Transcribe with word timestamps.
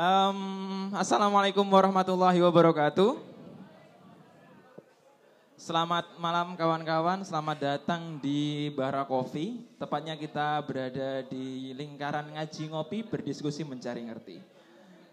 Um, 0.00 0.88
Assalamualaikum 0.96 1.68
warahmatullahi 1.68 2.40
wabarakatuh. 2.40 3.20
Selamat 5.60 6.08
malam 6.16 6.56
kawan-kawan, 6.56 7.20
selamat 7.20 7.58
datang 7.60 8.16
di 8.16 8.72
Bara 8.72 9.04
Coffee. 9.04 9.60
Tepatnya 9.76 10.16
kita 10.16 10.64
berada 10.64 11.20
di 11.28 11.76
lingkaran 11.76 12.32
ngaji 12.32 12.72
ngopi 12.72 13.04
berdiskusi 13.12 13.60
mencari 13.60 14.08
ngerti. 14.08 14.40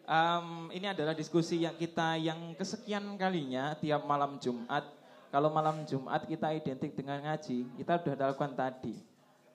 Um, 0.07 0.71
ini 0.71 0.87
adalah 0.87 1.11
diskusi 1.11 1.67
yang 1.67 1.75
kita 1.75 2.15
yang 2.15 2.55
kesekian 2.55 3.11
kalinya 3.19 3.75
tiap 3.75 4.07
malam 4.07 4.39
Jumat. 4.39 4.87
Kalau 5.35 5.51
malam 5.51 5.83
Jumat 5.83 6.23
kita 6.23 6.55
identik 6.55 6.95
dengan 6.95 7.27
ngaji, 7.27 7.75
kita 7.75 7.99
sudah 7.99 8.31
lakukan 8.31 8.55
tadi. 8.55 8.95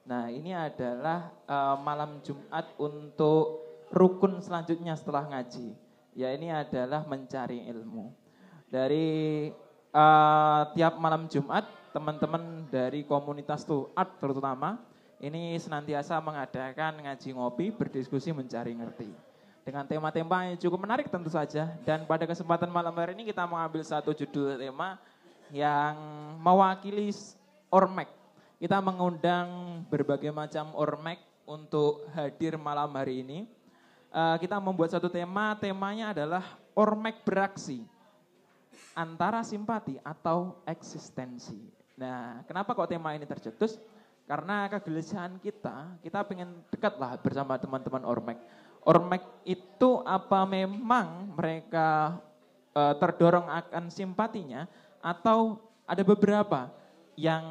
Nah 0.04 0.28
ini 0.28 0.52
adalah 0.52 1.32
uh, 1.48 1.80
malam 1.80 2.20
Jumat 2.20 2.68
untuk 2.76 3.71
rukun 3.93 4.40
selanjutnya 4.40 4.96
setelah 4.96 5.29
ngaji. 5.29 5.77
Ya 6.16 6.32
ini 6.32 6.48
adalah 6.48 7.04
mencari 7.04 7.68
ilmu. 7.68 8.12
Dari 8.72 9.49
uh, 9.93 10.62
tiap 10.72 10.96
malam 10.96 11.29
Jumat 11.29 11.68
teman-teman 11.93 12.64
dari 12.72 13.04
komunitas 13.04 13.68
Tuat 13.68 14.16
terutama 14.16 14.80
ini 15.22 15.54
senantiasa 15.61 16.18
mengadakan 16.18 17.04
ngaji 17.04 17.36
ngopi, 17.36 17.71
berdiskusi, 17.71 18.35
mencari 18.35 18.75
ngerti. 18.75 19.13
Dengan 19.63 19.86
tema-tema 19.86 20.50
yang 20.50 20.58
cukup 20.58 20.82
menarik 20.82 21.07
tentu 21.07 21.30
saja. 21.30 21.71
Dan 21.86 22.02
pada 22.11 22.27
kesempatan 22.27 22.66
malam 22.66 22.90
hari 22.99 23.14
ini 23.14 23.30
kita 23.30 23.46
mengambil 23.46 23.86
satu 23.86 24.11
judul 24.11 24.58
tema 24.58 24.99
yang 25.54 25.94
mewakili 26.43 27.14
Ormek. 27.71 28.11
Kita 28.58 28.82
mengundang 28.82 29.80
berbagai 29.86 30.35
macam 30.35 30.74
Ormek 30.74 31.22
untuk 31.46 32.11
hadir 32.11 32.58
malam 32.58 32.91
hari 32.91 33.22
ini. 33.22 33.47
Uh, 34.12 34.36
kita 34.36 34.61
membuat 34.61 34.92
satu 34.92 35.08
tema, 35.08 35.56
temanya 35.56 36.12
adalah 36.12 36.44
Ormek 36.77 37.25
beraksi 37.25 37.80
antara 38.92 39.41
simpati 39.41 39.96
atau 40.05 40.60
eksistensi. 40.68 41.56
Nah, 41.96 42.44
kenapa 42.44 42.77
kok 42.77 42.92
tema 42.92 43.16
ini 43.16 43.24
tercetus? 43.24 43.80
Karena 44.28 44.68
kegelisahan 44.68 45.40
kita, 45.40 45.96
kita 46.05 46.28
pengen 46.28 46.60
dekat 46.68 47.00
lah 47.00 47.16
bersama 47.20 47.56
teman-teman 47.56 48.05
Ormek. 48.05 48.36
Ormek 48.84 49.24
itu 49.48 50.05
apa 50.05 50.44
memang 50.44 51.33
mereka 51.33 52.20
uh, 52.77 52.94
terdorong 53.00 53.48
akan 53.48 53.88
simpatinya 53.88 54.68
atau 55.00 55.56
ada 55.88 56.05
beberapa 56.05 56.68
yang 57.16 57.44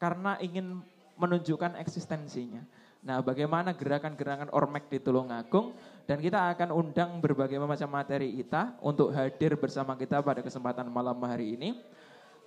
karena 0.00 0.38
ingin 0.40 0.80
menunjukkan 1.20 1.76
eksistensinya. 1.76 2.64
Nah, 3.00 3.24
bagaimana 3.24 3.72
gerakan-gerakan 3.72 4.52
Ormek 4.52 4.92
di 4.92 5.00
Tulungagung 5.00 5.72
dan 6.04 6.20
kita 6.20 6.52
akan 6.52 6.68
undang 6.68 7.16
berbagai 7.16 7.56
macam 7.56 7.88
materi 7.88 8.28
kita 8.36 8.76
untuk 8.84 9.08
hadir 9.16 9.56
bersama 9.56 9.96
kita 9.96 10.20
pada 10.20 10.44
kesempatan 10.44 10.84
malam 10.92 11.16
hari 11.24 11.56
ini. 11.56 11.80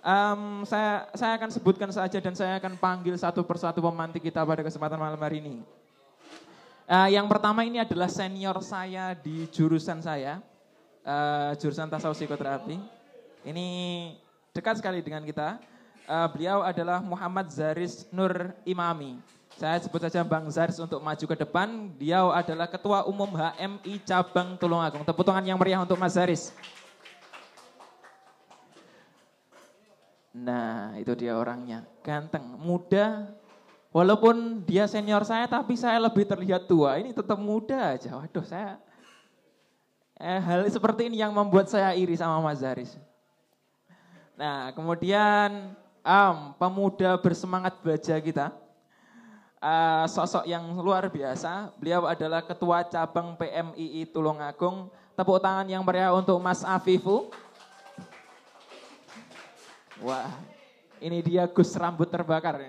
Um, 0.04 0.62
saya 0.62 1.10
saya 1.16 1.34
akan 1.40 1.50
sebutkan 1.50 1.90
saja 1.90 2.20
dan 2.22 2.36
saya 2.38 2.60
akan 2.62 2.78
panggil 2.78 3.16
satu 3.18 3.42
persatu 3.42 3.82
pemantik 3.82 4.22
kita 4.22 4.46
pada 4.46 4.62
kesempatan 4.62 5.00
malam 5.00 5.18
hari 5.18 5.42
ini. 5.42 5.64
Uh, 6.86 7.08
yang 7.10 7.26
pertama 7.26 7.66
ini 7.66 7.80
adalah 7.82 8.06
senior 8.06 8.60
saya 8.62 9.16
di 9.16 9.48
jurusan 9.50 10.04
saya, 10.04 10.38
uh, 11.02 11.50
jurusan 11.58 11.90
tasawuf 11.90 12.14
psikoterapi. 12.14 12.78
Ini 13.42 13.66
dekat 14.54 14.78
sekali 14.78 15.02
dengan 15.02 15.26
kita. 15.26 15.58
Uh, 16.04 16.28
beliau 16.30 16.60
adalah 16.60 17.00
Muhammad 17.00 17.48
Zaris 17.50 18.06
Nur 18.12 18.52
Imami. 18.68 19.33
Saya 19.54 19.78
sebut 19.78 20.02
saja 20.02 20.26
Bang 20.26 20.50
Zaris 20.50 20.82
untuk 20.82 20.98
maju 20.98 21.24
ke 21.30 21.36
depan. 21.38 21.94
Dia 21.94 22.26
adalah 22.26 22.66
Ketua 22.66 23.06
Umum 23.06 23.30
HMI 23.38 24.02
Cabang 24.02 24.58
Tulungagung. 24.58 25.06
Tepuk 25.06 25.22
tangan 25.22 25.46
yang 25.46 25.54
meriah 25.54 25.78
untuk 25.78 25.94
Mas 25.94 26.18
Zaris. 26.18 26.50
Nah, 30.34 30.98
itu 30.98 31.14
dia 31.14 31.38
orangnya. 31.38 31.86
Ganteng, 32.02 32.58
muda. 32.58 33.30
Walaupun 33.94 34.66
dia 34.66 34.90
senior 34.90 35.22
saya, 35.22 35.46
tapi 35.46 35.78
saya 35.78 36.02
lebih 36.02 36.26
terlihat 36.26 36.66
tua. 36.66 36.98
Ini 36.98 37.14
tetap 37.14 37.38
muda 37.38 37.94
aja. 37.94 38.18
Waduh, 38.18 38.42
saya... 38.42 38.82
Eh, 40.18 40.42
hal 40.42 40.66
seperti 40.66 41.06
ini 41.06 41.22
yang 41.22 41.30
membuat 41.30 41.70
saya 41.70 41.94
iri 41.94 42.18
sama 42.18 42.42
Mas 42.42 42.58
Zaris. 42.58 42.98
Nah, 44.34 44.74
kemudian 44.74 45.78
um, 46.02 46.36
pemuda 46.58 47.14
bersemangat 47.22 47.78
baja 47.82 48.18
kita 48.18 48.63
uh, 49.64 50.04
sosok 50.04 50.44
yang 50.44 50.76
luar 50.76 51.08
biasa. 51.08 51.72
Beliau 51.80 52.04
adalah 52.04 52.44
Ketua 52.44 52.84
Cabang 52.84 53.40
PMII 53.40 54.04
Tulungagung. 54.12 54.92
Tepuk 55.16 55.40
tangan 55.40 55.64
yang 55.64 55.80
meriah 55.86 56.12
untuk 56.12 56.36
Mas 56.42 56.60
Afifu. 56.66 57.30
Wah, 60.02 60.28
ini 61.00 61.22
dia 61.22 61.48
Gus 61.48 61.72
rambut 61.78 62.10
terbakar. 62.10 62.60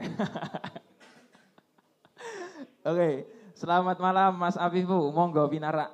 Oke, 2.86 3.26
selamat 3.58 3.98
malam 3.98 4.38
Mas 4.38 4.56
Afifu. 4.56 5.12
Monggo 5.12 5.44
binara. 5.50 5.92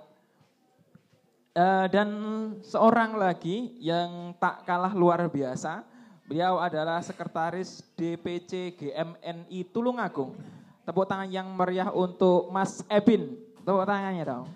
Uh, 1.52 1.84
dan 1.92 2.08
seorang 2.64 3.16
lagi 3.20 3.76
yang 3.80 4.32
tak 4.40 4.64
kalah 4.64 4.96
luar 4.96 5.28
biasa, 5.28 5.84
beliau 6.24 6.60
adalah 6.64 7.04
sekretaris 7.04 7.84
DPC 7.96 8.76
GMNI 8.80 9.60
Tulungagung. 9.72 10.61
Tepuk 10.82 11.06
tangan 11.06 11.30
yang 11.30 11.48
meriah 11.54 11.94
untuk 11.94 12.50
Mas 12.50 12.82
Ebin. 12.90 13.38
Tepuk 13.62 13.86
tangannya 13.86 14.26
dong. 14.26 14.48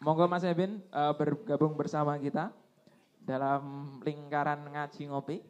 Monggo 0.00 0.24
Mas 0.24 0.40
Ebin 0.48 0.80
uh, 0.96 1.12
bergabung 1.12 1.76
bersama 1.76 2.16
kita 2.16 2.48
dalam 3.20 3.94
lingkaran 4.00 4.64
ngaji 4.64 5.12
ngopi. 5.12 5.44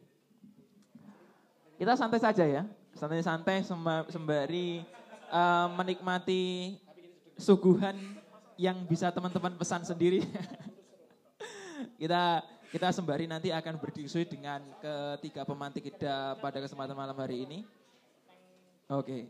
Kita 1.79 1.95
santai 1.95 2.19
saja 2.19 2.43
ya, 2.43 2.63
santai-santai 2.93 3.63
sembari 4.11 4.83
uh, 5.31 5.71
menikmati 5.79 6.75
suguhan 7.39 7.95
yang 8.59 8.83
bisa 8.85 9.07
teman-teman 9.09 9.55
pesan 9.55 9.87
sendiri. 9.87 10.21
kita 12.01 12.43
kita 12.71 12.87
sembari 12.95 13.27
nanti 13.27 13.51
akan 13.51 13.75
berdiskusi 13.75 14.23
dengan 14.23 14.63
ketiga 14.79 15.43
pemantik 15.43 15.91
kita 15.91 16.39
pada 16.39 16.63
kesempatan 16.63 16.95
malam 16.95 17.19
hari 17.19 17.43
ini. 17.43 17.59
Oke. 18.87 19.27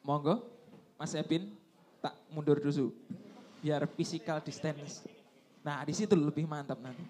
Monggo, 0.00 0.48
Mas 0.96 1.12
Epin, 1.12 1.52
tak 2.00 2.16
mundur 2.32 2.56
dulu. 2.56 2.96
Biar 3.60 3.84
physical 3.92 4.40
distance. 4.40 5.04
Nah, 5.60 5.84
di 5.84 5.92
situ 5.92 6.16
lebih 6.16 6.48
mantap 6.48 6.80
nanti. 6.80 7.04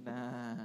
Nah. 0.00 0.64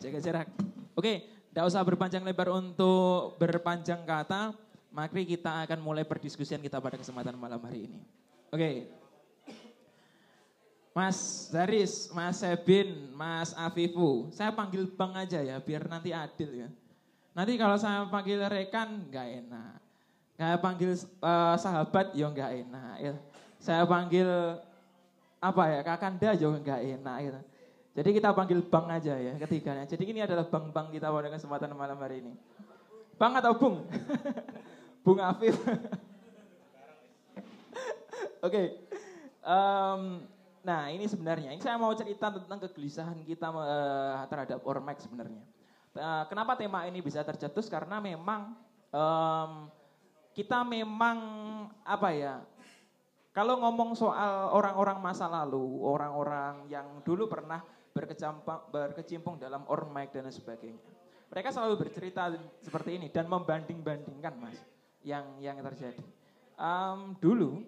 Jaga 0.00 0.18
jarak. 0.24 0.48
Oke, 0.96 1.28
tidak 1.52 1.68
usah 1.68 1.84
berpanjang 1.84 2.24
lebar 2.24 2.48
untuk 2.48 3.36
berpanjang 3.36 4.00
kata, 4.08 4.56
mari 4.88 5.28
kita 5.28 5.68
akan 5.68 5.84
mulai 5.84 6.00
perdiskusian 6.00 6.64
kita 6.64 6.80
pada 6.80 6.96
kesempatan 6.96 7.36
malam 7.36 7.60
hari 7.60 7.92
ini. 7.92 8.00
Oke. 8.48 8.88
Mas 10.96 11.48
Zaris, 11.52 12.08
Mas 12.16 12.40
Sebin, 12.40 13.12
Mas 13.12 13.52
Afifu, 13.52 14.32
saya 14.32 14.48
panggil 14.48 14.88
Bang 14.96 15.12
aja 15.12 15.44
ya, 15.44 15.60
biar 15.60 15.84
nanti 15.92 16.08
adil 16.08 16.64
ya. 16.64 16.68
Nanti 17.36 17.60
kalau 17.60 17.76
saya 17.76 18.08
panggil 18.08 18.40
rekan, 18.48 19.12
nggak 19.12 19.28
enak. 19.44 19.76
Saya 20.40 20.56
panggil 20.56 20.96
uh, 21.20 21.56
sahabat, 21.60 22.16
ya 22.16 22.32
nggak 22.32 22.50
enak. 22.64 22.94
Ya. 22.96 23.12
Saya 23.60 23.84
panggil 23.84 24.28
apa 25.36 25.62
ya, 25.68 25.80
kakanda, 25.84 26.32
ya 26.32 26.48
nggak 26.48 26.80
enak. 26.96 27.16
Ya. 27.20 27.40
Jadi 27.92 28.08
kita 28.16 28.32
panggil 28.32 28.64
Bang 28.64 28.88
aja 28.88 29.20
ya 29.20 29.36
ketiganya. 29.36 29.84
Jadi 29.84 30.04
ini 30.08 30.24
adalah 30.24 30.48
Bang-Bang 30.48 30.88
kita 30.88 31.12
pada 31.12 31.28
kesempatan 31.28 31.76
malam 31.76 32.00
hari 32.00 32.24
ini. 32.24 32.32
Bang 33.20 33.36
atau 33.36 33.52
Bung? 33.52 33.84
Bung 35.04 35.20
Afif. 35.20 35.52
Oke. 35.60 35.84
okay. 38.40 38.66
Um, 39.42 40.24
nah 40.62 40.88
ini 40.88 41.04
sebenarnya, 41.10 41.52
ini 41.52 41.60
saya 41.60 41.76
mau 41.76 41.92
cerita 41.92 42.30
tentang 42.32 42.62
kegelisahan 42.64 43.20
kita 43.26 43.50
uh, 43.50 44.24
terhadap 44.30 44.64
Ormex 44.64 45.04
sebenarnya. 45.04 45.42
Uh, 45.92 46.24
kenapa 46.32 46.56
tema 46.56 46.88
ini 46.88 47.04
bisa 47.04 47.20
tercetus? 47.20 47.68
Karena 47.68 48.00
memang 48.00 48.56
um, 48.88 49.68
kita 50.32 50.64
memang 50.64 51.18
apa 51.84 52.08
ya 52.16 52.40
kalau 53.32 53.56
ngomong 53.64 53.96
soal 53.96 54.52
orang-orang 54.52 55.00
masa 55.00 55.24
lalu, 55.24 55.80
orang-orang 55.84 56.68
yang 56.68 57.00
dulu 57.00 57.28
pernah 57.32 57.64
berkecimpung 57.92 59.36
dalam 59.36 59.62
ormek 59.68 60.12
dan 60.16 60.28
sebagainya. 60.32 60.80
Mereka 61.32 61.48
selalu 61.48 61.88
bercerita 61.88 62.28
seperti 62.60 63.00
ini 63.00 63.08
dan 63.08 63.24
membanding-bandingkan 63.24 64.34
mas 64.36 64.60
yang 65.00 65.24
yang 65.40 65.56
terjadi. 65.64 66.04
Um, 66.60 67.16
dulu 67.16 67.64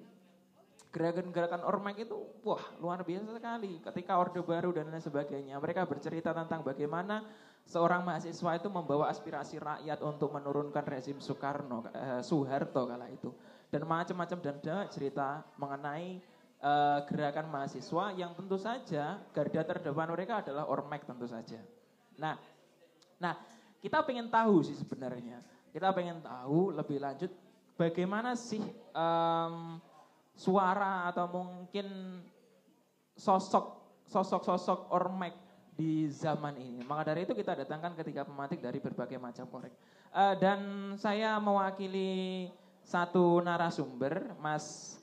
gerakan-gerakan 0.94 1.66
ormek 1.66 2.06
itu 2.06 2.14
wah 2.46 2.62
luar 2.78 3.02
biasa 3.02 3.34
sekali. 3.34 3.82
Ketika 3.82 4.20
Orde 4.20 4.38
Baru 4.44 4.70
dan 4.70 4.92
lain 4.92 5.02
sebagainya, 5.02 5.58
mereka 5.58 5.88
bercerita 5.88 6.30
tentang 6.30 6.62
bagaimana 6.62 7.26
seorang 7.66 8.04
mahasiswa 8.04 8.50
itu 8.54 8.68
membawa 8.70 9.10
aspirasi 9.10 9.58
rakyat 9.58 9.98
untuk 10.04 10.30
menurunkan 10.30 10.84
rezim 10.86 11.18
Soekarno, 11.18 11.88
eh, 11.90 12.20
Soeharto 12.22 12.86
kala 12.86 13.10
itu. 13.10 13.34
Dan 13.72 13.90
macam-macam 13.90 14.38
dan 14.38 14.56
cerita 14.86 15.42
mengenai 15.58 16.22
eh, 16.64 16.98
gerakan 17.04 17.52
mahasiswa 17.52 18.16
yang 18.16 18.32
tentu 18.32 18.56
saja 18.56 19.20
garda 19.36 19.62
terdepan 19.68 20.08
mereka 20.08 20.40
adalah 20.40 20.64
ormek 20.64 21.04
tentu 21.04 21.28
saja. 21.28 21.60
Nah, 22.16 22.40
nah 23.20 23.36
kita 23.84 24.00
pengen 24.00 24.32
tahu 24.32 24.64
sih 24.64 24.72
sebenarnya. 24.72 25.44
Kita 25.68 25.92
pengen 25.92 26.24
tahu 26.24 26.72
lebih 26.72 27.02
lanjut 27.02 27.28
bagaimana 27.76 28.32
sih 28.38 28.62
um, 28.94 29.76
suara 30.32 31.10
atau 31.10 31.26
mungkin 31.28 31.86
sosok 33.14 33.84
sosok-sosok 34.08 34.88
ormek 34.94 35.34
di 35.74 36.06
zaman 36.06 36.54
ini. 36.56 36.80
Maka 36.86 37.12
dari 37.12 37.26
itu 37.26 37.34
kita 37.34 37.58
datangkan 37.58 37.98
ketiga 37.98 38.22
pematik 38.22 38.62
dari 38.62 38.78
berbagai 38.78 39.18
macam 39.18 39.50
korek. 39.50 39.74
Uh, 40.14 40.38
dan 40.38 40.60
saya 40.94 41.36
mewakili 41.42 42.48
satu 42.84 43.42
narasumber, 43.42 44.38
Mas 44.38 44.96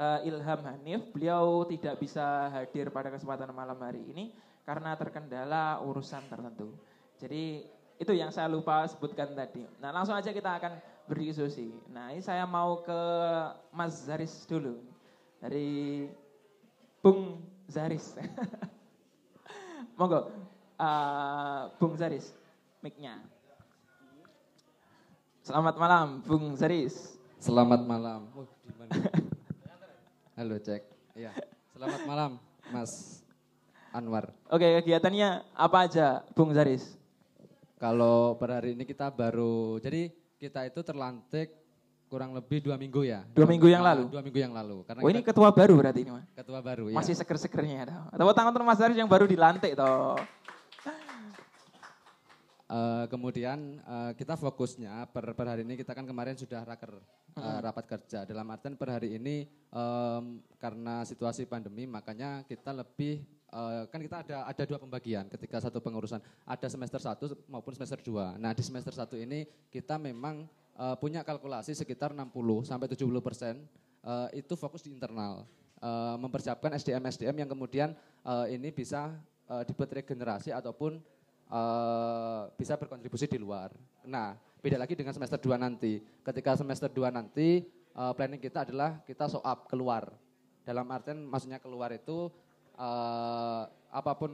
uh, 0.00 0.24
Ilham 0.24 0.60
Hanif. 0.64 1.04
Beliau 1.12 1.68
tidak 1.68 2.00
bisa 2.00 2.48
hadir 2.48 2.88
pada 2.88 3.12
kesempatan 3.12 3.52
malam 3.52 3.76
hari 3.76 4.00
ini 4.08 4.32
karena 4.64 4.96
terkendala 4.96 5.84
urusan 5.84 6.24
tertentu. 6.32 6.72
Jadi 7.20 7.68
itu 8.00 8.12
yang 8.16 8.32
saya 8.32 8.48
lupa 8.48 8.88
sebutkan 8.88 9.36
tadi. 9.36 9.68
Nah 9.84 9.92
langsung 9.92 10.16
aja 10.16 10.32
kita 10.32 10.56
akan 10.56 10.80
berdiskusi. 11.04 11.68
Nah 11.92 12.16
ini 12.16 12.24
saya 12.24 12.48
mau 12.48 12.80
ke 12.80 13.00
Mas 13.76 14.08
Zaris 14.08 14.48
dulu. 14.48 14.80
Dari 15.40 16.08
Bung 17.04 17.44
Zaris. 17.68 18.16
Monggo, 20.00 20.32
uh, 20.80 21.68
Bung 21.76 21.92
Zaris, 21.92 22.32
mic-nya. 22.80 23.20
Selamat 25.44 25.76
malam, 25.76 26.24
Bung 26.24 26.56
Zaris. 26.56 27.20
Selamat 27.36 27.84
malam. 27.84 28.28
Oh, 28.32 28.48
Halo, 30.40 30.56
cek. 30.56 30.80
Iya. 31.12 31.36
Selamat 31.76 32.00
malam, 32.08 32.30
Mas 32.72 33.20
Anwar. 33.92 34.32
Oke, 34.48 34.64
kegiatannya 34.80 35.44
apa 35.52 35.84
aja, 35.84 36.24
Bung 36.32 36.56
Zaris? 36.56 36.96
Kalau 37.76 38.40
per 38.40 38.56
hari 38.56 38.72
ini 38.72 38.88
kita 38.88 39.12
baru, 39.12 39.76
jadi 39.84 40.08
kita 40.40 40.64
itu 40.64 40.80
terlantik 40.80 41.52
kurang 42.08 42.32
lebih 42.32 42.64
dua 42.64 42.80
minggu 42.80 43.04
ya. 43.04 43.20
Dua 43.36 43.44
minggu 43.44 43.68
yang 43.68 43.84
lalu? 43.84 44.08
Dua 44.08 44.24
minggu 44.24 44.40
yang 44.40 44.56
lalu. 44.56 44.80
Karena 44.88 45.04
oh 45.04 45.12
ini 45.12 45.20
ketua 45.20 45.52
baru 45.52 45.76
berarti 45.76 46.08
ini 46.08 46.12
Mas? 46.16 46.24
Ketua 46.32 46.64
baru 46.64 46.88
ya. 46.88 46.96
Masih 46.96 47.12
seger-segernya. 47.20 48.08
Atau 48.08 48.32
tangan 48.32 48.64
Mas 48.64 48.80
Haris 48.80 48.96
yang 48.96 49.12
baru 49.12 49.28
dilantik 49.28 49.76
toh. 49.76 50.16
Uh, 52.70 53.02
kemudian 53.10 53.82
uh, 53.82 54.14
kita 54.14 54.38
fokusnya 54.38 55.10
per, 55.10 55.34
per 55.34 55.42
hari 55.42 55.66
ini 55.66 55.74
kita 55.74 55.90
kan 55.90 56.06
kemarin 56.06 56.38
sudah 56.38 56.62
raker 56.62 57.02
uh, 57.34 57.58
rapat 57.66 57.82
kerja. 57.98 58.22
Dalam 58.22 58.46
artian 58.46 58.78
per 58.78 58.94
hari 58.94 59.18
ini 59.18 59.42
um, 59.74 60.38
karena 60.54 61.02
situasi 61.02 61.50
pandemi 61.50 61.90
makanya 61.90 62.46
kita 62.46 62.70
lebih 62.70 63.26
uh, 63.50 63.90
kan 63.90 63.98
kita 63.98 64.22
ada 64.22 64.36
ada 64.46 64.62
dua 64.62 64.78
pembagian 64.78 65.26
ketika 65.26 65.58
satu 65.58 65.82
pengurusan. 65.82 66.22
Ada 66.46 66.70
semester 66.70 67.02
satu 67.02 67.34
maupun 67.50 67.74
semester 67.74 67.98
dua. 68.06 68.38
Nah 68.38 68.54
di 68.54 68.62
semester 68.62 68.94
satu 68.94 69.18
ini 69.18 69.50
kita 69.66 69.98
memang 69.98 70.46
uh, 70.78 70.94
punya 70.94 71.26
kalkulasi 71.26 71.74
sekitar 71.74 72.14
60 72.14 72.30
sampai 72.70 72.86
70 72.86 73.02
persen 73.18 73.54
uh, 74.06 74.30
itu 74.30 74.54
fokus 74.54 74.86
di 74.86 74.94
internal. 74.94 75.42
Uh, 75.82 76.14
mempersiapkan 76.22 76.70
SDM 76.78 77.02
SDM 77.08 77.36
yang 77.42 77.50
kemudian 77.50 77.98
uh, 78.22 78.46
ini 78.46 78.70
bisa 78.70 79.10
uh, 79.50 79.66
dibuat 79.66 79.90
regenerasi 79.90 80.54
ataupun 80.54 81.02
uh, 81.50 82.48
bisa 82.54 82.78
berkontribusi 82.78 83.26
di 83.26 83.36
luar. 83.36 83.74
Nah, 84.06 84.38
beda 84.62 84.78
lagi 84.80 84.94
dengan 84.94 85.12
semester 85.12 85.36
2 85.36 85.58
nanti. 85.58 86.00
Ketika 86.22 86.56
semester 86.56 86.88
2 86.88 87.10
nanti 87.10 87.66
uh, 87.98 88.14
planning 88.14 88.40
kita 88.40 88.64
adalah 88.64 89.02
kita 89.04 89.26
show 89.26 89.42
up 89.42 89.66
keluar. 89.66 90.08
Dalam 90.64 90.86
artian 90.88 91.26
maksudnya 91.26 91.58
keluar 91.58 91.90
itu 91.90 92.30
uh, 92.78 93.62
apa 93.90 94.12
pun 94.14 94.30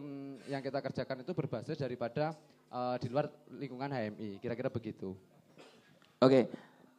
yang 0.47 0.61
kita 0.61 0.85
kerjakan 0.85 1.25
itu 1.25 1.33
berbasis 1.33 1.81
daripada 1.81 2.37
uh, 2.69 3.01
di 3.01 3.09
luar 3.09 3.33
lingkungan 3.49 3.89
HMI. 3.89 4.39
Kira-kira 4.39 4.69
begitu. 4.69 5.17
Oke. 6.21 6.53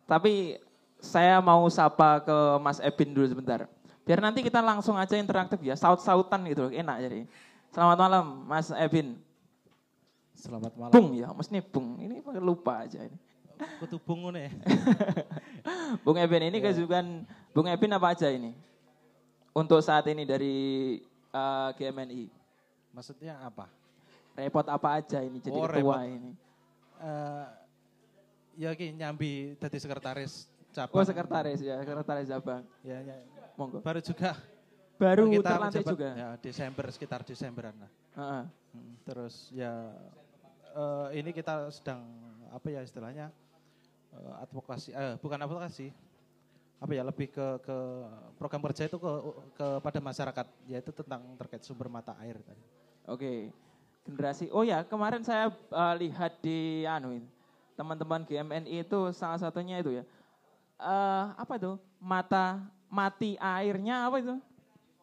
Tapi 0.07 0.57
saya 0.97 1.37
mau 1.43 1.67
sapa 1.69 2.23
ke 2.25 2.37
Mas 2.63 2.81
Ebin 2.81 3.13
dulu 3.13 3.27
sebentar. 3.29 3.69
Biar 4.07 4.23
nanti 4.23 4.39
kita 4.39 4.63
langsung 4.63 4.95
aja 4.95 5.19
interaktif 5.19 5.59
ya, 5.59 5.75
saut-sautan 5.75 6.47
gitu, 6.47 6.71
enak 6.71 6.97
jadi. 7.03 7.21
Selamat 7.75 7.97
malam 7.99 8.25
Mas 8.47 8.71
Ebin. 8.71 9.19
Selamat 10.38 10.72
malam. 10.78 10.94
Bung 10.94 11.10
ya, 11.18 11.34
mesti 11.34 11.57
Bung. 11.66 11.98
Ini 11.98 12.22
lupa 12.38 12.86
aja 12.86 13.01
ini. 13.01 13.18
Kutu 13.81 13.98
Bung 13.98 14.30
nih. 14.30 14.54
Bung 16.06 16.13
Ebin 16.13 16.54
ini 16.54 16.62
yeah. 16.62 16.69
kesukaan 16.69 17.25
Bung 17.57 17.66
Ebin 17.66 17.89
apa 17.89 18.13
aja 18.13 18.30
ini? 18.30 18.54
Untuk 19.57 19.81
saat 19.81 20.06
ini 20.06 20.30
dari 20.30 20.56
uh, 21.34 21.74
eh, 21.74 21.89
GMNI. 21.89 22.30
Maksudnya 22.94 23.42
apa? 23.42 23.66
Repot 24.38 24.69
apa 24.69 25.01
aja 25.01 25.25
ini 25.25 25.42
jadi 25.42 25.57
oh, 25.57 25.66
ketua 25.66 26.06
repot. 26.06 26.06
ini? 26.06 26.31
Uh, 27.01 27.45
ya 28.54 28.78
ki 28.78 28.94
nyambi 28.94 29.57
jadi 29.57 29.78
sekretaris 29.81 30.45
cabang. 30.69 31.01
Oh 31.01 31.06
sekretaris 31.06 31.60
ya, 31.66 31.81
sekretaris 31.81 32.30
cabang. 32.30 32.62
Ya, 32.86 33.01
ya. 33.01 33.18
Monggo. 33.57 33.81
Baru 33.81 34.06
juga. 34.06 34.38
Baru 35.01 35.25
kita 35.34 35.50
terlantik 35.50 35.86
juga. 35.86 36.10
Ya, 36.13 36.30
Desember 36.38 36.86
sekitar 36.94 37.25
Desemberan 37.25 37.74
lah. 37.81 37.92
Uh 38.13 38.22
-huh. 38.22 38.44
Terus 39.01 39.50
ya 39.50 39.74
uh, 40.77 41.07
ini 41.09 41.33
kita 41.33 41.74
sedang 41.74 42.06
apa 42.53 42.69
ya 42.69 42.85
istilahnya 42.85 43.33
uh, 44.13 44.44
advokasi, 44.45 44.94
uh, 44.94 45.18
bukan 45.18 45.41
advokasi, 45.41 45.89
apa 46.77 46.91
ya 46.94 47.01
lebih 47.01 47.33
ke 47.33 47.47
ke 47.65 47.77
program 48.38 48.62
kerja 48.69 48.85
itu 48.85 48.97
ke 49.01 49.12
kepada 49.57 50.00
masyarakat 50.00 50.47
yaitu 50.69 50.94
tentang 50.94 51.25
terkait 51.41 51.65
sumber 51.65 51.89
mata 51.89 52.13
air 52.21 52.38
tadi. 52.45 52.63
Oke. 53.09 53.50
Generasi 54.07 54.47
Oh 54.56 54.63
ya, 54.63 54.88
kemarin 54.88 55.19
saya 55.19 55.51
uh, 55.68 55.95
lihat 56.00 56.39
di 56.39 56.88
anu 56.88 57.19
teman-teman 57.75 58.24
GMNI 58.24 58.88
itu 58.88 59.00
salah 59.12 59.35
satunya 59.35 59.83
itu 59.83 60.00
ya. 60.00 60.03
Uh, 60.79 61.35
apa 61.35 61.59
itu? 61.59 61.75
Mata 62.00 62.63
mati 62.88 63.35
airnya 63.35 64.07
apa 64.07 64.24
itu? 64.24 64.39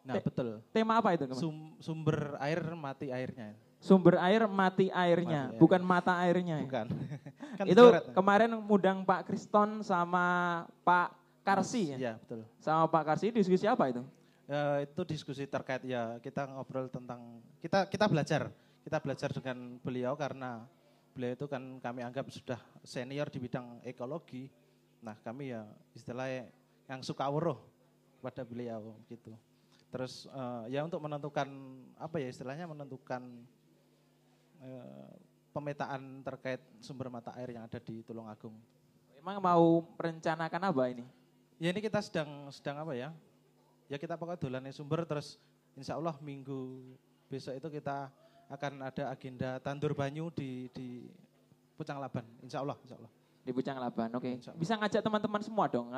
Nah, 0.05 0.15
betul. 0.21 0.61
Tema 0.73 1.01
apa 1.01 1.13
itu? 1.17 1.25
Sum, 1.37 1.77
sumber 1.81 2.37
air 2.41 2.61
mati 2.73 3.13
airnya. 3.13 3.53
Sumber 3.85 4.17
air 4.17 4.49
mati 4.49 4.89
airnya, 4.89 5.53
mati 5.53 5.53
air. 5.53 5.61
bukan 5.61 5.83
mata 5.85 6.17
airnya. 6.25 6.57
Ya? 6.57 6.65
Bukan. 6.65 6.87
kan 7.61 7.67
itu 7.69 7.85
coret, 7.85 8.05
kemarin 8.17 8.51
mudang 8.57 9.05
Pak 9.05 9.29
Kriston 9.29 9.85
sama 9.85 10.25
Pak 10.81 11.13
Karsi 11.45 11.93
ya? 11.93 11.97
Iya, 12.01 12.13
betul. 12.17 12.49
Sama 12.65 12.89
Pak 12.89 13.05
Karsi 13.05 13.29
diskusi 13.29 13.69
apa 13.69 13.93
itu? 13.93 14.01
Ya, 14.49 14.81
itu 14.89 15.03
diskusi 15.05 15.45
terkait 15.45 15.85
ya 15.85 16.17
kita 16.25 16.49
ngobrol 16.49 16.89
tentang 16.89 17.45
kita 17.61 17.85
kita 17.85 18.09
belajar 18.09 18.49
kita 18.85 18.99
belajar 19.05 19.29
dengan 19.37 19.77
beliau 19.81 20.17
karena 20.17 20.65
beliau 21.13 21.37
itu 21.37 21.45
kan 21.45 21.81
kami 21.81 22.01
anggap 22.05 22.25
sudah 22.33 22.61
senior 22.81 23.29
di 23.29 23.37
bidang 23.37 23.85
ekologi. 23.85 24.49
Nah 25.05 25.21
kami 25.21 25.53
ya 25.53 25.69
istilahnya 25.93 26.49
yang 26.89 27.05
suka 27.05 27.29
wuruh 27.29 27.61
pada 28.25 28.49
beliau 28.49 28.97
gitu. 29.13 29.37
Terus 29.93 30.25
uh, 30.33 30.65
ya 30.73 30.81
untuk 30.85 31.05
menentukan 31.05 31.49
apa 32.01 32.17
ya 32.17 32.33
istilahnya 32.33 32.65
menentukan 32.65 33.45
pemetaan 35.55 36.25
terkait 36.27 36.61
sumber 36.83 37.07
mata 37.07 37.31
air 37.39 37.55
yang 37.55 37.65
ada 37.65 37.79
di 37.79 38.03
Tulungagung. 38.03 38.59
Emang 39.15 39.39
mau 39.39 39.87
merencanakan 39.95 40.63
apa 40.75 40.83
ini? 40.91 41.07
Ya 41.63 41.71
ini 41.71 41.79
kita 41.79 42.03
sedang 42.03 42.51
sedang 42.51 42.83
apa 42.83 42.93
ya? 42.99 43.15
Ya 43.87 43.97
kita 44.01 44.19
pokoknya 44.19 44.41
dolannya 44.43 44.73
sumber 44.75 45.07
terus 45.07 45.39
insya 45.79 45.95
Allah 45.95 46.19
minggu 46.19 46.83
besok 47.31 47.55
itu 47.55 47.69
kita 47.81 48.11
akan 48.51 48.85
ada 48.85 49.09
agenda 49.09 49.63
tandur 49.63 49.95
banyu 49.95 50.29
di 50.35 50.69
di 50.75 51.09
Pucang 51.75 51.99
Laban, 51.99 52.23
insya 52.39 52.63
Allah, 52.63 52.79
insya 52.87 52.95
Allah. 52.95 53.11
Di 53.45 53.53
Pucang 53.53 53.77
Laban, 53.77 54.09
oke. 54.17 54.41
Okay. 54.41 54.57
Bisa 54.57 54.73
ngajak 54.81 55.05
teman-teman 55.05 55.41
semua 55.45 55.69
dong? 55.69 55.93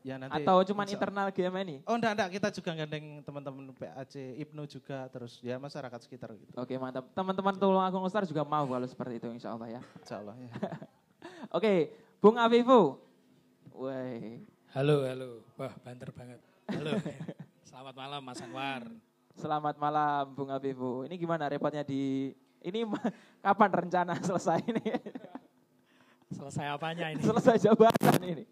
Ya, 0.00 0.16
nanti, 0.16 0.40
Atau 0.40 0.64
cuma 0.72 0.88
internal 0.88 1.28
GM 1.28 1.52
ini? 1.62 1.76
Oh 1.84 2.00
enggak, 2.00 2.16
enggak, 2.16 2.30
kita 2.40 2.48
juga 2.48 2.70
gandeng 2.72 3.20
teman-teman 3.20 3.76
PAC, 3.76 4.16
Ibnu 4.16 4.64
juga, 4.64 5.04
terus 5.12 5.36
ya 5.44 5.60
masyarakat 5.60 6.00
sekitar 6.00 6.32
gitu. 6.32 6.48
Oke 6.56 6.72
okay, 6.72 6.76
mantap. 6.80 7.12
Teman-teman 7.12 7.54
Tulung 7.60 7.84
Agung 7.84 8.00
Ustar 8.08 8.24
juga 8.24 8.40
mau 8.42 8.64
kalau 8.64 8.88
seperti 8.88 9.20
itu 9.20 9.28
insya 9.36 9.52
Allah 9.52 9.78
ya. 9.78 9.80
Insya 10.00 10.16
Allah 10.24 10.34
ya. 10.40 10.48
oke, 10.56 11.60
okay, 11.60 11.78
Bung 12.24 12.40
Afifu. 12.40 12.96
Woi. 13.76 14.40
Halo, 14.72 15.04
halo. 15.04 15.44
Wah, 15.60 15.76
banter 15.84 16.08
banget. 16.16 16.40
Halo. 16.72 16.96
Selamat 17.68 17.94
malam 17.94 18.20
Mas 18.24 18.40
Anwar. 18.40 18.82
Selamat 19.36 19.76
malam 19.76 20.32
Bung 20.32 20.48
Afifu. 20.48 21.04
Ini 21.04 21.20
gimana 21.20 21.52
repotnya 21.52 21.84
di 21.84 22.32
ini 22.64 22.88
kapan 23.44 23.70
rencana 23.70 24.16
selesai 24.24 24.64
ini? 24.64 24.88
Selesai 26.32 26.66
apanya 26.72 27.12
ini? 27.12 27.22
Selesai 27.22 27.56
jabatan 27.60 28.20
ini. 28.24 28.44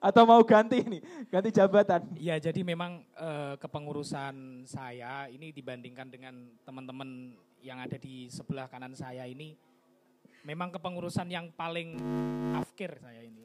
Atau 0.00 0.24
mau 0.24 0.40
ganti 0.48 0.80
ini, 0.80 0.98
ganti 1.28 1.52
jabatan? 1.52 2.16
Ya 2.16 2.40
jadi 2.40 2.64
memang 2.64 3.04
eh, 3.20 3.54
kepengurusan 3.60 4.64
saya 4.64 5.28
ini 5.28 5.52
dibandingkan 5.52 6.08
dengan 6.08 6.48
teman-teman 6.64 7.36
yang 7.60 7.84
ada 7.84 8.00
di 8.00 8.32
sebelah 8.32 8.64
kanan 8.72 8.96
saya 8.96 9.28
ini, 9.28 9.52
memang 10.48 10.72
kepengurusan 10.72 11.28
yang 11.28 11.52
paling 11.52 12.00
afkir 12.56 12.96
saya 12.96 13.20
ini. 13.28 13.44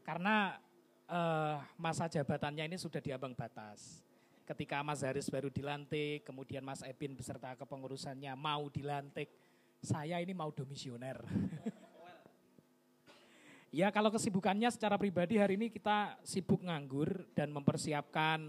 Karena 0.00 0.56
eh, 1.04 1.56
masa 1.76 2.08
jabatannya 2.08 2.64
ini 2.64 2.80
sudah 2.80 3.04
diambang 3.04 3.36
batas. 3.36 4.00
Ketika 4.48 4.80
Mas 4.80 5.04
Haris 5.04 5.28
baru 5.28 5.52
dilantik, 5.52 6.24
kemudian 6.24 6.64
Mas 6.64 6.80
Epin 6.80 7.12
beserta 7.12 7.52
kepengurusannya 7.52 8.32
mau 8.32 8.72
dilantik, 8.72 9.28
saya 9.84 10.16
ini 10.24 10.32
mau 10.32 10.48
domisioner. 10.48 11.20
Ya 13.68 13.92
kalau 13.92 14.08
kesibukannya 14.08 14.72
secara 14.72 14.96
pribadi 14.96 15.36
hari 15.36 15.60
ini 15.60 15.68
kita 15.68 16.16
sibuk 16.24 16.64
nganggur 16.64 17.28
dan 17.36 17.52
mempersiapkan 17.52 18.40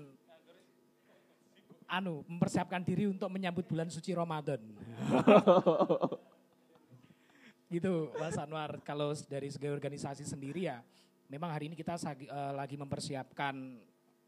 anu 1.89 2.23
mempersiapkan 2.23 2.79
diri 2.85 3.09
untuk 3.09 3.27
menyambut 3.27 3.67
bulan 3.67 3.91
suci 3.91 4.15
Ramadan. 4.15 4.63
gitu 7.69 8.09
Mas 8.17 8.39
Anwar 8.39 8.81
kalau 8.81 9.13
dari 9.29 9.51
segi 9.51 9.69
organisasi 9.69 10.25
sendiri 10.25 10.71
ya 10.71 10.81
memang 11.29 11.53
hari 11.53 11.69
ini 11.69 11.77
kita 11.77 12.01
sagi- 12.01 12.25
eh, 12.25 12.53
lagi 12.55 12.73
mempersiapkan 12.79 13.55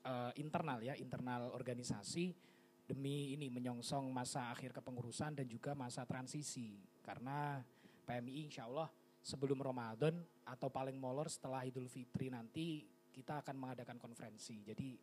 eh, 0.06 0.32
internal 0.38 0.78
ya 0.84 0.94
internal 1.00 1.50
organisasi 1.56 2.38
demi 2.86 3.34
ini 3.34 3.50
menyongsong 3.50 4.12
masa 4.14 4.54
akhir 4.54 4.78
kepengurusan 4.78 5.40
dan 5.40 5.48
juga 5.50 5.74
masa 5.74 6.06
transisi 6.06 6.78
karena 7.02 7.66
PMI 8.06 8.52
insya 8.52 8.70
Allah 8.70 8.92
sebelum 9.22 9.62
Ramadan 9.62 10.18
atau 10.44 10.68
paling 10.68 10.98
molor 10.98 11.30
setelah 11.30 11.62
Idul 11.64 11.88
Fitri 11.88 12.34
nanti 12.34 12.86
kita 13.14 13.46
akan 13.46 13.56
mengadakan 13.58 14.02
konferensi. 14.02 14.66
Jadi 14.66 14.98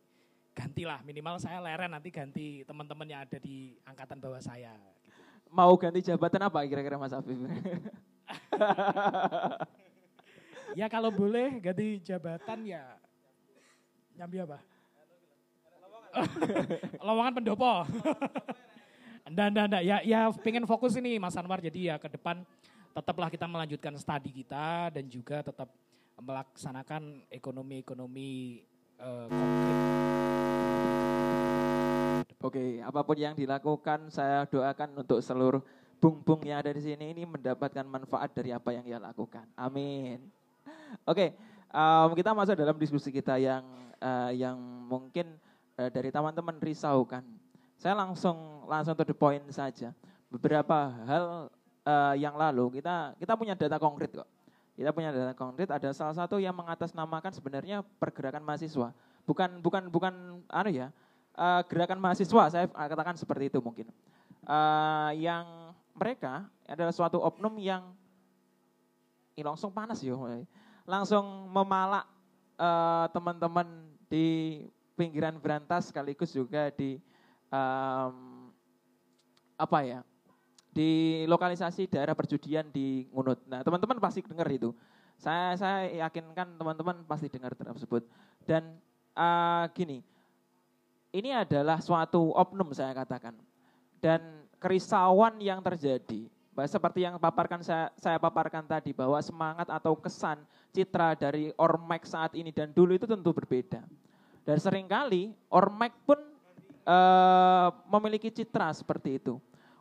gantilah 0.51 0.99
minimal 1.07 1.39
saya 1.39 1.63
leren 1.63 1.95
nanti 1.95 2.11
ganti 2.11 2.67
teman-teman 2.67 3.07
yang 3.07 3.21
ada 3.23 3.39
di 3.39 3.79
angkatan 3.87 4.19
bawah 4.19 4.43
saya. 4.43 4.75
gitu. 4.75 5.09
Mau 5.49 5.73
ganti 5.79 6.03
jabatan 6.03 6.45
apa 6.45 6.59
kira-kira 6.67 6.99
Mas 6.99 7.15
Afif? 7.15 7.39
Ya 10.77 10.85
kalau 10.85 11.09
boleh 11.09 11.57
ganti 11.57 11.97
jabatan 12.05 12.61
ya 12.61 12.85
nyambi 14.13 14.37
apa? 14.43 14.61
Lowongan 17.05 17.33
pendopo. 17.41 17.73
Enggak, 19.29 19.47
enggak, 19.53 19.65
enggak. 19.69 19.83
Ya, 19.85 19.97
ya 20.01 20.19
pengen 20.41 20.65
fokus 20.65 20.97
ini 20.97 21.21
Mas 21.21 21.37
Anwar. 21.37 21.61
Jadi 21.61 21.85
ya 21.85 22.01
ke 22.01 22.09
depan 22.09 22.41
tetaplah 22.93 23.29
kita 23.29 23.45
melanjutkan 23.45 23.93
studi 23.95 24.43
kita 24.43 24.89
dan 24.93 25.05
juga 25.07 25.45
tetap 25.45 25.69
melaksanakan 26.19 27.23
ekonomi-ekonomi 27.31 28.61
eh, 28.99 29.27
konkret. 29.29 29.77
Oke, 32.39 32.79
apa 32.79 33.03
pun 33.03 33.19
yang 33.19 33.35
dilakukan 33.35 34.07
saya 34.07 34.47
doakan 34.47 35.03
untuk 35.03 35.19
seluruh 35.19 35.59
bung-bung 35.99 36.39
yang 36.47 36.63
ada 36.63 36.71
di 36.71 36.79
sini 36.79 37.11
ini 37.11 37.27
mendapatkan 37.27 37.83
manfaat 37.83 38.31
dari 38.31 38.55
apa 38.55 38.71
yang 38.71 38.87
ia 38.87 38.95
lakukan. 38.95 39.43
Amin. 39.59 40.23
Oke, 41.03 41.35
em, 41.67 42.09
kita 42.15 42.31
masuk 42.31 42.55
dalam 42.55 42.79
diskusi 42.79 43.11
kita 43.11 43.35
yang 43.35 43.67
eh, 43.99 44.39
yang 44.39 44.55
mungkin 44.87 45.35
eh, 45.75 45.91
dari 45.91 46.15
teman-teman 46.15 46.55
risaukan. 46.63 47.27
Saya 47.75 47.95
langsung 47.95 48.63
langsung 48.71 48.95
to 48.95 49.03
the 49.03 49.15
point 49.15 49.43
saja. 49.51 49.91
Beberapa 50.31 50.95
hal 51.11 51.51
eh, 51.85 52.15
yang 52.19 52.35
lalu 52.35 52.81
kita 52.81 53.15
kita 53.19 53.33
punya 53.35 53.53
data 53.55 53.77
konkret 53.79 54.11
kok. 54.11 54.29
Kita 54.79 54.95
punya 54.95 55.11
data 55.11 55.35
konkret. 55.35 55.67
Ada 55.67 55.91
salah 55.91 56.15
satu 56.15 56.39
yang 56.39 56.55
mengatasnamakan 56.55 57.35
sebenarnya 57.35 57.83
pergerakan 57.99 58.43
mahasiswa. 58.43 58.95
Bukan 59.27 59.59
bukan 59.59 59.91
bukan 59.91 60.13
anu 60.47 60.69
ya 60.71 60.87
eh, 61.35 61.61
gerakan 61.67 61.99
mahasiswa 61.99 62.43
saya 62.51 62.65
katakan 62.67 63.15
seperti 63.19 63.51
itu 63.51 63.59
mungkin. 63.59 63.87
Eh, 64.47 65.11
yang 65.19 65.75
mereka 65.93 66.47
adalah 66.63 66.95
suatu 66.95 67.19
oknum 67.19 67.59
yang 67.59 67.91
ini 69.35 69.47
langsung 69.47 69.71
panas 69.71 70.03
ya, 70.03 70.15
langsung 70.83 71.47
memalak 71.51 72.07
eh, 72.59 73.05
teman-teman 73.11 73.67
di 74.09 74.27
pinggiran 74.99 75.39
berantas 75.39 75.87
sekaligus 75.87 76.35
juga 76.35 76.67
di 76.75 76.99
em, 77.47 78.15
apa 79.55 79.79
ya 79.87 79.99
di 80.69 81.23
lokalisasi 81.25 81.89
daerah 81.89 82.13
perjudian 82.13 82.69
di 82.69 83.09
Ngunut. 83.09 83.45
Nah 83.49 83.65
teman-teman 83.65 83.97
pasti 83.97 84.21
dengar 84.21 84.47
itu. 84.53 84.69
Saya 85.19 85.57
saya 85.59 86.07
yakinkan 86.07 86.55
teman-teman 86.55 87.03
pasti 87.03 87.27
dengar 87.27 87.51
tersebut. 87.57 88.05
Dan 88.45 88.77
eh, 89.17 89.65
gini, 89.75 89.99
ini 91.11 91.29
adalah 91.33 91.81
suatu 91.81 92.31
oknum 92.37 92.71
saya 92.71 92.93
katakan. 92.93 93.35
Dan 93.99 94.47
kerisauan 94.61 95.43
yang 95.43 95.59
terjadi, 95.59 96.31
seperti 96.63 97.03
yang 97.03 97.19
paparkan 97.19 97.59
saya, 97.59 97.91
saya 97.99 98.15
paparkan 98.15 98.63
tadi, 98.63 98.95
bahwa 98.95 99.19
semangat 99.19 99.67
atau 99.67 99.91
kesan 99.99 100.39
citra 100.71 101.19
dari 101.19 101.51
Ormek 101.59 102.07
saat 102.07 102.31
ini 102.37 102.55
dan 102.55 102.71
dulu 102.71 102.95
itu 102.95 103.03
tentu 103.03 103.35
berbeda. 103.35 103.83
Dan 104.47 104.57
sering 104.61 104.87
kali 104.87 105.35
Ormek 105.51 105.91
pun 106.07 106.19
eh, 106.87 107.69
memiliki 107.91 108.31
citra 108.31 108.71
seperti 108.71 109.19
itu. 109.19 109.35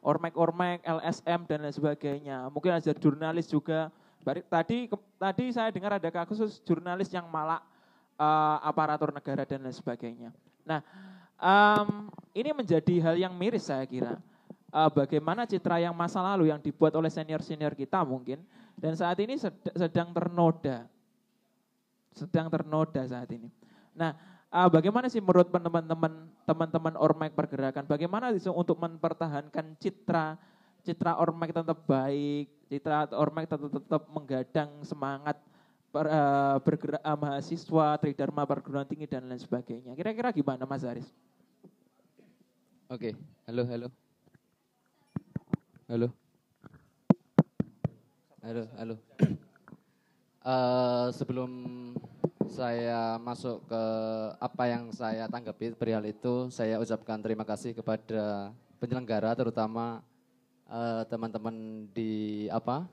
Ormek-ormek, 0.08 0.80
LSM 0.88 1.44
dan 1.44 1.68
lain 1.68 1.74
sebagainya. 1.76 2.48
Mungkin 2.48 2.80
ada 2.80 2.92
jurnalis 2.96 3.44
juga. 3.44 3.92
Tadi 4.24 4.88
tadi 5.20 5.44
saya 5.52 5.68
dengar 5.68 6.00
ada 6.00 6.08
kasus 6.08 6.64
jurnalis 6.64 7.12
yang 7.12 7.28
malak 7.28 7.60
eh, 8.16 8.56
aparatur 8.64 9.12
negara 9.12 9.44
dan 9.44 9.60
lain 9.60 9.76
sebagainya. 9.76 10.32
Nah, 10.64 10.80
em, 11.36 12.08
ini 12.32 12.50
menjadi 12.56 12.94
hal 13.04 13.16
yang 13.20 13.36
miris 13.36 13.68
saya 13.68 13.84
kira. 13.84 14.16
Eh, 14.68 14.90
bagaimana 14.92 15.48
citra 15.48 15.80
yang 15.80 15.96
masa 15.96 16.20
lalu 16.20 16.52
yang 16.52 16.60
dibuat 16.60 16.92
oleh 16.96 17.08
senior-senior 17.08 17.72
kita 17.72 18.04
mungkin 18.04 18.40
dan 18.76 18.92
saat 18.92 19.16
ini 19.16 19.40
sed- 19.40 19.72
sedang 19.72 20.12
ternoda, 20.12 20.84
sedang 22.12 22.52
ternoda 22.52 23.02
saat 23.08 23.32
ini. 23.32 23.48
Nah, 23.96 24.12
eh, 24.48 24.68
bagaimana 24.68 25.06
sih 25.12 25.20
menurut 25.20 25.48
teman-teman 25.52 26.28
teman-teman 26.44 26.94
ormek 26.96 27.32
pergerakan? 27.36 27.84
Bagaimana 27.84 28.32
sih 28.36 28.48
untuk 28.48 28.80
mempertahankan 28.80 29.76
citra 29.76 30.38
citra 30.88 31.20
ormek 31.20 31.52
tetap 31.52 31.84
baik, 31.84 32.48
citra 32.70 33.12
ormek 33.12 33.44
tetap, 33.44 33.68
tetap 33.68 34.02
menggadang 34.08 34.70
semangat 34.86 35.36
per- 35.92 36.08
eh, 36.08 36.56
bergerak 36.64 37.02
eh, 37.04 37.18
mahasiswa, 37.18 37.86
tridharma 38.00 38.48
perguruan 38.48 38.88
tinggi 38.88 39.04
dan 39.04 39.28
lain 39.28 39.40
sebagainya. 39.40 39.92
Kira-kira 39.92 40.32
gimana 40.32 40.64
Mas 40.64 40.84
Haris? 40.84 41.08
Oke, 42.88 43.12
halo, 43.44 43.62
halo. 43.68 43.88
Halo. 45.88 46.08
Halo, 48.40 48.62
halo. 48.80 48.94
Eh, 50.48 51.06
sebelum 51.12 51.50
saya 52.48 53.20
masuk 53.20 53.60
ke 53.68 53.82
apa 54.40 54.64
yang 54.66 54.88
saya 54.90 55.28
tanggapi 55.28 55.76
perihal 55.76 56.04
itu, 56.08 56.48
saya 56.48 56.80
ucapkan 56.80 57.20
terima 57.20 57.44
kasih 57.44 57.76
kepada 57.76 58.50
penyelenggara 58.80 59.36
terutama 59.36 60.00
eh, 60.66 61.02
teman-teman 61.06 61.86
di 61.92 62.46
apa? 62.48 62.88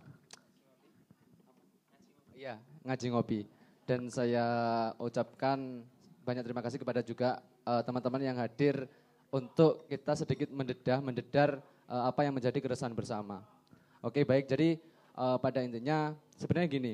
Iya, 2.36 2.60
ngaji 2.84 3.06
ngopi. 3.16 3.40
Dan 3.88 4.12
saya 4.12 4.46
ucapkan 5.00 5.82
banyak 6.26 6.44
terima 6.44 6.62
kasih 6.62 6.80
kepada 6.82 7.00
juga 7.00 7.40
eh, 7.64 7.82
teman-teman 7.88 8.22
yang 8.22 8.38
hadir 8.38 8.86
untuk 9.32 9.88
kita 9.88 10.20
sedikit 10.20 10.52
mendedah, 10.52 11.00
mendedar 11.00 11.64
eh, 11.88 12.04
apa 12.04 12.28
yang 12.28 12.36
menjadi 12.36 12.60
keresahan 12.60 12.94
bersama. 12.94 13.42
Oke, 14.04 14.28
baik. 14.28 14.52
Jadi 14.52 14.78
eh, 15.16 15.38
pada 15.40 15.64
intinya 15.64 16.12
sebenarnya 16.36 16.68
gini, 16.70 16.94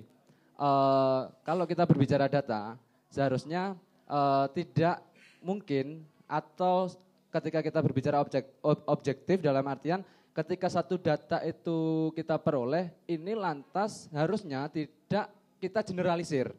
eh, 0.55 1.21
kalau 1.45 1.65
kita 1.69 1.83
berbicara 1.85 2.25
data, 2.27 2.75
seharusnya 3.11 3.75
eh, 4.07 4.45
tidak 4.57 5.03
mungkin 5.43 6.03
atau 6.25 6.87
ketika 7.31 7.59
kita 7.63 7.79
berbicara 7.79 8.17
objek, 8.19 8.47
ob- 8.63 8.85
objektif 8.87 9.39
dalam 9.39 9.63
artian 9.67 10.03
ketika 10.31 10.71
satu 10.71 10.95
data 10.95 11.43
itu 11.43 12.11
kita 12.15 12.39
peroleh, 12.39 12.91
ini 13.07 13.35
lantas 13.35 14.07
harusnya 14.15 14.71
tidak 14.71 15.27
kita 15.59 15.83
generalisir. 15.83 16.55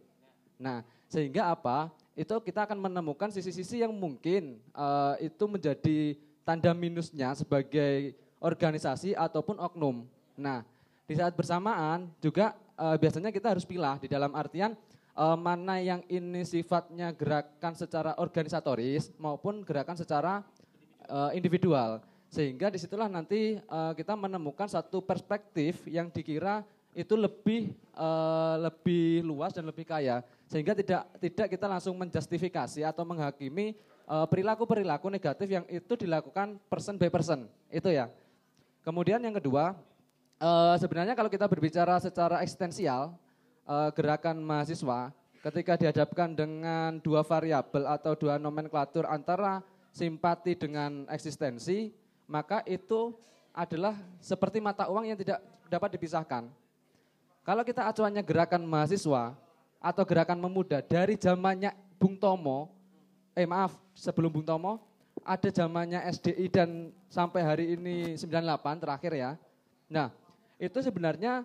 Nah, 0.60 0.84
sehingga 1.08 1.52
apa? 1.52 1.88
Itu 2.12 2.36
kita 2.44 2.68
akan 2.68 2.76
menemukan 2.76 3.32
sisi-sisi 3.32 3.80
yang 3.80 3.92
mungkin 3.96 4.60
eh, 4.60 5.14
itu 5.32 5.44
menjadi 5.48 6.16
tanda 6.44 6.76
minusnya 6.76 7.32
sebagai 7.32 8.12
organisasi 8.42 9.16
ataupun 9.16 9.56
oknum. 9.56 10.04
Nah, 10.36 10.66
di 11.06 11.14
saat 11.16 11.32
bersamaan 11.32 12.10
juga 12.18 12.58
eh, 12.76 12.96
biasanya 12.98 13.30
kita 13.34 13.52
harus 13.52 13.66
pilah 13.66 14.00
di 14.00 14.08
dalam 14.08 14.32
artian 14.32 14.72
eh, 15.12 15.36
mana 15.38 15.80
yang 15.80 16.00
ini 16.08 16.44
sifatnya 16.46 17.12
gerakan 17.12 17.72
secara 17.76 18.16
organisatoris 18.16 19.12
maupun 19.20 19.64
gerakan 19.64 19.96
secara 19.96 20.40
eh, 21.08 21.30
individual. 21.36 22.00
Sehingga 22.32 22.72
di 22.72 22.80
situlah 22.80 23.12
nanti 23.12 23.60
eh, 23.60 23.92
kita 23.96 24.16
menemukan 24.16 24.68
satu 24.68 25.04
perspektif 25.04 25.84
yang 25.88 26.08
dikira 26.08 26.64
itu 26.92 27.16
lebih 27.16 27.72
eh, 27.76 28.56
lebih 28.68 29.24
luas 29.24 29.56
dan 29.56 29.64
lebih 29.64 29.88
kaya 29.88 30.20
Sehingga 30.44 30.76
tidak 30.76 31.08
tidak 31.16 31.46
kita 31.48 31.64
langsung 31.64 31.96
menjustifikasi 31.96 32.84
atau 32.84 33.04
menghakimi 33.08 33.72
perilaku-perilaku 34.12 35.08
negatif 35.08 35.48
yang 35.48 35.64
itu 35.72 35.96
dilakukan 35.96 36.60
person 36.68 37.00
by 37.00 37.08
person. 37.08 37.48
Itu 37.72 37.88
ya. 37.88 38.12
Kemudian 38.82 39.22
yang 39.22 39.38
kedua, 39.38 39.78
eh, 40.42 40.74
sebenarnya 40.82 41.14
kalau 41.14 41.30
kita 41.30 41.46
berbicara 41.46 41.94
secara 42.02 42.42
eksistensial, 42.42 43.14
eh, 43.70 43.90
gerakan 43.94 44.42
mahasiswa 44.42 45.14
ketika 45.42 45.78
dihadapkan 45.78 46.34
dengan 46.34 46.98
dua 46.98 47.22
variabel 47.22 47.86
atau 47.86 48.18
dua 48.18 48.38
nomenklatur 48.38 49.06
antara 49.06 49.62
simpati 49.94 50.58
dengan 50.58 51.06
eksistensi, 51.06 51.94
maka 52.26 52.66
itu 52.66 53.14
adalah 53.54 53.94
seperti 54.18 54.58
mata 54.58 54.90
uang 54.90 55.06
yang 55.06 55.18
tidak 55.18 55.38
dapat 55.70 55.94
dipisahkan. 55.94 56.50
Kalau 57.42 57.62
kita 57.66 57.90
acuannya 57.90 58.22
gerakan 58.22 58.62
mahasiswa, 58.62 59.34
atau 59.82 60.06
gerakan 60.06 60.38
memuda 60.38 60.78
dari 60.78 61.18
zamannya 61.18 61.74
Bung 61.98 62.14
Tomo, 62.14 62.70
eh 63.34 63.42
maaf 63.42 63.74
sebelum 63.98 64.30
Bung 64.30 64.46
Tomo, 64.46 64.78
ada 65.26 65.50
zamannya 65.50 66.06
SDI 66.06 66.46
dan 66.48 66.94
sampai 67.10 67.42
hari 67.42 67.64
ini 67.74 68.14
98 68.14 68.78
terakhir 68.78 69.12
ya. 69.12 69.30
Nah 69.90 70.14
itu 70.62 70.78
sebenarnya 70.78 71.42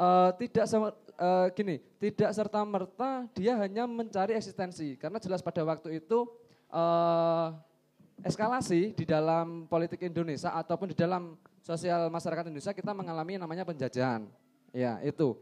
uh, 0.00 0.32
tidak 0.40 0.64
uh, 0.72 1.52
gini, 1.52 1.84
tidak 2.00 2.32
serta 2.32 2.64
merta 2.64 3.28
dia 3.36 3.60
hanya 3.60 3.84
mencari 3.84 4.32
eksistensi 4.32 4.96
karena 4.96 5.20
jelas 5.20 5.44
pada 5.44 5.60
waktu 5.68 6.00
itu 6.00 6.24
uh, 6.72 7.52
eskalasi 8.24 8.96
di 8.96 9.04
dalam 9.04 9.68
politik 9.68 10.00
Indonesia 10.00 10.48
ataupun 10.56 10.94
di 10.94 10.96
dalam 10.96 11.36
sosial 11.60 12.08
masyarakat 12.08 12.48
Indonesia 12.48 12.72
kita 12.72 12.96
mengalami 12.96 13.36
namanya 13.36 13.68
penjajahan. 13.68 14.24
Ya, 14.72 14.98
itu. 15.04 15.36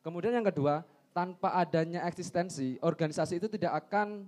Kemudian 0.00 0.32
yang 0.32 0.46
kedua, 0.46 0.86
tanpa 1.10 1.58
adanya 1.58 2.06
eksistensi, 2.06 2.78
organisasi 2.78 3.42
itu 3.42 3.50
tidak 3.50 3.84
akan 3.84 4.24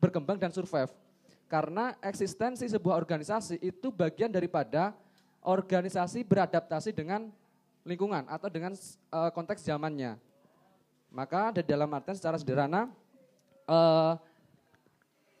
berkembang 0.00 0.40
dan 0.40 0.50
survive. 0.50 0.90
Karena 1.46 1.94
eksistensi 2.02 2.66
sebuah 2.66 2.98
organisasi 2.98 3.62
itu 3.62 3.94
bagian 3.94 4.32
daripada 4.32 4.90
organisasi 5.46 6.26
beradaptasi 6.26 6.90
dengan 6.90 7.30
lingkungan 7.86 8.26
atau 8.26 8.50
dengan 8.50 8.74
uh, 9.14 9.30
konteks 9.30 9.62
zamannya. 9.62 10.18
Maka 11.14 11.54
di 11.54 11.62
dalam 11.62 11.88
artian 11.94 12.18
secara 12.18 12.36
sederhana 12.36 12.90
uh, 13.70 14.18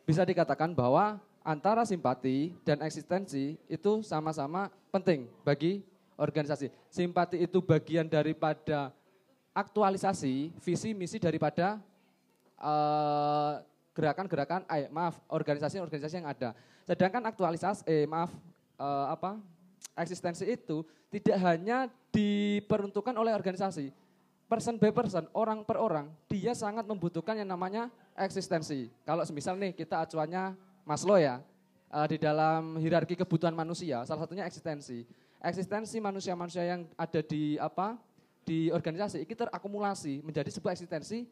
bisa 0.06 0.22
dikatakan 0.22 0.70
bahwa 0.70 1.18
antara 1.42 1.82
simpati 1.82 2.54
dan 2.62 2.78
eksistensi 2.86 3.58
itu 3.66 4.00
sama-sama 4.06 4.70
penting 4.94 5.26
bagi 5.42 5.82
organisasi. 6.14 6.70
Simpati 6.88 7.42
itu 7.42 7.58
bagian 7.58 8.06
daripada 8.06 8.94
aktualisasi 9.50 10.54
visi 10.62 10.94
misi 10.94 11.18
daripada 11.18 11.82
uh, 12.62 13.60
gerakan-gerakan, 13.96 14.68
eh, 14.68 14.92
maaf, 14.92 15.16
organisasi-organisasi 15.32 16.14
yang 16.20 16.28
ada. 16.28 16.52
Sedangkan 16.84 17.24
aktualisasi, 17.24 17.82
eh 17.88 18.04
maaf, 18.04 18.28
uh, 18.76 19.08
apa, 19.08 19.40
eksistensi 19.96 20.44
itu 20.44 20.84
tidak 21.16 21.40
hanya 21.40 21.88
diperuntukkan 22.12 23.16
oleh 23.16 23.32
organisasi, 23.32 23.88
person 24.44 24.76
by 24.76 24.92
person, 24.92 25.24
orang 25.32 25.64
per 25.64 25.80
orang, 25.80 26.12
dia 26.28 26.52
sangat 26.52 26.84
membutuhkan 26.84 27.40
yang 27.40 27.48
namanya 27.48 27.88
eksistensi. 28.12 28.92
Kalau 29.08 29.24
semisal 29.24 29.56
nih 29.56 29.72
kita 29.72 30.04
acuannya 30.04 30.52
Maslow 30.84 31.16
ya, 31.16 31.40
uh, 31.88 32.06
di 32.06 32.20
dalam 32.20 32.76
hierarki 32.76 33.16
kebutuhan 33.16 33.56
manusia, 33.56 34.04
salah 34.04 34.28
satunya 34.28 34.44
eksistensi. 34.44 35.08
Eksistensi 35.40 35.96
manusia-manusia 35.98 36.64
yang 36.64 36.84
ada 36.96 37.20
di 37.24 37.56
apa 37.56 37.96
di 38.46 38.70
organisasi 38.70 39.26
ini 39.26 39.34
terakumulasi 39.34 40.22
menjadi 40.22 40.48
sebuah 40.54 40.78
eksistensi 40.78 41.26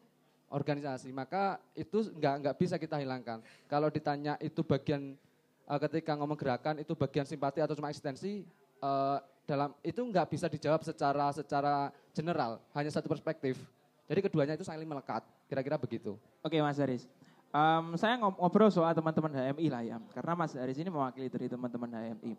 organisasi 0.51 1.15
maka 1.15 1.57
itu 1.73 2.11
nggak 2.11 2.35
nggak 2.43 2.55
bisa 2.59 2.75
kita 2.75 2.99
hilangkan 2.99 3.39
kalau 3.71 3.87
ditanya 3.87 4.35
itu 4.43 4.61
bagian 4.61 5.15
uh, 5.63 5.79
ketika 5.87 6.11
ngomong 6.19 6.35
gerakan 6.35 6.83
itu 6.83 6.91
bagian 6.91 7.23
simpati 7.23 7.63
atau 7.63 7.73
cuma 7.73 7.87
eksistensi 7.87 8.43
uh, 8.83 9.23
dalam 9.45 9.69
itu 9.85 10.01
nggak 10.01 10.27
bisa 10.29 10.49
dijawab 10.49 10.81
secara 10.81 11.31
secara 11.31 11.93
general 12.11 12.61
hanya 12.73 12.91
satu 12.91 13.05
perspektif. 13.05 13.57
Jadi 14.05 14.19
keduanya 14.21 14.53
itu 14.53 14.65
saling 14.65 14.85
melekat 14.85 15.25
kira-kira 15.49 15.77
begitu. 15.77 16.17
Oke 16.45 16.57
mas 16.61 16.77
Haris. 16.77 17.09
Um, 17.55 17.95
saya 17.95 18.19
ngobrol 18.19 18.67
soal 18.67 18.91
teman-teman 18.91 19.31
HMI 19.31 19.67
lah 19.71 19.81
ya. 19.81 19.97
Karena 20.11 20.33
mas 20.35 20.53
Haris 20.53 20.77
ini 20.77 20.91
mewakili 20.91 21.31
dari 21.31 21.47
teman-teman 21.47 21.89
HMI 21.89 22.33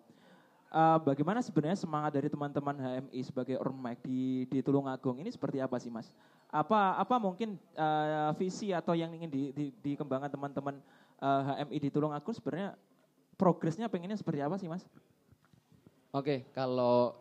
uh, 0.77 0.99
bagaimana 1.03 1.41
sebenarnya 1.43 1.79
semangat 1.79 2.17
dari 2.17 2.29
teman-teman 2.29 2.77
HMI 2.77 3.21
sebagai 3.23 3.57
ormek 3.61 4.03
di 4.03 4.49
di 4.49 4.59
Tulungagung? 4.63 5.21
Ini 5.21 5.31
seperti 5.31 5.59
apa 5.63 5.77
sih 5.79 5.93
Mas? 5.93 6.11
Apa 6.51 6.99
apa 6.99 7.17
mungkin 7.21 7.59
uh, 7.77 8.33
visi 8.39 8.71
atau 8.71 8.95
yang 8.97 9.13
ingin 9.17 9.31
di, 9.31 9.43
di, 9.53 9.67
dikembangkan 9.83 10.31
teman-teman 10.31 10.79
uh, 11.21 11.57
eh, 11.57 11.65
HMI 11.65 11.79
di 11.79 11.91
Tulungagung? 11.91 12.35
Sebenarnya 12.35 12.75
progresnya 13.37 13.87
pengennya 13.91 14.17
seperti 14.19 14.41
apa 14.43 14.57
sih 14.57 14.69
Mas? 14.71 14.87
Oke, 16.15 16.47
kalau 16.55 17.19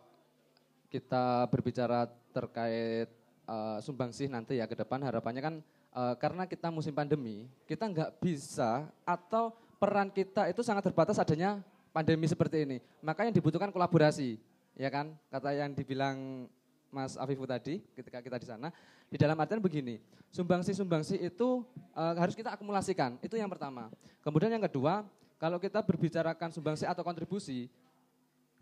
kita 0.86 1.50
berbicara 1.50 2.06
terkait 2.30 3.10
uh, 3.48 3.78
sumbangsih 3.82 4.30
nanti 4.30 4.56
ya 4.56 4.64
ke 4.70 4.78
depan 4.78 5.02
harapannya 5.02 5.42
kan 5.42 5.54
uh, 5.96 6.14
karena 6.16 6.46
kita 6.46 6.70
musim 6.70 6.92
pandemi, 6.94 7.50
kita 7.66 7.88
nggak 7.88 8.20
bisa 8.22 8.86
atau 9.02 9.52
peran 9.76 10.08
kita 10.08 10.48
itu 10.48 10.60
sangat 10.62 10.88
terbatas 10.88 11.18
adanya 11.18 11.60
pandemi 11.90 12.28
seperti 12.28 12.64
ini. 12.68 12.76
Makanya 13.00 13.32
dibutuhkan 13.32 13.72
kolaborasi, 13.72 14.36
ya 14.76 14.88
kan? 14.92 15.16
Kata 15.32 15.52
yang 15.56 15.72
dibilang 15.72 16.48
Mas 16.92 17.16
Afifu 17.16 17.44
tadi 17.44 17.82
ketika 17.96 18.20
kita 18.20 18.36
di 18.40 18.46
sana, 18.46 18.68
di 19.08 19.16
dalam 19.16 19.36
artian 19.36 19.60
begini, 19.60 20.00
sumbangsi-sumbangsi 20.32 21.20
itu 21.20 21.64
uh, 21.96 22.14
harus 22.16 22.36
kita 22.36 22.52
akumulasikan, 22.52 23.16
itu 23.20 23.36
yang 23.36 23.48
pertama. 23.48 23.88
Kemudian 24.20 24.52
yang 24.52 24.64
kedua, 24.64 25.04
kalau 25.36 25.60
kita 25.60 25.84
berbicarakan 25.84 26.48
sumbangsi 26.52 26.88
atau 26.88 27.04
kontribusi, 27.04 27.68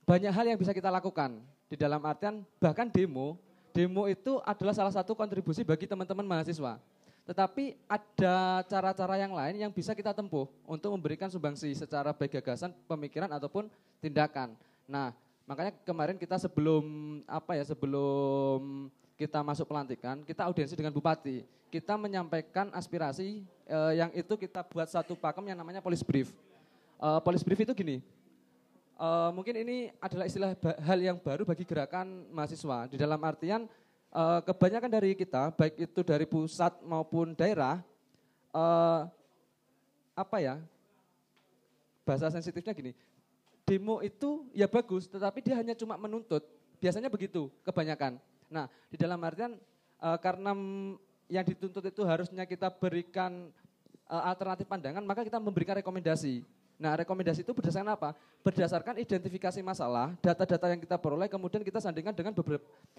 banyak 0.05 0.33
hal 0.33 0.45
yang 0.45 0.59
bisa 0.61 0.77
kita 0.77 0.93
lakukan. 0.93 1.41
Di 1.69 1.77
dalam 1.81 1.99
artian 2.05 2.45
bahkan 2.61 2.87
demo, 2.87 3.41
demo 3.73 4.07
itu 4.07 4.39
adalah 4.45 4.77
salah 4.77 4.93
satu 4.93 5.17
kontribusi 5.17 5.65
bagi 5.65 5.89
teman-teman 5.89 6.23
mahasiswa. 6.23 6.79
Tetapi 7.25 7.81
ada 7.89 8.61
cara-cara 8.69 9.17
yang 9.17 9.33
lain 9.33 9.57
yang 9.57 9.73
bisa 9.73 9.97
kita 9.97 10.13
tempuh 10.13 10.45
untuk 10.69 10.93
memberikan 10.93 11.33
sumbangsi 11.33 11.73
secara 11.73 12.13
baik 12.13 12.37
gagasan, 12.39 12.77
pemikiran 12.85 13.33
ataupun 13.33 13.73
tindakan. 14.05 14.53
Nah, 14.85 15.17
makanya 15.49 15.73
kemarin 15.89 16.21
kita 16.21 16.37
sebelum 16.37 16.85
apa 17.25 17.57
ya, 17.57 17.65
sebelum 17.65 18.93
kita 19.17 19.41
masuk 19.41 19.65
pelantikan, 19.65 20.21
kita 20.21 20.45
audiensi 20.45 20.77
dengan 20.77 20.93
bupati. 20.93 21.41
Kita 21.73 21.97
menyampaikan 21.97 22.69
aspirasi 22.77 23.41
eh, 23.67 23.93
yang 23.97 24.13
itu 24.13 24.37
kita 24.37 24.61
buat 24.69 24.87
satu 24.87 25.17
pakem 25.17 25.49
yang 25.49 25.59
namanya 25.59 25.81
polis 25.81 26.05
brief. 26.05 26.29
Eh, 27.01 27.21
polis 27.25 27.41
brief 27.41 27.65
itu 27.65 27.73
gini, 27.73 28.05
eh, 29.01 29.31
mungkin 29.35 29.55
ini 29.59 29.91
adalah 29.99 30.25
istilah 30.29 30.55
hal 30.83 30.99
yang 31.03 31.19
baru 31.19 31.43
bagi 31.43 31.67
gerakan 31.67 32.27
mahasiswa. 32.31 32.91
Di 32.91 32.97
dalam 32.97 33.19
artian 33.23 33.67
uh, 34.15 34.41
kebanyakan 34.47 34.89
dari 34.89 35.19
kita, 35.19 35.51
baik 35.53 35.75
itu 35.91 36.01
dari 36.07 36.25
pusat 36.25 36.73
maupun 36.87 37.35
daerah, 37.35 37.83
uh, 38.55 39.11
apa 40.15 40.37
ya, 40.39 40.55
bahasa 42.07 42.31
sensitifnya 42.31 42.71
gini, 42.73 42.93
demo 43.67 43.99
itu 44.01 44.47
ya 44.55 44.71
bagus, 44.71 45.11
tetapi 45.11 45.43
dia 45.43 45.59
hanya 45.59 45.75
cuma 45.75 45.99
menuntut, 45.99 46.47
biasanya 46.79 47.11
begitu 47.11 47.51
kebanyakan. 47.67 48.23
Nah, 48.47 48.71
di 48.87 48.97
dalam 48.97 49.19
artian 49.19 49.59
uh, 49.99 50.19
karena 50.23 50.55
yang 51.27 51.45
dituntut 51.45 51.83
itu 51.83 52.07
harusnya 52.07 52.47
kita 52.47 52.71
berikan 52.71 53.51
uh, 54.07 54.23
alternatif 54.31 54.71
pandangan, 54.71 55.03
maka 55.03 55.27
kita 55.27 55.43
memberikan 55.43 55.75
rekomendasi. 55.83 56.47
Nah, 56.75 56.99
rekomendasi 56.99 57.47
itu 57.47 57.55
berdasarkan 57.55 57.95
apa? 57.95 58.11
Berdasarkan 58.43 58.99
identifikasi 58.99 59.61
masalah, 59.63 60.11
data-data 60.19 60.67
yang 60.67 60.81
kita 60.83 60.99
peroleh, 60.99 61.31
kemudian 61.31 61.63
kita 61.63 61.79
sandingkan 61.79 62.11
dengan 62.11 62.35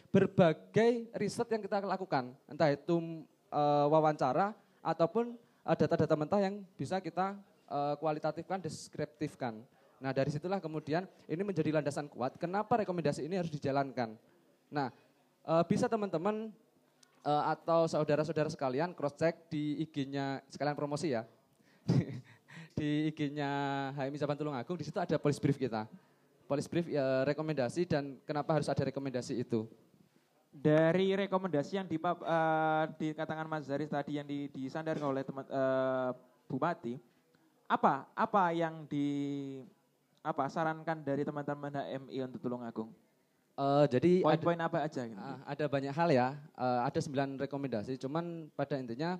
berbagai 0.09 1.11
riset 1.19 1.47
yang 1.51 1.59
kita 1.59 1.83
lakukan. 1.83 2.31
Entah 2.47 2.71
itu 2.71 3.25
e, 3.51 3.61
wawancara 3.91 4.55
ataupun 4.79 5.35
eh, 5.67 5.75
data-data 5.75 6.15
mentah 6.15 6.39
yang 6.39 6.63
bisa 6.79 7.03
kita 7.03 7.35
e, 7.67 7.79
kualitatifkan, 7.99 8.63
deskriptifkan. 8.63 9.59
Nah, 9.99 10.11
dari 10.15 10.31
situlah 10.31 10.63
kemudian 10.63 11.03
ini 11.27 11.43
menjadi 11.43 11.75
landasan 11.75 12.07
kuat 12.07 12.39
kenapa 12.39 12.79
rekomendasi 12.79 13.27
ini 13.27 13.35
harus 13.35 13.51
dijalankan. 13.51 14.15
Nah, 14.71 14.87
e, 15.43 15.53
bisa 15.67 15.91
teman-teman 15.91 16.47
e, 17.27 17.33
atau 17.51 17.91
saudara-saudara 17.91 18.47
sekalian 18.47 18.95
cross 18.95 19.19
check 19.19 19.51
di 19.51 19.83
IG-nya 19.83 20.39
sekalian 20.47 20.79
promosi 20.79 21.11
ya. 21.11 21.27
Di 22.75 23.07
IG-nya 23.09 23.49
HMI 23.95 24.19
Jaban 24.19 24.35
Tulungagung, 24.35 24.75
di 24.75 24.83
situ 24.83 24.99
ada 24.99 25.15
polis 25.15 25.39
brief 25.39 25.55
kita. 25.55 25.87
Polis 26.45 26.67
brief 26.67 26.91
ya, 26.91 27.23
rekomendasi 27.23 27.87
dan 27.87 28.19
kenapa 28.27 28.51
harus 28.51 28.67
ada 28.67 28.83
rekomendasi 28.83 29.39
itu. 29.41 29.65
Dari 30.51 31.15
rekomendasi 31.15 31.79
yang 31.79 31.87
di, 31.87 31.95
uh, 31.99 32.83
dikatakan 32.99 33.47
Mas 33.47 33.65
Zaris 33.65 33.89
tadi 33.89 34.19
yang 34.19 34.27
di, 34.27 34.51
disandarkan 34.51 35.07
oleh 35.07 35.23
teman 35.23 35.47
uh, 35.47 36.11
Bupati, 36.45 36.99
apa 37.65 38.05
apa 38.13 38.53
yang 38.53 38.85
di 38.85 39.07
apa 40.21 40.45
sarankan 40.51 41.01
dari 41.01 41.25
teman-teman 41.25 41.71
HMI 41.71 42.27
untuk 42.27 42.39
Tulungagung? 42.43 42.91
Uh, 43.55 43.87
jadi 43.87 44.19
poin-poin 44.19 44.59
apa 44.59 44.83
aja? 44.83 45.07
Gitu? 45.07 45.15
Uh, 45.15 45.39
ada 45.47 45.65
banyak 45.71 45.93
hal 45.95 46.09
ya, 46.11 46.27
uh, 46.59 46.83
ada 46.83 46.99
sembilan 46.99 47.39
rekomendasi. 47.47 47.95
Cuman 47.95 48.51
pada 48.51 48.75
intinya 48.75 49.15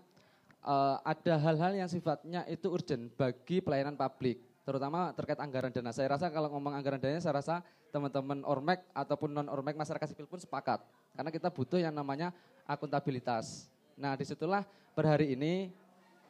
uh, 0.66 0.98
ada 1.06 1.34
hal-hal 1.38 1.86
yang 1.86 1.90
sifatnya 1.90 2.42
itu 2.50 2.68
urgent 2.74 3.14
bagi 3.14 3.62
pelayanan 3.62 3.94
publik, 3.94 4.42
terutama 4.66 5.14
terkait 5.14 5.38
anggaran 5.38 5.70
dana. 5.70 5.94
Saya 5.94 6.18
rasa 6.18 6.34
kalau 6.34 6.50
ngomong 6.58 6.74
anggaran 6.74 6.98
dana, 6.98 7.22
saya 7.22 7.38
rasa 7.38 7.62
teman-teman 7.94 8.42
Ormek 8.44 8.82
ataupun 8.92 9.32
non 9.32 9.48
Ormek 9.48 9.78
masyarakat 9.78 10.12
sipil 10.12 10.26
pun 10.26 10.42
sepakat, 10.42 10.82
karena 11.14 11.30
kita 11.30 11.54
butuh 11.54 11.78
yang 11.78 11.94
namanya 11.94 12.34
akuntabilitas. 12.66 13.70
Nah, 13.96 14.18
di 14.18 14.26
situlah 14.28 14.66
per 14.92 15.06
hari 15.08 15.38
ini 15.38 15.72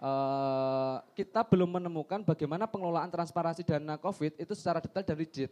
uh, 0.03 1.01
kita 1.17 1.41
belum 1.47 1.81
menemukan 1.81 2.21
bagaimana 2.21 2.69
pengelolaan 2.69 3.09
transparansi 3.09 3.65
dana 3.65 3.97
COVID 3.97 4.37
itu 4.37 4.53
secara 4.53 4.83
detail 4.83 5.07
dan 5.07 5.17
rigid, 5.17 5.49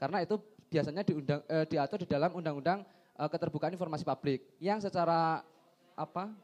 karena 0.00 0.24
itu 0.24 0.40
biasanya 0.72 1.06
diundang, 1.06 1.40
uh, 1.46 1.62
diatur 1.68 2.02
di 2.02 2.08
dalam 2.10 2.34
undang-undang 2.34 2.82
uh, 3.14 3.28
keterbukaan 3.30 3.76
informasi 3.76 4.02
publik 4.02 4.42
yang 4.58 4.82
secara 4.82 5.46
apa 5.94 6.34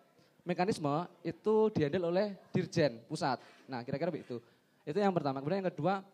mekanisme 0.45 1.07
itu 1.25 1.69
dihandle 1.75 2.09
oleh 2.11 2.27
Dirjen 2.51 3.01
Pusat. 3.07 3.39
Nah, 3.71 3.81
kira-kira 3.87 4.11
begitu. 4.13 4.43
Itu 4.85 4.99
yang 4.99 5.15
pertama. 5.15 5.39
Kemudian 5.41 5.63
yang 5.63 5.71
kedua, 5.71 6.05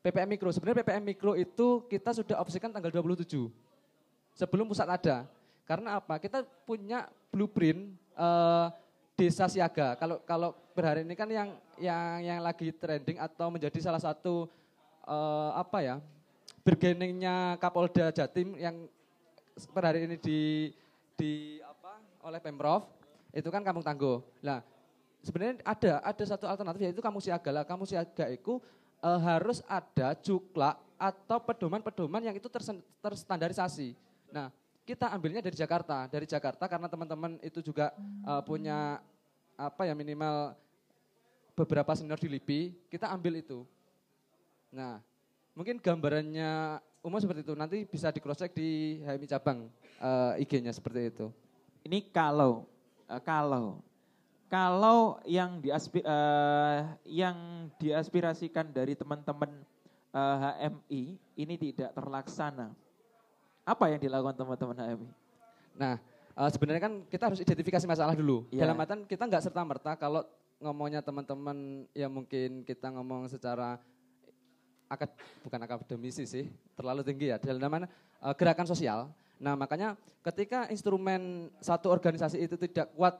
PPM 0.00 0.28
Mikro. 0.36 0.48
Sebenarnya 0.50 0.80
PPM 0.82 1.04
Mikro 1.04 1.32
itu 1.36 1.84
kita 1.86 2.16
sudah 2.16 2.40
opsikan 2.40 2.72
tanggal 2.72 2.88
27. 2.90 3.48
Sebelum 4.32 4.66
pusat 4.70 4.88
ada. 4.88 5.28
Karena 5.68 6.00
apa? 6.00 6.16
Kita 6.18 6.42
punya 6.64 7.06
blueprint 7.30 7.94
uh, 8.16 8.72
desa 9.14 9.46
siaga. 9.46 9.94
Kalau 10.00 10.16
kalau 10.24 10.50
per 10.72 10.84
hari 10.88 11.00
ini 11.04 11.14
kan 11.14 11.28
yang 11.28 11.48
yang 11.76 12.08
yang 12.24 12.38
lagi 12.40 12.72
trending 12.72 13.20
atau 13.20 13.52
menjadi 13.52 13.78
salah 13.78 14.00
satu 14.00 14.48
uh, 15.04 15.52
apa 15.54 15.80
ya? 15.84 15.96
bergeningnya 16.60 17.56
Kapolda 17.56 18.12
Jatim 18.12 18.52
yang 18.60 18.84
per 19.72 19.82
hari 19.84 20.04
ini 20.04 20.16
di 20.20 20.70
di 21.16 21.56
apa 21.64 22.00
oleh 22.28 22.40
Pemprov 22.40 22.84
itu 23.30 23.48
kan 23.48 23.62
kampung 23.62 23.84
tangguh. 23.84 24.22
Nah, 24.42 24.62
sebenarnya 25.22 25.62
ada 25.62 25.92
ada 26.02 26.24
satu 26.26 26.46
alternatif 26.46 26.80
yaitu 26.86 27.02
kampung 27.02 27.22
siaga. 27.22 27.50
Lah 27.50 27.64
kampung 27.66 27.86
siaga 27.86 28.26
itu 28.30 28.58
e, 28.98 29.10
harus 29.22 29.62
ada 29.66 30.14
juklak 30.18 30.78
atau 31.00 31.38
pedoman-pedoman 31.40 32.20
yang 32.20 32.36
itu 32.36 32.48
terstandarisasi. 33.00 33.96
Nah, 34.30 34.52
kita 34.84 35.08
ambilnya 35.12 35.40
dari 35.40 35.56
Jakarta. 35.56 36.10
Dari 36.10 36.26
Jakarta 36.28 36.64
karena 36.68 36.88
teman-teman 36.90 37.38
itu 37.40 37.62
juga 37.62 37.94
e, 38.24 38.32
punya 38.44 39.00
apa 39.60 39.84
ya 39.84 39.92
minimal 39.92 40.56
beberapa 41.52 41.92
senior 41.92 42.16
di 42.16 42.28
LIPI, 42.32 42.88
kita 42.88 43.12
ambil 43.12 43.36
itu. 43.36 43.68
Nah, 44.72 45.02
mungkin 45.52 45.76
gambarannya 45.76 46.80
umum 47.04 47.20
seperti 47.20 47.44
itu. 47.44 47.54
Nanti 47.58 47.84
bisa 47.84 48.08
di 48.08 48.20
cross 48.22 48.40
di 48.54 49.00
HMI 49.04 49.26
cabang 49.28 49.68
uh, 50.00 50.40
IG-nya 50.40 50.72
seperti 50.72 51.12
itu. 51.12 51.26
Ini 51.84 52.12
kalau 52.12 52.68
uh, 53.10 53.18
kalau 53.20 53.82
kalau 54.50 55.22
yang 55.22 55.62
diaspi, 55.62 56.02
uh, 56.02 56.82
yang 57.06 57.70
diaspirasikan 57.78 58.66
dari 58.74 58.98
teman-teman 58.98 59.62
uh, 60.10 60.58
eh, 60.58 60.66
HMI 60.66 61.02
ini 61.38 61.54
tidak 61.54 61.94
terlaksana, 61.94 62.74
apa 63.62 63.84
yang 63.94 64.02
dilakukan 64.02 64.34
teman-teman 64.34 64.74
HMI? 64.74 65.08
Nah, 65.78 66.02
uh, 66.34 66.50
sebenarnya 66.50 66.82
kan 66.82 66.94
kita 67.06 67.30
harus 67.30 67.38
identifikasi 67.38 67.86
masalah 67.86 68.18
dulu. 68.18 68.42
Yeah. 68.50 68.66
Dalam 68.66 68.82
artian 68.82 69.06
kita 69.06 69.22
nggak 69.30 69.42
serta 69.46 69.62
merta 69.62 69.94
kalau 69.94 70.26
ngomongnya 70.58 70.98
teman-teman 70.98 71.86
ya 71.94 72.10
mungkin 72.10 72.66
kita 72.66 72.90
ngomong 72.90 73.30
secara 73.30 73.78
akad 74.90 75.14
bukan 75.46 75.62
akademisi 75.62 76.26
sih, 76.26 76.50
terlalu 76.74 77.06
tinggi 77.06 77.30
ya. 77.30 77.38
Dalam 77.38 77.70
mana 77.70 77.86
uh, 78.18 78.34
gerakan 78.34 78.66
sosial 78.66 79.14
Nah 79.40 79.56
makanya 79.56 79.96
ketika 80.20 80.68
instrumen 80.68 81.48
satu 81.64 81.88
organisasi 81.88 82.36
itu 82.44 82.60
tidak 82.60 82.92
kuat 82.92 83.16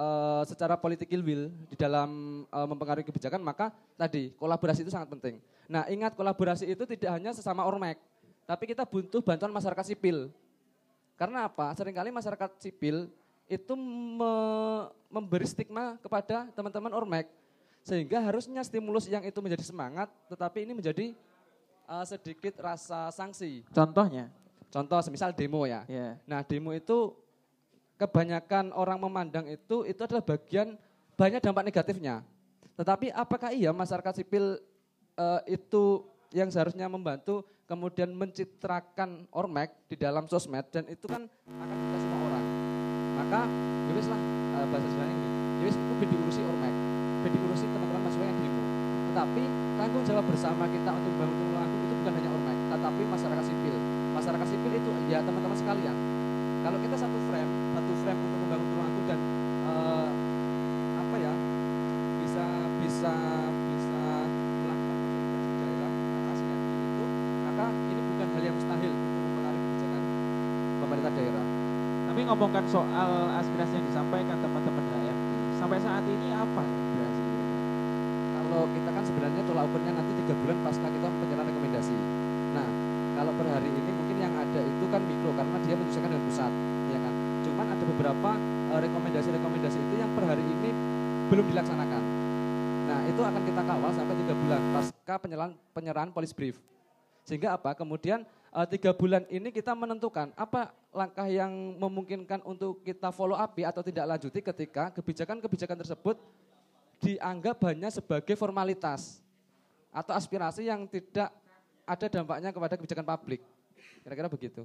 uh, 0.00 0.42
secara 0.48 0.80
political 0.80 1.20
will 1.20 1.52
di 1.68 1.76
dalam 1.76 2.42
uh, 2.48 2.64
mempengaruhi 2.64 3.04
kebijakan, 3.04 3.44
maka 3.44 3.68
tadi 4.00 4.32
kolaborasi 4.40 4.80
itu 4.80 4.90
sangat 4.90 5.12
penting. 5.12 5.36
Nah 5.68 5.84
ingat 5.92 6.16
kolaborasi 6.16 6.64
itu 6.64 6.88
tidak 6.88 7.20
hanya 7.20 7.36
sesama 7.36 7.68
ormek, 7.68 8.00
tapi 8.48 8.64
kita 8.64 8.88
butuh 8.88 9.20
bantuan 9.20 9.52
masyarakat 9.52 9.92
sipil. 9.92 10.32
Karena 11.20 11.44
apa? 11.50 11.76
Seringkali 11.76 12.08
masyarakat 12.08 12.56
sipil 12.56 13.12
itu 13.44 13.72
me 13.76 14.32
memberi 15.12 15.44
stigma 15.44 16.00
kepada 16.00 16.48
teman-teman 16.56 16.96
ormek. 16.96 17.28
Sehingga 17.84 18.20
harusnya 18.20 18.60
stimulus 18.64 19.08
yang 19.08 19.24
itu 19.24 19.40
menjadi 19.40 19.64
semangat, 19.64 20.12
tetapi 20.28 20.64
ini 20.64 20.76
menjadi 20.76 21.16
uh, 21.88 22.04
sedikit 22.04 22.56
rasa 22.60 23.08
sanksi. 23.08 23.64
Contohnya? 23.72 24.28
Contoh 24.68 25.00
semisal 25.00 25.32
demo 25.32 25.64
ya. 25.64 25.88
Yeah. 25.88 26.20
Nah 26.28 26.44
demo 26.44 26.76
itu 26.76 27.16
kebanyakan 27.98 28.70
orang 28.76 29.00
memandang 29.00 29.48
itu 29.48 29.82
itu 29.88 30.00
adalah 30.04 30.22
bagian 30.22 30.76
banyak 31.18 31.40
dampak 31.42 31.64
negatifnya. 31.66 32.22
Tetapi 32.78 33.10
apakah 33.10 33.50
iya 33.50 33.74
masyarakat 33.74 34.22
sipil 34.22 34.60
uh, 35.18 35.40
itu 35.50 36.06
yang 36.30 36.52
seharusnya 36.52 36.86
membantu 36.86 37.42
kemudian 37.66 38.12
mencitrakan 38.12 39.26
ormek 39.34 39.74
di 39.90 39.96
dalam 39.98 40.28
sosmed 40.30 40.64
dan 40.70 40.86
itu 40.86 41.10
kan 41.10 41.26
akan 41.26 41.76
kita 41.76 41.98
semua 41.98 42.20
orang. 42.28 42.44
Maka 43.18 43.40
yowis 43.90 44.06
ya 44.06 44.12
lah 44.14 44.20
uh, 44.22 44.66
bahasa 44.70 44.86
sebenarnya 44.86 45.14
ini. 45.16 45.28
Yowis 45.58 45.76
ya 45.76 45.82
itu 45.82 46.04
diurusi 46.06 46.40
ormek, 46.46 46.74
diurusi 47.34 47.64
teman-teman 47.66 48.00
mahasiswa 48.06 48.24
yang 48.24 48.38
demo. 48.38 48.62
Tetapi 49.08 49.42
tanggung 49.74 50.04
jawab 50.06 50.24
bersama 50.30 50.64
kita 50.70 50.90
untuk 50.94 51.12
membangun 51.18 51.58
aku 51.66 51.74
itu 51.82 51.94
bukan 51.98 52.12
hanya 52.14 52.30
ormek, 52.30 52.56
tetapi 52.70 53.02
masyarakat 53.10 53.44
sipil 53.48 53.74
masyarakat 54.18 54.46
sipil 54.50 54.72
itu 54.74 54.90
ya 55.06 55.22
teman-teman 55.22 55.54
sekalian 55.54 55.96
kalau 56.66 56.78
kita 56.82 56.96
satu 56.98 57.18
frame 57.30 57.50
satu 57.78 57.92
frame 58.02 58.18
untuk 58.18 58.38
membangun 58.42 58.66
rumahku 58.74 59.00
dan 59.06 59.20
uh, 59.70 60.06
apa 61.06 61.16
ya 61.22 61.32
bisa 62.26 62.44
bisa 62.82 63.12
bisa 63.70 64.02
melakukan 64.66 64.96
daerah 65.62 65.90
itu 65.94 67.04
maka 67.46 67.66
ini 67.70 68.00
bukan 68.02 68.26
hal 68.34 68.42
yang 68.42 68.56
mustahil 68.58 68.90
untuk 68.90 69.20
mempengaruhi 69.22 69.62
kebijakan 69.62 70.02
pemerintah 70.82 71.12
daerah. 71.14 71.44
Tapi 72.08 72.20
ngomongkan 72.26 72.64
soal 72.66 73.10
aspirasi 73.38 73.72
yang 73.78 73.86
disampaikan 73.86 74.36
teman-teman 74.42 74.82
HMI 74.82 75.14
sampai 75.62 75.78
saat 75.78 76.02
ini 76.02 76.28
apa 76.34 76.62
kalau 78.48 78.64
kita 78.74 78.90
kan 78.90 79.04
sebenarnya 79.06 79.42
tolak 79.46 79.68
ukurnya 79.70 79.92
nanti 79.94 80.12
tiga 80.24 80.34
bulan 80.42 80.58
pasca 80.66 80.88
kita 80.90 81.06
penyerahan 81.06 81.46
rekomendasi. 81.46 81.96
Nah 82.56 82.66
kalau 83.14 83.32
per 83.38 83.46
hari 83.54 83.68
ini 83.70 83.97
ada 84.48 84.60
itu 84.64 84.84
kan 84.88 85.00
mikro 85.04 85.30
karena 85.36 85.56
dia 85.60 85.74
menyesuaikan 85.76 86.08
dengan 86.08 86.24
pusat, 86.24 86.52
ya 86.88 86.98
kan. 87.04 87.14
Cuman 87.44 87.66
ada 87.68 87.84
beberapa 87.84 88.30
eh, 88.72 88.80
rekomendasi-rekomendasi 88.88 89.78
itu 89.78 89.94
yang 90.00 90.10
per 90.16 90.24
hari 90.24 90.44
ini 90.44 90.70
belum 91.28 91.44
dilaksanakan. 91.52 92.02
Nah 92.88 93.00
itu 93.04 93.20
akan 93.20 93.42
kita 93.44 93.62
kawal 93.68 93.90
sampai 93.92 94.14
tiga 94.24 94.34
bulan 94.34 94.60
pasca 94.72 95.14
penyerahan, 95.20 95.52
penyerahan 95.76 96.10
polis 96.10 96.32
brief. 96.32 96.56
Sehingga 97.28 97.60
apa? 97.60 97.76
Kemudian 97.76 98.24
uh, 98.56 98.64
tiga 98.64 98.96
bulan 98.96 99.28
ini 99.28 99.52
kita 99.52 99.76
menentukan 99.76 100.32
apa 100.32 100.72
langkah 100.96 101.28
yang 101.28 101.52
memungkinkan 101.76 102.40
untuk 102.48 102.80
kita 102.80 103.12
follow 103.12 103.36
up 103.36 103.52
atau 103.52 103.84
tidak 103.84 104.16
lanjuti 104.16 104.40
ketika 104.40 104.88
kebijakan-kebijakan 104.96 105.76
tersebut 105.84 106.16
dianggap 107.04 107.60
hanya 107.68 107.92
sebagai 107.92 108.32
formalitas 108.32 109.20
atau 109.92 110.16
aspirasi 110.16 110.64
yang 110.64 110.88
tidak 110.88 111.28
ada 111.84 112.06
dampaknya 112.08 112.48
kepada 112.48 112.74
kebijakan 112.80 113.04
publik. 113.04 113.44
Kira-kira 114.08 114.32
begitu. 114.32 114.64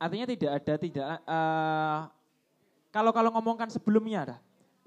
Artinya 0.00 0.24
tidak 0.24 0.50
ada 0.56 0.74
tidak 0.80 1.06
uh, 1.28 2.08
kalau 2.88 3.12
kalau 3.12 3.28
ngomongkan 3.36 3.68
sebelumnya 3.68 4.24
ada. 4.24 4.36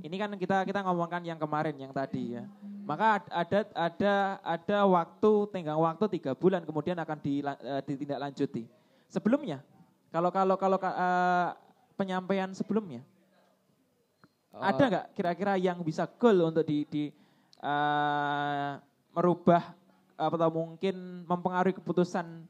Ini 0.01 0.17
kan 0.17 0.33
kita 0.33 0.65
kita 0.65 0.81
ngomongkan 0.81 1.21
yang 1.21 1.37
kemarin 1.37 1.77
yang 1.77 1.93
tadi 1.93 2.33
ya. 2.33 2.49
Maka 2.81 3.21
ada 3.29 3.69
ada 3.77 4.13
ada 4.41 4.77
waktu 4.89 5.31
tenggang 5.53 5.77
waktu 5.77 6.17
tiga 6.17 6.33
bulan 6.33 6.65
kemudian 6.65 6.97
akan 6.97 7.21
uh, 7.21 7.81
ditindaklanjuti. 7.85 8.65
Sebelumnya 9.05 9.61
kalau 10.09 10.33
kalau 10.33 10.57
kalau 10.57 10.81
uh, 10.81 11.53
penyampaian 11.93 12.49
sebelumnya 12.57 13.05
oh. 14.49 14.65
ada 14.65 14.81
nggak 14.89 15.05
kira-kira 15.13 15.61
yang 15.61 15.77
bisa 15.85 16.09
goal 16.09 16.49
untuk 16.49 16.65
di, 16.65 16.89
di 16.89 17.03
uh, 17.61 18.81
merubah 19.13 19.77
atau 20.17 20.49
mungkin 20.49 21.21
mempengaruhi 21.29 21.77
keputusan 21.77 22.49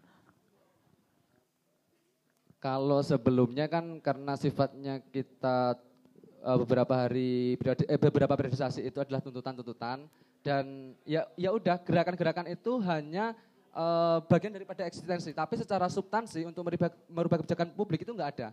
kalau 2.61 3.01
sebelumnya 3.01 3.65
kan 3.65 3.97
karena 3.99 4.37
sifatnya 4.37 5.01
kita 5.09 5.73
uh, 6.45 6.57
beberapa 6.61 6.93
hari 6.93 7.57
eh, 7.57 7.97
beberapa 7.97 8.37
periodisasi 8.37 8.85
itu 8.85 9.01
adalah 9.01 9.17
tuntutan-tuntutan 9.17 10.05
dan 10.45 10.93
ya 11.01 11.25
ya 11.33 11.49
udah 11.57 11.81
gerakan-gerakan 11.81 12.53
itu 12.53 12.77
hanya 12.85 13.33
uh, 13.73 14.21
bagian 14.29 14.53
daripada 14.53 14.85
eksistensi 14.85 15.33
tapi 15.33 15.57
secara 15.57 15.89
substansi 15.89 16.45
untuk 16.45 16.61
merubah, 16.61 16.93
merubah 17.09 17.37
kebijakan 17.41 17.73
publik 17.73 18.05
itu 18.05 18.13
enggak 18.13 18.37
ada. 18.37 18.47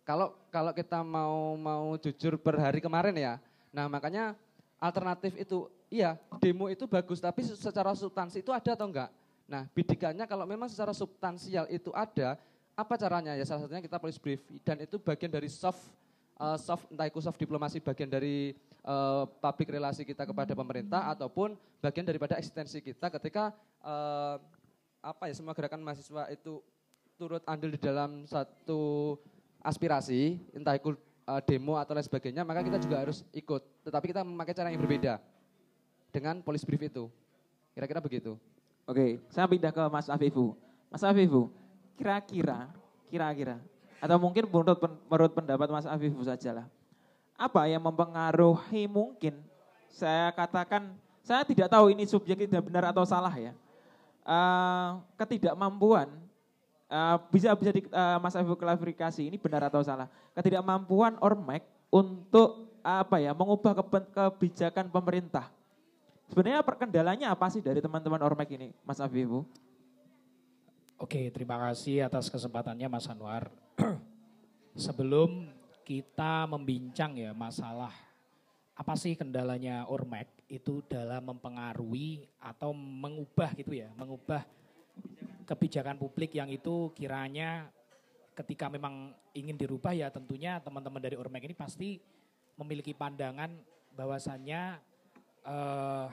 Kalau 0.00 0.32
kalau 0.48 0.72
kita 0.72 1.04
mau 1.04 1.60
mau 1.60 1.94
jujur 2.00 2.40
per 2.40 2.56
hari 2.56 2.80
kemarin 2.80 3.14
ya. 3.14 3.36
Nah, 3.70 3.86
makanya 3.86 4.34
alternatif 4.80 5.36
itu 5.36 5.68
iya 5.92 6.16
demo 6.40 6.66
itu 6.72 6.88
bagus 6.88 7.20
tapi 7.20 7.44
secara 7.44 7.92
substansi 7.92 8.40
itu 8.40 8.50
ada 8.50 8.72
atau 8.72 8.88
enggak? 8.88 9.12
Nah 9.44 9.68
bidikannya 9.76 10.24
kalau 10.24 10.48
memang 10.48 10.72
secara 10.72 10.96
substansial 10.96 11.68
itu 11.68 11.92
ada, 11.92 12.40
apa 12.74 12.94
caranya? 12.96 13.36
Ya 13.36 13.44
salah 13.46 13.66
satunya 13.66 13.82
kita 13.84 14.00
polis 14.00 14.18
brief 14.18 14.40
dan 14.64 14.80
itu 14.82 14.96
bagian 14.96 15.30
dari 15.30 15.48
soft 15.50 15.80
uh, 16.40 16.56
soft 16.56 16.88
entah 16.88 17.06
itu 17.06 17.20
soft 17.20 17.38
diplomasi 17.38 17.78
bagian 17.82 18.08
dari 18.08 18.56
uh, 18.84 19.28
public 19.40 19.74
relasi 19.74 20.02
kita 20.02 20.24
kepada 20.24 20.52
pemerintah 20.56 21.10
ataupun 21.12 21.54
bagian 21.82 22.06
daripada 22.06 22.36
eksistensi 22.40 22.80
kita 22.80 23.12
ketika 23.20 23.52
uh, 23.84 24.40
apa 25.00 25.28
ya 25.28 25.34
semua 25.36 25.56
gerakan 25.56 25.80
mahasiswa 25.80 26.28
itu 26.28 26.60
turut 27.16 27.44
andil 27.44 27.72
di 27.72 27.80
dalam 27.80 28.24
satu 28.24 29.16
aspirasi 29.60 30.40
entah 30.56 30.76
itu 30.76 30.96
uh, 31.28 31.40
demo 31.44 31.76
atau 31.76 31.92
lain 31.92 32.04
sebagainya 32.04 32.44
maka 32.44 32.64
kita 32.64 32.80
juga 32.80 33.00
harus 33.00 33.24
ikut 33.32 33.60
tetapi 33.84 34.12
kita 34.12 34.24
memakai 34.24 34.56
cara 34.56 34.68
yang 34.72 34.80
berbeda 34.80 35.20
dengan 36.12 36.40
polis 36.44 36.64
brief 36.64 36.80
itu 36.84 37.08
kira-kira 37.72 38.00
begitu 38.00 38.36
Oke, 38.90 39.22
saya 39.30 39.46
pindah 39.46 39.70
ke 39.70 39.82
Mas 39.86 40.10
Afifu. 40.10 40.58
Mas 40.90 41.06
Afifu, 41.06 41.46
kira-kira, 42.00 42.72
kira-kira, 43.12 43.60
atau 44.00 44.16
mungkin 44.16 44.48
menurut, 44.48 44.80
menurut 44.80 45.32
pendapat 45.36 45.68
Mas 45.68 45.84
Afifu 45.84 46.24
saja 46.24 46.56
lah. 46.56 46.66
Apa 47.36 47.68
yang 47.68 47.84
mempengaruhi 47.84 48.88
mungkin, 48.88 49.36
saya 49.92 50.32
katakan, 50.32 50.96
saya 51.20 51.44
tidak 51.44 51.68
tahu 51.68 51.92
ini 51.92 52.08
subjek 52.08 52.48
tidak 52.48 52.64
benar 52.64 52.88
atau 52.88 53.04
salah 53.04 53.32
ya. 53.36 53.52
Uh, 54.24 55.04
ketidakmampuan, 55.20 56.08
uh, 56.88 57.20
bisa 57.28 57.52
bisa 57.52 57.70
di, 57.76 57.84
uh, 57.92 58.16
Mas 58.16 58.32
Afifu 58.32 58.56
klarifikasi 58.56 59.20
ini 59.20 59.36
benar 59.36 59.68
atau 59.68 59.84
salah. 59.84 60.08
Ketidakmampuan 60.32 61.20
Ormek 61.20 61.68
untuk 61.92 62.72
apa 62.80 63.20
ya 63.20 63.36
mengubah 63.36 63.76
kebijakan 64.08 64.88
pemerintah 64.88 65.52
Sebenarnya 66.30 66.62
perkendalanya 66.62 67.26
apa 67.34 67.50
sih 67.50 67.58
dari 67.58 67.82
teman-teman 67.82 68.22
Ormek 68.22 68.54
ini, 68.54 68.70
Mas 68.86 69.02
Afifu? 69.02 69.42
Oke, 71.00 71.32
terima 71.32 71.56
kasih 71.56 72.04
atas 72.04 72.28
kesempatannya 72.28 72.84
Mas 72.84 73.08
Anwar. 73.08 73.48
Sebelum 74.84 75.48
kita 75.80 76.44
membincang 76.44 77.16
ya 77.16 77.32
masalah 77.32 77.88
apa 78.76 78.92
sih 79.00 79.16
kendalanya 79.16 79.88
Ormek 79.88 80.28
itu 80.44 80.84
dalam 80.84 81.32
mempengaruhi 81.32 82.28
atau 82.36 82.76
mengubah 82.76 83.56
gitu 83.56 83.80
ya, 83.80 83.88
mengubah 83.96 84.44
kebijakan 85.48 85.96
publik 85.96 86.36
yang 86.36 86.52
itu 86.52 86.92
kiranya 86.92 87.72
ketika 88.36 88.68
memang 88.68 89.16
ingin 89.32 89.56
dirubah 89.56 89.96
ya 89.96 90.12
tentunya 90.12 90.60
teman-teman 90.60 91.00
dari 91.00 91.16
Ormek 91.16 91.48
ini 91.48 91.56
pasti 91.56 91.96
memiliki 92.60 92.92
pandangan 92.92 93.48
bahwasannya 93.96 94.76
uh, 95.48 96.12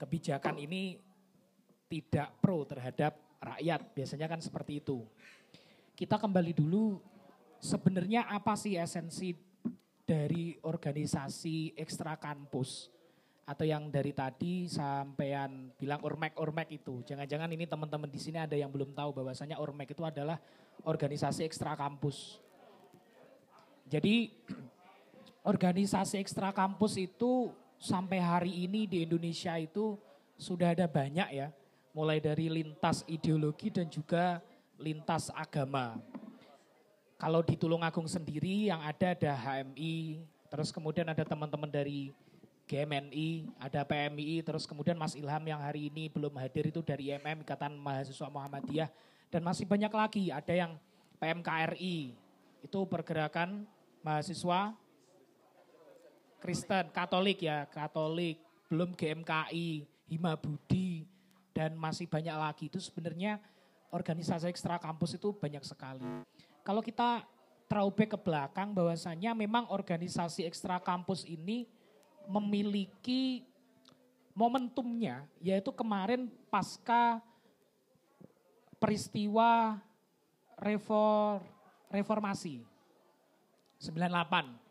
kebijakan 0.00 0.64
ini 0.64 0.96
tidak 1.92 2.40
pro 2.40 2.64
terhadap 2.64 3.25
rakyat. 3.40 3.80
Biasanya 3.92 4.26
kan 4.26 4.40
seperti 4.40 4.84
itu. 4.84 5.04
Kita 5.96 6.20
kembali 6.20 6.52
dulu 6.52 7.00
sebenarnya 7.60 8.28
apa 8.28 8.52
sih 8.54 8.76
esensi 8.76 9.32
dari 10.06 10.54
organisasi 10.62 11.74
ekstra 11.74 12.14
kampus 12.20 12.92
atau 13.46 13.62
yang 13.62 13.88
dari 13.90 14.10
tadi 14.10 14.66
sampean 14.66 15.70
bilang 15.78 16.02
ormek 16.02 16.34
ormek 16.34 16.82
itu 16.82 17.06
jangan-jangan 17.06 17.46
ini 17.54 17.62
teman-teman 17.62 18.10
di 18.10 18.18
sini 18.18 18.42
ada 18.42 18.58
yang 18.58 18.74
belum 18.74 18.90
tahu 18.90 19.22
bahwasanya 19.22 19.62
ormek 19.62 19.94
itu 19.94 20.02
adalah 20.02 20.34
organisasi 20.82 21.46
ekstra 21.46 21.78
kampus 21.78 22.42
jadi 23.86 24.34
organisasi 25.54 26.18
ekstra 26.18 26.50
kampus 26.50 26.98
itu 26.98 27.54
sampai 27.78 28.18
hari 28.18 28.52
ini 28.66 28.90
di 28.90 29.06
Indonesia 29.06 29.54
itu 29.54 29.94
sudah 30.36 30.74
ada 30.76 30.84
banyak 30.90 31.28
ya, 31.32 31.48
mulai 31.96 32.20
dari 32.20 32.52
lintas 32.52 33.00
ideologi 33.08 33.72
dan 33.72 33.88
juga 33.88 34.44
lintas 34.76 35.32
agama. 35.32 35.96
Kalau 37.16 37.40
di 37.40 37.56
Tulungagung 37.56 38.04
sendiri 38.04 38.68
yang 38.68 38.84
ada 38.84 39.16
ada 39.16 39.32
HMI, 39.32 40.20
terus 40.52 40.68
kemudian 40.68 41.08
ada 41.08 41.24
teman-teman 41.24 41.72
dari 41.72 42.12
GMNI, 42.68 43.48
ada 43.56 43.80
PMI, 43.88 44.44
terus 44.44 44.68
kemudian 44.68 45.00
Mas 45.00 45.16
Ilham 45.16 45.40
yang 45.48 45.56
hari 45.64 45.88
ini 45.88 46.12
belum 46.12 46.36
hadir 46.36 46.68
itu 46.68 46.84
dari 46.84 47.16
MM, 47.16 47.40
Ikatan 47.40 47.72
Mahasiswa 47.80 48.28
Muhammadiyah, 48.28 48.92
dan 49.32 49.40
masih 49.40 49.64
banyak 49.64 49.88
lagi, 49.88 50.28
ada 50.28 50.52
yang 50.52 50.76
PMKRI, 51.16 52.12
itu 52.60 52.78
pergerakan 52.84 53.64
mahasiswa 54.04 54.76
Kristen, 56.44 56.92
Katolik 56.92 57.40
ya, 57.40 57.64
Katolik, 57.72 58.36
belum 58.68 58.92
GMKI, 58.92 59.88
Hima 60.12 60.36
Budi, 60.36 61.15
dan 61.56 61.72
masih 61.72 62.04
banyak 62.04 62.36
lagi. 62.36 62.68
Itu 62.68 62.76
sebenarnya 62.76 63.40
organisasi 63.88 64.52
ekstra 64.52 64.76
kampus 64.76 65.16
itu 65.16 65.32
banyak 65.32 65.64
sekali. 65.64 66.04
Kalau 66.60 66.84
kita 66.84 67.24
throwback 67.64 68.12
ke 68.12 68.18
belakang 68.20 68.76
bahwasanya 68.76 69.32
memang 69.32 69.72
organisasi 69.72 70.44
ekstra 70.44 70.76
kampus 70.76 71.24
ini 71.24 71.64
memiliki 72.28 73.40
momentumnya 74.36 75.24
yaitu 75.40 75.72
kemarin 75.72 76.28
pasca 76.52 77.24
peristiwa 78.76 79.80
refor, 80.60 81.40
reformasi 81.88 82.60
98 83.80 84.66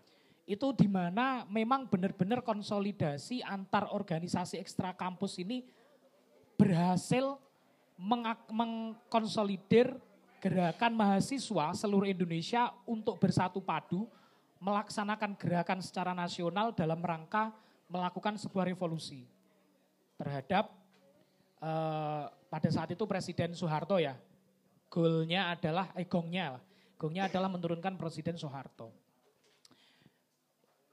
itu 0.46 0.68
di 0.78 0.86
mana 0.86 1.42
memang 1.50 1.90
benar-benar 1.90 2.46
konsolidasi 2.46 3.42
antar 3.42 3.90
organisasi 3.90 4.62
ekstra 4.62 4.94
kampus 4.94 5.42
ini 5.42 5.66
berhasil 6.56 7.40
mengkonsolidir 8.52 9.96
gerakan 10.44 10.94
mahasiswa 10.94 11.72
seluruh 11.74 12.06
Indonesia 12.06 12.76
untuk 12.84 13.18
bersatu 13.18 13.64
padu 13.64 14.06
melaksanakan 14.60 15.36
gerakan 15.40 15.80
secara 15.80 16.12
nasional 16.12 16.76
dalam 16.76 17.00
rangka 17.00 17.52
melakukan 17.88 18.36
sebuah 18.36 18.68
revolusi. 18.68 19.24
Terhadap 20.16 20.72
eh, 21.60 22.26
pada 22.30 22.70
saat 22.72 22.92
itu 22.92 23.04
Presiden 23.04 23.52
Soeharto 23.56 24.00
ya 24.00 24.16
goalnya 24.88 25.52
adalah 25.52 25.92
eh 25.98 26.08
gongnya 26.08 26.56
gongnya 26.96 27.28
adalah 27.28 27.52
menurunkan 27.52 28.00
Presiden 28.00 28.40
Soeharto. 28.40 28.92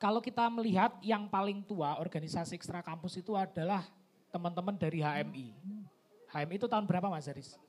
Kalau 0.03 0.19
kita 0.19 0.51
melihat 0.51 0.99
yang 0.99 1.31
paling 1.31 1.63
tua 1.63 2.03
organisasi 2.03 2.59
ekstra 2.59 2.83
kampus 2.83 3.23
itu 3.23 3.39
adalah 3.39 3.87
teman-teman 4.33 4.75
dari 4.75 5.05
HMI. 5.05 5.53
HMI 6.33 6.57
itu 6.57 6.65
tahun 6.65 6.89
berapa 6.89 7.13
Mas 7.13 7.29
Haris? 7.29 7.61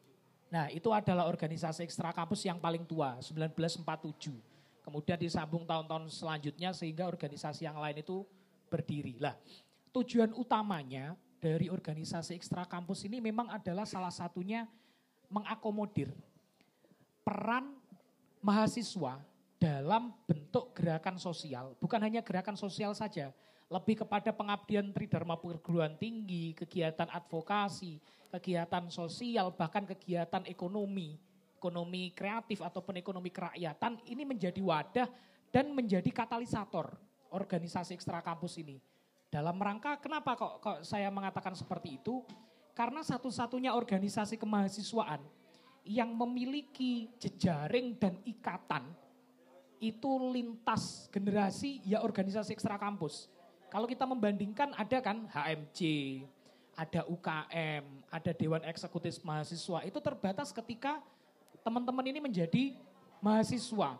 Nah 0.47 0.71
itu 0.71 0.87
adalah 0.95 1.27
organisasi 1.27 1.83
ekstra 1.83 2.15
kampus 2.15 2.47
yang 2.47 2.57
paling 2.57 2.87
tua, 2.87 3.19
1947. 3.19 4.31
Kemudian 4.83 5.19
disambung 5.19 5.67
tahun-tahun 5.67 6.07
selanjutnya 6.11 6.71
sehingga 6.71 7.07
organisasi 7.07 7.67
yang 7.67 7.75
lain 7.75 7.99
itu 7.99 8.23
berdiri. 8.71 9.19
Lah 9.19 9.35
tujuan 9.91 10.31
utamanya 10.33 11.19
dari 11.43 11.67
organisasi 11.67 12.39
ekstra 12.39 12.63
kampus 12.63 13.03
ini 13.03 13.19
memang 13.19 13.51
adalah 13.51 13.83
salah 13.83 14.11
satunya 14.11 14.63
mengakomodir 15.27 16.07
peran 17.27 17.75
mahasiswa 18.39 19.19
dalam 19.59 20.11
bentuk 20.27 20.75
gerakan 20.75 21.15
sosial, 21.15 21.71
bukan 21.79 21.99
hanya 22.03 22.19
gerakan 22.19 22.59
sosial 22.59 22.91
saja, 22.91 23.31
lebih 23.73 24.05
kepada 24.05 24.29
pengabdian 24.29 24.93
tridharma 24.93 25.33
perguruan 25.33 25.97
tinggi, 25.97 26.53
kegiatan 26.53 27.09
advokasi, 27.09 27.97
kegiatan 28.29 28.85
sosial, 28.93 29.49
bahkan 29.49 29.81
kegiatan 29.81 30.45
ekonomi, 30.45 31.17
ekonomi 31.57 32.13
kreatif 32.13 32.61
ataupun 32.61 33.01
ekonomi 33.01 33.33
kerakyatan 33.33 33.97
ini 34.05 34.29
menjadi 34.29 34.61
wadah 34.61 35.09
dan 35.49 35.73
menjadi 35.73 36.05
katalisator 36.13 36.93
organisasi 37.33 37.97
ekstra 37.97 38.21
kampus 38.21 38.61
ini. 38.61 38.77
Dalam 39.33 39.57
rangka 39.57 39.97
kenapa 39.97 40.37
kok, 40.37 40.53
kok 40.61 40.77
saya 40.85 41.09
mengatakan 41.09 41.57
seperti 41.57 41.97
itu? 41.97 42.21
Karena 42.77 43.01
satu-satunya 43.01 43.73
organisasi 43.73 44.37
kemahasiswaan 44.37 45.21
yang 45.81 46.13
memiliki 46.13 47.09
jejaring 47.17 47.97
dan 47.97 48.21
ikatan 48.21 48.85
itu 49.81 50.11
lintas 50.29 51.09
generasi 51.09 51.81
ya 51.83 52.05
organisasi 52.05 52.53
ekstra 52.53 52.77
kampus. 52.77 53.33
Kalau 53.73 53.89
kita 53.89 54.05
membandingkan 54.05 54.69
ada 54.77 55.01
kan 55.01 55.25
HMC, 55.33 55.81
ada 56.77 57.01
UKM, 57.09 57.81
ada 58.13 58.31
Dewan 58.37 58.61
Eksekutif 58.69 59.17
Mahasiswa. 59.25 59.81
Itu 59.81 59.97
terbatas 59.97 60.53
ketika 60.53 61.01
teman-teman 61.65 62.05
ini 62.05 62.21
menjadi 62.21 62.77
mahasiswa. 63.17 63.97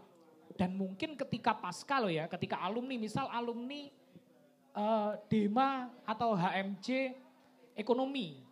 Dan 0.54 0.78
mungkin 0.78 1.18
ketika 1.18 1.58
pasca 1.58 1.98
loh 1.98 2.14
ya, 2.14 2.30
ketika 2.30 2.62
alumni, 2.62 3.02
misal 3.02 3.26
alumni 3.34 3.90
uh, 4.78 5.18
DEMA 5.26 5.90
atau 6.06 6.38
HMC 6.38 7.18
ekonomi. 7.74 8.46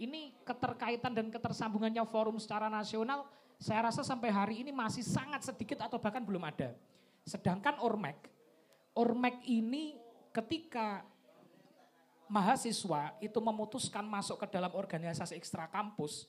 Ini 0.00 0.32
keterkaitan 0.40 1.12
dan 1.12 1.28
ketersambungannya 1.28 2.04
forum 2.08 2.40
secara 2.40 2.72
nasional 2.72 3.28
saya 3.56 3.88
rasa 3.88 4.04
sampai 4.04 4.28
hari 4.28 4.54
ini 4.60 4.72
masih 4.72 5.00
sangat 5.00 5.44
sedikit 5.48 5.80
atau 5.80 5.96
bahkan 5.96 6.20
belum 6.20 6.44
ada. 6.44 6.76
Sedangkan 7.24 7.80
Ormek, 7.80 8.28
Ormek 8.92 9.40
ini 9.48 9.96
ketika 10.36 11.00
mahasiswa 12.28 13.14
itu 13.22 13.38
memutuskan 13.38 14.04
masuk 14.04 14.44
ke 14.44 14.46
dalam 14.52 14.74
organisasi 14.74 15.38
ekstra 15.38 15.64
kampus, 15.70 16.28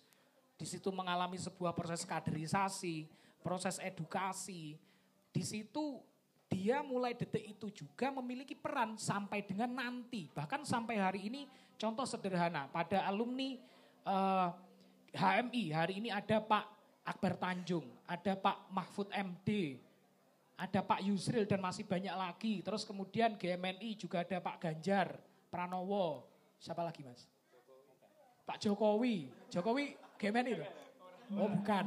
di 0.55 0.63
situ 0.63 0.87
mengalami 0.93 1.35
sebuah 1.35 1.75
proses 1.75 2.07
kaderisasi, 2.07 3.09
proses 3.43 3.77
edukasi, 3.83 4.79
di 5.35 5.43
situ 5.43 5.99
dia 6.47 6.79
mulai 6.79 7.11
detik 7.11 7.43
itu 7.43 7.67
juga 7.83 8.07
memiliki 8.09 8.55
peran 8.55 8.95
sampai 8.95 9.43
dengan 9.43 9.67
nanti. 9.67 10.31
Bahkan 10.31 10.63
sampai 10.63 10.95
hari 10.95 11.27
ini 11.27 11.41
contoh 11.75 12.07
sederhana 12.07 12.71
pada 12.71 13.03
alumni 13.03 13.59
eh, 14.07 14.49
HMI 15.11 15.63
hari 15.75 15.93
ini 15.99 16.09
ada 16.13 16.39
Pak 16.39 16.65
Akbar 17.03 17.35
Tanjung, 17.35 17.87
ada 18.07 18.35
Pak 18.35 18.71
Mahfud 18.71 19.11
MD, 19.11 19.79
ada 20.57 20.81
Pak 20.81 21.05
Yusril 21.05 21.45
dan 21.45 21.61
masih 21.61 21.85
banyak 21.85 22.11
lagi. 22.17 22.65
Terus 22.65 22.81
kemudian 22.81 23.37
GMNI 23.37 23.93
juga 23.93 24.25
ada 24.25 24.41
Pak 24.41 24.57
Ganjar, 24.57 25.21
Pranowo, 25.53 26.25
siapa 26.57 26.81
lagi 26.81 27.05
mas? 27.05 27.29
Pak 28.41 28.57
Jokowi, 28.57 29.29
Jokowi 29.53 29.93
GMNI 30.17 30.51
itu? 30.57 30.65
Oh 31.37 31.45
bukan. 31.45 31.85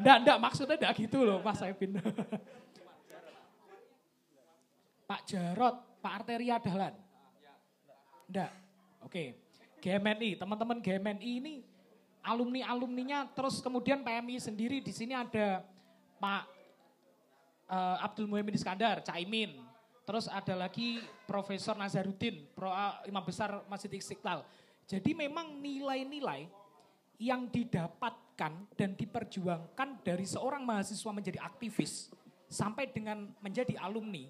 Enggak, 0.00 0.16
enggak 0.24 0.38
maksudnya 0.40 0.76
enggak 0.80 0.94
gitu 0.96 1.18
loh 1.28 1.44
Mas 1.44 1.60
Epin. 1.60 1.92
Pak 5.04 5.20
Jarot, 5.28 5.76
Pak 6.00 6.12
Arteria 6.22 6.56
Dahlan. 6.56 6.94
Enggak. 8.30 8.50
Oke. 9.04 9.36
GMNI, 9.80 10.38
teman-teman 10.40 10.78
GMNI 10.80 11.30
ini 11.40 11.54
alumni-alumninya 12.20 13.32
terus 13.32 13.64
kemudian 13.64 14.04
PMI 14.04 14.36
sendiri 14.40 14.78
di 14.84 14.92
sini 14.92 15.16
ada 15.16 15.64
Pak 16.20 16.44
uh, 17.70 17.96
Abdul 18.04 18.28
Muhammad 18.28 18.58
Iskandar, 18.58 19.00
Caimin. 19.06 19.56
Terus 20.04 20.26
ada 20.26 20.66
lagi 20.66 20.98
Profesor 21.24 21.78
Nazarudin, 21.78 22.42
Pro, 22.52 22.68
uh, 22.68 22.98
Imam 23.06 23.22
Besar 23.22 23.62
Masjid 23.70 23.88
Istiqlal. 23.94 24.42
Jadi 24.90 25.14
memang 25.14 25.54
nilai-nilai 25.62 26.50
yang 27.22 27.46
didapatkan 27.46 28.52
dan 28.74 28.90
diperjuangkan 28.98 30.02
dari 30.02 30.26
seorang 30.26 30.66
mahasiswa 30.66 31.12
menjadi 31.14 31.38
aktivis 31.38 32.10
sampai 32.50 32.90
dengan 32.90 33.30
menjadi 33.38 33.78
alumni, 33.78 34.26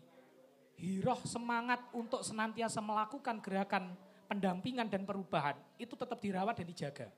hiroh 0.76 1.16
semangat 1.24 1.80
untuk 1.96 2.20
senantiasa 2.20 2.84
melakukan 2.84 3.40
gerakan 3.40 3.96
pendampingan 4.28 4.90
dan 4.90 5.08
perubahan 5.08 5.56
itu 5.80 5.96
tetap 5.96 6.20
dirawat 6.20 6.60
dan 6.60 6.66
dijaga. 6.68 7.08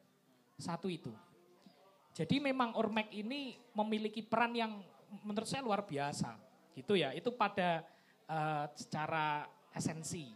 Satu 0.62 0.86
itu. 0.86 1.10
Jadi 2.14 2.38
memang 2.38 2.78
Ormek 2.78 3.10
ini 3.10 3.58
memiliki 3.74 4.22
peran 4.22 4.54
yang 4.54 4.78
menurut 5.26 5.50
saya 5.50 5.66
luar 5.66 5.82
biasa. 5.82 6.38
Gitu 6.78 6.94
ya, 6.94 7.10
itu 7.10 7.34
pada 7.34 7.82
uh, 8.30 8.70
secara 8.78 9.50
esensi. 9.74 10.30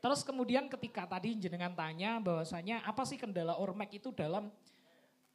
Terus 0.00 0.24
kemudian 0.24 0.64
ketika 0.72 1.04
tadi 1.04 1.36
jenengan 1.36 1.76
tanya 1.76 2.16
bahwasanya 2.24 2.80
apa 2.88 3.04
sih 3.04 3.20
kendala 3.20 3.60
Ormek 3.60 4.00
itu 4.00 4.08
dalam 4.16 4.48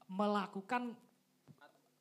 melakukan 0.09 0.97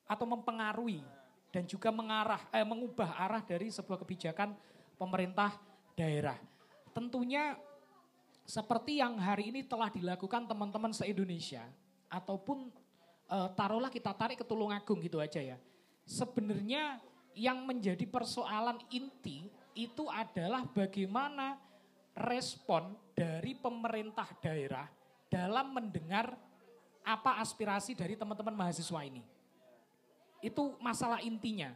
atau 0.09 0.25
mempengaruhi 0.25 1.05
dan 1.53 1.69
juga 1.69 1.93
mengarah 1.93 2.41
eh, 2.57 2.65
mengubah 2.65 3.21
arah 3.21 3.45
dari 3.45 3.69
sebuah 3.69 4.01
kebijakan 4.01 4.57
pemerintah 4.97 5.53
daerah. 5.93 6.41
Tentunya 6.97 7.53
seperti 8.49 9.01
yang 9.01 9.21
hari 9.21 9.53
ini 9.53 9.61
telah 9.61 9.93
dilakukan 9.93 10.49
teman-teman 10.49 10.93
se-Indonesia 10.93 11.65
ataupun 12.09 12.71
eh, 13.31 13.49
taruhlah 13.57 13.93
kita 13.93 14.13
tarik 14.15 14.41
ke 14.41 14.47
Tulungagung 14.47 15.01
gitu 15.01 15.21
aja 15.21 15.41
ya. 15.41 15.57
Sebenarnya 16.05 17.01
yang 17.35 17.67
menjadi 17.67 18.07
persoalan 18.07 18.79
inti 18.93 19.51
itu 19.75 20.07
adalah 20.07 20.63
bagaimana 20.71 21.59
respon 22.15 22.95
dari 23.11 23.59
pemerintah 23.59 24.31
daerah 24.39 24.87
dalam 25.27 25.75
mendengar 25.75 26.39
apa 27.03 27.43
aspirasi 27.43 27.99
dari 27.99 28.15
teman-teman 28.15 28.55
mahasiswa 28.55 29.01
ini. 29.03 29.21
Itu 30.39 30.79
masalah 30.79 31.21
intinya. 31.21 31.75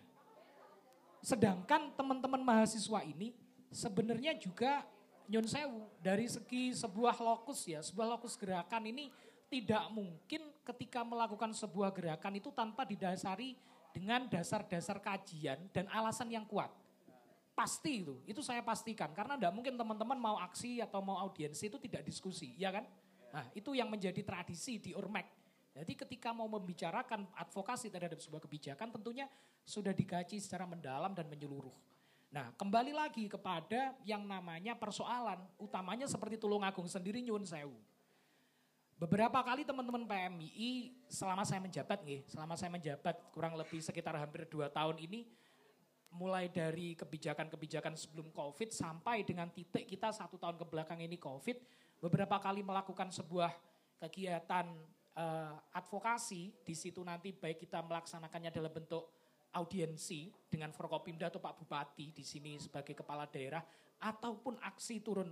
Sedangkan 1.19 1.91
teman-teman 1.99 2.41
mahasiswa 2.41 3.03
ini 3.03 3.35
sebenarnya 3.75 4.39
juga 4.39 4.87
nyun 5.29 5.45
sewu 5.45 5.85
dari 6.01 6.25
segi 6.31 6.73
sebuah 6.73 7.19
lokus 7.21 7.67
ya, 7.69 7.83
sebuah 7.83 8.17
lokus 8.17 8.39
gerakan 8.39 8.89
ini 8.89 9.13
tidak 9.49 9.89
mungkin 9.93 10.53
ketika 10.63 11.01
melakukan 11.03 11.57
sebuah 11.57 11.93
gerakan 11.97 12.37
itu 12.37 12.53
tanpa 12.53 12.85
didasari 12.85 13.57
dengan 13.93 14.29
dasar-dasar 14.29 15.01
kajian 15.01 15.73
dan 15.73 15.89
alasan 15.89 16.29
yang 16.29 16.45
kuat. 16.45 16.69
Pasti 17.57 18.07
itu, 18.07 18.23
itu 18.29 18.39
saya 18.45 18.63
pastikan. 18.63 19.11
Karena 19.11 19.35
tidak 19.35 19.51
mungkin 19.51 19.75
teman-teman 19.75 20.15
mau 20.15 20.37
aksi 20.39 20.79
atau 20.79 21.03
mau 21.03 21.19
audiensi 21.19 21.67
itu 21.67 21.81
tidak 21.81 22.07
diskusi, 22.07 22.55
ya 22.55 22.71
kan? 22.71 22.87
Nah 23.35 23.45
itu 23.57 23.75
yang 23.75 23.91
menjadi 23.91 24.23
tradisi 24.23 24.79
di 24.79 24.95
Urmek. 24.95 25.27
Jadi 25.75 25.93
ketika 25.95 26.31
mau 26.31 26.47
membicarakan 26.47 27.27
advokasi 27.35 27.91
terhadap 27.91 28.19
sebuah 28.19 28.43
kebijakan 28.47 28.95
tentunya 28.95 29.27
sudah 29.63 29.95
dikaji 29.95 30.39
secara 30.39 30.67
mendalam 30.67 31.15
dan 31.15 31.27
menyeluruh. 31.27 31.75
Nah 32.35 32.51
kembali 32.55 32.93
lagi 32.93 33.31
kepada 33.31 33.95
yang 34.03 34.27
namanya 34.27 34.75
persoalan 34.75 35.39
utamanya 35.59 36.07
seperti 36.11 36.39
Tulungagung 36.39 36.87
sendiri 36.87 37.23
nyun 37.23 37.47
sewu. 37.47 37.79
Beberapa 38.99 39.47
kali 39.47 39.63
teman-teman 39.63 40.03
PMI 40.11 40.91
selama 41.07 41.47
saya 41.47 41.63
menjabat 41.63 42.03
nih, 42.03 42.27
selama 42.27 42.59
saya 42.59 42.75
menjabat 42.75 43.31
kurang 43.31 43.55
lebih 43.55 43.79
sekitar 43.79 44.19
hampir 44.19 44.43
dua 44.51 44.67
tahun 44.67 44.99
ini 44.99 45.23
mulai 46.19 46.51
dari 46.51 46.99
kebijakan-kebijakan 46.99 47.95
sebelum 47.95 48.35
COVID 48.35 48.75
sampai 48.75 49.23
dengan 49.23 49.55
titik 49.55 49.87
kita 49.87 50.11
satu 50.11 50.35
tahun 50.35 50.59
ke 50.59 50.67
belakang 50.67 50.99
ini 50.99 51.15
COVID, 51.15 51.63
beberapa 52.03 52.43
kali 52.43 52.67
melakukan 52.67 53.15
sebuah 53.15 53.55
kegiatan 54.03 54.67
uh, 55.15 55.55
advokasi, 55.79 56.51
di 56.67 56.75
situ 56.75 56.99
nanti 57.07 57.31
baik 57.31 57.71
kita 57.71 57.79
melaksanakannya 57.87 58.51
dalam 58.51 58.75
bentuk 58.75 59.15
audiensi 59.55 60.35
dengan 60.51 60.75
Forkopimda 60.75 61.31
atau 61.31 61.39
Pak 61.39 61.55
Bupati 61.63 62.11
di 62.11 62.27
sini 62.27 62.59
sebagai 62.59 62.99
kepala 62.99 63.31
daerah, 63.31 63.63
ataupun 64.03 64.59
aksi 64.59 65.07
turun 65.07 65.31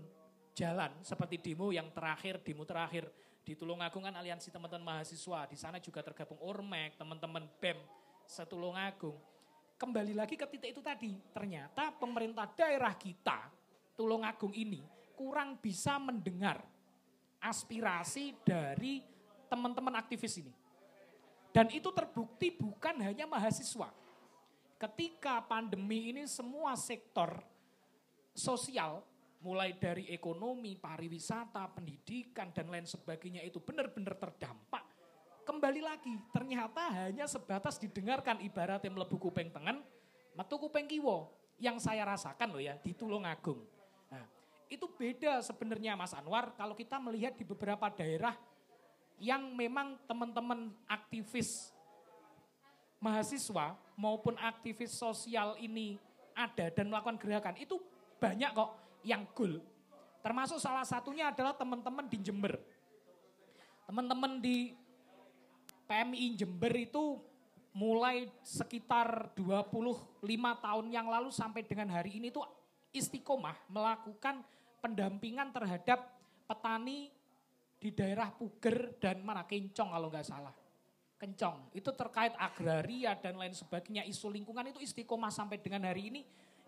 jalan 0.54 1.02
seperti 1.02 1.42
demo 1.42 1.74
yang 1.74 1.90
terakhir, 1.90 2.46
demo 2.46 2.62
terakhir 2.62 3.25
di 3.46 3.54
Tulungagung 3.54 4.02
kan 4.02 4.10
aliansi 4.18 4.50
teman-teman 4.50 4.98
mahasiswa, 4.98 5.46
di 5.46 5.54
sana 5.54 5.78
juga 5.78 6.02
tergabung 6.02 6.42
Ormek, 6.42 6.98
teman-teman 6.98 7.46
BEM 7.62 7.78
setulungagung 8.26 9.14
kembali 9.78 10.18
lagi 10.18 10.34
ke 10.34 10.42
titik 10.50 10.74
itu 10.74 10.82
tadi. 10.82 11.14
Ternyata 11.30 11.94
pemerintah 11.94 12.50
daerah 12.58 12.90
kita, 12.98 13.46
Tulungagung 13.94 14.50
ini, 14.50 14.82
kurang 15.14 15.62
bisa 15.62 15.94
mendengar 16.02 16.58
aspirasi 17.38 18.34
dari 18.42 19.06
teman-teman 19.46 19.94
aktivis 19.94 20.42
ini. 20.42 20.50
Dan 21.54 21.70
itu 21.70 21.94
terbukti 21.94 22.50
bukan 22.50 22.98
hanya 22.98 23.30
mahasiswa. 23.30 23.94
Ketika 24.76 25.40
pandemi 25.46 26.10
ini 26.12 26.26
semua 26.26 26.74
sektor 26.74 27.40
sosial, 28.34 29.06
mulai 29.44 29.76
dari 29.76 30.08
ekonomi, 30.12 30.76
pariwisata, 30.76 31.68
pendidikan, 31.74 32.50
dan 32.54 32.72
lain 32.72 32.88
sebagainya 32.88 33.44
itu 33.44 33.60
benar-benar 33.60 34.16
terdampak 34.16 34.96
kembali 35.46 35.78
lagi 35.78 36.10
ternyata 36.34 36.90
hanya 36.90 37.30
sebatas 37.30 37.78
didengarkan 37.78 38.42
ibaratnya 38.42 38.90
melebu 38.90 39.14
kupeng 39.14 39.46
tengen, 39.54 39.78
metu 40.34 40.58
kupeng 40.58 40.90
kiwo 40.90 41.30
yang 41.62 41.78
saya 41.78 42.02
rasakan 42.02 42.50
loh 42.50 42.60
ya 42.60 42.74
di 42.82 42.90
Tulungagung. 42.92 43.62
Nah, 44.10 44.26
itu 44.66 44.90
beda 44.90 45.38
sebenarnya 45.46 45.94
Mas 45.94 46.10
Anwar 46.18 46.50
kalau 46.58 46.74
kita 46.74 46.98
melihat 46.98 47.38
di 47.38 47.46
beberapa 47.46 47.86
daerah 47.94 48.34
yang 49.22 49.54
memang 49.54 49.96
teman-teman 50.04 50.74
aktivis 50.90 51.72
mahasiswa 52.98 53.78
maupun 53.94 54.34
aktivis 54.42 54.92
sosial 54.98 55.54
ini 55.62 55.96
ada 56.36 56.68
dan 56.74 56.90
melakukan 56.90 57.16
gerakan 57.22 57.56
itu 57.56 57.80
banyak 58.18 58.50
kok 58.52 58.85
yang 59.02 59.26
goal. 59.34 59.60
Termasuk 60.22 60.58
salah 60.58 60.82
satunya 60.82 61.30
adalah 61.30 61.54
teman-teman 61.54 62.06
di 62.08 62.18
Jember. 62.18 62.58
Teman-teman 63.86 64.42
di 64.42 64.74
PMI 65.86 66.34
Jember 66.34 66.74
itu 66.74 67.22
mulai 67.76 68.26
sekitar 68.40 69.36
25 69.36 70.24
tahun 70.64 70.86
yang 70.90 71.06
lalu 71.06 71.28
sampai 71.28 71.62
dengan 71.62 71.92
hari 71.92 72.18
ini 72.18 72.32
itu 72.32 72.40
istiqomah 72.90 73.68
melakukan 73.68 74.40
pendampingan 74.80 75.52
terhadap 75.52 76.16
petani 76.48 77.12
di 77.76 77.92
daerah 77.92 78.32
Puger 78.32 78.96
dan 78.96 79.20
mana 79.20 79.44
Kencong 79.44 79.92
kalau 79.92 80.08
nggak 80.08 80.26
salah. 80.26 80.54
Kencong 81.16 81.72
itu 81.76 81.90
terkait 81.92 82.32
agraria 82.36 83.16
dan 83.16 83.40
lain 83.40 83.52
sebagainya 83.52 84.04
isu 84.08 84.28
lingkungan 84.32 84.68
itu 84.72 84.80
istiqomah 84.80 85.32
sampai 85.32 85.60
dengan 85.60 85.88
hari 85.88 86.12
ini 86.12 86.20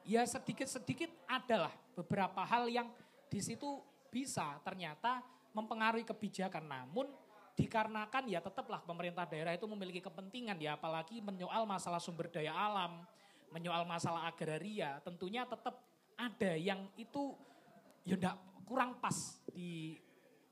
ya 0.08 0.24
sedikit-sedikit 0.24 1.12
adalah 1.28 1.76
beberapa 1.92 2.40
hal 2.40 2.64
yang 2.72 2.88
di 3.28 3.44
situ 3.44 3.84
bisa 4.08 4.56
ternyata 4.64 5.20
mempengaruhi 5.52 6.08
kebijakan 6.08 6.64
namun 6.64 7.12
dikarenakan 7.52 8.24
ya 8.24 8.40
tetaplah 8.40 8.80
pemerintah 8.80 9.28
daerah 9.28 9.52
itu 9.52 9.68
memiliki 9.68 10.00
kepentingan 10.00 10.56
ya 10.56 10.80
apalagi 10.80 11.20
menyoal 11.20 11.68
masalah 11.68 12.00
sumber 12.00 12.32
daya 12.32 12.54
alam, 12.56 13.04
menyoal 13.52 13.84
masalah 13.84 14.30
agraria, 14.30 15.02
tentunya 15.04 15.44
tetap 15.44 15.76
ada 16.14 16.54
yang 16.56 16.88
itu 16.94 17.34
ya 18.06 18.16
enggak 18.16 18.36
kurang 18.62 18.96
pas 19.02 19.42
di 19.50 19.98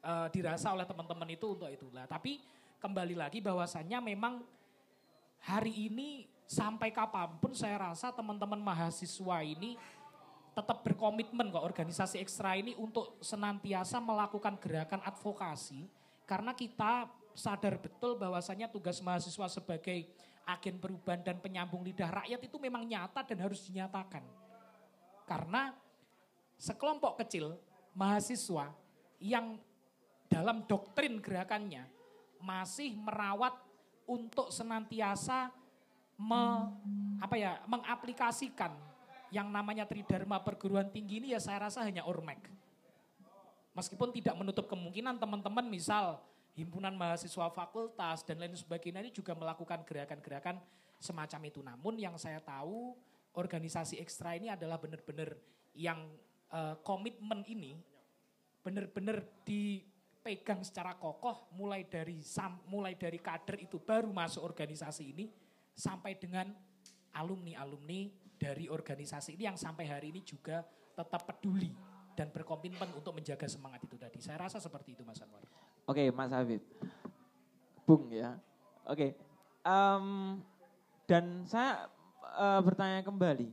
uh, 0.02 0.26
dirasa 0.34 0.74
oleh 0.74 0.84
teman-teman 0.84 1.30
itu 1.30 1.46
untuk 1.54 1.70
itulah. 1.70 2.04
Tapi 2.10 2.42
kembali 2.82 3.14
lagi 3.14 3.38
bahwasannya 3.38 3.98
memang 4.02 4.42
hari 5.46 5.86
ini 5.86 6.26
sampai 6.46 6.94
kapan 6.94 7.34
pun 7.42 7.52
saya 7.52 7.90
rasa 7.90 8.14
teman-teman 8.14 8.58
mahasiswa 8.62 9.42
ini 9.42 9.74
tetap 10.56 10.80
berkomitmen 10.86 11.52
kok 11.52 11.66
organisasi 11.66 12.22
ekstra 12.22 12.56
ini 12.56 12.72
untuk 12.78 13.20
senantiasa 13.20 14.00
melakukan 14.00 14.56
gerakan 14.56 15.04
advokasi 15.04 15.84
karena 16.24 16.56
kita 16.56 17.10
sadar 17.36 17.76
betul 17.76 18.16
bahwasanya 18.16 18.66
tugas 18.72 18.98
mahasiswa 19.04 19.46
sebagai 19.46 20.08
agen 20.46 20.78
perubahan 20.78 21.20
dan 21.20 21.36
penyambung 21.42 21.82
lidah 21.84 22.22
rakyat 22.22 22.40
itu 22.40 22.56
memang 22.56 22.86
nyata 22.86 23.26
dan 23.26 23.38
harus 23.42 23.66
dinyatakan. 23.66 24.22
Karena 25.26 25.74
sekelompok 26.56 27.20
kecil 27.20 27.58
mahasiswa 27.92 28.70
yang 29.18 29.58
dalam 30.30 30.64
doktrin 30.64 31.18
gerakannya 31.18 31.84
masih 32.38 32.94
merawat 32.94 33.58
untuk 34.06 34.54
senantiasa 34.54 35.50
me, 36.16 36.72
apa 37.20 37.36
ya, 37.36 37.60
mengaplikasikan 37.68 38.72
yang 39.28 39.52
namanya 39.52 39.84
Tridharma 39.84 40.40
perguruan 40.40 40.88
tinggi 40.88 41.20
ini 41.20 41.36
ya 41.36 41.40
saya 41.40 41.68
rasa 41.68 41.84
hanya 41.84 42.06
ormek. 42.08 42.40
Meskipun 43.76 44.08
tidak 44.14 44.32
menutup 44.40 44.64
kemungkinan 44.64 45.20
teman-teman 45.20 45.68
misal 45.68 46.24
himpunan 46.56 46.96
mahasiswa 46.96 47.52
fakultas 47.52 48.24
dan 48.24 48.40
lain 48.40 48.56
sebagainya 48.56 49.04
ini 49.04 49.12
juga 49.12 49.36
melakukan 49.36 49.84
gerakan-gerakan 49.84 50.56
semacam 50.96 51.40
itu. 51.44 51.60
Namun 51.60 52.00
yang 52.00 52.16
saya 52.16 52.40
tahu 52.40 52.96
organisasi 53.36 54.00
ekstra 54.00 54.32
ini 54.32 54.48
adalah 54.48 54.80
benar-benar 54.80 55.36
yang 55.76 56.08
uh, 56.48 56.80
komitmen 56.80 57.44
ini 57.44 57.76
benar-benar 58.64 59.20
dipegang 59.44 60.64
secara 60.64 60.96
kokoh 60.96 61.52
mulai 61.52 61.84
dari 61.84 62.24
sam, 62.24 62.56
mulai 62.66 62.96
dari 62.96 63.20
kader 63.20 63.60
itu 63.60 63.76
baru 63.76 64.08
masuk 64.08 64.40
organisasi 64.40 65.12
ini 65.12 65.28
sampai 65.76 66.16
dengan 66.16 66.48
alumni-alumni 67.12 68.08
dari 68.40 68.68
organisasi 68.68 69.36
ini 69.36 69.44
yang 69.48 69.60
sampai 69.60 69.84
hari 69.88 70.08
ini 70.12 70.24
juga 70.24 70.64
tetap 70.96 71.28
peduli 71.28 71.72
dan 72.16 72.32
berkomitmen 72.32 72.88
untuk 72.96 73.12
menjaga 73.12 73.44
semangat 73.44 73.84
itu 73.84 74.00
tadi. 74.00 74.16
Saya 74.24 74.48
rasa 74.48 74.56
seperti 74.56 74.96
itu 74.96 75.04
Mas 75.04 75.20
Anwar. 75.20 75.44
Oke 75.84 76.08
Mas 76.12 76.32
Habib. 76.32 76.64
Bung 77.84 78.08
ya. 78.08 78.40
Oke. 78.88 79.12
Um, 79.62 80.40
dan 81.04 81.44
saya 81.44 81.92
uh, 82.34 82.60
bertanya 82.64 83.04
kembali. 83.04 83.52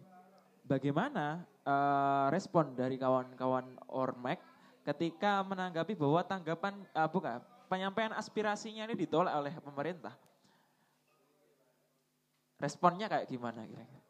Bagaimana 0.64 1.44
uh, 1.68 2.32
respon 2.32 2.72
dari 2.72 2.96
kawan-kawan 2.96 3.68
Ormek 3.92 4.40
ketika 4.88 5.44
menanggapi 5.44 5.92
bahwa 5.96 6.24
tanggapan 6.24 6.74
uh, 6.96 7.08
bukan 7.12 7.44
penyampaian 7.68 8.16
aspirasinya 8.16 8.88
ini 8.88 8.96
ditolak 8.96 9.36
oleh 9.36 9.54
pemerintah? 9.60 10.16
Responnya 12.64 13.11
kayak 13.11 13.28
gimana 13.28 13.68
kira-kira? 13.68 14.03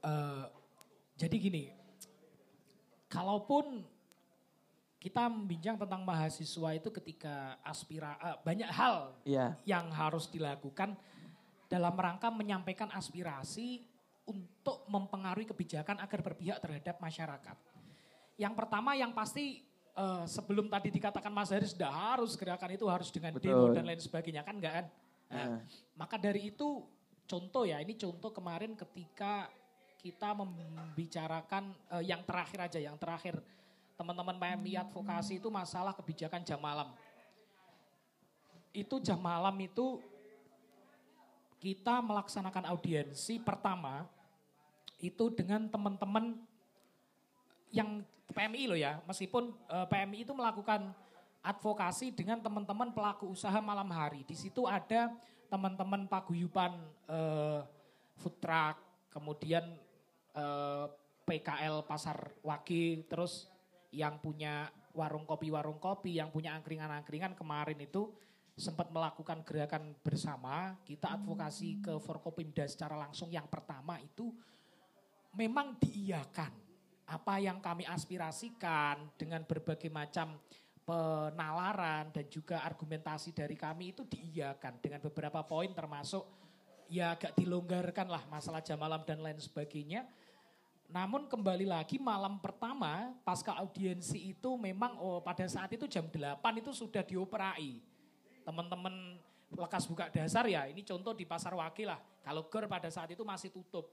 Uh, 0.00 0.48
jadi 1.20 1.36
gini, 1.36 1.64
kalaupun 3.12 3.84
kita 4.96 5.28
membincang 5.28 5.76
tentang 5.76 6.00
mahasiswa 6.00 6.70
itu 6.72 6.88
ketika 6.96 7.60
aspira 7.60 8.16
uh, 8.24 8.40
banyak 8.40 8.70
hal 8.72 9.12
yeah. 9.28 9.52
yang 9.68 9.92
harus 9.92 10.32
dilakukan 10.32 10.96
dalam 11.68 11.92
rangka 11.92 12.32
menyampaikan 12.32 12.88
aspirasi 12.88 13.84
untuk 14.24 14.88
mempengaruhi 14.88 15.44
kebijakan 15.44 16.00
agar 16.00 16.24
berpihak 16.24 16.56
terhadap 16.64 16.96
masyarakat. 17.04 17.56
Yang 18.40 18.54
pertama 18.56 18.96
yang 18.96 19.12
pasti 19.12 19.65
uh, 19.96 20.24
sebelum 20.28 20.68
tadi 20.68 20.92
dikatakan 20.92 21.32
Mas 21.32 21.50
Haris 21.50 21.72
sudah 21.72 21.90
harus 21.90 22.36
gerakan 22.36 22.70
itu 22.76 22.86
harus 22.86 23.08
dengan 23.08 23.32
Betul. 23.34 23.50
demo 23.50 23.66
dan 23.72 23.84
lain 23.88 23.98
sebagainya 23.98 24.44
kan 24.44 24.54
enggak 24.60 24.74
kan? 24.82 24.86
Nah, 25.26 25.46
uh. 25.56 25.58
Maka 25.96 26.20
dari 26.20 26.52
itu 26.52 26.84
contoh 27.26 27.64
ya, 27.66 27.80
ini 27.82 27.96
contoh 27.96 28.30
kemarin 28.30 28.76
ketika 28.76 29.50
kita 29.98 30.36
membicarakan 30.36 31.74
uh, 31.90 32.04
yang 32.04 32.22
terakhir 32.22 32.70
aja, 32.70 32.78
yang 32.78 32.94
terakhir 33.00 33.40
teman-teman 33.96 34.36
PMI 34.36 34.86
advokasi 34.86 35.40
itu 35.40 35.48
masalah 35.48 35.96
kebijakan 35.96 36.44
jam 36.44 36.60
malam. 36.60 36.92
Itu 38.76 39.00
jam 39.00 39.18
malam 39.18 39.56
itu 39.56 40.04
kita 41.56 42.04
melaksanakan 42.04 42.68
audiensi 42.68 43.40
pertama 43.40 44.04
itu 45.00 45.32
dengan 45.32 45.64
teman-teman 45.66 46.36
yang 47.70 48.04
PMI 48.36 48.62
loh 48.68 48.78
ya, 48.78 48.98
meskipun 49.06 49.54
uh, 49.70 49.84
eh, 49.84 49.86
PMI 49.88 50.26
itu 50.26 50.34
melakukan 50.34 50.92
advokasi 51.46 52.10
dengan 52.10 52.42
teman-teman 52.42 52.90
pelaku 52.90 53.30
usaha 53.30 53.56
malam 53.62 53.86
hari. 53.94 54.26
Di 54.26 54.34
situ 54.34 54.66
ada 54.66 55.14
teman-teman 55.46 56.10
paguyuban 56.10 56.74
uh, 57.06 57.62
food 58.18 58.36
truck, 58.42 58.76
kemudian 59.14 59.62
uh, 60.34 60.84
eh, 60.84 60.86
PKL 61.26 61.86
Pasar 61.86 62.34
Wagi, 62.42 63.06
terus 63.06 63.46
yang 63.94 64.18
punya 64.18 64.70
warung 64.90 65.22
kopi 65.22 65.54
warung 65.54 65.78
kopi, 65.78 66.18
yang 66.18 66.34
punya 66.34 66.54
angkringan-angkringan 66.58 67.38
kemarin 67.38 67.78
itu 67.78 68.10
sempat 68.58 68.90
melakukan 68.90 69.46
gerakan 69.46 69.94
bersama. 70.02 70.74
Kita 70.82 71.14
advokasi 71.14 71.78
ke 71.78 71.94
Forkopimda 72.02 72.64
secara 72.66 72.96
langsung. 72.98 73.30
Yang 73.30 73.52
pertama 73.52 74.00
itu 74.00 74.32
memang 75.36 75.76
diiyakan 75.78 76.65
apa 77.06 77.38
yang 77.38 77.62
kami 77.62 77.86
aspirasikan 77.86 78.98
dengan 79.14 79.46
berbagai 79.46 79.86
macam 79.86 80.34
penalaran 80.86 82.10
dan 82.14 82.26
juga 82.30 82.62
argumentasi 82.62 83.34
dari 83.34 83.58
kami 83.58 83.94
itu 83.94 84.06
diiyakan 84.06 84.78
dengan 84.78 85.02
beberapa 85.02 85.42
poin 85.42 85.70
termasuk 85.74 86.22
ya 86.86 87.18
agak 87.18 87.34
dilonggarkan 87.34 88.06
lah 88.06 88.22
masalah 88.30 88.62
jam 88.62 88.78
malam 88.78 89.02
dan 89.02 89.18
lain 89.18 89.38
sebagainya. 89.38 90.06
Namun 90.86 91.26
kembali 91.26 91.66
lagi 91.66 91.98
malam 91.98 92.38
pertama 92.38 93.10
pasca 93.26 93.58
audiensi 93.58 94.30
itu 94.30 94.54
memang 94.54 94.94
oh 95.02 95.18
pada 95.18 95.42
saat 95.50 95.74
itu 95.74 95.90
jam 95.90 96.06
8 96.06 96.38
itu 96.62 96.70
sudah 96.70 97.02
dioperai. 97.02 97.82
Teman-teman 98.46 99.18
lekas 99.50 99.90
buka 99.90 100.06
dasar 100.10 100.46
ya 100.46 100.70
ini 100.70 100.86
contoh 100.86 101.10
di 101.10 101.26
Pasar 101.26 101.58
Wakil 101.58 101.90
lah. 101.90 101.98
Kalau 102.22 102.46
GER 102.46 102.70
pada 102.70 102.86
saat 102.90 103.10
itu 103.10 103.26
masih 103.26 103.50
tutup. 103.50 103.90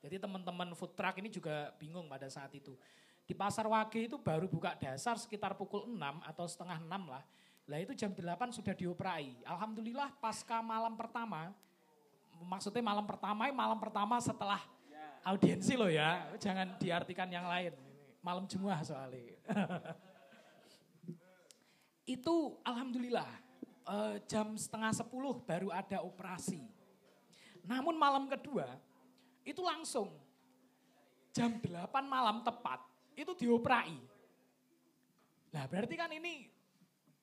Jadi 0.00 0.16
teman-teman 0.20 0.72
food 0.76 0.92
truck 0.92 1.16
ini 1.18 1.32
juga 1.32 1.72
bingung 1.80 2.06
pada 2.06 2.28
saat 2.28 2.52
itu. 2.52 2.76
Di 3.26 3.34
pasar 3.34 3.66
Wage 3.66 4.06
itu 4.06 4.16
baru 4.20 4.46
buka 4.46 4.78
dasar 4.78 5.18
sekitar 5.18 5.58
pukul 5.58 5.90
6 5.90 5.98
atau 6.22 6.46
setengah 6.46 6.78
6 6.78 7.10
lah. 7.10 7.24
Lah 7.66 7.78
itu 7.82 7.92
jam 7.98 8.14
8 8.14 8.54
sudah 8.54 8.70
dioperai. 8.70 9.42
Alhamdulillah 9.42 10.14
pasca 10.22 10.62
malam 10.62 10.94
pertama, 10.94 11.50
maksudnya 12.46 12.78
malam 12.86 13.02
pertama, 13.02 13.50
malam 13.50 13.78
pertama 13.82 14.22
setelah 14.22 14.62
audiensi 15.26 15.74
loh 15.74 15.90
ya. 15.90 16.30
Jangan 16.38 16.78
diartikan 16.78 17.26
yang 17.26 17.50
lain. 17.50 17.74
Malam 18.22 18.46
Jumat 18.46 18.86
soalnya. 18.86 19.34
itu 22.06 22.54
alhamdulillah 22.62 23.26
uh, 23.90 24.14
jam 24.30 24.54
setengah 24.54 24.94
sepuluh 24.94 25.42
baru 25.42 25.74
ada 25.74 25.98
operasi. 26.06 26.62
Namun 27.66 27.98
malam 27.98 28.30
kedua 28.30 28.78
itu 29.46 29.62
langsung 29.62 30.10
jam 31.30 31.62
8 31.62 31.70
malam 32.04 32.42
tepat 32.42 32.82
itu 33.14 33.32
dioperai. 33.46 33.94
Nah 35.54 35.64
berarti 35.70 35.94
kan 35.94 36.10
ini 36.10 36.50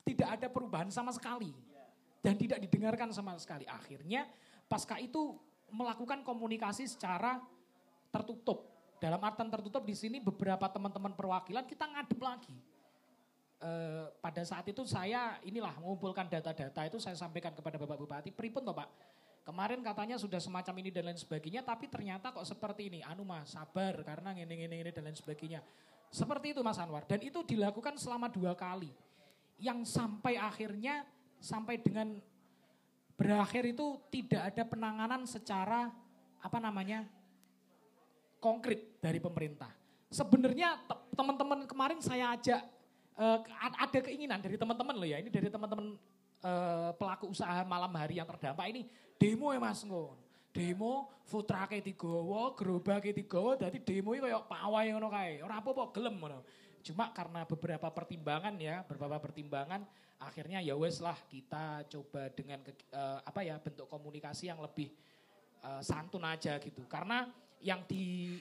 tidak 0.08 0.40
ada 0.40 0.48
perubahan 0.48 0.90
sama 0.90 1.12
sekali. 1.12 1.52
Dan 2.24 2.40
tidak 2.40 2.64
didengarkan 2.64 3.12
sama 3.12 3.36
sekali. 3.36 3.68
Akhirnya 3.68 4.24
pasca 4.72 4.96
itu 4.96 5.36
melakukan 5.68 6.24
komunikasi 6.24 6.88
secara 6.88 7.44
tertutup. 8.08 8.72
Dalam 9.04 9.20
artian 9.20 9.52
tertutup 9.52 9.84
di 9.84 9.92
sini 9.92 10.24
beberapa 10.24 10.64
teman-teman 10.72 11.12
perwakilan 11.12 11.68
kita 11.68 11.84
ngadep 11.84 12.20
lagi. 12.24 12.56
E, 13.60 13.72
pada 14.24 14.40
saat 14.48 14.64
itu 14.72 14.88
saya 14.88 15.36
inilah 15.44 15.76
mengumpulkan 15.84 16.32
data-data 16.32 16.88
itu 16.88 16.96
saya 17.04 17.20
sampaikan 17.20 17.52
kepada 17.52 17.76
Bapak 17.76 18.00
Bupati. 18.00 18.32
Pripun 18.32 18.64
toh 18.64 18.72
Pak? 18.72 18.88
Kemarin 19.44 19.84
katanya 19.84 20.16
sudah 20.16 20.40
semacam 20.40 20.74
ini 20.80 20.90
dan 20.90 21.04
lain 21.12 21.20
sebagainya, 21.20 21.68
tapi 21.68 21.92
ternyata 21.92 22.32
kok 22.32 22.48
seperti 22.48 22.88
ini. 22.88 23.04
Anu 23.04 23.28
mas, 23.28 23.52
sabar 23.52 24.00
karena 24.00 24.32
ini, 24.32 24.48
ini, 24.48 24.76
ini 24.80 24.92
dan 24.96 25.04
lain 25.04 25.20
sebagainya. 25.20 25.60
Seperti 26.08 26.56
itu 26.56 26.62
Mas 26.62 26.80
Anwar. 26.80 27.04
Dan 27.10 27.20
itu 27.26 27.42
dilakukan 27.42 27.98
selama 27.98 28.30
dua 28.30 28.54
kali. 28.54 28.94
Yang 29.60 29.92
sampai 29.92 30.38
akhirnya, 30.38 31.04
sampai 31.42 31.82
dengan 31.82 32.22
berakhir 33.20 33.74
itu 33.74 34.00
tidak 34.14 34.54
ada 34.54 34.64
penanganan 34.64 35.26
secara, 35.26 35.90
apa 36.40 36.58
namanya, 36.62 37.04
konkret 38.38 39.02
dari 39.02 39.18
pemerintah. 39.18 39.74
Sebenarnya 40.08 40.78
teman-teman 41.18 41.66
kemarin 41.66 42.00
saya 42.00 42.38
ajak, 42.38 42.62
uh, 43.18 43.42
ada 43.60 44.00
keinginan 44.00 44.38
dari 44.38 44.56
teman-teman 44.56 44.94
loh 44.94 45.10
ya, 45.10 45.18
ini 45.18 45.34
dari 45.34 45.50
teman-teman 45.50 45.98
uh, 46.44 46.92
pelaku 47.00 47.32
usaha 47.32 47.64
malam 47.64 47.90
hari 47.96 48.20
yang 48.20 48.28
terdampak 48.28 48.68
ini 48.70 48.86
demo 49.16 49.50
ya 49.56 49.60
Mas 49.64 49.82
ngon. 49.82 50.20
Demo 50.54 51.10
truck 51.26 51.74
digawa, 51.82 52.54
gerobake 52.54 53.10
digawa, 53.10 53.58
dadi 53.58 53.82
demo 53.82 54.14
iki 54.14 54.22
kaya 54.22 54.38
pawai 54.46 54.86
ngono 54.94 55.10
kae. 55.10 55.42
Ora 55.42 55.58
apa-apa 55.58 55.90
gelem 55.90 56.22
ngono. 56.22 56.46
Cuma 56.86 57.10
karena 57.10 57.42
beberapa 57.48 57.90
pertimbangan 57.90 58.54
ya, 58.62 58.86
beberapa 58.86 59.18
pertimbangan 59.18 59.82
akhirnya 60.22 60.62
ya 60.62 60.78
wes 60.78 61.02
lah 61.02 61.18
kita 61.26 61.90
coba 61.90 62.30
dengan 62.32 62.62
ke, 62.62 62.72
uh, 62.94 63.20
apa 63.26 63.42
ya 63.42 63.58
bentuk 63.58 63.90
komunikasi 63.90 64.54
yang 64.54 64.62
lebih 64.62 64.94
uh, 65.66 65.82
santun 65.82 66.22
aja 66.22 66.62
gitu. 66.62 66.86
Karena 66.86 67.26
yang 67.58 67.82
di 67.90 68.38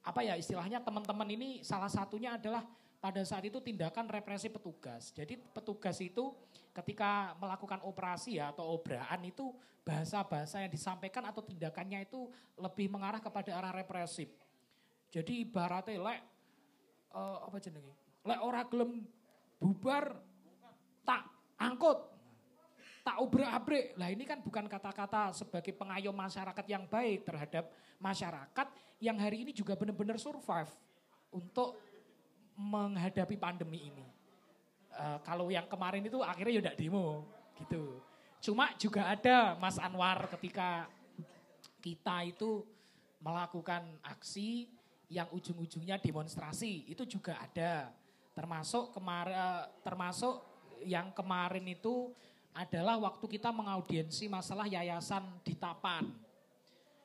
apa 0.00 0.24
ya 0.24 0.40
istilahnya 0.40 0.80
teman-teman 0.80 1.28
ini 1.28 1.60
salah 1.60 1.92
satunya 1.92 2.40
adalah 2.40 2.64
pada 3.00 3.24
saat 3.24 3.48
itu 3.48 3.58
tindakan 3.64 4.06
represi 4.12 4.52
petugas. 4.52 5.08
Jadi 5.16 5.40
petugas 5.40 5.96
itu 6.04 6.36
ketika 6.76 7.32
melakukan 7.40 7.80
operasi 7.88 8.36
ya 8.36 8.52
atau 8.52 8.76
obraan 8.76 9.24
itu 9.24 9.56
bahasa-bahasa 9.82 10.60
yang 10.60 10.70
disampaikan 10.70 11.24
atau 11.24 11.40
tindakannya 11.40 12.04
itu 12.04 12.28
lebih 12.60 12.92
mengarah 12.92 13.18
kepada 13.18 13.56
arah 13.56 13.72
represif. 13.72 14.28
Jadi 15.08 15.48
ibaratnya 15.48 15.96
lek 15.96 16.20
uh, 17.16 17.48
apa 17.48 17.56
jenenge? 17.58 17.96
Lek 18.22 18.40
ora 18.44 18.62
gelem 18.68 19.02
bubar 19.56 20.20
tak 21.02 21.24
angkut 21.56 21.98
tak 23.00 23.16
ubrak-abrik. 23.16 23.96
Lah 23.96 24.12
ini 24.12 24.28
kan 24.28 24.44
bukan 24.44 24.68
kata-kata 24.68 25.32
sebagai 25.32 25.72
pengayom 25.72 26.12
masyarakat 26.12 26.64
yang 26.68 26.84
baik 26.84 27.24
terhadap 27.24 27.72
masyarakat 27.96 28.66
yang 29.00 29.16
hari 29.16 29.48
ini 29.48 29.56
juga 29.56 29.72
benar-benar 29.72 30.20
survive 30.20 30.68
untuk 31.32 31.80
menghadapi 32.60 33.40
pandemi 33.40 33.88
ini. 33.88 34.06
Uh, 34.92 35.16
kalau 35.24 35.48
yang 35.48 35.64
kemarin 35.64 36.04
itu 36.04 36.20
akhirnya 36.20 36.60
ya 36.60 36.62
udah 36.68 36.74
demo 36.76 37.24
gitu. 37.56 37.96
Cuma 38.44 38.76
juga 38.76 39.08
ada 39.08 39.56
Mas 39.56 39.80
Anwar 39.80 40.28
ketika 40.36 40.88
kita 41.80 42.28
itu 42.28 42.64
melakukan 43.20 43.84
aksi 44.04 44.68
yang 45.08 45.28
ujung-ujungnya 45.32 45.96
demonstrasi 45.96 46.84
itu 46.88 47.08
juga 47.08 47.40
ada. 47.40 47.88
Termasuk 48.36 48.92
kemarin 48.92 49.36
uh, 49.36 49.64
termasuk 49.80 50.44
yang 50.84 51.12
kemarin 51.16 51.64
itu 51.64 52.12
adalah 52.56 52.98
waktu 52.98 53.26
kita 53.30 53.54
mengaudiensi 53.54 54.26
masalah 54.26 54.66
yayasan 54.66 55.22
di 55.46 55.54
Tapan. 55.54 56.08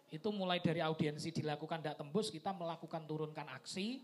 Itu 0.10 0.32
mulai 0.32 0.62
dari 0.64 0.80
audiensi 0.80 1.34
dilakukan 1.34 1.82
tidak 1.82 2.00
tembus, 2.00 2.32
kita 2.32 2.56
melakukan 2.56 3.04
turunkan 3.04 3.46
aksi, 3.52 4.00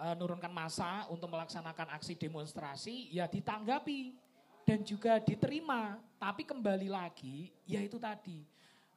uh, 0.00 0.16
nurunkan 0.16 0.48
masa 0.48 1.04
untuk 1.12 1.28
melaksanakan 1.28 1.92
aksi 2.00 2.16
demonstrasi, 2.16 3.12
ya 3.12 3.28
ditanggapi 3.28 4.16
dan 4.64 4.80
juga 4.80 5.20
diterima. 5.20 6.00
Tapi 6.16 6.48
kembali 6.48 6.88
lagi, 6.88 7.52
ya 7.68 7.84
itu 7.84 8.00
tadi, 8.00 8.44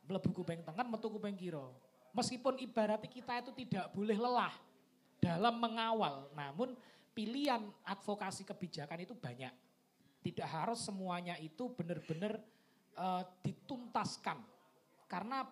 melebu 0.07 0.31
kupeng 0.31 0.63
tengah, 0.63 0.87
metu 0.87 1.11
kupeng 1.11 1.35
kiro. 1.35 1.75
Meskipun 2.15 2.61
ibaratnya 2.61 3.09
kita 3.09 3.43
itu 3.43 3.51
tidak 3.65 3.91
boleh 3.91 4.15
lelah 4.15 4.53
dalam 5.19 5.55
mengawal, 5.59 6.29
namun 6.35 6.75
pilihan 7.11 7.63
advokasi 7.83 8.47
kebijakan 8.47 9.03
itu 9.03 9.15
banyak. 9.15 9.51
Tidak 10.23 10.47
harus 10.47 10.79
semuanya 10.79 11.35
itu 11.39 11.67
benar-benar 11.73 12.39
uh, 12.95 13.23
dituntaskan. 13.43 14.39
Karena 15.07 15.43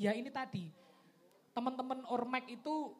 ya 0.00 0.16
ini 0.16 0.32
tadi, 0.32 0.70
teman-teman 1.52 2.04
Ormek 2.08 2.48
itu 2.48 2.96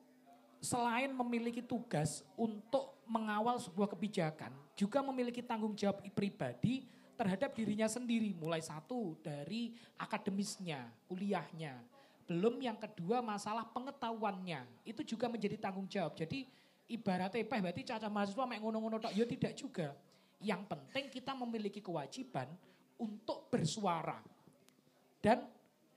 selain 0.62 1.10
memiliki 1.10 1.58
tugas 1.58 2.22
untuk 2.38 2.94
mengawal 3.10 3.58
sebuah 3.58 3.90
kebijakan, 3.90 4.54
juga 4.78 5.02
memiliki 5.02 5.42
tanggung 5.42 5.74
jawab 5.74 6.06
pribadi 6.14 6.86
terhadap 7.18 7.50
dirinya 7.52 7.90
sendiri. 7.90 8.30
Mulai 8.38 8.62
satu 8.62 9.18
dari 9.18 9.74
akademisnya, 9.98 10.86
kuliahnya. 11.10 11.82
Belum 12.30 12.62
yang 12.62 12.78
kedua 12.78 13.18
masalah 13.18 13.66
pengetahuannya. 13.74 14.86
Itu 14.86 15.02
juga 15.02 15.26
menjadi 15.26 15.58
tanggung 15.58 15.90
jawab. 15.90 16.14
Jadi 16.14 16.46
ibaratnya 16.86 17.42
peh 17.42 17.60
berarti 17.60 17.82
caca 17.82 18.06
mahasiswa 18.06 18.46
mek 18.46 18.62
ngono-ngono 18.62 19.02
tok. 19.02 19.12
Ya 19.18 19.26
tidak 19.26 19.58
juga. 19.58 19.98
Yang 20.38 20.62
penting 20.70 21.04
kita 21.10 21.34
memiliki 21.34 21.82
kewajiban 21.82 22.46
untuk 23.02 23.50
bersuara. 23.50 24.22
Dan 25.18 25.42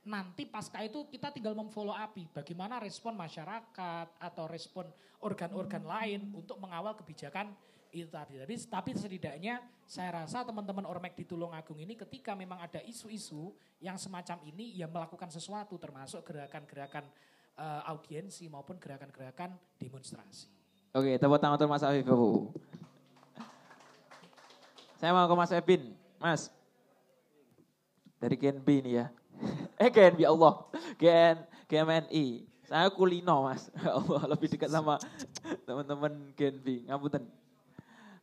nanti 0.05 0.45
pasca 0.45 0.85
itu 0.85 1.09
kita 1.09 1.33
tinggal 1.33 1.57
memfollow 1.57 1.93
api 1.93 2.29
bagaimana 2.29 2.77
respon 2.77 3.17
masyarakat 3.17 4.07
atau 4.21 4.45
respon 4.45 4.85
organ-organ 5.19 5.81
hmm. 5.81 5.91
lain 5.91 6.21
untuk 6.37 6.61
mengawal 6.61 6.93
kebijakan 6.93 7.49
itu 7.89 8.11
tadi. 8.11 8.37
Tapi, 8.37 8.55
tapi 8.67 8.91
setidaknya 8.93 9.63
saya 9.87 10.23
rasa 10.23 10.43
teman-teman 10.43 10.83
Ormek 10.85 11.15
di 11.15 11.23
Tulungagung 11.23 11.79
ini 11.79 11.95
ketika 11.95 12.35
memang 12.35 12.59
ada 12.61 12.83
isu-isu 12.83 13.55
yang 13.79 13.95
semacam 13.95 14.37
ini 14.45 14.77
ya 14.77 14.85
melakukan 14.85 15.31
sesuatu 15.31 15.79
termasuk 15.79 16.21
gerakan-gerakan 16.27 17.07
uh, 17.55 17.81
audiensi 17.89 18.51
maupun 18.51 18.75
gerakan-gerakan 18.77 19.55
demonstrasi. 19.79 20.51
Oke, 20.95 21.19
tepuk 21.19 21.39
tangan 21.39 21.59
untuk 21.59 21.71
Mas 21.71 21.83
Afif. 21.83 22.07
Saya 24.95 25.11
mau 25.11 25.27
ke 25.27 25.35
Mas 25.35 25.51
Ebin. 25.51 25.91
Mas, 26.17 26.41
dari 28.15 28.39
Genb 28.39 28.63
ini 28.63 29.03
ya. 29.03 29.11
Eh 29.75 29.89
GNB 29.91 30.19
Allah, 30.23 30.53
GN, 30.95 31.37
GMNI. 31.67 32.27
Saya 32.65 32.89
kulino 32.89 33.45
mas, 33.45 33.69
Allah 33.97 34.23
lebih 34.33 34.49
dekat 34.49 34.73
sama 34.73 34.97
teman-teman 35.67 36.33
GNB. 36.33 36.89
Ngapunten. 36.89 37.23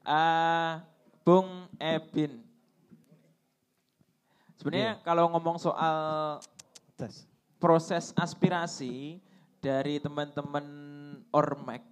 Uh, 0.03 0.83
Bung 1.23 1.71
Ebin. 1.79 2.43
Sebenarnya 4.59 4.99
yeah. 4.99 5.03
kalau 5.07 5.31
ngomong 5.31 5.59
soal 5.59 6.39
proses 7.63 8.11
aspirasi 8.19 9.23
dari 9.63 10.03
teman-teman 10.03 10.67
Ormek, 11.31 11.83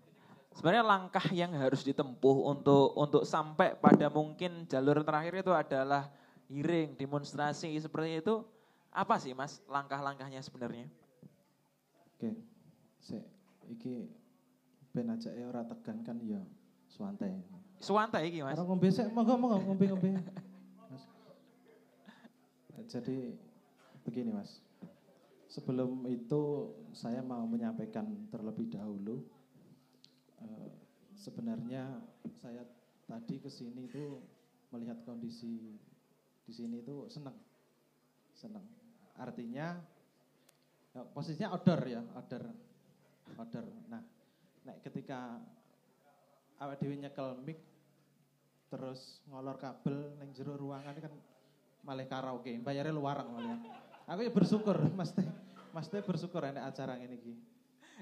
sebenarnya 0.55 0.83
langkah 0.83 1.23
yang 1.31 1.55
harus 1.55 1.87
ditempuh 1.87 2.51
untuk 2.51 2.95
untuk 2.99 3.23
sampai 3.23 3.79
pada 3.79 4.11
mungkin 4.11 4.67
jalur 4.67 5.03
terakhir 5.07 5.47
itu 5.47 5.53
adalah 5.55 6.11
hearing, 6.51 6.99
demonstrasi 6.99 7.71
seperti 7.79 8.23
itu 8.23 8.43
apa 8.91 9.15
sih 9.23 9.31
Mas 9.35 9.63
langkah-langkahnya 9.71 10.43
sebenarnya? 10.43 10.91
Oke. 12.19 12.35
Se 12.99 13.23
iki 13.71 14.11
ben 14.91 15.07
aja 15.15 15.31
ya 15.31 15.47
ora 15.47 15.63
tegan 15.63 16.03
kan 16.03 16.19
ya 16.27 16.43
suwantai. 16.91 17.39
Suwantai 17.79 18.35
iki 18.35 18.43
Mas. 18.43 18.59
Ora 18.59 18.67
ngombe 18.67 18.91
sik 18.91 19.15
monggo 19.15 19.39
monggo 19.39 19.59
ngombe-ngombe. 19.63 20.11
Mas. 20.91 21.05
Jadi 22.91 23.39
begini 24.03 24.35
Mas. 24.35 24.59
Sebelum 25.51 26.07
itu 26.11 26.75
saya 26.95 27.23
mau 27.23 27.43
menyampaikan 27.47 28.07
terlebih 28.31 28.71
dahulu 28.71 29.23
uh, 30.43 30.71
sebenarnya 31.19 31.99
saya 32.39 32.63
tadi 33.07 33.43
ke 33.43 33.51
sini 33.51 33.91
itu 33.91 34.23
melihat 34.71 35.03
kondisi 35.03 35.79
di 36.47 36.53
sini 36.55 36.83
itu 36.83 37.07
senang. 37.07 37.39
Senang 38.35 38.80
Artinya 39.21 39.77
ya, 40.97 41.01
posisinya 41.13 41.53
outdoor 41.53 41.81
ya, 41.85 42.01
outdoor. 42.17 42.45
Outdoor. 43.37 43.65
Nah, 43.93 44.03
nek 44.65 44.81
ketika 44.81 45.37
awak 46.61 46.81
dhewe 46.81 46.97
nyekel 46.97 47.37
mic 47.45 47.61
terus 48.71 49.19
ngolor 49.27 49.59
kabel 49.59 50.15
ning 50.23 50.31
jero 50.33 50.55
ruangan 50.55 50.95
kan 50.97 51.13
malah 51.85 52.07
karaoke, 52.09 52.57
bayarnya 52.65 52.97
luar 52.97 53.25
malah. 53.29 53.61
Aku 54.09 54.21
ya 54.25 54.33
bersyukur, 54.33 54.77
Mas 54.99 55.13
Teh. 55.13 55.27
Mas 55.71 55.87
Teh 55.89 56.03
bersyukur 56.03 56.43
enak 56.43 56.73
acara 56.73 56.97
ini 56.97 57.17
iki. 57.17 57.35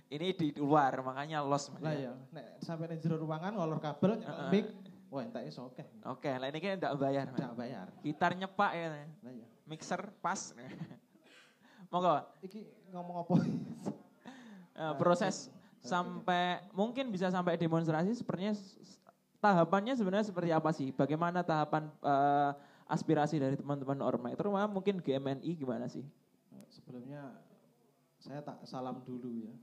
Ini 0.08 0.26
di 0.32 0.48
luar, 0.56 1.02
makanya 1.02 1.42
los. 1.42 1.68
Lah 1.82 1.94
ya, 1.94 2.14
nek 2.30 2.62
sampai 2.62 2.94
ning 2.94 3.02
jero 3.02 3.18
ruangan 3.18 3.58
ngolor 3.58 3.82
kabel, 3.82 4.22
nyekel 4.22 4.34
uh, 4.38 4.50
mic, 4.50 4.66
wah 5.10 5.22
entak 5.26 5.44
iso 5.50 5.66
oke. 5.68 5.84
Oke, 6.06 6.30
lah 6.30 6.48
ini 6.48 6.58
kan 6.62 6.78
enggak 6.78 6.94
bayar. 6.96 7.26
Enggak 7.32 7.54
bayar. 7.58 7.86
Gitar 8.06 8.32
nyepak 8.38 8.72
ya. 8.72 8.86
Lah 9.24 9.32
ya. 9.34 9.46
Mixer 9.68 10.00
pas. 10.22 10.40
Monggo. 11.88 12.20
Iki 12.44 12.60
ngomong 12.92 13.16
apa? 13.24 13.34
uh, 14.76 14.94
proses 15.00 15.48
okay. 15.48 15.88
sampai 15.88 16.62
mungkin 16.76 17.08
bisa 17.08 17.32
sampai 17.32 17.56
demonstrasi 17.56 18.12
sepertinya 18.12 18.52
tahapannya 19.40 19.94
sebenarnya 19.96 20.26
seperti 20.28 20.50
apa 20.52 20.70
sih? 20.74 20.92
Bagaimana 20.92 21.40
tahapan 21.40 21.88
uh, 22.04 22.52
aspirasi 22.88 23.40
dari 23.40 23.56
teman-teman 23.56 24.00
Orma? 24.04 24.32
Terutama 24.36 24.68
mungkin 24.68 25.00
GMNI 25.00 25.50
gimana 25.56 25.88
sih? 25.88 26.04
Sebelumnya 26.68 27.40
saya 28.20 28.44
tak 28.44 28.60
salam 28.68 29.00
dulu 29.06 29.32
ya. 29.32 29.54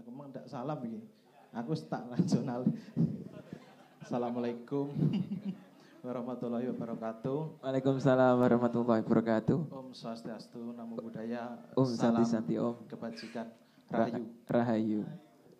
Aku 0.00 0.08
memang 0.10 0.34
tidak 0.34 0.50
salam 0.50 0.78
ini. 0.82 1.04
Aku 1.52 1.76
tak 1.86 2.08
nasional. 2.10 2.66
Assalamualaikum 4.02 4.90
warahmatullahi 6.02 6.66
wabarakatuh. 6.74 7.62
Waalaikumsalam 7.62 8.34
warahmatullahi 8.42 9.00
wabarakatuh. 9.06 9.70
Om 9.70 9.94
Swastiastu, 9.94 10.74
Namo 10.74 10.98
Buddhaya. 10.98 11.54
Om 11.78 11.86
Santi 11.86 12.24
Santi 12.26 12.54
Om. 12.58 12.90
Kebajikan. 12.90 13.46
Rahayu. 13.86 14.26
Rahayu. 14.50 15.00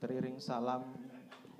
Teriring 0.02 0.42
salam 0.42 0.82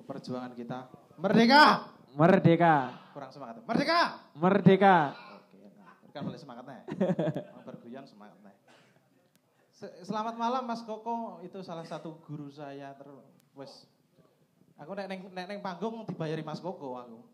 perjuangan 0.03 0.51
kita. 0.59 0.91
Merdeka! 1.15 1.95
Merdeka. 2.19 2.75
Kurang 3.15 3.31
semangat. 3.31 3.63
Merdeka! 3.63 4.01
Merdeka. 4.35 4.97
Oke, 5.39 5.63
nah, 5.79 5.95
kan 6.11 6.23
boleh 6.27 6.41
semangatnya. 6.43 6.83
berguyon 7.63 8.05
semangatnya. 8.05 8.51
Selamat 10.03 10.35
malam 10.35 10.67
Mas 10.67 10.83
Koko, 10.83 11.43
itu 11.43 11.59
salah 11.63 11.87
satu 11.87 12.19
guru 12.23 12.51
saya 12.51 12.95
terus 12.99 13.87
Aku 14.79 14.99
nek 14.99 15.07
neng, 15.07 15.31
nek 15.31 15.47
neng 15.47 15.59
panggung 15.63 16.03
dibayari 16.03 16.43
Mas 16.43 16.59
Koko 16.59 16.99
aku. 16.99 17.32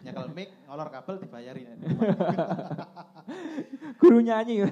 Nyekel 0.00 0.32
mic, 0.32 0.48
ngolor 0.64 0.88
kabel 0.88 1.20
dibayari. 1.20 1.68
Guru 4.00 4.18
nyanyi. 4.24 4.64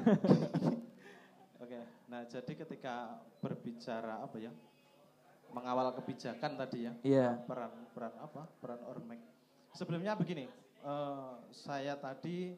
Oke. 1.61 1.79
Nah, 2.09 2.25
jadi 2.25 2.53
ketika 2.65 3.21
berbicara 3.45 4.25
apa 4.25 4.37
ya? 4.41 4.53
Mengawal 5.53 5.93
kebijakan 6.01 6.57
tadi 6.57 6.89
ya. 6.89 6.93
Iya. 7.05 7.29
Peran 7.45 7.73
peran 7.93 8.15
apa? 8.21 8.49
Peran 8.61 8.81
Ormek. 8.89 9.21
Sebelumnya 9.77 10.17
begini, 10.17 10.49
eh, 10.81 11.33
saya 11.53 11.95
tadi 12.01 12.57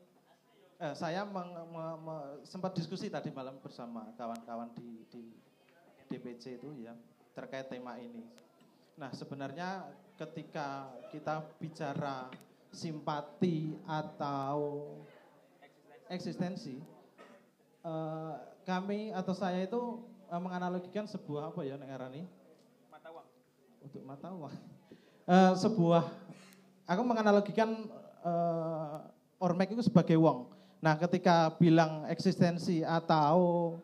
eh, 0.80 0.94
saya 0.94 1.26
meng- 1.26 1.66
me- 1.70 1.98
me- 2.00 2.28
sempat 2.46 2.70
diskusi 2.72 3.10
tadi 3.10 3.34
malam 3.34 3.58
bersama 3.58 4.06
kawan-kawan 4.14 4.70
di, 4.78 5.04
di 5.10 5.22
DPC 6.08 6.62
itu 6.62 6.70
ya 6.86 6.94
terkait 7.34 7.66
tema 7.66 7.98
ini. 7.98 8.22
Nah 8.98 9.10
sebenarnya 9.14 9.86
ketika 10.18 10.90
kita 11.14 11.46
bicara 11.62 12.26
simpati 12.70 13.74
atau 13.84 14.86
eksistensi, 16.10 16.78
eh, 17.82 18.34
kami 18.66 19.10
atau 19.10 19.34
saya 19.34 19.62
itu 19.66 20.02
eh, 20.30 20.40
menganalogikan 20.40 21.06
sebuah 21.06 21.50
apa 21.50 21.60
ya 21.66 21.74
Nek 21.74 21.90
Arani? 21.90 22.22
Untuk 23.82 24.02
mata 24.06 24.30
uang. 24.30 24.54
Eh, 25.30 25.52
sebuah, 25.58 26.04
aku 26.86 27.02
menganalogikan 27.02 27.86
eh, 28.22 28.96
ormek 29.42 29.74
itu 29.74 29.82
sebagai 29.86 30.18
wong. 30.18 30.50
Nah 30.80 30.96
ketika 30.96 31.52
bilang 31.60 32.08
eksistensi 32.08 32.80
atau 32.80 33.76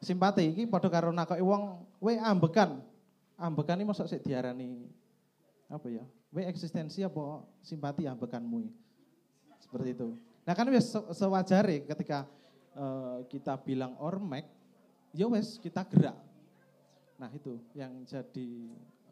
simpati, 0.00 0.50
ini 0.50 0.64
pada 0.66 0.88
karo 0.88 1.12
nakoki 1.12 1.44
wong, 1.44 1.84
we 2.00 2.16
ambekan. 2.18 2.80
Ambekan 3.36 3.78
ini 3.80 3.88
masuk 3.90 4.06
sik 4.06 4.22
diarani 4.22 4.86
apa 5.66 5.88
ya? 5.88 6.04
We 6.32 6.48
eksistensi 6.48 7.04
apa 7.04 7.44
simpati 7.60 8.08
ambekanmu? 8.08 8.64
Seperti 9.60 9.92
itu. 9.92 10.16
Nah 10.48 10.54
kan 10.56 10.64
wes 10.72 10.88
se- 10.88 11.12
sewajare 11.12 11.84
ketika 11.84 12.24
eh, 12.72 13.18
kita 13.28 13.60
bilang 13.60 13.92
ormek, 14.00 14.48
ya 15.12 15.28
wes 15.28 15.60
kita 15.60 15.84
gerak. 15.92 16.16
Nah 17.20 17.28
itu 17.36 17.60
yang 17.76 18.00
jadi 18.08 18.48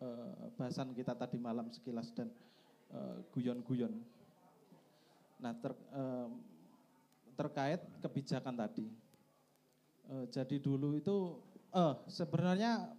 eh, 0.00 0.32
bahasan 0.56 0.96
kita 0.96 1.12
tadi 1.12 1.36
malam 1.36 1.68
sekilas 1.68 2.08
dan 2.16 2.32
eh, 2.88 3.16
guyon-guyon. 3.36 3.92
Nah 5.40 5.56
ter, 5.56 5.72
terkait 7.32 7.80
kebijakan 8.04 8.52
tadi. 8.60 8.84
Jadi 10.28 10.60
dulu 10.60 11.00
itu 11.00 11.40
eh 11.72 11.94
sebenarnya 12.12 12.92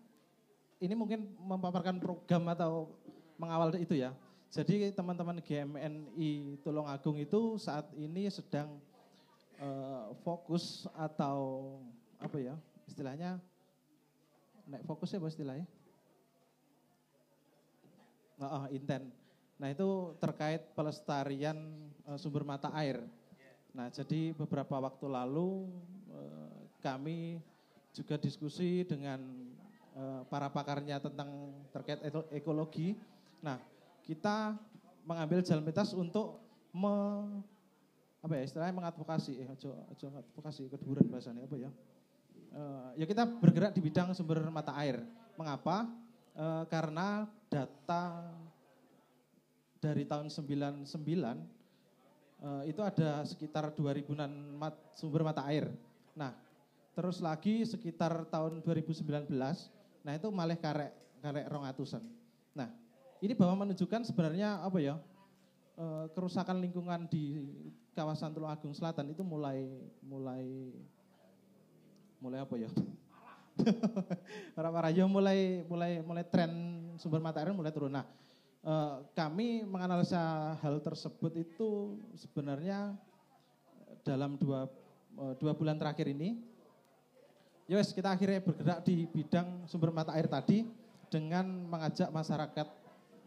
ini 0.82 0.98
mungkin 0.98 1.30
memaparkan 1.38 2.02
program 2.02 2.50
atau 2.50 2.98
mengawal 3.42 3.74
itu 3.82 3.98
ya. 3.98 4.14
Jadi 4.54 4.94
teman-teman 4.94 5.42
GMNI 5.42 6.62
Tulungagung 6.62 7.18
itu 7.18 7.58
saat 7.58 7.90
ini 7.98 8.30
sedang 8.30 8.78
eh, 9.58 10.06
fokus 10.22 10.86
atau 10.94 11.80
apa 12.22 12.38
ya 12.38 12.54
istilahnya 12.86 13.42
naik 14.70 14.86
fokus 14.86 15.10
ya 15.10 15.18
apa 15.18 15.32
istilahnya? 15.34 15.66
Nah, 18.38 18.70
inten. 18.70 19.10
Nah 19.62 19.70
itu 19.70 20.18
terkait 20.18 20.74
pelestarian 20.74 21.58
eh, 22.10 22.18
sumber 22.18 22.42
mata 22.42 22.74
air. 22.74 23.06
Nah 23.78 23.94
jadi 23.94 24.34
beberapa 24.34 24.82
waktu 24.82 25.06
lalu 25.06 25.70
eh, 26.10 26.58
kami 26.82 27.38
juga 27.94 28.18
diskusi 28.18 28.82
dengan 28.82 29.22
eh, 29.94 30.22
para 30.26 30.50
pakarnya 30.50 30.98
tentang 30.98 31.54
terkait 31.70 32.02
eko- 32.02 32.30
ekologi. 32.34 32.98
Nah 33.42 33.58
kita 34.06 34.56
mengambil 35.06 35.42
jalan 35.42 35.66
pintas 35.66 35.94
untuk 35.98 36.42
me, 36.72 36.94
apa 38.22 38.34
ya 38.38 38.44
istilahnya 38.46 38.76
mengadvokasi, 38.78 39.44
eh 39.44 39.48
ojo, 39.50 39.76
ojo 39.92 40.06
advokasi 40.14 40.70
keduburan 40.70 41.10
bahasanya 41.10 41.46
apa 41.46 41.58
ya? 41.58 41.72
Eh, 42.52 42.90
ya 43.04 43.06
kita 43.08 43.24
bergerak 43.26 43.72
di 43.76 43.82
bidang 43.82 44.14
sumber 44.14 44.44
mata 44.52 44.76
air. 44.80 45.02
Mengapa? 45.36 45.90
Eh, 46.32 46.64
karena 46.72 47.28
data 47.52 48.32
dari 49.82 50.06
tahun 50.06 50.30
99 50.30 50.86
eh, 52.42 52.64
itu 52.70 52.82
ada 52.86 53.26
sekitar 53.26 53.74
2000-an 53.74 54.32
mat, 54.56 54.76
sumber 54.96 55.26
mata 55.26 55.44
air. 55.50 55.68
Nah, 56.14 56.32
terus 56.94 57.20
lagi 57.24 57.66
sekitar 57.66 58.28
tahun 58.30 58.62
2019, 58.64 59.32
nah 60.06 60.14
itu 60.14 60.28
malah 60.30 60.60
karek 60.60 60.92
karek 61.22 61.46
rongatusan. 61.48 62.21
Ini 63.22 63.38
bahwa 63.38 63.64
menunjukkan 63.64 64.02
sebenarnya 64.10 64.66
apa 64.66 64.82
ya 64.82 64.98
eh, 65.78 66.06
kerusakan 66.18 66.58
lingkungan 66.58 67.06
di 67.06 67.46
kawasan 67.94 68.34
Tulungagung 68.34 68.74
Selatan 68.74 69.14
itu 69.14 69.22
mulai 69.22 69.70
mulai 70.02 70.74
mulai 72.18 72.40
apa 72.42 72.56
ya? 72.58 72.70
Para 74.58 74.90
ya 74.90 75.06
mulai 75.06 75.62
mulai 75.70 76.02
mulai 76.02 76.26
tren 76.26 76.52
sumber 76.98 77.22
mata 77.22 77.46
air 77.46 77.54
mulai 77.54 77.70
turun. 77.70 77.94
Nah, 77.94 78.10
eh, 78.66 78.96
kami 79.14 79.62
menganalisa 79.70 80.58
hal 80.58 80.82
tersebut 80.82 81.46
itu 81.46 82.02
sebenarnya 82.18 82.98
dalam 84.02 84.34
dua 84.34 84.66
eh, 85.22 85.34
dua 85.38 85.54
bulan 85.54 85.78
terakhir 85.78 86.10
ini. 86.10 86.42
Yes, 87.70 87.94
kita 87.94 88.18
akhirnya 88.18 88.42
bergerak 88.42 88.82
di 88.82 89.06
bidang 89.08 89.70
sumber 89.70 89.94
mata 89.94 90.12
air 90.18 90.26
tadi 90.26 90.66
dengan 91.08 91.46
mengajak 91.70 92.10
masyarakat 92.12 92.81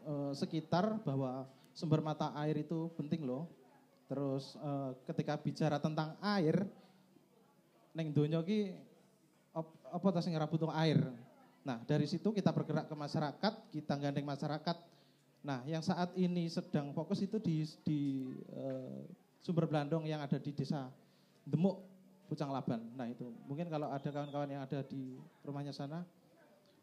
eh, 0.04 0.32
sekitar 0.36 1.00
bahwa 1.02 1.48
sumber 1.74 2.04
mata 2.04 2.30
air 2.38 2.62
itu 2.62 2.92
penting 2.94 3.24
loh. 3.26 3.48
Terus 4.06 4.54
eh, 4.60 4.90
ketika 5.08 5.34
bicara 5.40 5.80
tentang 5.80 6.14
air, 6.20 6.68
neng 7.96 8.12
donya 8.12 8.44
op- 9.54 9.80
apa 9.88 10.06
tas 10.14 10.28
ngerap 10.28 10.50
butuh 10.50 10.70
air. 10.74 11.00
Nah, 11.64 11.80
dari 11.88 12.04
situ 12.04 12.28
kita 12.28 12.52
bergerak 12.52 12.92
ke 12.92 12.94
masyarakat, 12.94 13.52
kita 13.72 13.94
gandeng 13.96 14.28
masyarakat. 14.28 14.76
Nah, 15.44 15.64
yang 15.64 15.80
saat 15.80 16.12
ini 16.16 16.48
sedang 16.52 16.92
fokus 16.92 17.24
itu 17.24 17.40
di, 17.40 17.64
di 17.84 18.00
eh, 18.52 19.00
sumber 19.40 19.64
Blandong 19.64 20.04
yang 20.04 20.20
ada 20.20 20.36
di 20.36 20.52
desa 20.52 20.92
Demuk, 21.44 21.80
Pucang 22.28 22.52
Laban. 22.52 22.80
Nah, 22.96 23.08
itu 23.08 23.28
mungkin 23.48 23.68
kalau 23.72 23.88
ada 23.88 24.08
kawan-kawan 24.08 24.48
yang 24.48 24.62
ada 24.64 24.80
di 24.84 25.16
rumahnya 25.44 25.72
sana, 25.72 26.04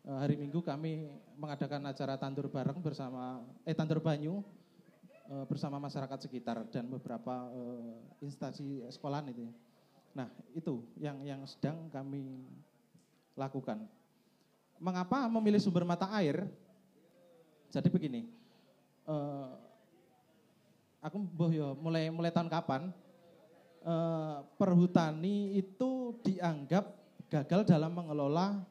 hari 0.01 0.33
Minggu 0.33 0.65
kami 0.65 1.13
mengadakan 1.37 1.85
acara 1.85 2.17
tandur 2.17 2.49
bareng 2.49 2.81
bersama, 2.81 3.45
eh 3.61 3.75
tandur 3.77 4.01
banyu 4.01 4.41
eh, 5.29 5.45
bersama 5.45 5.77
masyarakat 5.77 6.25
sekitar 6.25 6.65
dan 6.73 6.89
beberapa 6.89 7.49
eh, 7.53 8.25
instansi 8.25 8.81
sekolahan 8.89 9.29
itu 9.29 9.45
ya. 9.45 9.53
Nah, 10.11 10.27
itu 10.57 10.81
yang 10.97 11.21
yang 11.23 11.41
sedang 11.45 11.87
kami 11.93 12.41
lakukan. 13.37 13.85
Mengapa 14.81 15.29
memilih 15.29 15.61
sumber 15.61 15.85
mata 15.85 16.09
air? 16.17 16.49
Jadi 17.69 17.87
begini, 17.93 18.25
eh, 19.05 19.49
aku 20.97 21.17
mbah 21.21 21.51
ya 21.53 21.67
mulai 21.77 22.09
mulai 22.09 22.33
tahun 22.33 22.49
kapan 22.49 22.89
eh, 23.85 24.37
perhutani 24.57 25.61
itu 25.61 26.17
dianggap 26.25 26.89
gagal 27.29 27.69
dalam 27.69 27.93
mengelola 27.93 28.70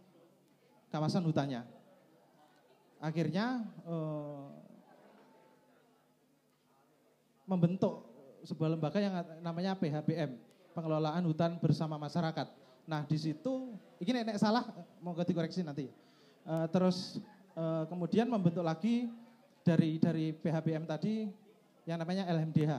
kawasan 0.90 1.24
hutannya. 1.24 1.62
Akhirnya 3.00 3.64
eh, 3.88 4.44
membentuk 7.48 8.06
sebuah 8.44 8.76
lembaga 8.76 8.98
yang 9.00 9.14
namanya 9.40 9.74
PHBM, 9.74 10.36
Pengelolaan 10.76 11.24
Hutan 11.24 11.56
Bersama 11.58 11.96
Masyarakat. 11.96 12.46
Nah 12.84 13.06
di 13.06 13.16
situ, 13.16 13.74
ini 14.02 14.22
nek 14.22 14.36
salah 14.36 14.66
mau 15.00 15.16
dikoreksi 15.16 15.64
nanti. 15.64 15.88
Eh, 16.44 16.66
terus 16.70 17.18
eh, 17.56 17.84
kemudian 17.88 18.28
membentuk 18.28 18.66
lagi 18.66 19.08
dari 19.64 19.96
dari 20.00 20.32
PHBM 20.34 20.84
tadi 20.84 21.28
yang 21.88 21.98
namanya 22.00 22.28
LMDH. 22.28 22.72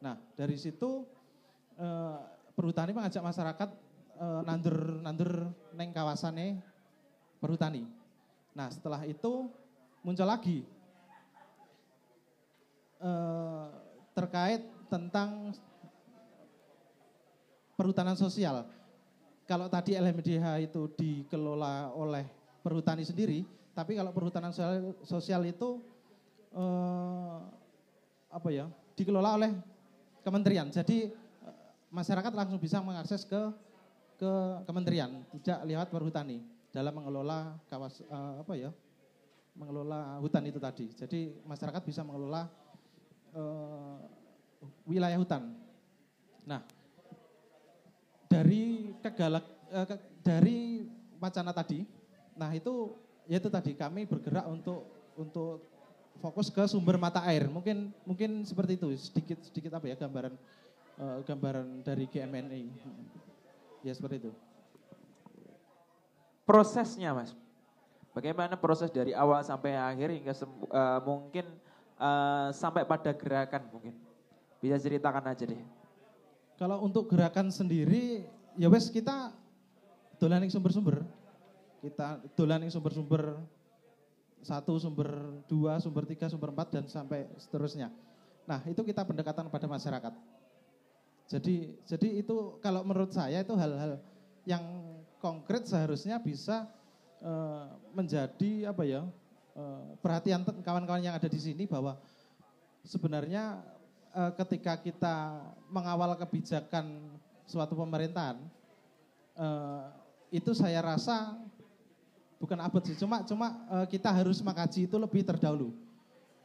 Nah 0.00 0.16
dari 0.34 0.56
situ 0.58 1.04
eh, 1.78 2.18
perhutani 2.54 2.92
mengajak 2.92 3.22
masyarakat 3.22 3.68
eh, 4.20 4.40
nandur 4.44 5.00
nandur 5.00 5.30
neng 5.74 5.90
kawasannya 5.94 6.69
perhutani. 7.40 7.88
Nah 8.52 8.68
setelah 8.68 9.02
itu 9.08 9.48
muncul 10.04 10.28
lagi 10.28 10.62
eh, 13.00 13.66
terkait 14.12 14.62
tentang 14.92 15.56
perhutanan 17.74 18.14
sosial. 18.14 18.68
Kalau 19.48 19.66
tadi 19.66 19.98
LMDH 19.98 20.70
itu 20.70 20.86
dikelola 20.94 21.90
oleh 21.96 22.28
perhutani 22.62 23.02
sendiri, 23.02 23.42
tapi 23.74 23.98
kalau 23.98 24.14
perhutanan 24.14 24.54
sosial, 25.02 25.42
itu 25.48 25.80
eh, 26.54 27.38
apa 28.30 28.48
ya 28.52 28.68
dikelola 28.94 29.40
oleh 29.40 29.50
kementerian. 30.22 30.68
Jadi 30.68 31.08
eh, 31.08 31.56
masyarakat 31.88 32.32
langsung 32.36 32.60
bisa 32.60 32.84
mengakses 32.84 33.24
ke 33.24 33.40
ke 34.20 34.32
kementerian, 34.68 35.24
tidak 35.40 35.64
lewat 35.64 35.88
perhutani 35.88 36.59
dalam 36.70 36.94
mengelola 36.94 37.58
kawas 37.66 38.02
eh, 38.02 38.34
apa 38.42 38.54
ya 38.54 38.70
mengelola 39.58 40.18
hutan 40.22 40.46
itu 40.46 40.62
tadi. 40.62 40.86
Jadi 40.94 41.34
masyarakat 41.44 41.82
bisa 41.82 42.06
mengelola 42.06 42.46
uh, 43.34 43.98
wilayah 44.86 45.18
hutan. 45.18 45.52
Nah, 46.46 46.62
dari 48.30 48.94
kegalak 49.02 49.44
uh, 49.74 49.84
ke, 49.84 49.96
dari 50.22 50.86
wacana 51.18 51.50
tadi, 51.52 51.84
nah 52.38 52.48
itu 52.54 52.94
yaitu 53.26 53.52
tadi 53.52 53.76
kami 53.76 54.06
bergerak 54.08 54.46
untuk 54.48 54.86
untuk 55.18 55.66
fokus 56.22 56.48
ke 56.48 56.64
sumber 56.70 56.96
mata 56.96 57.20
air. 57.26 57.50
Mungkin 57.50 57.92
mungkin 58.06 58.46
seperti 58.46 58.80
itu 58.80 58.88
sedikit 58.96 59.38
sedikit 59.44 59.76
apa 59.76 59.90
ya 59.90 59.96
gambaran 59.98 60.34
uh, 60.96 61.18
gambaran 61.26 61.84
dari 61.84 62.06
GMNI. 62.08 62.64
Ya 63.84 63.92
seperti 63.92 64.24
itu. 64.28 64.32
Prosesnya, 66.50 67.14
Mas. 67.14 67.30
Bagaimana 68.10 68.58
proses 68.58 68.90
dari 68.90 69.14
awal 69.14 69.38
sampai 69.46 69.78
akhir 69.78 70.10
hingga 70.10 70.34
uh, 70.34 70.98
mungkin 71.06 71.46
uh, 71.94 72.50
sampai 72.50 72.82
pada 72.82 73.14
gerakan 73.14 73.70
mungkin. 73.70 73.94
Bisa 74.58 74.74
ceritakan 74.82 75.30
aja 75.30 75.46
deh. 75.46 75.62
Kalau 76.58 76.82
untuk 76.82 77.06
gerakan 77.06 77.54
sendiri, 77.54 78.26
ya 78.58 78.66
wes 78.66 78.90
kita 78.90 79.30
dolaning 80.18 80.50
sumber-sumber. 80.50 81.06
Kita 81.86 82.18
dolaning 82.34 82.68
sumber-sumber 82.74 83.38
satu, 84.42 84.74
sumber 84.82 85.06
dua, 85.46 85.78
sumber 85.78 86.02
tiga, 86.02 86.26
sumber 86.26 86.50
empat, 86.50 86.68
dan 86.74 86.84
sampai 86.90 87.30
seterusnya. 87.38 87.94
Nah, 88.42 88.58
itu 88.66 88.82
kita 88.82 89.06
pendekatan 89.06 89.46
pada 89.46 89.70
masyarakat. 89.70 90.12
Jadi, 91.30 91.78
jadi 91.86 92.08
itu 92.26 92.58
kalau 92.58 92.82
menurut 92.82 93.14
saya 93.14 93.38
itu 93.38 93.54
hal-hal 93.54 94.02
yang 94.42 94.66
konkret 95.20 95.68
seharusnya 95.68 96.18
bisa 96.18 96.66
uh, 97.20 97.68
menjadi 97.92 98.72
apa 98.72 98.82
ya 98.88 99.04
uh, 99.54 99.84
perhatian 100.00 100.42
kawan-kawan 100.64 101.04
yang 101.04 101.14
ada 101.14 101.28
di 101.28 101.38
sini 101.38 101.68
bahwa 101.68 102.00
sebenarnya 102.82 103.60
uh, 104.16 104.32
ketika 104.40 104.80
kita 104.80 105.44
mengawal 105.68 106.16
kebijakan 106.16 106.98
suatu 107.44 107.76
pemerintahan 107.76 108.40
uh, 109.36 109.92
itu 110.30 110.54
saya 110.56 110.80
rasa 110.80 111.36
bukan 112.40 112.56
abad 112.56 112.82
sih, 112.88 112.96
cuma 112.96 113.20
cuma 113.26 113.52
uh, 113.68 113.86
kita 113.86 114.08
harus 114.08 114.40
mengkaji 114.40 114.88
itu 114.88 114.96
lebih 114.96 115.26
terdahulu, 115.26 115.76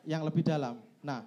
yang 0.03 0.27
lebih 0.27 0.43
dalam. 0.43 0.81
Nah, 0.99 1.23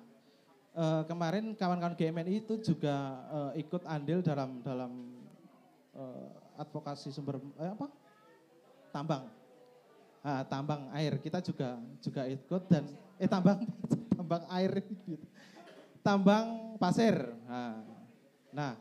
uh, 0.77 1.07
kemarin 1.09 1.57
kawan-kawan 1.57 1.97
GMNI 1.97 2.45
itu 2.45 2.61
juga 2.61 3.17
uh, 3.33 3.53
ikut 3.57 3.87
andil 3.89 4.21
dalam 4.21 4.61
dalam 4.61 4.93
advokasi 6.59 7.15
sumber 7.15 7.39
eh, 7.57 7.71
apa? 7.71 7.87
Tambang. 8.91 9.31
Nah, 10.19 10.43
tambang 10.51 10.91
air 10.93 11.17
kita 11.23 11.39
juga 11.39 11.79
juga 12.03 12.27
ikut 12.27 12.63
dan 12.67 12.85
eh 13.17 13.31
tambang 13.31 13.63
tambang 14.19 14.45
air 14.51 14.83
gitu. 14.83 15.25
Tambang 16.03 16.77
pasir. 16.77 17.17
Nah, 17.47 17.81
nah 18.51 18.73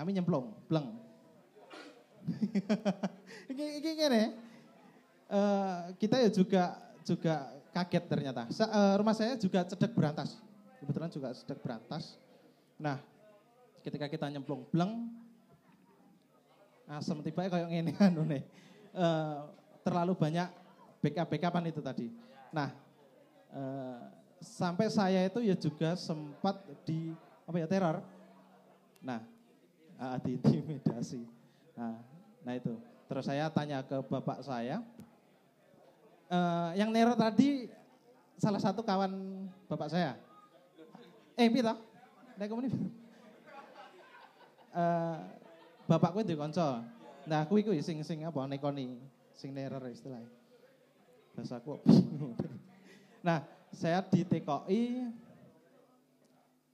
kami 0.00 0.16
nyemplung, 0.16 0.56
bleng. 0.64 0.96
ini 3.52 3.84
ini 3.84 3.90
gini, 3.96 4.22
uh, 5.28 5.92
kita 6.00 6.16
ya 6.24 6.30
juga 6.32 6.64
juga 7.04 7.34
kaget 7.76 8.04
ternyata. 8.08 8.42
Sa, 8.48 8.64
uh, 8.64 8.94
rumah 8.96 9.12
saya 9.12 9.36
juga 9.36 9.60
cedek 9.66 9.92
berantas, 9.92 10.40
kebetulan 10.80 11.10
juga 11.12 11.28
cedek 11.36 11.58
berantas. 11.60 12.16
Nah, 12.80 12.96
ketika 13.84 14.08
kita 14.08 14.26
nyemplung 14.32 14.64
bleng, 14.72 15.08
asem 16.90 17.18
tiba 17.22 17.46
kayak 17.46 17.68
ngene 17.70 17.92
anu 18.06 18.26
nih. 18.26 18.42
Uh, 18.90 19.46
terlalu 19.86 20.18
banyak 20.18 20.50
backup 20.98 21.30
backupan 21.30 21.70
itu 21.70 21.80
tadi. 21.80 22.06
Nah, 22.50 22.74
uh, 23.54 24.10
sampai 24.42 24.90
saya 24.90 25.22
itu 25.22 25.38
ya 25.44 25.54
juga 25.54 25.94
sempat 25.94 26.58
di 26.82 27.14
apa 27.46 27.56
ya 27.62 27.66
teror. 27.70 28.02
Nah, 28.98 29.22
uh, 30.02 30.16
diintimidasi. 30.20 31.22
Nah, 31.78 31.96
nah 32.42 32.52
itu. 32.58 32.74
Terus 33.06 33.26
saya 33.26 33.50
tanya 33.50 33.82
ke 33.82 33.98
bapak 34.06 34.38
saya, 34.46 34.86
uh, 36.30 36.70
yang 36.78 36.94
neror 36.94 37.18
tadi 37.18 37.66
salah 38.38 38.62
satu 38.62 38.86
kawan 38.86 39.10
bapak 39.66 39.90
saya. 39.90 40.14
Eh, 41.34 41.50
pita? 41.50 41.74
Nek 42.38 42.52
ini. 42.52 42.70
Uh, 45.90 45.98
bapakku 45.98 46.22
itu 46.22 46.38
konco. 46.38 46.86
Nah, 47.26 47.42
aku 47.42 47.58
itu 47.58 47.74
sing 47.82 47.98
sing 48.06 48.22
apa 48.22 48.46
nekoni, 48.46 48.94
sing 49.34 49.50
neror 49.50 49.82
istilahnya. 49.90 50.30
Bahasaku. 51.34 51.82
nah, 53.26 53.42
saya 53.74 53.98
di 54.06 54.22
TKI 54.22 54.82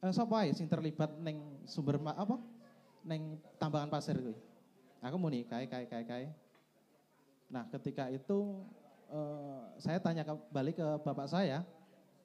eh, 0.05 0.13
sapa 0.13 0.45
sing 0.53 0.69
terlibat 0.69 1.17
neng 1.17 1.65
sumber 1.65 1.97
apa? 1.97 2.37
Neng 3.09 3.41
tambangan 3.57 3.89
pasir 3.89 4.21
kuwi. 4.21 4.37
Aku 5.01 5.17
muni 5.17 5.49
kai 5.49 5.65
kai 5.65 5.89
kai 5.89 6.05
kai. 6.05 6.29
Nah 7.49 7.65
ketika 7.73 8.13
itu 8.13 8.69
uh, 9.09 9.65
saya 9.81 9.97
tanya 9.97 10.29
kembali 10.29 10.77
ke 10.77 10.87
bapak 11.01 11.25
saya, 11.31 11.65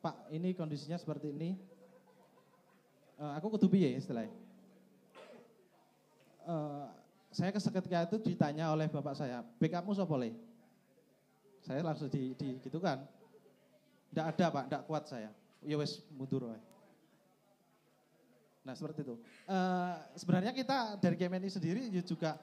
Pak 0.04 0.28
ini 0.28 0.52
kondisinya 0.52 1.00
seperti 1.00 1.32
ini. 1.32 1.56
Uh, 3.16 3.32
aku 3.38 3.56
kudu 3.56 3.72
piye 3.72 3.96
istilahnya. 3.96 4.51
Uh, 6.46 6.90
saya 7.32 7.56
ketika 7.56 8.04
itu 8.12 8.18
ditanya 8.34 8.76
oleh 8.76 8.92
bapak 8.92 9.16
saya, 9.16 9.40
backupmu 9.56 9.96
siapa 9.96 10.16
le? 10.20 10.36
Saya 11.64 11.80
langsung 11.86 12.12
di, 12.12 12.36
di 12.36 12.60
gitu 12.60 12.82
kan. 12.82 13.08
Tidak 14.12 14.26
ada 14.36 14.46
pak, 14.52 14.64
tidak 14.68 14.84
kuat 14.90 15.04
saya. 15.08 15.32
Ya 15.64 15.80
wes 15.80 16.04
mundur. 16.12 16.52
Woy. 16.52 16.60
Nah 18.68 18.74
seperti 18.76 19.08
itu. 19.08 19.16
Uh, 19.48 19.96
sebenarnya 20.20 20.52
kita 20.52 21.00
dari 21.00 21.16
KMNI 21.16 21.50
sendiri 21.50 21.82
juga 22.04 22.36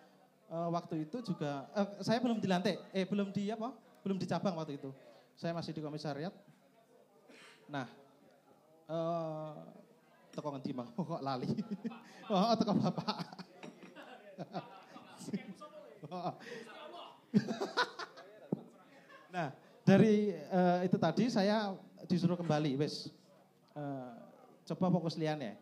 uh, 0.48 0.72
waktu 0.72 1.04
itu 1.04 1.20
juga 1.20 1.68
uh, 1.76 2.00
saya 2.00 2.18
belum 2.18 2.40
di 2.40 2.48
lantai, 2.48 2.80
eh 2.90 3.04
belum 3.04 3.30
di 3.30 3.52
apa? 3.52 3.70
Belum 4.00 4.16
di 4.16 4.26
cabang 4.26 4.56
waktu 4.56 4.80
itu. 4.80 4.90
Saya 5.38 5.54
masih 5.54 5.76
di 5.76 5.84
komisariat. 5.84 6.32
Nah, 7.68 7.86
uh, 8.88 9.54
toko 10.32 10.56
ngendi 10.56 10.72
lali. 11.26 11.50
oh, 12.32 12.54
toko 12.56 12.72
bapak. 12.80 13.37
Nah, 19.34 19.48
dari 19.82 20.32
uh, 20.48 20.80
itu 20.86 20.96
tadi 20.96 21.24
saya 21.30 21.74
disuruh 22.06 22.38
kembali, 22.38 22.78
wes. 22.78 23.10
Uh, 23.74 24.14
coba 24.68 24.90
fokus 24.98 25.18
lian 25.18 25.40
ya. 25.42 25.54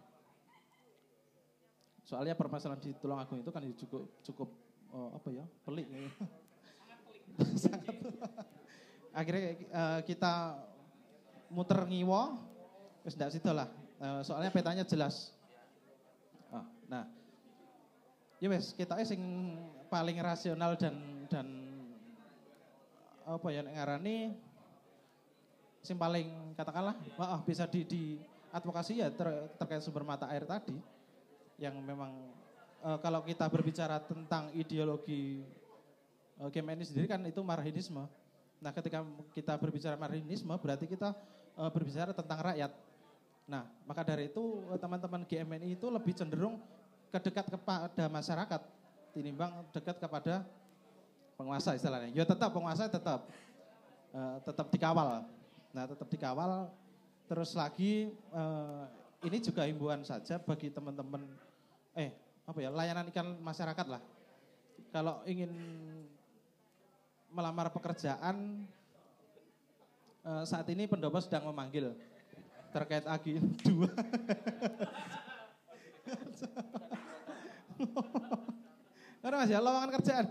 Soalnya 2.07 2.39
permasalahan 2.39 2.79
di 2.79 2.95
Tulungagung 3.03 3.43
itu 3.43 3.51
kan 3.51 3.67
cukup 3.75 4.07
cukup 4.23 4.49
oh, 4.95 5.11
apa 5.19 5.29
ya 5.35 5.45
pelik 5.67 5.91
ya. 5.91 5.99
sangat 7.63 7.97
akhirnya 9.13 9.45
uh, 9.73 10.01
kita 10.05 10.57
muter 11.53 11.85
ngiwo 11.89 12.37
terus 13.05 13.15
tidak 13.17 13.31
situ 13.33 13.51
lah 13.53 13.69
uh, 14.01 14.21
soalnya 14.25 14.53
petanya 14.53 14.85
jelas 14.85 15.33
oh, 16.53 16.65
nah 16.89 17.05
ya 18.41 18.49
wes 18.53 18.77
kita 18.77 19.01
sing 19.05 19.21
paling 19.89 20.19
rasional 20.21 20.77
dan 20.77 20.95
dan 21.33 21.47
apa 23.27 23.49
ya 23.51 23.63
ngarani 23.65 24.37
sing 25.83 25.99
paling 25.99 26.55
katakanlah 26.55 26.95
oh, 27.19 27.41
bisa 27.47 27.67
di, 27.67 27.83
di 27.87 28.03
advokasi 28.51 29.03
ya 29.03 29.09
ter, 29.11 29.51
terkait 29.59 29.83
sumber 29.83 30.03
mata 30.03 30.27
air 30.31 30.47
tadi 30.47 30.75
yang 31.57 31.79
memang 31.81 32.13
uh, 32.85 32.99
kalau 33.01 33.25
kita 33.25 33.49
berbicara 33.49 33.99
tentang 34.05 34.53
ideologi 34.53 35.43
uh, 36.41 36.49
GMNI 36.53 36.85
sendiri 36.85 37.07
kan 37.09 37.21
itu 37.25 37.41
marhinisme. 37.41 38.05
Nah, 38.57 38.73
ketika 38.73 39.05
kita 39.37 39.57
berbicara 39.61 39.97
marhinisme 39.97 40.53
berarti 40.57 40.89
kita 40.89 41.13
uh, 41.57 41.71
berbicara 41.73 42.13
tentang 42.13 42.41
rakyat. 42.53 42.73
Nah, 43.47 43.63
maka 43.87 44.03
dari 44.03 44.27
itu 44.27 44.59
teman-teman 44.81 45.23
GMNI 45.23 45.79
itu 45.79 45.87
lebih 45.87 46.13
cenderung 46.19 46.59
kedekat 47.11 47.47
kepada 47.49 48.05
masyarakat 48.11 48.61
tinimbang 49.17 49.53
dekat 49.73 49.97
kepada 49.97 50.45
penguasa 51.37 51.77
istilahnya. 51.77 52.13
Ya 52.13 52.25
tetap 52.29 52.53
penguasa 52.53 52.89
tetap 52.89 53.29
uh, 54.13 54.37
tetap 54.45 54.67
dikawal. 54.73 55.25
Nah, 55.73 55.85
tetap 55.85 56.09
dikawal. 56.09 56.73
Terus 57.27 57.53
lagi 57.59 58.15
uh, 58.31 58.87
ini 59.25 59.41
juga 59.43 59.67
himbauan 59.67 60.05
saja 60.07 60.39
bagi 60.39 60.71
teman-teman 60.71 61.27
eh 61.97 62.13
apa 62.47 62.59
ya 62.63 62.71
layanan 62.71 63.11
ikan 63.11 63.35
masyarakat 63.43 63.87
lah. 63.89 64.03
Kalau 64.95 65.25
ingin 65.27 65.51
melamar 67.35 67.69
pekerjaan 67.75 68.65
eh, 70.25 70.45
saat 70.47 70.65
ini 70.71 70.87
pendopo 70.87 71.19
sedang 71.19 71.51
memanggil 71.51 71.93
terkait 72.71 73.05
agi 73.05 73.43
dua. 73.67 73.91
Karena 79.23 79.37
mas 79.43 79.51
ya 79.51 79.59
lowongan 79.59 79.91
kerjaan. 80.01 80.27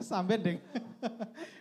Sampai. 0.00 0.60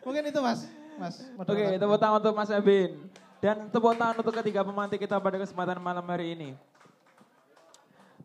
Mungkin 0.03 0.23
itu 0.31 0.39
mas. 0.39 0.67
Mas. 0.95 1.19
Oke, 1.35 1.75
tepuk 1.75 1.99
tangan 1.99 2.23
untuk 2.23 2.35
Mas 2.35 2.51
Ebin. 2.51 3.03
Dan 3.43 3.67
tepuk 3.67 3.99
tangan 3.99 4.15
untuk 4.15 4.35
ketiga 4.41 4.63
pemantik 4.63 5.03
kita 5.03 5.19
pada 5.19 5.35
kesempatan 5.35 5.77
malam 5.83 6.07
hari 6.07 6.33
ini. 6.33 6.49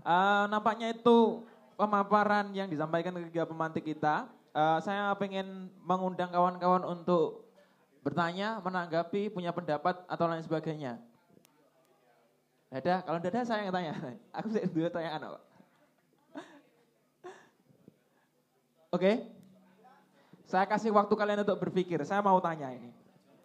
Uh, 0.01 0.49
nampaknya 0.49 0.95
itu 0.97 1.45
pemaparan 1.75 2.49
yang 2.55 2.71
disampaikan 2.71 3.13
ketiga 3.19 3.45
pemantik 3.45 3.85
kita. 3.85 4.31
Uh, 4.55 4.79
saya 4.83 5.15
ingin 5.27 5.71
mengundang 5.83 6.31
kawan-kawan 6.31 6.83
untuk 6.87 7.47
bertanya, 8.01 8.59
menanggapi, 8.65 9.29
punya 9.29 9.53
pendapat 9.53 9.99
atau 10.09 10.25
lain 10.31 10.43
sebagainya. 10.47 10.99
Ada, 12.71 13.03
kalau 13.03 13.19
ada 13.19 13.43
saya 13.43 13.67
yang 13.67 13.75
tanya. 13.75 13.93
Aku 14.39 14.47
saya 14.49 14.67
dua 14.71 14.89
tanya 14.89 15.19
anak. 15.19 15.43
Oke, 18.91 19.23
saya 20.51 20.67
kasih 20.67 20.91
waktu 20.91 21.15
kalian 21.15 21.47
untuk 21.47 21.63
berpikir. 21.63 22.03
Saya 22.03 22.19
mau 22.27 22.43
tanya 22.43 22.75
ini 22.75 22.91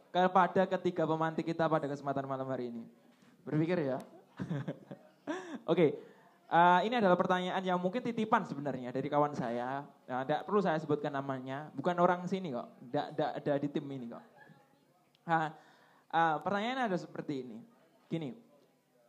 kepada 0.10 0.66
ketiga 0.66 1.06
pemantik 1.06 1.46
kita 1.46 1.70
pada 1.70 1.86
kesempatan 1.86 2.26
malam 2.26 2.50
hari 2.50 2.74
ini. 2.74 2.82
Berpikir 3.46 3.78
ya. 3.93 4.02
Oke, 5.72 6.02
uh, 6.50 6.82
ini 6.82 6.98
adalah 6.98 7.14
pertanyaan 7.14 7.62
yang 7.62 7.78
mungkin 7.78 8.02
titipan 8.02 8.41
sebenarnya 8.41 8.89
dari 8.89 9.06
kawan 9.06 9.38
saya. 9.38 9.86
Nah, 10.10 10.26
tidak 10.26 10.50
perlu 10.50 10.66
saya 10.66 10.82
sebutkan 10.82 11.14
namanya, 11.14 11.70
bukan 11.78 11.93
orang 12.02 12.26
sini 12.26 12.50
kok, 12.50 12.66
tidak 12.89 13.30
ada 13.38 13.54
di 13.62 13.68
tim 13.70 13.86
ini 13.86 14.10
kok. 14.10 14.24
Nah, 15.30 15.54
uh, 16.10 16.36
pertanyaannya 16.41 16.89
ada 16.89 16.98
seperti 16.98 17.46
ini. 17.46 17.62
Gini, 18.10 18.34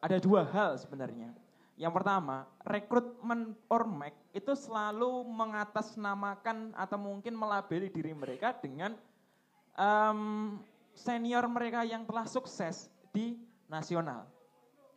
ada 0.05 0.21
dua 0.21 0.45
hal 0.45 0.77
sebenarnya. 0.77 1.33
Yang 1.77 1.93
pertama, 1.93 2.49
rekrutmen 2.65 3.53
Ormek 3.69 4.17
itu 4.33 4.57
selalu 4.57 5.29
mengatasnamakan 5.29 6.73
atau 6.73 6.97
mungkin 6.97 7.37
melabeli 7.37 7.93
diri 7.93 8.17
mereka 8.17 8.57
dengan 8.57 8.97
um, 9.77 10.57
senior 10.97 11.45
mereka 11.53 11.85
yang 11.85 12.09
telah 12.09 12.25
sukses 12.25 12.89
di 13.13 13.37
nasional. 13.69 14.25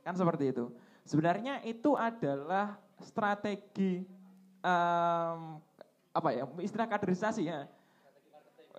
Kan 0.07 0.15
seperti 0.15 0.55
itu. 0.55 0.71
Sebenarnya 1.03 1.59
itu 1.67 1.99
adalah 1.99 2.79
strategi 3.03 4.07
um, 4.63 5.59
apa 6.15 6.29
ya 6.31 6.47
istilah 6.63 6.87
kaderisasi 6.87 7.43
ya. 7.43 7.67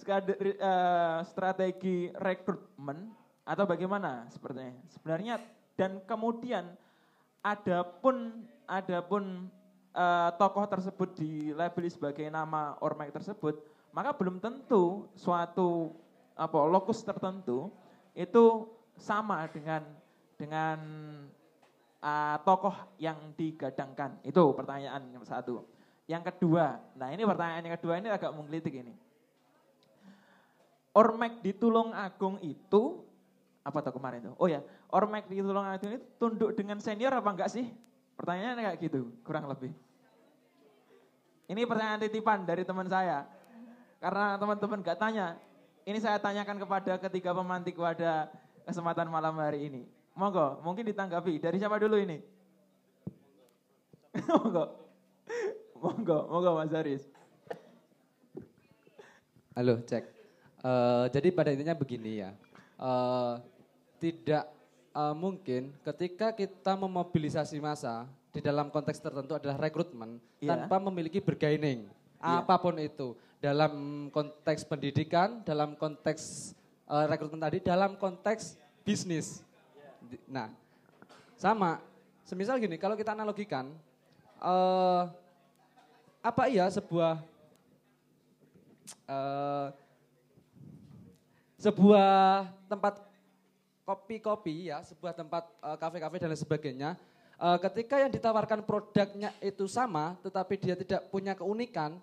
Eh, 0.01 1.19
strategi 1.29 2.09
rekrutmen 2.15 3.11
atau 3.45 3.65
bagaimana 3.69 4.25
sepertinya. 4.33 4.73
Sebenarnya 4.89 5.37
dan 5.81 5.97
kemudian 6.05 6.77
adapun 7.41 8.45
adapun 8.69 9.49
uh, 9.97 10.29
tokoh 10.37 10.69
tersebut 10.69 11.09
di 11.17 11.49
label 11.57 11.89
sebagai 11.89 12.29
nama 12.29 12.77
ormek 12.85 13.09
tersebut 13.09 13.57
maka 13.89 14.13
belum 14.13 14.37
tentu 14.37 15.09
suatu 15.17 15.97
apa 16.37 16.57
lokus 16.69 17.01
tertentu 17.01 17.73
itu 18.13 18.69
sama 18.93 19.49
dengan 19.49 19.81
dengan 20.37 20.79
uh, 22.01 22.37
tokoh 22.41 22.73
yang 22.97 23.17
digadangkan. 23.37 24.19
Itu 24.25 24.57
pertanyaan 24.57 25.05
yang 25.13 25.25
satu. 25.25 25.63
Yang 26.09 26.33
kedua, 26.33 26.81
nah 26.97 27.13
ini 27.13 27.23
pertanyaan 27.23 27.63
yang 27.63 27.75
kedua 27.77 27.93
ini 28.01 28.09
agak 28.09 28.33
menggelitik 28.33 28.73
ini. 28.73 28.93
Ormek 30.91 31.39
di 31.39 31.55
Tulung 31.55 31.95
Agung 31.95 32.35
itu 32.43 33.05
apa 33.61 33.77
tuh 33.85 33.93
kemarin 33.93 34.31
tuh? 34.31 34.35
Oh 34.41 34.49
ya, 34.49 34.65
Ormek 34.89 35.29
di 35.29 35.37
Tulung 35.41 35.65
Agung 35.65 35.93
itu 35.93 36.05
tunduk 36.17 36.57
dengan 36.57 36.81
senior 36.81 37.13
apa 37.13 37.29
enggak 37.29 37.49
sih? 37.53 37.69
Pertanyaannya 38.17 38.63
kayak 38.73 38.77
gitu, 38.81 39.09
kurang 39.21 39.45
lebih. 39.49 39.73
Ini 41.51 41.67
pertanyaan 41.67 42.01
titipan 42.01 42.47
dari 42.47 42.63
teman 42.63 42.87
saya. 42.87 43.27
Karena 44.01 44.39
teman-teman 44.39 44.81
gak 44.81 44.97
tanya, 44.97 45.37
ini 45.85 45.99
saya 46.01 46.17
tanyakan 46.17 46.57
kepada 46.57 46.97
ketiga 46.97 47.35
pemantik 47.37 47.77
pada 47.77 48.33
kesempatan 48.65 49.11
malam 49.11 49.37
hari 49.37 49.69
ini. 49.69 49.83
Monggo, 50.17 50.63
mungkin 50.65 50.87
ditanggapi. 50.87 51.37
Dari 51.37 51.57
siapa 51.59 51.77
dulu 51.77 51.99
ini? 52.01 52.17
monggo. 54.31 54.65
Monggo, 55.77 56.17
monggo 56.29 56.51
Mas 56.57 56.73
Haris. 56.73 57.03
Halo, 59.51 59.83
cek. 59.83 60.07
Uh, 60.61 61.09
jadi 61.11 61.27
pada 61.33 61.51
intinya 61.51 61.75
begini 61.75 62.23
ya. 62.23 62.31
Uh, 62.79 63.41
tidak 64.01 64.49
uh, 64.97 65.13
mungkin 65.13 65.69
ketika 65.85 66.33
kita 66.33 66.73
memobilisasi 66.73 67.61
massa 67.61 68.09
di 68.33 68.41
dalam 68.41 68.73
konteks 68.73 68.97
tertentu 68.97 69.37
adalah 69.37 69.61
rekrutmen 69.61 70.17
yeah. 70.41 70.57
tanpa 70.57 70.81
memiliki 70.81 71.21
bergaining 71.21 71.85
yeah. 72.17 72.41
apa 72.41 72.57
pun 72.57 72.81
itu 72.81 73.13
dalam 73.41 74.07
konteks 74.13 74.61
pendidikan, 74.69 75.41
dalam 75.41 75.73
konteks 75.73 76.53
uh, 76.85 77.09
rekrutmen 77.09 77.41
tadi, 77.41 77.57
dalam 77.57 77.97
konteks 77.97 78.55
bisnis. 78.85 79.41
Nah, 80.29 80.53
sama. 81.33 81.81
Semisal 82.21 82.61
gini, 82.61 82.77
kalau 82.77 82.93
kita 82.93 83.17
analogikan, 83.17 83.73
uh, 84.39 85.09
apa 86.21 86.47
iya 86.47 86.69
sebuah 86.69 87.17
uh, 89.09 89.67
sebuah 91.57 92.45
tempat 92.69 93.10
kopi-kopi 93.91 94.71
ya, 94.71 94.79
sebuah 94.87 95.11
tempat 95.11 95.43
kafe-kafe 95.75 96.15
uh, 96.15 96.21
dan 96.23 96.29
lain 96.31 96.39
sebagainya, 96.39 96.89
uh, 97.35 97.59
ketika 97.59 97.99
yang 97.99 98.07
ditawarkan 98.07 98.63
produknya 98.63 99.35
itu 99.43 99.67
sama, 99.67 100.15
tetapi 100.23 100.55
dia 100.55 100.79
tidak 100.79 101.11
punya 101.11 101.35
keunikan, 101.35 101.99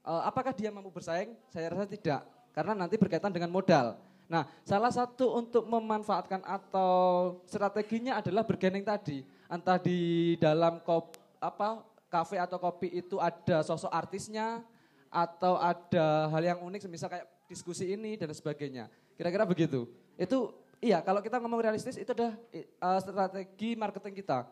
uh, 0.00 0.22
apakah 0.24 0.56
dia 0.56 0.72
mampu 0.72 0.88
bersaing? 0.88 1.36
Saya 1.52 1.76
rasa 1.76 1.84
tidak, 1.84 2.24
karena 2.56 2.72
nanti 2.72 2.96
berkaitan 2.96 3.28
dengan 3.28 3.52
modal. 3.52 4.00
Nah, 4.24 4.48
salah 4.64 4.88
satu 4.88 5.36
untuk 5.36 5.68
memanfaatkan 5.68 6.40
atau 6.48 7.36
strateginya 7.44 8.24
adalah 8.24 8.40
bergening 8.40 8.80
tadi, 8.80 9.20
entah 9.52 9.76
di 9.76 10.32
dalam 10.40 10.80
kop, 10.80 11.12
apa 11.36 11.84
kafe 12.08 12.40
atau 12.40 12.56
kopi 12.56 12.88
itu 13.04 13.20
ada 13.20 13.60
sosok 13.60 13.92
artisnya 13.92 14.64
atau 15.12 15.60
ada 15.60 16.32
hal 16.32 16.40
yang 16.40 16.58
unik, 16.64 16.88
misal 16.88 17.12
kayak 17.12 17.28
diskusi 17.44 17.92
ini 17.92 18.16
dan 18.16 18.32
sebagainya. 18.32 18.88
Kira-kira 19.14 19.44
begitu. 19.44 19.84
Itu 20.16 20.56
iya, 20.78 20.98
kalau 21.02 21.20
kita 21.20 21.42
ngomong 21.42 21.60
realistis 21.60 21.98
itu 21.98 22.10
adalah 22.10 22.34
uh, 22.80 22.98
strategi 23.02 23.74
marketing 23.74 24.14
kita. 24.22 24.48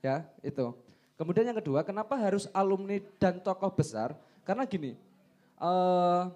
Ya, 0.00 0.24
itu. 0.40 0.72
Kemudian 1.20 1.52
yang 1.52 1.58
kedua, 1.60 1.84
kenapa 1.84 2.16
harus 2.16 2.48
alumni 2.56 2.96
dan 3.20 3.36
tokoh 3.44 3.68
besar? 3.68 4.16
Karena 4.40 4.64
gini, 4.64 4.96
uh, 5.60 6.32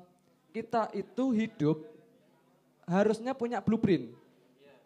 kita 0.53 0.93
itu 0.93 1.33
hidup 1.33 1.81
harusnya 2.85 3.33
punya 3.33 3.65
blueprint, 3.65 4.13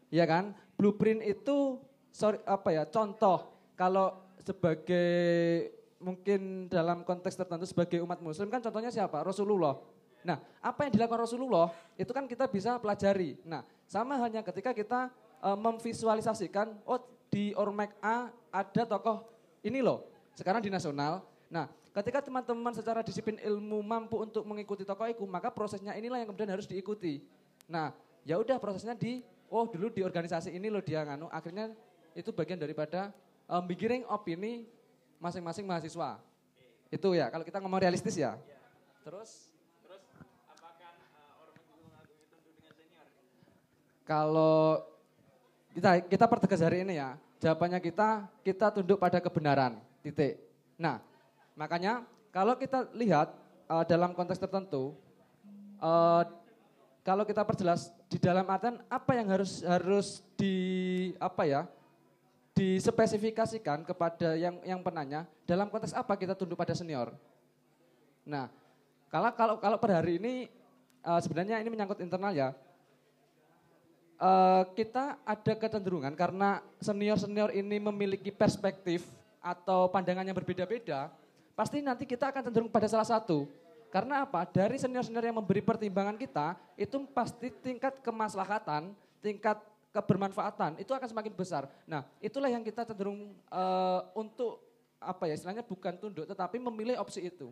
ya 0.08 0.22
kan? 0.22 0.54
Blueprint 0.78 1.26
itu 1.26 1.82
sorry, 2.14 2.38
apa 2.46 2.70
ya? 2.70 2.86
Contoh 2.86 3.50
kalau 3.74 4.14
sebagai 4.38 5.10
mungkin 5.98 6.70
dalam 6.70 7.02
konteks 7.02 7.34
tertentu 7.34 7.66
sebagai 7.66 7.98
umat 8.06 8.22
muslim 8.22 8.46
kan 8.46 8.62
contohnya 8.62 8.94
siapa? 8.94 9.20
Rasulullah. 9.26 9.76
Nah, 10.26 10.42
apa 10.58 10.86
yang 10.86 10.92
dilakukan 10.94 11.24
Rasulullah 11.24 11.70
itu 11.94 12.10
kan 12.10 12.26
kita 12.26 12.50
bisa 12.50 12.76
pelajari. 12.82 13.38
Nah, 13.46 13.62
sama 13.86 14.18
hanya 14.18 14.42
ketika 14.42 14.74
kita 14.74 15.10
uh, 15.40 15.58
memvisualisasikan, 15.58 16.74
oh 16.84 16.98
di 17.28 17.52
Ormek 17.54 17.94
A 18.02 18.32
ada 18.50 18.82
tokoh 18.88 19.28
ini 19.62 19.84
loh, 19.84 20.04
sekarang 20.34 20.64
di 20.64 20.72
nasional. 20.72 21.22
Nah, 21.48 21.68
ketika 21.92 22.24
teman-teman 22.24 22.72
secara 22.74 23.00
disiplin 23.04 23.36
ilmu 23.40 23.82
mampu 23.82 24.20
untuk 24.20 24.42
mengikuti 24.44 24.86
tokoh 24.86 25.06
itu, 25.08 25.24
maka 25.24 25.52
prosesnya 25.52 25.94
inilah 25.96 26.20
yang 26.20 26.28
kemudian 26.30 26.50
harus 26.50 26.66
diikuti. 26.66 27.22
Nah, 27.68 27.92
ya 28.24 28.38
udah 28.40 28.56
prosesnya 28.60 28.96
di, 28.96 29.20
oh 29.48 29.64
dulu 29.68 29.92
di 29.92 30.02
organisasi 30.04 30.52
ini 30.54 30.68
loh 30.68 30.82
dia 30.82 31.04
nganu, 31.04 31.28
akhirnya 31.32 31.72
itu 32.16 32.34
bagian 32.34 32.58
daripada 32.58 33.14
um, 33.46 33.62
mikiring 33.64 34.02
opini 34.08 34.66
masing-masing 35.18 35.66
mahasiswa. 35.66 36.18
Itu 36.88 37.12
ya, 37.12 37.28
kalau 37.28 37.44
kita 37.44 37.60
ngomong 37.60 37.82
realistis 37.82 38.16
ya. 38.16 38.38
Terus 39.04 39.52
Terus 39.84 40.04
apakah 40.48 40.92
uh, 41.16 42.04
itu 42.08 42.36
dengan 42.44 42.72
senior? 42.76 43.08
Kalau 44.08 44.80
kita 45.76 46.00
kita 46.08 46.24
pertegas 46.24 46.64
hari 46.64 46.80
ini 46.80 46.96
ya, 46.96 47.20
Jawabannya 47.38 47.78
kita, 47.78 48.26
kita 48.42 48.66
tunduk 48.74 48.98
pada 48.98 49.22
kebenaran, 49.22 49.78
titik. 50.02 50.42
Nah, 50.74 50.98
makanya 51.54 52.02
kalau 52.34 52.58
kita 52.58 52.90
lihat 52.98 53.30
uh, 53.70 53.86
dalam 53.86 54.10
konteks 54.10 54.42
tertentu, 54.42 54.98
uh, 55.78 56.26
kalau 57.06 57.22
kita 57.22 57.46
perjelas 57.46 57.94
di 58.10 58.18
dalam 58.18 58.42
artian 58.50 58.82
apa 58.90 59.14
yang 59.14 59.30
harus 59.30 59.62
harus 59.62 60.18
di 60.34 60.54
apa 61.22 61.46
ya 61.46 61.62
dispesifikasikan 62.58 63.86
kepada 63.86 64.34
yang 64.34 64.58
yang 64.66 64.82
penanya 64.82 65.22
dalam 65.46 65.70
konteks 65.70 65.94
apa 65.94 66.18
kita 66.18 66.34
tunduk 66.34 66.58
pada 66.58 66.74
senior. 66.74 67.14
Nah, 68.26 68.50
kalau 69.14 69.30
kalau 69.38 69.54
kalau 69.62 69.78
per 69.78 69.94
hari 69.94 70.18
ini 70.18 70.50
uh, 71.06 71.22
sebenarnya 71.22 71.62
ini 71.62 71.70
menyangkut 71.70 72.02
internal 72.02 72.34
ya 72.34 72.50
uh, 74.18 74.62
kita 74.74 75.16
ada 75.22 75.52
kecenderungan 75.54 76.12
karena 76.12 76.60
senior-senior 76.82 77.54
ini 77.54 77.78
memiliki 77.78 78.34
perspektif 78.34 79.06
atau 79.38 79.88
pandangan 79.88 80.26
yang 80.26 80.36
berbeda-beda, 80.36 81.08
pasti 81.54 81.80
nanti 81.80 82.04
kita 82.04 82.28
akan 82.28 82.50
cenderung 82.50 82.70
pada 82.70 82.90
salah 82.90 83.06
satu. 83.06 83.48
Karena 83.88 84.28
apa? 84.28 84.44
Dari 84.44 84.76
senior-senior 84.76 85.32
yang 85.32 85.38
memberi 85.40 85.64
pertimbangan 85.64 86.18
kita, 86.20 86.52
itu 86.76 87.00
pasti 87.08 87.48
tingkat 87.48 88.04
kemaslahatan, 88.04 88.92
tingkat 89.24 89.56
kebermanfaatan 89.88 90.76
itu 90.76 90.92
akan 90.92 91.08
semakin 91.08 91.32
besar. 91.32 91.64
Nah, 91.88 92.04
itulah 92.20 92.52
yang 92.52 92.60
kita 92.60 92.84
cenderung 92.84 93.32
uh, 93.48 94.04
untuk 94.12 94.60
apa 95.00 95.30
ya 95.30 95.38
istilahnya 95.38 95.64
bukan 95.64 95.96
tunduk, 95.96 96.28
tetapi 96.28 96.60
memilih 96.60 97.00
opsi 97.00 97.32
itu. 97.32 97.48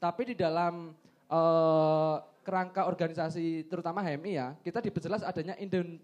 Tapi 0.00 0.32
di 0.32 0.34
dalam 0.38 0.96
uh, 1.28 2.16
kerangka 2.40 2.88
organisasi 2.88 3.68
terutama 3.68 4.00
HMI 4.00 4.32
ya, 4.32 4.48
kita 4.64 4.80
diperjelas 4.80 5.22
adanya 5.22 5.54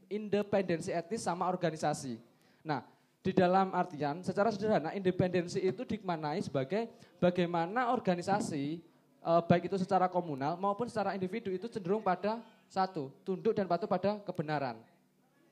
independensi 0.08 0.92
etis 0.92 1.24
sama 1.24 1.48
organisasi. 1.48 2.20
Nah, 2.60 2.84
di 3.26 3.34
dalam 3.34 3.74
artian 3.74 4.22
secara 4.22 4.54
sederhana 4.54 4.94
independensi 4.94 5.58
itu 5.58 5.82
dimaknai 5.82 6.38
sebagai 6.46 6.86
bagaimana 7.18 7.90
organisasi 7.90 8.78
uh, 9.26 9.42
baik 9.42 9.66
itu 9.66 9.82
secara 9.82 10.06
komunal 10.06 10.54
maupun 10.54 10.86
secara 10.86 11.18
individu 11.18 11.50
itu 11.50 11.66
cenderung 11.66 12.06
pada 12.06 12.38
satu, 12.70 13.10
tunduk 13.26 13.50
dan 13.50 13.66
patuh 13.66 13.90
pada 13.90 14.22
kebenaran. 14.22 14.78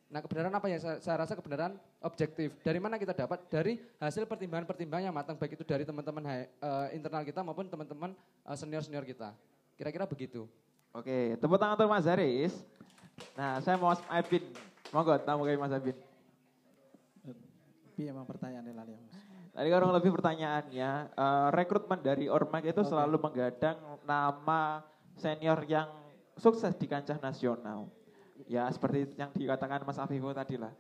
Nah 0.07 0.23
kebenaran 0.23 0.55
apa 0.55 0.71
ya? 0.71 0.79
Saya, 0.79 0.97
saya 1.03 1.17
rasa 1.27 1.35
kebenaran 1.35 1.75
objektif. 1.99 2.55
Dari 2.63 2.79
mana 2.79 2.95
kita 2.95 3.11
dapat? 3.11 3.43
Dari 3.51 3.83
hasil 3.99 4.23
pertimbangan-pertimbangan 4.31 5.11
yang 5.11 5.17
matang, 5.17 5.35
baik 5.35 5.59
itu 5.59 5.67
dari 5.67 5.83
teman-teman 5.83 6.23
uh, 6.63 6.87
internal 6.95 7.27
kita 7.27 7.43
maupun 7.43 7.67
teman-teman 7.67 8.15
uh, 8.47 8.55
senior-senior 8.55 9.03
kita. 9.03 9.35
Kira-kira 9.75 10.07
begitu. 10.07 10.47
Oke, 10.95 11.35
tepuk 11.43 11.59
tangan 11.59 11.75
untuk 11.75 11.91
Mas 11.91 12.07
Haris. 12.07 12.55
Nah, 13.35 13.59
saya 13.59 13.75
mau 13.75 13.91
Mas 13.91 13.99
Abin. 14.07 14.47
Monggo, 14.95 15.19
tamu 15.27 15.43
kayak 15.43 15.59
Mas 15.59 15.75
Abin. 15.75 15.99
Tapi 17.27 18.03
emang 18.07 18.23
pertanyaannya 18.23 18.71
lali 18.79 18.95
Mas. 18.95 19.15
Tadi 19.55 19.69
kurang 19.75 19.91
lebih 19.91 20.15
pertanyaannya, 20.15 20.91
uh, 21.19 21.51
rekrutmen 21.51 21.99
dari 21.99 22.31
Ormak 22.31 22.63
itu 22.63 22.79
okay. 22.79 22.91
selalu 22.91 23.19
menggadang 23.19 23.79
nama 24.07 24.87
senior 25.19 25.63
yang 25.67 25.91
sukses 26.39 26.75
di 26.79 26.87
kancah 26.87 27.19
nasional. 27.19 27.91
Ya 28.47 28.71
seperti 28.71 29.19
yang 29.19 29.35
dikatakan 29.35 29.83
Mas 29.83 29.99
Afifu 29.99 30.31
tadi 30.31 30.63
lah. 30.63 30.71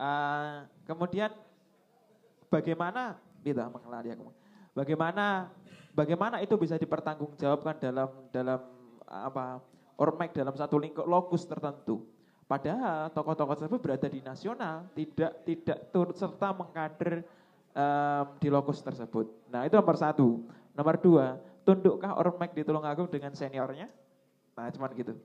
Uh, 0.00 0.64
kemudian 0.88 1.28
bagaimana, 2.48 3.20
tidak 3.44 3.68
mengelari 3.68 4.16
aku. 4.16 4.32
Bagaimana 4.72 5.52
bagaimana 5.92 6.40
itu 6.40 6.56
bisa 6.56 6.80
dipertanggungjawabkan 6.80 7.76
dalam 7.80 8.08
dalam 8.32 8.77
apa 9.08 9.64
Ormek 9.98 10.30
dalam 10.30 10.54
satu 10.54 10.78
lingkup 10.78 11.02
lokus 11.10 11.42
tertentu. 11.42 12.06
Padahal 12.46 13.10
tokoh-tokoh 13.10 13.58
tersebut 13.58 13.80
berada 13.82 14.06
di 14.06 14.22
nasional, 14.22 14.86
tidak 14.94 15.42
tidak 15.42 15.90
turut 15.90 16.14
serta 16.14 16.54
mengkader 16.54 17.26
um, 17.74 18.24
di 18.38 18.48
lokus 18.48 18.78
tersebut. 18.78 19.26
Nah 19.50 19.66
itu 19.66 19.74
nomor 19.74 19.98
satu. 19.98 20.46
Nomor 20.78 20.96
dua, 21.02 21.34
tundukkah 21.66 22.14
Ormek 22.14 22.54
di 22.54 22.62
Tulungagung 22.62 23.10
dengan 23.10 23.34
seniornya? 23.34 23.90
Nah 24.54 24.70
cuman 24.70 24.94
gitu. 24.94 25.18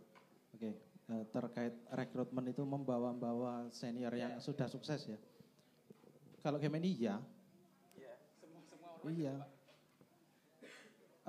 Oke, 0.57 0.73
eh, 1.13 1.23
terkait 1.29 1.77
rekrutmen 1.93 2.49
itu 2.49 2.65
membawa-bawa 2.65 3.69
senior 3.69 4.11
yang 4.17 4.41
sudah 4.41 4.65
sukses 4.65 5.05
ya. 5.05 5.19
Kalau 6.41 6.57
Gemini 6.57 6.97
iya. 6.97 7.21
Iya, 7.93 8.17
semua 8.41 8.61
semua 8.65 8.89
Iya. 9.05 9.37
Eh, 9.37 9.52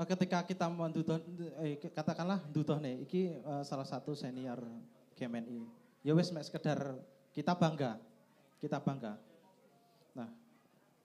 ketika 0.02 0.42
kita 0.42 0.66
menduduh, 0.66 1.22
eh, 1.62 1.78
katakanlah 1.78 2.42
duduh 2.50 2.82
nih, 2.82 3.06
iki 3.06 3.30
uh, 3.46 3.62
salah 3.62 3.86
satu 3.86 4.10
senior 4.18 4.58
GMNI. 5.14 5.62
Ya 6.02 6.18
wes 6.18 6.34
sekedar 6.34 6.98
kita 7.30 7.54
bangga, 7.54 8.02
kita 8.58 8.82
bangga. 8.82 9.14
Nah, 10.18 10.26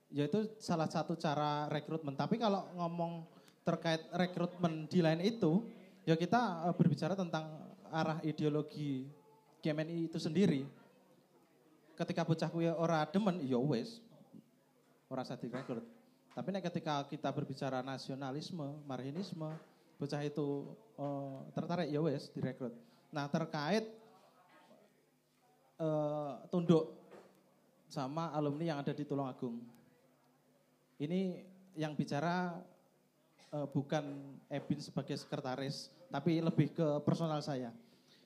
yaitu 0.10 0.50
salah 0.58 0.90
satu 0.90 1.14
cara 1.14 1.70
rekrutmen. 1.70 2.18
Tapi 2.18 2.42
kalau 2.42 2.66
ngomong 2.74 3.30
terkait 3.62 4.02
rekrutmen 4.10 4.90
di 4.90 5.06
lain 5.06 5.22
itu, 5.22 5.70
ya 6.10 6.18
kita 6.18 6.66
uh, 6.66 6.74
berbicara 6.74 7.14
tentang 7.14 7.46
arah 7.94 8.18
ideologi 8.26 9.06
GMNI 9.62 10.10
itu 10.10 10.18
sendiri. 10.18 10.66
Ketika 11.94 12.26
bocah 12.26 12.50
kuya 12.50 12.74
ora 12.74 13.06
demen, 13.06 13.38
ya 13.46 13.62
wes, 13.62 14.02
ora 15.14 15.22
usah 15.22 15.38
direkrut. 15.38 15.99
Tapi 16.34 16.48
nek 16.54 16.66
ketika 16.72 17.04
kita 17.10 17.30
berbicara 17.34 17.82
nasionalisme, 17.82 18.80
marhinisme, 18.86 19.50
bocah 20.00 20.22
itu 20.24 20.72
uh, 20.96 21.44
tertarik 21.52 21.92
ya 21.92 22.00
wes 22.00 22.32
direkrut. 22.32 22.72
Nah 23.12 23.28
terkait 23.28 23.84
uh, 25.82 26.40
tunduk 26.48 26.96
sama 27.90 28.30
alumni 28.32 28.72
yang 28.76 28.80
ada 28.80 28.94
di 28.94 29.04
Tulungagung. 29.04 29.60
Ini 31.02 31.42
yang 31.76 31.98
bicara 31.98 32.56
uh, 33.52 33.68
bukan 33.68 34.38
Ebin 34.48 34.80
sebagai 34.80 35.18
sekretaris, 35.18 35.90
tapi 36.14 36.38
lebih 36.40 36.72
ke 36.72 36.88
personal 37.02 37.42
saya. 37.42 37.74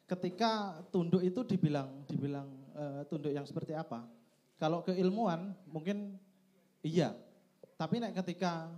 Ketika 0.04 0.84
tunduk 0.92 1.24
itu 1.24 1.48
dibilang 1.48 2.04
dibilang 2.06 2.50
uh, 2.76 3.02
tunduk 3.08 3.32
yang 3.32 3.48
seperti 3.48 3.72
apa? 3.72 4.04
Kalau 4.60 4.84
keilmuan 4.84 5.56
mungkin 5.72 6.20
iya, 6.84 7.16
tapi 7.78 8.00
nek 8.00 8.14
ketika 8.24 8.70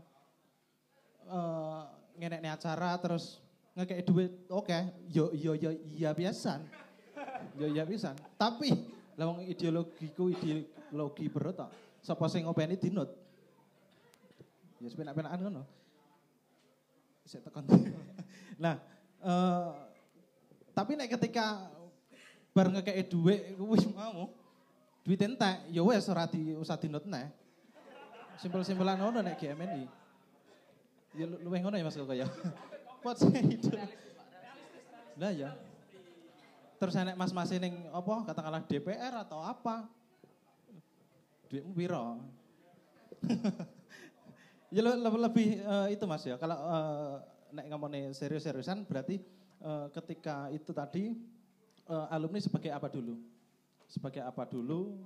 uh, 1.27 1.83
ngenek 2.15 2.55
acara 2.55 2.95
terus 2.99 3.43
ngekek 3.75 4.07
duit, 4.07 4.31
oke, 4.47 4.71
okay, 4.71 4.87
yo 5.11 5.35
yo 5.35 5.51
yo 5.51 5.75
iya 5.91 6.15
biasa, 6.15 6.63
yo 7.59 7.67
iya 7.67 7.83
bisa. 7.83 8.15
Tapi 8.39 8.71
lawang 9.19 9.43
ideologiku 9.43 10.31
ideologi 10.31 11.27
berotak, 11.27 11.67
sapa 11.99 12.23
sing 12.31 12.47
ngopeni 12.47 12.79
dinut, 12.79 13.11
Ya 14.79 14.87
sepenak-penakan 14.91 15.39
ngono. 15.49 15.63
Saya 17.25 17.41
tekan. 17.41 17.65
nah, 18.63 18.77
uh, 19.23 19.73
tapi 20.75 20.93
nek 20.93 21.09
ketika 21.19 21.67
bareng 22.55 22.79
ngekek 22.79 23.11
dhuwit 23.11 23.59
wis 23.59 23.83
mau 23.91 24.31
duit 25.03 25.19
entek 25.19 25.67
ya 25.73 25.81
wis 25.83 26.07
ora 26.07 26.27
di 26.27 26.55
usah 26.55 26.79
dinut 26.79 27.03
neh. 27.07 27.27
Simpel-simpelan 28.39 28.99
ngono 28.99 29.23
nek 29.23 29.39
GMNI. 29.39 29.83
Ya 31.15 31.25
luwih 31.27 31.59
ngono 31.63 31.79
ya 31.79 31.85
Mas 31.87 31.95
Koko 31.95 32.11
ya. 32.11 32.27
Pot 33.03 33.19
itu. 33.31 33.71
Lah 35.15 35.31
ya. 35.31 35.55
Terus 36.75 36.91
enek 36.99 37.15
mas-mas 37.15 37.49
ning 37.55 37.87
apa 37.87 38.13
katakanlah 38.27 38.61
DPR 38.67 39.13
atau 39.23 39.39
apa. 39.39 39.87
Duitmu 41.47 41.71
piro? 41.75 42.19
Ya 44.73 44.83
lebih, 44.83 45.21
lebih 45.23 45.47
itu 45.87 46.03
mas 46.03 46.25
ya. 46.27 46.35
Kalau 46.35 46.57
uh, 46.57 47.23
nek 47.55 47.71
ngomongnya 47.71 48.11
serius-seriusan 48.11 48.83
berarti 48.83 49.23
uh, 49.63 49.87
ketika 49.87 50.51
itu 50.51 50.75
tadi 50.75 51.15
uh, 51.87 52.11
alumni 52.11 52.43
sebagai 52.43 52.75
apa 52.75 52.91
dulu? 52.91 53.15
Sebagai 53.87 54.19
apa 54.19 54.43
dulu? 54.43 54.99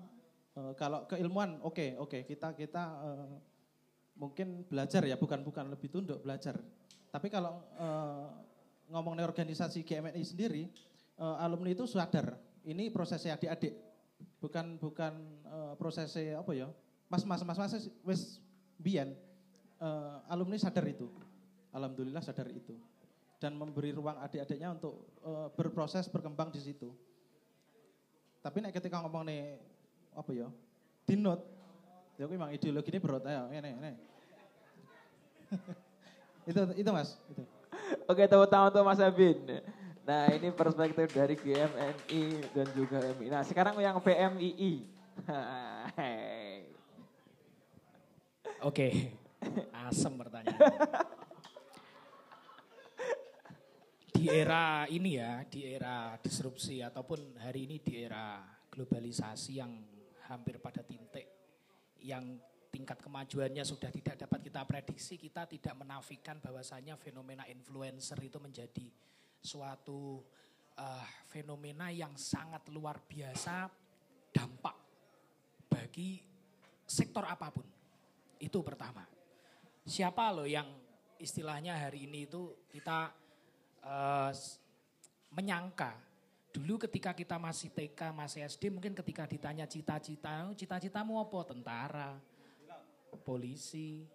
Uh, 0.58 0.74
kalau 0.74 1.06
keilmuan 1.06 1.62
oke 1.62 1.78
okay, 1.78 1.90
oke 1.94 2.10
okay, 2.10 2.22
kita 2.26 2.58
kita 2.58 2.84
uh, 3.06 3.38
mungkin 4.18 4.66
belajar 4.66 5.06
ya 5.06 5.16
bukan 5.16 5.46
bukan 5.46 5.70
lebih 5.70 5.90
tunduk 5.94 6.26
belajar. 6.26 6.58
Tapi 7.10 7.28
kalau 7.30 7.62
uh, 7.78 8.30
organisasi 9.26 9.86
GMNI 9.86 10.24
sendiri 10.26 10.70
uh, 11.22 11.38
alumni 11.42 11.74
itu 11.74 11.86
sadar 11.86 12.34
ini 12.66 12.90
prosesnya 12.90 13.38
adik-adik 13.38 13.78
bukan 14.42 14.76
bukan 14.82 15.14
uh, 15.48 15.74
prosesnya 15.80 16.42
apa 16.42 16.52
ya 16.52 16.68
mas 17.08 17.24
mas 17.24 17.42
mas 17.46 17.58
mas 17.58 17.74
wes 18.04 18.42
bian 18.80 19.14
uh, 19.82 20.24
alumni 20.32 20.56
sadar 20.60 20.86
itu. 20.88 21.08
Alhamdulillah 21.74 22.24
sadar 22.24 22.48
itu. 22.52 22.76
Dan 23.40 23.56
memberi 23.56 23.96
ruang 23.96 24.20
adik-adiknya 24.20 24.76
untuk 24.76 25.16
uh, 25.24 25.48
berproses 25.56 26.12
berkembang 26.12 26.52
di 26.52 26.60
situ. 26.60 26.92
Tapi 28.40 28.64
nek 28.64 28.76
ketika 28.76 29.00
ngomong 29.04 29.28
nih 29.28 29.60
apa 30.14 30.32
ya? 30.34 30.48
Dinot. 31.06 31.42
Ya 32.20 32.28
memang 32.28 32.52
ideologi 32.52 32.92
ini 32.92 33.00
berat 33.00 33.24
ya, 33.24 33.48
ini 33.48 33.70
ini. 33.80 33.92
itu 36.50 36.60
itu 36.76 36.90
Mas, 36.92 37.16
itu. 37.32 37.42
Oke, 38.06 38.28
tepuk 38.28 38.50
tangan 38.52 38.70
untuk 38.70 38.86
Mas 38.86 39.02
Abin. 39.02 39.40
Nah, 40.10 40.26
ini 40.34 40.50
perspektif 40.50 41.06
dari 41.14 41.38
GMNI 41.38 42.24
dan 42.54 42.68
juga 42.74 42.98
MI. 43.14 43.30
Nah, 43.30 43.46
sekarang 43.46 43.78
yang 43.78 44.02
PMII. 44.02 44.82
Oke. 48.70 49.14
Asem 49.72 50.14
pertanyaan. 50.18 50.58
di 54.12 54.28
era 54.28 54.84
ini 54.92 55.16
ya, 55.16 55.48
di 55.48 55.64
era 55.64 56.20
disrupsi 56.20 56.84
ataupun 56.84 57.40
hari 57.40 57.64
ini 57.70 57.80
di 57.80 58.04
era 58.04 58.44
globalisasi 58.68 59.52
yang 59.56 59.72
hampir 60.30 60.62
pada 60.62 60.86
titik 60.86 61.26
yang 62.06 62.38
tingkat 62.70 63.02
kemajuannya 63.02 63.66
sudah 63.66 63.90
tidak 63.90 64.16
dapat 64.16 64.40
kita 64.46 64.62
prediksi, 64.64 65.18
kita 65.18 65.50
tidak 65.50 65.74
menafikan 65.74 66.38
bahwasanya 66.38 66.96
fenomena 66.96 67.44
influencer 67.50 68.22
itu 68.22 68.38
menjadi 68.38 68.88
suatu 69.42 70.22
uh, 70.78 71.08
fenomena 71.28 71.90
yang 71.90 72.14
sangat 72.14 72.70
luar 72.70 73.02
biasa 73.04 73.68
dampak 74.30 74.78
bagi 75.66 76.22
sektor 76.86 77.26
apa 77.26 77.50
pun. 77.50 77.66
Itu 78.40 78.62
pertama 78.62 79.04
siapa 79.90 80.30
loh 80.30 80.46
yang 80.46 80.70
istilahnya 81.18 81.74
hari 81.74 82.06
ini 82.06 82.30
itu 82.30 82.54
kita 82.70 83.10
uh, 83.82 84.32
menyangka 85.34 86.09
dulu 86.50 86.82
ketika 86.82 87.14
kita 87.14 87.38
masih 87.38 87.70
TK, 87.70 88.10
masih 88.14 88.46
SD 88.50 88.74
mungkin 88.74 88.98
ketika 88.98 89.30
ditanya 89.30 89.70
cita-cita, 89.70 90.50
oh, 90.50 90.56
cita-citamu 90.58 91.22
apa? 91.22 91.40
Tentara, 91.46 92.12
polisi, 93.22 94.06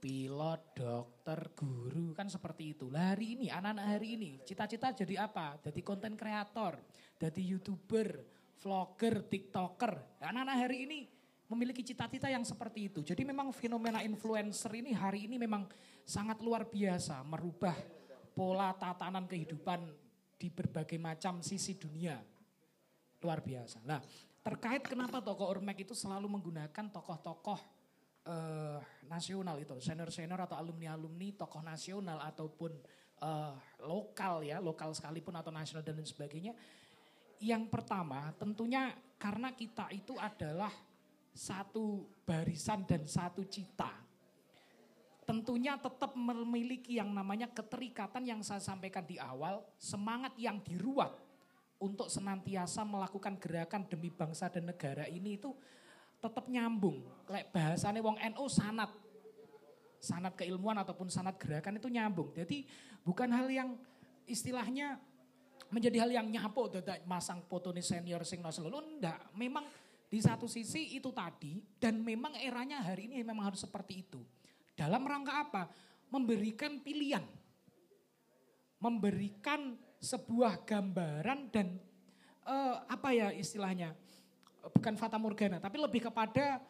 pilot, 0.00 0.60
dokter, 0.76 1.52
guru 1.56 2.12
kan 2.12 2.28
seperti 2.28 2.76
itu. 2.76 2.92
Lah 2.92 3.16
hari 3.16 3.36
ini 3.36 3.46
anak-anak 3.48 3.86
hari 3.96 4.08
ini 4.16 4.30
cita-cita 4.44 4.92
jadi 4.92 5.24
apa? 5.24 5.60
Jadi 5.60 5.80
konten 5.80 6.16
kreator, 6.16 6.80
jadi 7.16 7.40
youtuber, 7.40 8.24
vlogger, 8.60 9.24
tiktoker. 9.28 10.20
Anak-anak 10.20 10.56
hari 10.56 10.78
ini 10.84 10.98
memiliki 11.48 11.82
cita-cita 11.82 12.28
yang 12.28 12.44
seperti 12.44 12.92
itu. 12.92 13.00
Jadi 13.02 13.24
memang 13.24 13.50
fenomena 13.56 14.04
influencer 14.04 14.70
ini 14.76 14.92
hari 14.92 15.26
ini 15.26 15.40
memang 15.40 15.66
sangat 16.04 16.38
luar 16.44 16.68
biasa 16.68 17.24
merubah 17.26 17.74
pola 18.32 18.70
tatanan 18.76 19.26
kehidupan 19.26 20.09
di 20.40 20.48
berbagai 20.48 20.96
macam 20.96 21.44
sisi 21.44 21.76
dunia. 21.76 22.16
Luar 23.20 23.44
biasa. 23.44 23.84
Nah, 23.84 24.00
terkait 24.40 24.80
kenapa 24.88 25.20
tokoh 25.20 25.52
Ormek 25.52 25.84
itu 25.84 25.92
selalu 25.92 26.32
menggunakan 26.32 26.88
tokoh-tokoh 26.88 27.60
uh, 28.24 28.80
nasional 29.04 29.60
itu, 29.60 29.76
senior-senior 29.76 30.48
atau 30.48 30.56
alumni-alumni 30.56 31.36
tokoh 31.36 31.60
nasional 31.60 32.16
ataupun 32.24 32.72
uh, 33.20 33.52
lokal 33.84 34.40
ya, 34.40 34.56
lokal 34.56 34.96
sekalipun 34.96 35.36
atau 35.36 35.52
nasional 35.52 35.84
dan 35.84 36.00
lain 36.00 36.08
sebagainya. 36.08 36.56
Yang 37.44 37.68
pertama 37.68 38.32
tentunya 38.40 38.96
karena 39.20 39.52
kita 39.52 39.92
itu 39.92 40.16
adalah 40.16 40.72
satu 41.36 42.08
barisan 42.24 42.88
dan 42.88 43.04
satu 43.04 43.44
cita 43.44 44.09
tentunya 45.30 45.78
tetap 45.78 46.18
memiliki 46.18 46.98
yang 46.98 47.14
namanya 47.14 47.46
keterikatan 47.46 48.26
yang 48.26 48.42
saya 48.42 48.58
sampaikan 48.58 49.06
di 49.06 49.14
awal, 49.14 49.62
semangat 49.78 50.34
yang 50.34 50.58
diruat 50.58 51.14
untuk 51.78 52.10
senantiasa 52.10 52.82
melakukan 52.82 53.38
gerakan 53.38 53.86
demi 53.86 54.10
bangsa 54.10 54.50
dan 54.50 54.66
negara 54.66 55.06
ini 55.06 55.38
itu 55.38 55.54
tetap 56.18 56.50
nyambung. 56.50 57.06
Lek 57.30 57.54
bahasanya 57.54 58.02
wong 58.02 58.18
NU 58.18 58.46
sanat. 58.50 58.90
Sanat 60.02 60.34
keilmuan 60.34 60.74
ataupun 60.82 61.06
sanat 61.06 61.38
gerakan 61.38 61.78
itu 61.78 61.86
nyambung. 61.86 62.34
Jadi 62.34 62.66
bukan 63.06 63.30
hal 63.30 63.46
yang 63.46 63.78
istilahnya 64.26 64.98
menjadi 65.70 66.02
hal 66.02 66.10
yang 66.10 66.26
nyapo 66.26 66.66
dadak 66.74 67.06
masang 67.06 67.38
foto 67.46 67.70
nih 67.70 67.86
senior 67.86 68.26
sing 68.26 68.42
nasional. 68.42 68.82
Enggak, 68.82 69.30
memang 69.38 69.62
di 70.10 70.18
satu 70.18 70.50
sisi 70.50 70.98
itu 70.98 71.14
tadi 71.14 71.62
dan 71.78 72.02
memang 72.02 72.34
eranya 72.34 72.82
hari 72.82 73.06
ini 73.06 73.22
memang 73.22 73.54
harus 73.54 73.62
seperti 73.62 74.02
itu. 74.02 74.18
Dalam 74.80 75.04
rangka 75.04 75.44
apa? 75.44 75.62
Memberikan 76.08 76.80
pilihan. 76.80 77.20
Memberikan 78.80 79.76
sebuah 80.00 80.64
gambaran 80.64 81.52
dan 81.52 81.76
uh, 82.48 82.80
apa 82.88 83.12
ya 83.12 83.28
istilahnya? 83.36 83.92
Bukan 84.72 84.96
fata 84.96 85.20
morgana, 85.20 85.60
tapi 85.60 85.76
lebih 85.76 86.08
kepada 86.08 86.64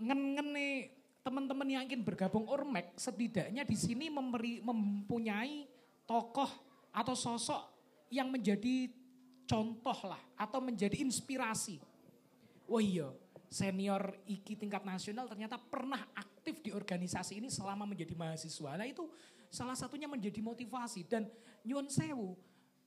ngen-ngene 0.00 0.96
teman-teman 1.20 1.68
yang 1.68 1.84
ingin 1.84 2.00
bergabung 2.00 2.48
Ormek 2.48 2.96
setidaknya 2.96 3.68
di 3.68 3.76
sini 3.76 4.08
memberi, 4.08 4.64
mempunyai 4.64 5.68
tokoh 6.08 6.48
atau 6.92 7.12
sosok 7.12 7.60
yang 8.08 8.32
menjadi 8.32 8.88
contoh 9.44 9.98
lah 10.08 10.20
atau 10.36 10.64
menjadi 10.64 10.96
inspirasi. 11.04 11.80
Wah 12.68 12.80
iya, 12.80 13.08
senior 13.48 14.16
IKI 14.28 14.68
tingkat 14.68 14.84
nasional 14.84 15.28
ternyata 15.28 15.56
pernah 15.56 16.00
aktif 16.16 16.37
di 16.56 16.70
organisasi 16.72 17.42
ini 17.42 17.48
selama 17.52 17.84
menjadi 17.84 18.16
mahasiswa. 18.16 18.76
Nah 18.78 18.86
itu 18.88 19.04
salah 19.48 19.76
satunya 19.76 20.08
menjadi 20.08 20.40
motivasi 20.40 21.04
dan 21.08 21.28
nyuwun 21.64 21.88
sewu 21.88 22.36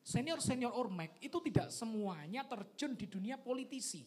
senior-senior 0.02 0.74
Ormek 0.74 1.22
itu 1.22 1.38
tidak 1.46 1.70
semuanya 1.70 2.42
terjun 2.46 2.98
di 2.98 3.06
dunia 3.06 3.38
politisi. 3.38 4.06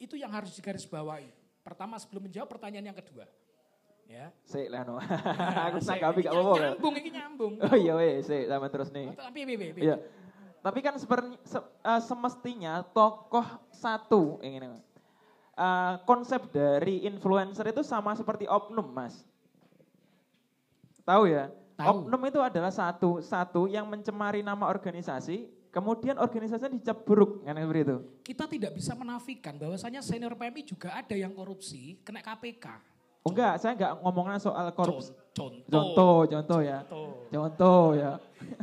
Itu 0.00 0.16
yang 0.16 0.32
harus 0.32 0.56
digarisbawahi. 0.56 1.28
Pertama 1.60 2.00
sebelum 2.00 2.30
menjawab 2.30 2.48
pertanyaan 2.48 2.94
yang 2.94 2.98
kedua. 2.98 3.28
Ya. 4.08 4.32
Sik 4.48 4.72
lah 4.72 4.88
no. 4.88 4.96
Nah, 4.96 5.68
Aku 5.68 5.84
nanggapi 5.84 6.20
gak 6.24 6.32
apa-apa. 6.32 6.56
Nyambung 6.64 6.94
ini 6.96 7.10
nyambung. 7.12 7.52
Oh 7.60 7.76
iya 7.76 7.92
weh, 7.92 8.24
sik 8.24 8.48
sama 8.48 8.66
terus 8.72 8.88
nih. 8.88 9.12
Oh, 9.12 9.16
Tapi? 9.20 9.40
Iya. 9.84 9.96
Tapi 10.58 10.78
kan 10.80 10.96
seperti 10.96 11.36
se, 11.44 11.60
eh, 11.60 12.00
semestinya 12.02 12.82
tokoh 12.88 13.44
satu 13.68 14.40
ini 14.40 14.64
eh, 15.58 15.94
konsep 16.06 16.40
dari 16.54 17.02
influencer 17.02 17.66
itu 17.74 17.82
sama 17.82 18.14
seperti 18.14 18.46
oknum, 18.46 18.86
Mas. 18.94 19.26
Tahu 21.02 21.26
ya? 21.26 21.50
Tahu. 21.78 22.06
Oknum 22.06 22.22
itu 22.26 22.40
adalah 22.42 22.74
satu 22.74 23.22
satu 23.22 23.70
yang 23.70 23.86
mencemari 23.86 24.42
nama 24.42 24.66
organisasi, 24.66 25.46
kemudian 25.70 26.18
organisasinya 26.18 26.74
dicap 26.74 27.06
buruk, 27.06 27.46
kan 27.46 27.54
seperti 27.54 27.82
itu. 27.86 27.96
Kita 28.26 28.44
tidak 28.50 28.72
bisa 28.74 28.92
menafikan 28.98 29.54
bahwasanya 29.54 30.02
senior 30.02 30.34
PMI 30.34 30.62
juga 30.66 30.98
ada 30.98 31.14
yang 31.14 31.30
korupsi, 31.30 32.02
kena 32.02 32.18
KPK. 32.18 32.66
Oh, 33.22 33.30
enggak, 33.30 33.62
saya 33.62 33.78
enggak 33.78 33.92
ngomongnya 34.02 34.38
soal 34.42 34.66
korupsi. 34.74 35.14
Contoh. 35.36 35.70
Contoh, 35.70 36.18
contoh 36.26 36.60
ya. 36.66 36.78
Contoh. 36.82 37.08
Contoh 37.30 37.84
ya. 37.94 38.12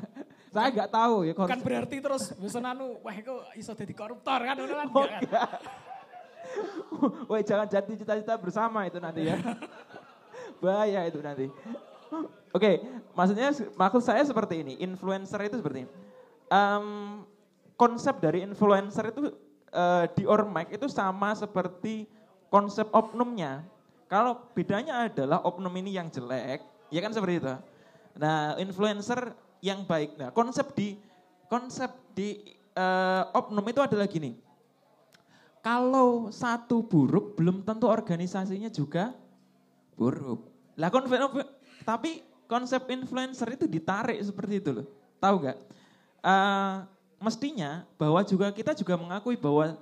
saya 0.55 0.67
enggak 0.71 0.89
tahu 0.91 1.15
ya 1.23 1.33
korupsi. 1.35 1.63
berarti 1.63 1.97
terus 2.03 2.23
bosan 2.35 2.67
anu, 2.67 2.99
wah 2.99 3.15
itu 3.15 3.33
iso 3.55 3.71
jadi 3.71 3.93
koruptor 3.95 4.39
kan, 4.43 4.55
kan? 4.59 4.87
Oh, 4.91 5.07
Enggak 5.07 5.21
kan? 5.31 5.59
Woi 7.29 7.41
jangan 7.43 7.67
jadi 7.67 7.93
cita-cita 7.95 8.35
bersama 8.39 8.87
itu 8.87 8.97
nanti 8.99 9.27
ya. 9.27 9.37
Bahaya 10.63 11.07
itu 11.07 11.19
nanti. 11.19 11.51
Oke, 12.55 12.79
maksudnya 13.11 13.51
maksud 13.75 14.01
saya 14.03 14.23
seperti 14.23 14.63
ini. 14.63 14.73
Influencer 14.79 15.39
itu 15.43 15.59
seperti 15.59 15.83
ini. 15.83 15.89
Em, 16.47 16.85
konsep 17.75 18.15
dari 18.23 18.45
influencer 18.45 19.11
itu 19.11 19.35
eh, 19.73 20.05
di 20.15 20.23
Ormac 20.23 20.71
itu 20.71 20.87
sama 20.87 21.35
seperti 21.35 22.07
konsep 22.47 22.87
oknumnya. 22.95 23.67
Kalau 24.07 24.47
bedanya 24.55 25.09
adalah 25.09 25.43
oknum 25.43 25.73
ini 25.81 25.97
yang 25.97 26.07
jelek, 26.07 26.63
ya 26.93 26.99
kan 27.01 27.11
seperti 27.11 27.41
itu. 27.41 27.53
Nah, 28.15 28.55
influencer 28.61 29.33
yang 29.59 29.83
baik. 29.83 30.15
Nah, 30.15 30.29
konsep 30.31 30.71
di 30.77 30.95
konsep 31.51 31.91
di 32.15 32.55
eh, 32.71 33.23
oknum 33.35 33.65
itu 33.67 33.81
adalah 33.83 34.07
gini. 34.07 34.44
Kalau 35.65 36.29
satu 36.29 36.85
buruk, 36.85 37.33
belum 37.33 37.65
tentu 37.65 37.89
organisasinya 37.89 38.69
juga 38.69 39.17
buruk. 39.97 40.45
Lah 40.77 40.93
tapi 41.81 42.21
konsep 42.45 42.85
influencer 42.93 43.57
itu 43.57 43.65
ditarik 43.65 44.21
seperti 44.21 44.61
itu 44.61 44.69
loh. 44.69 44.87
Tahu 45.17 45.35
nggak? 45.41 45.57
Eh, 46.21 46.75
mestinya 47.17 47.81
bahwa 47.97 48.21
juga 48.21 48.53
kita 48.53 48.77
juga 48.77 48.93
mengakui 48.93 49.33
bahwa 49.33 49.73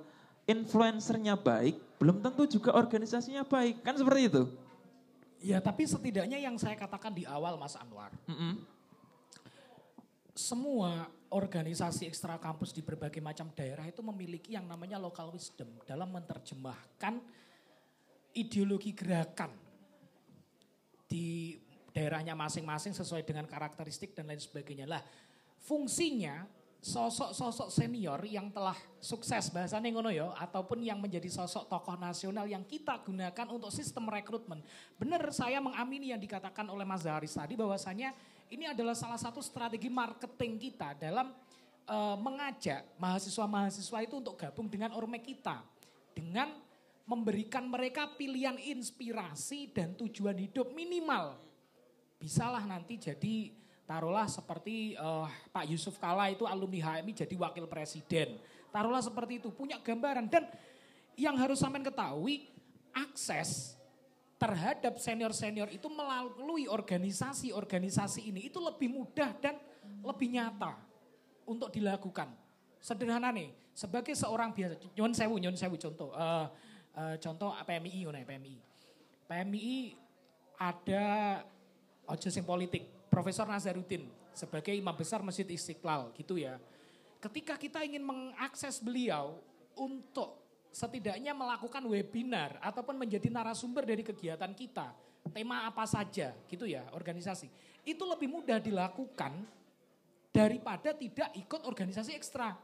influencernya 0.48 1.36
baik, 1.36 1.76
belum 2.00 2.24
tentu 2.24 2.48
juga 2.48 2.72
organisasinya 2.72 3.44
baik. 3.44 3.84
Kan 3.84 4.00
seperti 4.00 4.32
itu. 4.32 4.42
Ya 5.44 5.60
tapi 5.60 5.84
setidaknya 5.84 6.40
yang 6.40 6.56
saya 6.56 6.80
katakan 6.80 7.12
di 7.12 7.28
awal 7.28 7.60
Mas 7.60 7.76
Anwar, 7.76 8.08
Mm-mm. 8.24 8.64
Semua 10.34 11.06
organisasi 11.30 12.10
ekstra 12.10 12.38
kampus 12.42 12.74
di 12.74 12.82
berbagai 12.82 13.22
macam 13.22 13.50
daerah 13.54 13.86
itu 13.86 14.02
memiliki 14.02 14.58
yang 14.58 14.66
namanya 14.66 14.98
local 14.98 15.30
wisdom 15.30 15.70
dalam 15.86 16.10
menerjemahkan 16.10 17.22
ideologi 18.34 18.90
gerakan 18.90 19.54
di 21.06 21.54
daerahnya 21.94 22.34
masing-masing 22.34 22.90
sesuai 22.90 23.22
dengan 23.22 23.46
karakteristik 23.46 24.18
dan 24.18 24.26
lain 24.26 24.42
sebagainya. 24.42 24.90
Lah, 24.90 25.02
fungsinya 25.62 26.42
sosok-sosok 26.84 27.72
senior 27.72 28.20
yang 28.28 28.52
telah 28.52 28.76
sukses 29.00 29.48
bahasanya 29.48 29.88
ngono 29.88 30.12
ya 30.12 30.36
ataupun 30.36 30.84
yang 30.84 31.00
menjadi 31.00 31.32
sosok 31.32 31.64
tokoh 31.64 31.96
nasional 31.96 32.44
yang 32.44 32.60
kita 32.66 33.00
gunakan 33.00 33.46
untuk 33.48 33.72
sistem 33.72 34.04
rekrutmen. 34.10 34.60
Benar 35.00 35.24
saya 35.32 35.64
mengamini 35.64 36.12
yang 36.12 36.20
dikatakan 36.20 36.68
oleh 36.68 36.84
Mas 36.84 37.06
Zaharis 37.08 37.32
tadi 37.32 37.56
bahwasanya 37.56 38.12
ini 38.50 38.68
adalah 38.68 38.92
salah 38.92 39.20
satu 39.20 39.40
strategi 39.40 39.88
marketing 39.88 40.58
kita 40.60 40.96
dalam 40.98 41.32
eh, 41.88 42.16
mengajak 42.20 42.96
mahasiswa-mahasiswa 42.98 43.98
itu 44.04 44.14
untuk 44.20 44.34
gabung 44.36 44.68
dengan 44.68 44.92
orme 44.96 45.20
kita 45.20 45.64
dengan 46.12 46.52
memberikan 47.04 47.68
mereka 47.68 48.08
pilihan 48.16 48.56
inspirasi 48.56 49.72
dan 49.72 49.92
tujuan 49.92 50.36
hidup 50.40 50.72
minimal 50.72 51.36
bisalah 52.16 52.64
nanti 52.64 52.96
jadi 52.96 53.52
taruhlah 53.84 54.28
seperti 54.28 54.96
eh, 54.96 55.28
Pak 55.52 55.64
Yusuf 55.68 56.00
Kala 56.00 56.32
itu 56.32 56.48
alumni 56.48 56.80
HMI 56.80 57.12
jadi 57.24 57.34
wakil 57.36 57.68
presiden. 57.68 58.40
Taruhlah 58.72 59.04
seperti 59.04 59.38
itu, 59.38 59.54
punya 59.54 59.78
gambaran. 59.78 60.26
Dan 60.26 60.50
yang 61.14 61.38
harus 61.38 61.62
sampean 61.62 61.86
ketahui, 61.86 62.50
akses 62.90 63.78
terhadap 64.44 65.00
senior-senior 65.00 65.72
itu 65.72 65.88
melalui 65.88 66.68
organisasi-organisasi 66.68 68.28
ini 68.28 68.52
itu 68.52 68.60
lebih 68.60 68.92
mudah 68.92 69.32
dan 69.40 69.56
lebih 70.04 70.28
nyata 70.36 70.76
untuk 71.48 71.72
dilakukan. 71.72 72.28
Sederhana 72.76 73.32
nih, 73.32 73.48
sebagai 73.72 74.12
seorang 74.12 74.52
biasa, 74.52 74.76
nyon 74.92 75.16
sewu, 75.16 75.40
nyon 75.40 75.56
sewu 75.56 75.80
contoh. 75.80 76.12
eh, 76.12 76.46
eh, 76.92 77.16
contoh 77.24 77.56
PMI, 77.64 78.04
ngono 78.04 78.20
ya, 78.20 78.26
PMI. 78.28 78.56
PMI 79.24 79.76
ada 80.60 81.04
ojo 82.04 82.28
sing 82.28 82.44
politik. 82.44 82.84
Profesor 83.08 83.48
Nazarudin 83.48 84.04
sebagai 84.36 84.76
imam 84.76 84.92
besar 84.92 85.24
Masjid 85.24 85.48
Istiqlal 85.48 86.12
gitu 86.20 86.36
ya. 86.36 86.60
Ketika 87.16 87.56
kita 87.56 87.80
ingin 87.80 88.04
mengakses 88.04 88.76
beliau 88.84 89.40
untuk 89.72 90.43
setidaknya 90.74 91.30
melakukan 91.30 91.86
webinar 91.86 92.58
ataupun 92.58 92.98
menjadi 92.98 93.30
narasumber 93.30 93.86
dari 93.86 94.02
kegiatan 94.02 94.50
kita, 94.50 94.90
tema 95.30 95.70
apa 95.70 95.86
saja 95.86 96.34
gitu 96.50 96.66
ya, 96.66 96.82
organisasi. 96.90 97.46
Itu 97.86 98.02
lebih 98.02 98.26
mudah 98.26 98.58
dilakukan 98.58 99.38
daripada 100.34 100.90
tidak 100.90 101.30
ikut 101.38 101.62
organisasi 101.62 102.18
ekstra. 102.18 102.58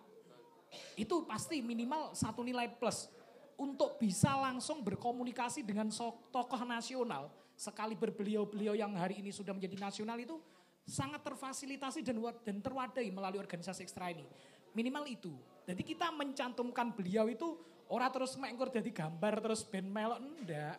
Itu 0.98 1.22
pasti 1.22 1.62
minimal 1.62 2.10
satu 2.18 2.42
nilai 2.42 2.66
plus 2.66 3.06
untuk 3.54 3.94
bisa 4.02 4.34
langsung 4.34 4.82
berkomunikasi 4.82 5.62
dengan 5.62 5.86
tokoh 6.34 6.66
nasional 6.66 7.30
sekali 7.54 7.94
berbeliau-beliau 7.94 8.74
yang 8.74 8.90
hari 8.98 9.22
ini 9.22 9.30
sudah 9.30 9.54
menjadi 9.54 9.76
nasional 9.78 10.18
itu 10.18 10.40
sangat 10.82 11.22
terfasilitasi 11.22 12.02
dan 12.02 12.18
dan 12.42 12.56
terwadai 12.58 13.06
melalui 13.14 13.38
organisasi 13.38 13.86
ekstra 13.86 14.10
ini. 14.10 14.26
Minimal 14.74 15.06
itu. 15.06 15.30
Jadi 15.68 15.82
kita 15.86 16.10
mencantumkan 16.10 16.90
beliau 16.90 17.30
itu 17.30 17.54
orang 17.90 18.10
terus 18.14 18.38
mengkur 18.38 18.70
jadi 18.70 18.86
gambar 18.86 19.42
terus 19.42 19.66
ben 19.66 19.84
melok 19.90 20.22
enggak. 20.22 20.78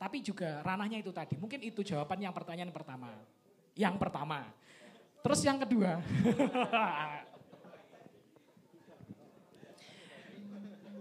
Tapi 0.00 0.18
juga 0.18 0.64
ranahnya 0.66 0.98
itu 0.98 1.14
tadi. 1.14 1.38
Mungkin 1.38 1.62
itu 1.62 1.86
jawaban 1.86 2.18
yang 2.18 2.34
pertanyaan 2.34 2.74
pertama. 2.74 3.14
Yang 3.78 3.94
pertama. 4.02 4.50
Terus 5.22 5.40
yang 5.46 5.62
kedua. 5.62 6.02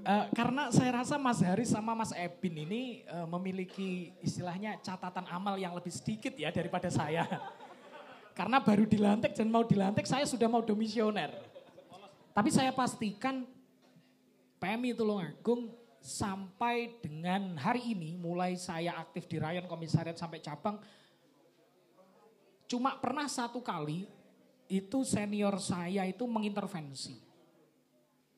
Uh, 0.05 0.25
karena 0.37 0.69
saya 0.69 1.01
rasa 1.01 1.17
Mas 1.17 1.41
Haris 1.41 1.73
sama 1.73 1.97
Mas 1.97 2.13
Ebin 2.13 2.61
ini 2.61 3.01
uh, 3.09 3.25
memiliki 3.25 4.13
istilahnya 4.21 4.77
catatan 4.85 5.25
amal 5.33 5.57
yang 5.57 5.73
lebih 5.73 5.89
sedikit 5.89 6.37
ya 6.37 6.53
daripada 6.53 6.93
saya. 6.93 7.25
Karena 8.37 8.63
baru 8.63 8.87
dilantik 8.87 9.35
dan 9.35 9.51
mau 9.51 9.65
dilantik 9.65 10.07
saya 10.07 10.23
sudah 10.23 10.47
mau 10.47 10.63
domisioner. 10.63 11.35
Tapi 12.31 12.47
saya 12.47 12.71
pastikan 12.71 13.43
PMI 14.61 14.93
Tulungagung 14.93 15.73
sampai 15.97 17.01
dengan 17.01 17.57
hari 17.57 17.97
ini 17.97 18.13
mulai 18.13 18.53
saya 18.53 18.93
aktif 19.01 19.25
di 19.25 19.41
Rayon 19.41 19.65
Komisariat 19.65 20.17
sampai 20.17 20.37
cabang 20.37 20.77
cuma 22.69 22.93
pernah 23.01 23.25
satu 23.25 23.59
kali 23.59 24.05
itu 24.71 25.03
senior 25.03 25.59
saya 25.59 26.07
itu 26.07 26.23
mengintervensi. 26.23 27.19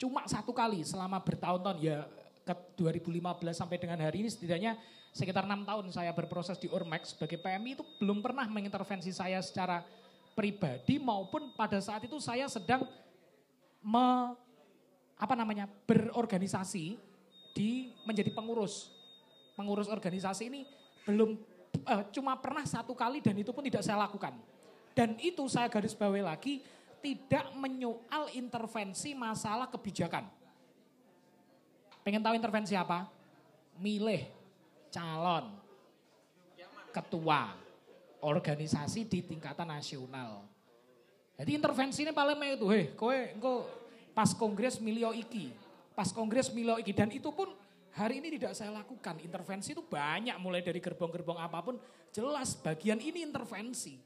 Cuma 0.02 0.26
satu 0.26 0.50
kali 0.50 0.82
selama 0.82 1.22
bertahun-tahun 1.22 1.78
ya 1.78 2.10
ke 2.41 2.54
2015 2.82 3.22
sampai 3.54 3.78
dengan 3.78 4.02
hari 4.02 4.26
ini 4.26 4.30
setidaknya 4.34 4.74
sekitar 5.14 5.45
enam 5.45 5.62
tahun 5.62 5.94
saya 5.94 6.10
berproses 6.10 6.58
di 6.58 6.66
Ormex 6.74 7.14
sebagai 7.14 7.38
PMI 7.38 7.78
itu 7.78 7.86
belum 8.02 8.26
pernah 8.26 8.50
mengintervensi 8.50 9.14
saya 9.14 9.38
secara 9.45 9.86
pribadi 10.34 10.98
maupun 10.98 11.54
pada 11.54 11.78
saat 11.78 12.02
itu 12.02 12.18
saya 12.18 12.50
sedang 12.50 12.90
me, 13.86 14.34
apa 15.24 15.40
namanya 15.40 15.72
berorganisasi 15.88 17.00
di 17.56 17.95
menjadi 18.04 18.36
pengurus 18.36 18.91
pengurus 19.56 19.88
organisasi 19.88 20.52
ini 20.52 20.68
belum 21.08 21.40
uh, 21.88 22.04
cuma 22.12 22.36
pernah 22.36 22.68
satu 22.68 22.91
kali 22.91 23.24
dan 23.24 23.40
itu 23.40 23.56
pun 23.56 23.64
tidak 23.64 23.88
saya 23.88 24.04
lakukan 24.04 24.36
dan 24.91 25.16
itu 25.24 25.48
saya 25.48 25.72
garis 25.72 25.95
bawahi 25.95 26.26
lagi 26.28 26.54
tidak 27.04 27.52
menyoal 27.60 28.32
intervensi 28.32 29.12
masalah 29.12 29.68
kebijakan. 29.68 30.24
Pengen 32.00 32.24
tahu 32.24 32.40
intervensi 32.40 32.80
apa? 32.80 33.12
Milih 33.76 34.24
calon 34.88 35.52
ketua 36.95 37.52
organisasi 38.24 39.04
di 39.04 39.20
tingkatan 39.20 39.68
nasional. 39.68 40.48
Jadi 41.36 41.58
intervensi 41.58 42.06
ini 42.08 42.14
paling 42.16 42.38
itu, 42.56 42.70
heh, 42.70 42.94
kowe 42.95 43.12
engko 43.12 43.66
pas 44.14 44.31
kongres 44.31 44.77
milio 44.80 45.11
iki, 45.11 45.49
pas 45.98 46.10
kongres 46.14 46.53
milio 46.53 46.77
iki 46.77 46.94
dan 46.94 47.10
itu 47.10 47.34
pun 47.34 47.49
hari 47.94 48.22
ini 48.22 48.38
tidak 48.38 48.53
saya 48.57 48.73
lakukan. 48.73 49.22
Intervensi 49.22 49.73
itu 49.73 49.81
banyak 49.85 50.38
mulai 50.41 50.61
dari 50.61 50.81
gerbong-gerbong 50.81 51.38
apa 51.41 51.60
pun, 51.61 51.76
jelas 52.14 52.57
bagian 52.57 52.98
ini 53.02 53.26
intervensi. 53.26 53.98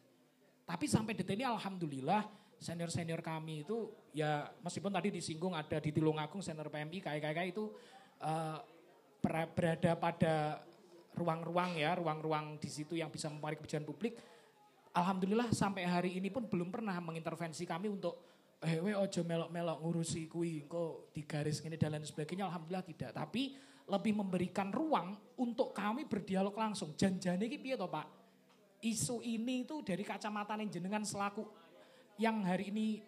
Tapi 0.67 0.83
sampai 0.87 1.15
detik 1.15 1.39
ini 1.39 1.47
alhamdulillah 1.47 2.27
senior-senior 2.59 3.21
kami 3.21 3.63
itu 3.63 3.87
ya 4.11 4.49
meskipun 4.65 4.89
tadi 4.89 5.13
disinggung 5.13 5.53
ada 5.53 5.77
di 5.77 5.93
Tulungagung 5.93 6.41
senior 6.41 6.67
PMI 6.67 6.99
KKK 6.99 7.39
itu 7.53 7.71
uh, 8.19 8.59
berada 9.21 9.91
pada 9.95 10.35
ruang-ruang 11.17 11.79
ya, 11.79 11.97
ruang-ruang 11.97 12.61
di 12.61 12.69
situ 12.69 12.93
yang 12.93 13.09
bisa 13.09 13.27
mempengaruhi 13.31 13.59
kebijakan 13.63 13.85
publik. 13.87 14.13
Alhamdulillah 14.93 15.53
sampai 15.53 15.85
hari 15.85 16.17
ini 16.17 16.29
pun 16.33 16.45
belum 16.45 16.73
pernah 16.73 16.97
mengintervensi 17.01 17.65
kami 17.65 17.89
untuk 17.89 18.17
eh 18.57 18.81
we 18.81 18.97
ojo 18.97 19.21
melok-melok 19.21 19.77
ngurusi 19.85 20.25
kui 20.25 20.65
kok 20.65 21.13
di 21.13 21.21
garis 21.29 21.61
ini 21.61 21.77
dan 21.77 21.93
lain 21.93 22.05
sebagainya 22.05 22.49
alhamdulillah 22.49 22.85
tidak 22.85 23.11
tapi 23.13 23.53
lebih 23.87 24.17
memberikan 24.17 24.73
ruang 24.73 25.13
untuk 25.37 25.71
kami 25.71 26.09
berdialog 26.09 26.57
langsung 26.57 26.97
janjane 26.97 27.45
iki 27.45 27.61
piye 27.61 27.77
to 27.77 27.85
Pak 27.85 28.07
isu 28.81 29.21
ini 29.21 29.65
itu 29.65 29.81
dari 29.85 30.01
kacamata 30.01 30.57
jenengan 30.69 31.05
selaku 31.05 31.45
yang 32.17 32.41
hari 32.45 32.73
ini 32.73 33.01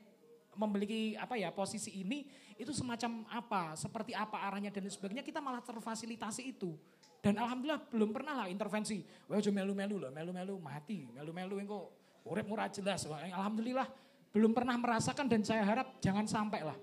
memiliki 0.58 1.16
apa 1.18 1.38
ya 1.38 1.50
posisi 1.54 2.02
ini 2.02 2.26
itu 2.60 2.76
semacam 2.76 3.24
apa, 3.32 3.80
seperti 3.80 4.12
apa 4.12 4.44
arahnya 4.44 4.68
dan 4.68 4.84
sebagainya 4.92 5.24
kita 5.24 5.40
malah 5.40 5.64
terfasilitasi 5.64 6.52
itu. 6.52 6.76
Dan 7.24 7.40
alhamdulillah 7.40 7.88
belum 7.88 8.12
pernah 8.12 8.44
lah 8.44 8.48
intervensi. 8.52 9.00
Wah 9.32 9.40
melu-melu 9.40 9.96
loh, 9.96 10.12
melu-melu 10.12 10.56
mati, 10.60 11.08
melu-melu 11.08 11.56
engko 11.64 11.80
urip 12.28 12.44
murah 12.48 12.68
jelas. 12.68 13.08
Alhamdulillah 13.08 13.88
belum 14.30 14.54
pernah 14.54 14.78
merasakan 14.78 15.26
dan 15.26 15.42
saya 15.42 15.66
harap 15.66 15.98
jangan 16.02 16.26
sampai 16.30 16.62
lah. 16.62 16.78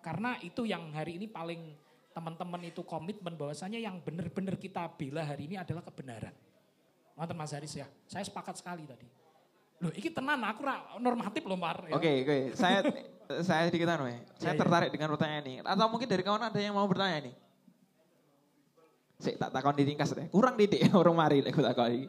Karena 0.00 0.38
itu 0.40 0.64
yang 0.64 0.94
hari 0.94 1.18
ini 1.18 1.26
paling 1.26 1.74
teman-teman 2.16 2.62
itu 2.64 2.80
komitmen 2.86 3.36
bahwasanya 3.36 3.76
yang 3.76 4.00
benar-benar 4.00 4.56
kita 4.56 4.88
bela 4.96 5.20
hari 5.20 5.52
ini 5.52 5.60
adalah 5.60 5.84
kebenaran. 5.84 6.32
Mantan 7.16 7.36
Mas 7.36 7.52
Haris 7.52 7.76
ya, 7.76 7.88
saya 8.08 8.24
sepakat 8.24 8.60
sekali 8.60 8.88
tadi. 8.88 9.08
Loh, 9.84 9.92
ini 9.92 10.08
tenan 10.08 10.40
aku 10.40 10.64
normatif 11.00 11.44
loh 11.44 11.60
Mar. 11.60 11.84
Ya. 11.84 11.96
Oke, 11.96 12.24
oke. 12.24 12.36
Saya 12.56 12.80
saya 13.44 13.68
sedikit 13.68 13.92
anu 13.92 14.08
ya. 14.08 14.20
Saya 14.40 14.56
ya, 14.56 14.60
tertarik 14.64 14.88
ya. 14.88 14.92
dengan 14.96 15.08
pertanyaan 15.12 15.44
ini. 15.44 15.60
Atau 15.60 15.86
mungkin 15.92 16.08
dari 16.08 16.22
kawan 16.24 16.48
ada 16.48 16.56
yang 16.56 16.72
mau 16.72 16.88
bertanya 16.88 17.28
nih? 17.28 17.34
Saya 19.20 19.34
tak 19.36 19.50
takon 19.52 19.76
ditingkas 19.76 20.12
deh. 20.16 20.28
Kurang 20.32 20.56
didik 20.56 20.92
orang 21.00 21.16
mari 21.16 21.44
aku 21.44 21.60
takon 21.60 22.08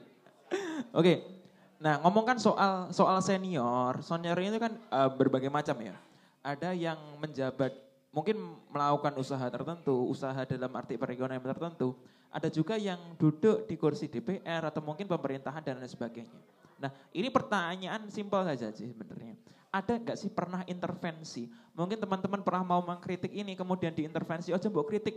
Oke. 0.95 1.36
Nah, 1.77 2.01
ngomongkan 2.01 2.41
soal 2.41 2.89
soal 2.89 3.21
senior, 3.21 4.01
senior 4.01 4.37
itu 4.41 4.57
kan 4.57 4.73
uh, 4.89 5.09
berbagai 5.13 5.53
macam 5.53 5.77
ya. 5.77 5.93
Ada 6.41 6.73
yang 6.73 6.97
menjabat 7.21 7.69
mungkin 8.09 8.57
melakukan 8.73 9.13
usaha 9.21 9.45
tertentu, 9.45 10.09
usaha 10.09 10.41
dalam 10.49 10.73
arti 10.73 10.97
perekonomian 10.97 11.53
tertentu. 11.53 11.93
Ada 12.33 12.49
juga 12.49 12.75
yang 12.81 12.97
duduk 13.21 13.69
di 13.69 13.77
kursi 13.77 14.09
DPR 14.09 14.65
atau 14.65 14.81
mungkin 14.81 15.05
pemerintahan 15.05 15.61
dan 15.61 15.77
lain 15.77 15.89
sebagainya. 15.89 16.39
Nah 16.81 16.89
ini 17.13 17.29
pertanyaan 17.29 18.09
simpel 18.09 18.41
saja 18.41 18.73
sih 18.73 18.89
sebenarnya. 18.89 19.37
Ada 19.69 20.01
nggak 20.01 20.17
sih 20.17 20.33
pernah 20.33 20.65
intervensi? 20.65 21.45
Mungkin 21.77 22.01
teman-teman 22.01 22.41
pernah 22.41 22.65
mau 22.65 22.81
mengkritik 22.81 23.29
ini 23.29 23.53
kemudian 23.53 23.93
diintervensi, 23.93 24.49
oh 24.49 24.61
coba 24.61 24.81
kritik. 24.89 25.13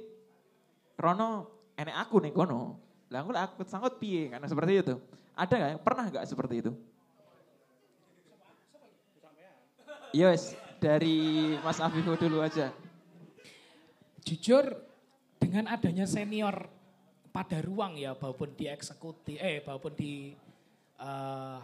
Rono, 1.00 1.48
enek 1.72 1.96
aku 1.96 2.20
nih 2.20 2.32
kono. 2.36 2.76
Lah 3.08 3.24
aku 3.24 3.64
sangat 3.64 3.96
piye 3.96 4.28
karena 4.28 4.44
seperti 4.44 4.72
itu. 4.84 4.94
Ada 5.36 5.55
nggak? 5.57 5.73
Pernah 5.82 6.05
nggak 6.11 6.27
seperti 6.28 6.55
itu? 6.66 6.73
Yes, 10.11 10.59
dari 10.82 11.55
Mas 11.62 11.78
Afifu 11.78 12.19
dulu 12.19 12.43
aja. 12.43 12.74
Jujur 14.27 14.74
dengan 15.39 15.70
adanya 15.70 16.05
senior 16.05 16.66
pada 17.31 17.62
ruang 17.62 17.94
ya, 17.94 18.19
maupun 18.19 18.51
di 18.59 18.66
eksekutif, 18.66 19.39
eh 19.39 19.62
maupun 19.62 19.94
di 19.94 20.35
uh, 20.98 21.62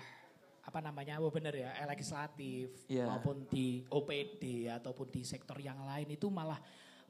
apa 0.62 0.78
namanya, 0.78 1.18
oh 1.18 1.30
benar 1.30 1.54
ya, 1.54 1.74
legislatif 1.90 2.70
yeah. 2.86 3.06
maupun 3.10 3.46
di 3.50 3.82
OPD 3.90 4.70
ataupun 4.70 5.10
di 5.10 5.22
sektor 5.26 5.58
yang 5.58 5.82
lain 5.82 6.14
itu 6.14 6.30
malah 6.30 6.58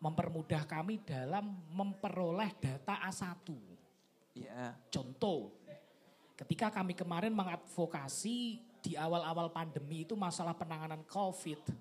mempermudah 0.01 0.69
kami 0.69 1.01
dalam 1.05 1.57
memperoleh 1.73 2.53
data 2.61 3.01
A1. 3.09 3.49
Yeah. 4.37 4.77
Contoh, 4.93 5.53
ketika 6.37 6.69
kami 6.69 6.93
kemarin 6.93 7.33
mengadvokasi 7.33 8.61
di 8.85 8.93
awal-awal 8.95 9.51
pandemi 9.51 10.05
itu 10.07 10.15
masalah 10.15 10.55
penanganan 10.55 11.03
COVID, 11.09 11.73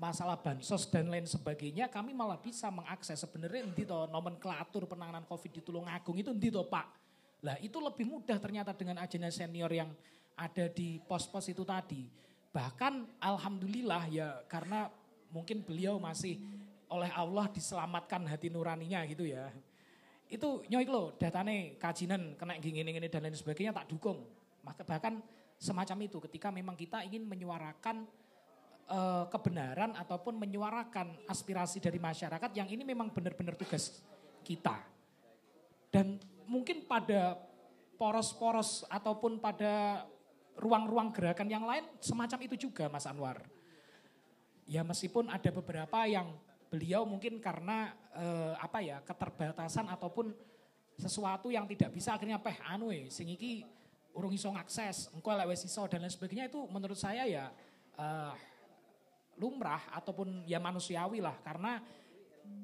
masalah 0.00 0.38
bansos 0.38 0.88
dan 0.88 1.10
lain 1.10 1.26
sebagainya, 1.28 1.90
kami 1.90 2.16
malah 2.16 2.38
bisa 2.38 2.72
mengakses 2.72 3.20
sebenarnya 3.20 3.68
nanti 3.68 3.84
toh 3.84 4.08
nomenklatur 4.08 4.86
penanganan 4.88 5.26
COVID 5.28 5.50
di 5.50 5.60
Tulungagung 5.60 6.16
itu 6.16 6.30
nanti 6.32 6.48
toh 6.48 6.66
Pak 6.66 7.04
lah 7.44 7.60
itu 7.60 7.76
lebih 7.76 8.08
mudah 8.08 8.40
ternyata 8.40 8.72
dengan 8.72 9.04
agenda 9.04 9.28
senior 9.28 9.68
yang 9.68 9.92
ada 10.32 10.64
di 10.72 10.96
pos-pos 11.04 11.44
itu 11.52 11.60
tadi. 11.60 12.08
Bahkan 12.48 13.20
alhamdulillah 13.20 14.08
ya 14.08 14.40
karena 14.48 14.88
mungkin 15.28 15.60
beliau 15.60 16.00
masih 16.00 16.40
oleh 16.88 17.12
Allah 17.12 17.44
diselamatkan 17.52 18.24
hati 18.24 18.48
nuraninya 18.48 19.04
gitu 19.04 19.28
ya. 19.28 19.52
Itu 20.34 20.66
nyoik 20.66 20.90
lo 20.90 21.14
datane 21.14 21.78
kajinan 21.78 22.34
kena 22.34 22.58
gini-gini 22.58 23.06
dan 23.06 23.22
lain 23.22 23.38
sebagainya 23.38 23.70
tak 23.70 23.86
dukung. 23.86 24.26
Maka 24.66 24.82
bahkan 24.82 25.22
semacam 25.62 26.10
itu 26.10 26.18
ketika 26.26 26.50
memang 26.50 26.74
kita 26.74 27.06
ingin 27.06 27.22
menyuarakan 27.22 28.02
uh, 28.90 29.30
kebenaran 29.30 29.94
ataupun 29.94 30.34
menyuarakan 30.34 31.22
aspirasi 31.30 31.78
dari 31.78 32.02
masyarakat 32.02 32.50
yang 32.50 32.66
ini 32.66 32.82
memang 32.82 33.14
benar-benar 33.14 33.54
tugas 33.54 34.02
kita. 34.42 34.74
Dan 35.94 36.18
mungkin 36.50 36.82
pada 36.82 37.38
poros-poros 37.94 38.82
ataupun 38.90 39.38
pada 39.38 40.02
ruang-ruang 40.58 41.14
gerakan 41.14 41.46
yang 41.46 41.62
lain 41.62 41.86
semacam 42.02 42.38
itu 42.42 42.66
juga 42.66 42.90
Mas 42.90 43.06
Anwar. 43.06 43.38
Ya 44.66 44.82
meskipun 44.82 45.30
ada 45.30 45.54
beberapa 45.54 46.02
yang 46.10 46.34
beliau 46.74 47.06
mungkin 47.06 47.38
karena 47.38 47.94
uh, 48.14 48.54
apa 48.58 48.78
ya 48.80 49.02
keterbatasan 49.02 49.90
ataupun 49.90 50.32
sesuatu 50.94 51.50
yang 51.50 51.66
tidak 51.66 51.90
bisa 51.90 52.14
akhirnya 52.14 52.38
peh 52.38 52.54
anu 52.70 52.94
e 52.94 53.10
sing 53.10 53.26
iki 53.26 53.66
urung 54.14 54.30
iso 54.30 54.46
ngakses, 54.54 55.10
engko 55.10 55.34
lek 55.34 55.50
wis 55.50 55.66
iso 55.66 55.82
dan 55.90 56.06
lain 56.06 56.12
sebagainya 56.14 56.46
itu 56.46 56.62
menurut 56.70 56.94
saya 56.94 57.26
ya 57.26 57.50
uh, 57.98 58.30
lumrah 59.42 59.90
ataupun 59.90 60.46
ya 60.46 60.62
manusiawi 60.62 61.18
lah 61.18 61.34
karena 61.42 61.82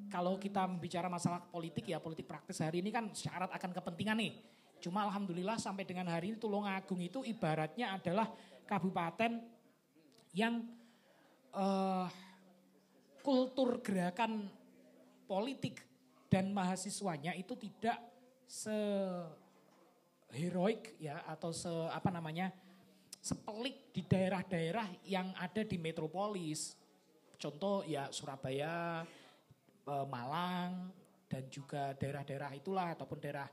kalau 0.07 0.39
kita 0.39 0.67
bicara 0.79 1.11
masalah 1.11 1.43
politik 1.43 1.91
ya 1.91 1.99
politik 1.99 2.31
praktis 2.31 2.63
hari 2.63 2.83
ini 2.83 2.95
kan 2.95 3.11
syarat 3.11 3.51
akan 3.51 3.71
kepentingan 3.75 4.19
nih. 4.19 4.33
Cuma 4.81 5.05
alhamdulillah 5.07 5.61
sampai 5.61 5.85
dengan 5.85 6.09
hari 6.09 6.33
ini 6.33 6.37
Tulungagung 6.41 7.03
itu 7.05 7.21
ibaratnya 7.27 8.01
adalah 8.01 8.33
kabupaten 8.65 9.45
yang 10.33 10.63
uh, 11.53 12.09
kultur 13.21 13.83
gerakan 13.85 14.49
politik 15.31 15.79
dan 16.27 16.51
mahasiswanya 16.51 17.39
itu 17.39 17.55
tidak 17.55 18.03
se 18.51 18.75
heroik 20.35 20.99
ya 20.99 21.23
atau 21.31 21.55
se 21.55 21.71
apa 21.71 22.11
namanya 22.11 22.51
sepelik 23.23 23.95
di 23.95 24.03
daerah-daerah 24.03 25.07
yang 25.07 25.31
ada 25.39 25.63
di 25.63 25.79
metropolis. 25.79 26.75
Contoh 27.39 27.87
ya 27.87 28.11
Surabaya, 28.11 29.07
eh, 29.87 30.07
Malang 30.11 30.91
dan 31.31 31.47
juga 31.47 31.95
daerah-daerah 31.95 32.51
itulah 32.59 32.91
ataupun 32.99 33.19
daerah 33.23 33.47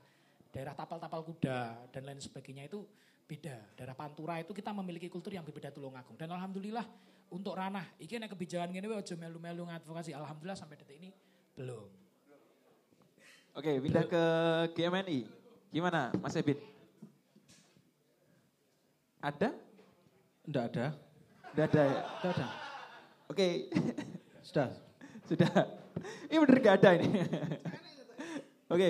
daerah 0.50 0.74
tapal-tapal 0.74 1.22
kuda 1.22 1.90
dan 1.94 2.02
lain 2.02 2.18
sebagainya 2.18 2.66
itu 2.66 2.82
beda. 3.28 3.76
Daerah 3.78 3.94
Pantura 3.94 4.42
itu 4.42 4.50
kita 4.50 4.74
memiliki 4.74 5.06
kultur 5.06 5.30
yang 5.30 5.46
berbeda 5.46 5.70
Tulungagung. 5.70 6.18
Dan 6.18 6.32
alhamdulillah 6.34 6.86
untuk 7.28 7.54
ranah 7.54 7.86
iki 8.00 8.16
nek 8.16 8.34
kebijakan 8.34 8.72
gini 8.72 8.88
aja 8.88 9.14
melu-melu 9.14 9.68
ngadvokasi. 9.68 10.16
Alhamdulillah 10.16 10.58
sampai 10.58 10.80
detik 10.80 10.98
ini 10.98 11.27
belum. 11.58 11.86
Oke, 13.58 13.82
pindah 13.82 14.06
ke 14.06 14.22
GMNI. 14.78 15.26
Gimana, 15.74 16.14
Mas 16.22 16.38
Ebit? 16.38 16.62
Ada? 19.18 19.50
Enggak 20.46 20.64
ada. 20.70 20.86
Enggak 21.50 21.66
ada 21.74 21.82
ya? 21.82 22.00
Enggak 22.06 22.32
ada. 22.38 22.46
Oke. 23.26 23.46
Sudah. 24.46 24.70
Sudah. 25.26 25.50
Ini 26.30 26.38
bener 26.38 26.58
gak 26.62 26.76
ada 26.78 26.90
ini. 26.94 27.10
Oke. 28.72 28.88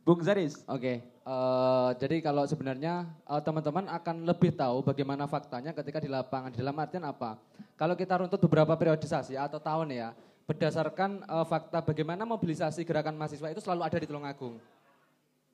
Bung 0.00 0.24
Zaris. 0.24 0.64
Oke. 0.64 1.04
Uh, 1.26 1.92
jadi 2.00 2.24
kalau 2.24 2.48
sebenarnya 2.48 3.04
uh, 3.28 3.42
teman-teman 3.44 3.90
akan 3.92 4.24
lebih 4.24 4.56
tahu 4.56 4.80
bagaimana 4.80 5.28
faktanya 5.28 5.76
ketika 5.76 6.00
di 6.00 6.08
lapangan. 6.08 6.56
Di 6.56 6.64
dalam 6.64 6.80
artian 6.80 7.04
apa? 7.04 7.36
Kalau 7.76 7.92
kita 7.92 8.24
runtut 8.24 8.40
beberapa 8.40 8.72
periodisasi 8.72 9.36
atau 9.36 9.60
tahun 9.60 9.92
ya, 9.92 10.08
berdasarkan 10.46 11.26
uh, 11.26 11.42
fakta 11.42 11.82
bagaimana 11.82 12.22
mobilisasi 12.22 12.86
gerakan 12.86 13.18
mahasiswa 13.18 13.50
itu 13.50 13.58
selalu 13.58 13.82
ada 13.82 13.98
di 13.98 14.06
Tulungagung. 14.06 14.62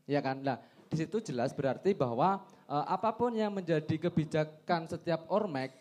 Ya 0.04 0.20
kan? 0.20 0.44
Nah, 0.44 0.60
di 0.92 1.00
situ 1.00 1.24
jelas 1.24 1.56
berarti 1.56 1.96
bahwa 1.96 2.44
uh, 2.68 2.84
apa 2.84 3.08
pun 3.16 3.32
yang 3.32 3.48
menjadi 3.48 3.96
kebijakan 3.96 4.84
setiap 4.84 5.24
ormek 5.32 5.72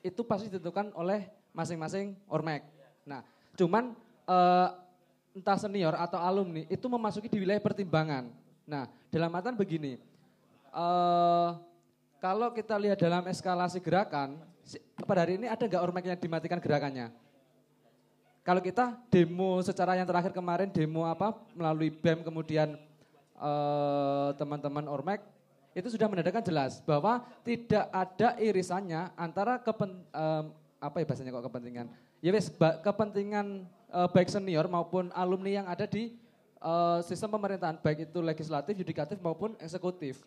itu 0.00 0.24
pasti 0.24 0.48
ditentukan 0.48 0.96
oleh 0.96 1.28
masing-masing 1.52 2.16
ormek. 2.32 2.64
Nah, 3.04 3.20
cuman 3.52 3.92
uh, 4.24 4.68
entah 5.36 5.60
senior 5.60 5.92
atau 6.00 6.16
alumni 6.16 6.64
itu 6.72 6.86
memasuki 6.88 7.28
di 7.28 7.44
wilayah 7.44 7.60
pertimbangan. 7.60 8.32
Nah, 8.64 8.88
dalam 9.12 9.28
artian 9.36 9.60
begini, 9.60 10.00
uh, 10.72 11.60
kalau 12.16 12.48
kita 12.56 12.80
lihat 12.80 12.96
dalam 12.96 13.28
eskalasi 13.28 13.84
gerakan, 13.84 14.40
pada 15.04 15.28
hari 15.28 15.36
ini 15.36 15.52
ada 15.52 15.68
nggak 15.68 15.84
yang 16.08 16.16
dimatikan 16.16 16.56
gerakannya? 16.56 17.12
Kalau 18.44 18.60
kita 18.60 18.92
demo 19.08 19.64
secara 19.64 19.96
yang 19.96 20.04
terakhir 20.04 20.36
kemarin 20.36 20.68
demo 20.68 21.08
apa 21.08 21.32
melalui 21.56 21.88
BEM 21.88 22.20
kemudian 22.20 22.76
eh, 23.40 24.28
teman-teman 24.36 24.84
uh, 24.84 24.94
Ormek 24.94 25.24
itu 25.72 25.88
sudah 25.88 26.06
menandakan 26.06 26.44
jelas 26.44 26.84
bahwa 26.84 27.24
tidak 27.40 27.88
ada 27.88 28.36
irisannya 28.38 29.10
antara 29.16 29.58
kepen, 29.58 30.06
um, 30.12 30.44
apa 30.78 31.02
ya 31.02 31.04
bahasanya 31.08 31.34
kok 31.34 31.50
kepentingan 31.50 31.90
ya 32.22 32.30
wes 32.30 32.46
kepentingan 32.84 33.66
uh, 33.90 34.06
baik 34.12 34.30
senior 34.30 34.70
maupun 34.70 35.10
alumni 35.16 35.64
yang 35.64 35.66
ada 35.66 35.88
di 35.88 36.14
uh, 36.64 37.04
sistem 37.04 37.36
pemerintahan 37.36 37.76
baik 37.78 38.08
itu 38.08 38.18
legislatif, 38.24 38.72
yudikatif 38.74 39.20
maupun 39.20 39.52
eksekutif. 39.60 40.24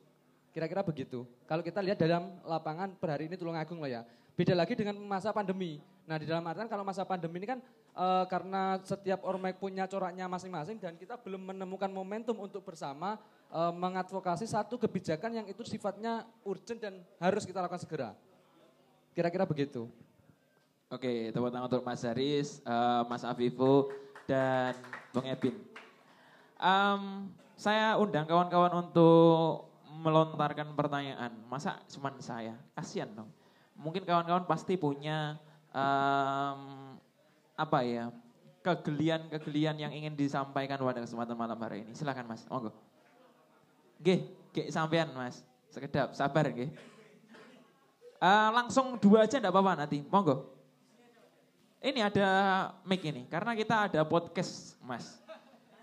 Kira-kira 0.54 0.82
begitu. 0.82 1.26
Kalau 1.46 1.62
kita 1.62 1.82
lihat 1.86 2.02
dalam 2.02 2.34
lapangan 2.46 2.94
per 2.98 3.14
hari 3.14 3.30
ini 3.30 3.38
Tulungagung 3.38 3.78
lah 3.78 3.90
ya. 3.90 4.02
Beda 4.38 4.54
lagi 4.54 4.78
dengan 4.78 4.94
masa 5.02 5.34
pandemi. 5.34 5.82
Nah 6.06 6.22
di 6.22 6.30
dalam 6.30 6.46
artian 6.46 6.70
kalau 6.70 6.86
masa 6.86 7.02
pandemi 7.10 7.42
ini 7.42 7.50
kan 7.50 7.60
e, 7.90 8.06
karena 8.30 8.78
setiap 8.86 9.26
ormek 9.26 9.58
punya 9.58 9.90
coraknya 9.90 10.30
masing-masing 10.30 10.78
dan 10.78 10.94
kita 10.94 11.18
belum 11.18 11.42
menemukan 11.42 11.90
momentum 11.90 12.38
untuk 12.38 12.62
bersama 12.62 13.18
e, 13.50 13.60
mengadvokasi 13.74 14.46
satu 14.46 14.78
kebijakan 14.78 15.42
yang 15.42 15.46
itu 15.50 15.66
sifatnya 15.66 16.22
urgent 16.46 16.78
dan 16.78 17.02
harus 17.18 17.50
kita 17.50 17.66
lakukan 17.66 17.82
segera. 17.82 18.14
Kira-kira 19.18 19.50
begitu. 19.50 19.90
Oke, 20.94 21.34
tepuk 21.34 21.50
tangan 21.50 21.68
untuk 21.68 21.84
Mas 21.84 22.06
Haris, 22.06 22.64
uh, 22.64 23.04
Mas 23.12 23.28
Afifu, 23.28 23.92
dan 24.24 24.72
Bung 25.12 25.28
Ebin. 25.28 25.52
Um, 26.56 27.28
saya 27.60 28.00
undang 28.00 28.24
kawan-kawan 28.24 28.88
untuk 28.88 29.68
melontarkan 30.00 30.72
pertanyaan. 30.80 31.36
Masa 31.52 31.84
cuma 31.92 32.16
saya? 32.24 32.56
Kasihan 32.72 33.12
dong 33.12 33.28
mungkin 33.78 34.04
kawan-kawan 34.04 34.50
pasti 34.50 34.76
punya 34.76 35.38
um, 35.72 36.94
apa 37.58 37.80
ya 37.86 38.06
kegelian-kegelian 38.66 39.80
yang 39.80 39.92
ingin 39.96 40.14
disampaikan 40.18 40.76
pada 40.82 41.00
kesempatan 41.00 41.38
malam 41.40 41.56
hari 41.62 41.88
ini. 41.88 41.96
Silakan 41.96 42.28
Mas, 42.28 42.44
monggo. 42.52 42.76
Oke, 44.02 44.28
oke 44.52 44.64
sampean 44.68 45.14
Mas. 45.16 45.40
Sekedap, 45.72 46.12
sabar 46.18 46.52
nggih. 46.52 46.74
Uh, 48.18 48.50
langsung 48.52 48.98
dua 48.98 49.30
aja 49.30 49.38
enggak 49.40 49.54
apa-apa 49.54 49.86
nanti, 49.86 50.04
monggo. 50.10 50.52
Ini 51.78 52.10
ada 52.10 52.28
mic 52.84 53.06
ini, 53.06 53.30
karena 53.30 53.54
kita 53.54 53.88
ada 53.88 54.02
podcast 54.02 54.76
Mas. 54.82 55.22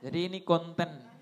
Jadi 0.03 0.29
ini 0.29 0.43
konten 0.43 1.14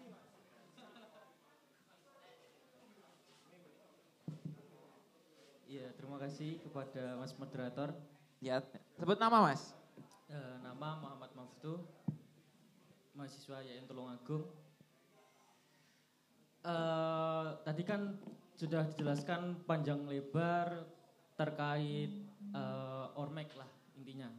kasih 6.23 6.63
kepada 6.63 7.19
Mas 7.19 7.35
Moderator. 7.35 7.99
Ya, 8.39 8.63
sebut 8.95 9.19
nama 9.19 9.43
Mas. 9.43 9.75
E, 10.31 10.39
nama 10.63 11.03
Muhammad 11.03 11.35
Maftu, 11.35 11.83
mahasiswa 13.19 13.59
YN 13.67 13.91
Tulungagung. 13.91 14.47
E, 16.63 16.77
tadi 17.67 17.83
kan 17.83 18.23
sudah 18.55 18.87
dijelaskan 18.95 19.67
panjang 19.67 19.99
lebar 20.07 20.87
terkait 21.35 22.15
e, 22.55 22.63
Ormek 23.19 23.51
lah 23.59 23.67
intinya. 23.99 24.31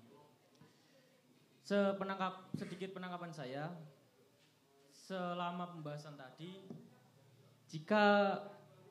Sepenangkap 1.68 2.48
sedikit 2.56 2.96
penangkapan 2.96 3.36
saya, 3.36 3.68
selama 4.96 5.76
pembahasan 5.76 6.16
tadi, 6.16 6.64
jika 7.68 8.40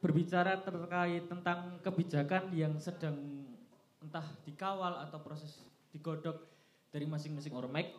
berbicara 0.02 0.58
terkait 0.58 1.30
tentang 1.30 1.78
kebijakan 1.78 2.50
yang 2.50 2.74
sedang 2.82 3.46
entah 4.02 4.26
dikawal 4.42 4.98
atau 4.98 5.22
proses 5.22 5.62
digodok 5.94 6.42
dari 6.90 7.06
masing-masing 7.06 7.54
ormek 7.54 7.94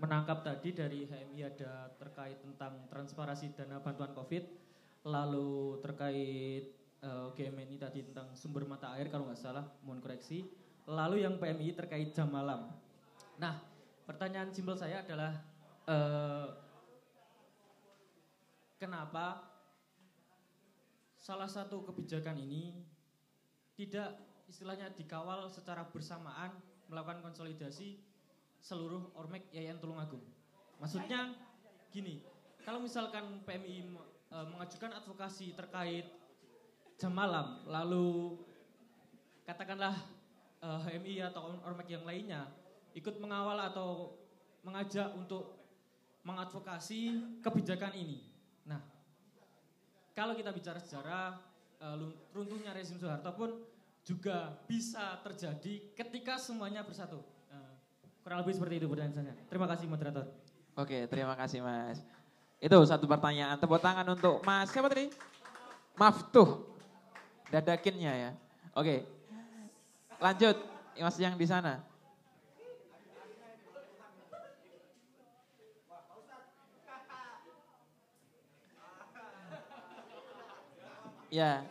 menangkap 0.00 0.40
tadi 0.40 0.72
dari 0.72 1.04
HMI 1.04 1.44
ada 1.44 1.92
terkait 2.00 2.40
tentang 2.40 2.88
transparansi 2.88 3.52
dana 3.52 3.84
bantuan 3.84 4.16
COVID 4.16 4.44
lalu 5.04 5.76
terkait 5.84 6.72
uh, 7.04 7.28
eh, 7.28 7.36
GMNI 7.36 7.76
tadi 7.76 8.00
tentang 8.08 8.32
sumber 8.32 8.64
mata 8.64 8.96
air 8.96 9.12
kalau 9.12 9.28
nggak 9.28 9.36
salah 9.36 9.68
mohon 9.84 10.00
koreksi 10.00 10.48
lalu 10.88 11.20
yang 11.20 11.36
PMI 11.36 11.76
terkait 11.76 12.16
jam 12.16 12.32
malam. 12.32 12.72
Nah 13.36 13.60
pertanyaan 14.08 14.48
simpel 14.56 14.74
saya 14.80 15.04
adalah 15.04 15.36
uh, 15.84 16.48
kenapa 18.80 19.49
salah 21.20 21.46
satu 21.46 21.84
kebijakan 21.84 22.40
ini 22.40 22.80
tidak 23.76 24.16
istilahnya 24.48 24.88
dikawal 24.96 25.46
secara 25.52 25.84
bersamaan 25.86 26.56
melakukan 26.88 27.20
konsolidasi 27.22 28.00
seluruh 28.60 29.12
ormek 29.14 29.46
Yayan 29.54 29.78
Tulungagung. 29.78 30.24
Maksudnya 30.80 31.36
gini, 31.92 32.24
kalau 32.64 32.82
misalkan 32.82 33.44
PMI 33.44 33.94
e, 34.32 34.36
mengajukan 34.48 34.96
advokasi 35.00 35.54
terkait 35.54 36.08
jam 37.00 37.12
malam, 37.14 37.64
lalu 37.64 38.36
katakanlah 39.48 39.96
eh, 40.60 40.80
HMI 40.86 41.32
atau 41.32 41.56
ormek 41.64 41.88
yang 41.90 42.04
lainnya 42.04 42.46
ikut 42.92 43.18
mengawal 43.18 43.56
atau 43.56 44.14
mengajak 44.62 45.10
untuk 45.16 45.56
mengadvokasi 46.22 47.16
kebijakan 47.40 47.96
ini. 47.96 48.20
Nah, 48.68 48.78
kalau 50.14 50.34
kita 50.34 50.50
bicara 50.50 50.78
sejarah 50.82 51.38
uh, 51.80 51.96
runtuhnya 52.34 52.74
rezim 52.76 53.00
Soeharto 53.00 53.32
pun 53.34 53.50
juga 54.04 54.56
bisa 54.64 55.20
terjadi 55.24 55.94
ketika 55.96 56.40
semuanya 56.40 56.84
bersatu. 56.84 57.20
Uh, 57.50 57.74
kurang 58.24 58.44
lebih 58.44 58.56
seperti 58.56 58.74
itu 58.80 58.86
pertanyaan 58.88 59.14
saya. 59.16 59.34
Terima 59.48 59.66
kasih 59.68 59.86
moderator. 59.88 60.26
Oke, 60.78 61.04
terima 61.10 61.34
kasih 61.36 61.60
Mas. 61.60 61.98
Itu 62.60 62.76
satu 62.84 63.08
pertanyaan. 63.08 63.56
Tepuk 63.56 63.80
tangan 63.80 64.06
untuk 64.08 64.40
Mas 64.44 64.68
siapa 64.70 64.88
tadi? 64.92 65.10
Maftuh. 65.96 66.68
Dadakinnya 67.50 68.12
ya. 68.14 68.30
Oke. 68.76 69.02
Lanjut, 70.20 70.56
Mas 71.00 71.16
yang 71.18 71.34
di 71.34 71.48
sana. 71.48 71.89
Ya. 81.30 81.62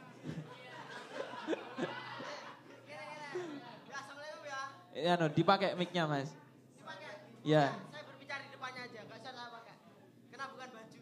Ya, 4.95 5.15
no, 5.19 5.27
dipakai 5.27 5.75
mic-nya, 5.75 6.07
Mas. 6.07 6.31
Dipakai. 6.79 7.11
Ya. 7.43 7.75
Saya 7.91 8.03
berbicara 8.07 8.41
di 8.47 8.51
depannya 8.55 8.81
aja, 8.87 8.99
enggak 9.03 9.19
usah 9.19 9.31
saya 9.35 9.49
pakai. 9.51 9.75
Kenapa 10.31 10.51
bukan 10.55 10.69
baju? 10.75 10.99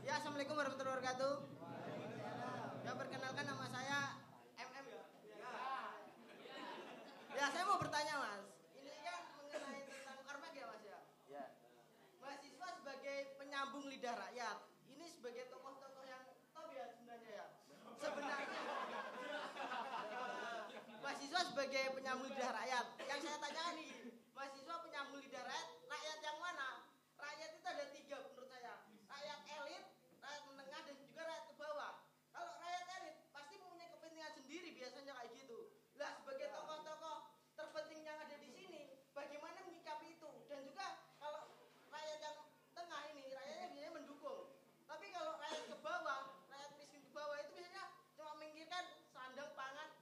Ya, 0.00 0.12
Assalamualaikum 0.16 0.54
warahmatullahi 0.56 0.96
wabarakatuh. 0.96 1.34
Ya, 2.88 2.92
perkenalkan 2.96 3.44
nama 3.48 3.64
saya 3.68 3.98
MM 4.56 4.86
ya. 4.88 5.04
Ya, 7.36 7.44
saya 7.52 7.64
mau 7.68 7.78
bertanya, 7.84 8.14
Mas. 8.16 8.44
Ini 8.80 8.92
kan 9.04 9.20
mengenai 9.36 9.82
tentang 9.84 10.18
ormek 10.24 10.52
ya, 10.56 10.64
Mas 10.72 10.82
ya? 10.88 10.98
Ya. 11.28 11.44
Mahasiswa 12.24 12.68
sebagai 12.80 13.18
penyambung 13.36 13.84
lidah 13.92 14.16
rakyat. 14.16 14.56
Ini 14.88 15.04
sebagai 15.12 15.48
tokoh-tokoh 15.52 16.04
yang 16.08 16.24
sebenarnya 17.00 17.44
mahasiswa 21.00 21.42
sebagai 21.60 21.92
penyambung 21.92 22.24
lidah 22.24 22.56
rakyat. 22.56 22.86
Yang 23.04 23.20
saya 23.20 23.36
tanyakan 23.36 23.76
nih 23.76 23.92
mahasiswa 24.32 24.76
penyambung 24.80 25.20
lidah 25.20 25.44
rakyat 25.44 25.68
rakyat 25.92 26.18
yang 26.24 26.38
mana 26.40 26.68
rakyat 27.20 27.50
itu 27.52 27.66
ada 27.68 27.84
tiga 27.92 28.16
menurut 28.16 28.48
saya 28.48 28.74
rakyat 29.12 29.40
elit 29.60 29.84
rakyat 30.24 30.42
menengah 30.48 30.80
dan 30.88 30.96
juga 30.96 31.20
rakyat 31.20 31.44
ke 31.44 31.54
bawah 31.60 31.92
kalau 32.32 32.52
rakyat 32.64 32.84
elit 32.96 33.16
pasti 33.36 33.54
mempunyai 33.60 33.92
kepentingan 33.92 34.32
sendiri 34.40 34.68
biasanya 34.72 35.12
kayak 35.12 35.32
gitu 35.36 35.58
lah 36.00 36.10
sebagai 36.16 36.48
tokoh-tokoh 36.48 37.18
terpenting 37.52 38.00
yang 38.08 38.16
ada 38.24 38.36
di 38.40 38.50
sini 38.56 38.82
bagaimana 39.12 39.60
menyikapi 39.60 40.16
itu 40.16 40.30
dan 40.48 40.64
juga 40.64 40.88
kalau 41.20 41.44
rakyat 41.92 42.18
yang 42.24 42.36
tengah 42.72 43.02
ini 43.12 43.36
rakyatnya 43.36 43.68
biasanya 43.68 43.92
mendukung 44.00 44.64
tapi 44.88 45.12
kalau 45.12 45.36
rakyat 45.36 45.64
ke 45.68 45.76
bawah 45.84 46.20
bawah 47.12 47.36
itu 47.36 47.52
biasanya 47.52 47.84
cuma 48.16 48.32
memikirkan 48.40 48.84
sandang 49.12 49.52
pangan 49.52 50.00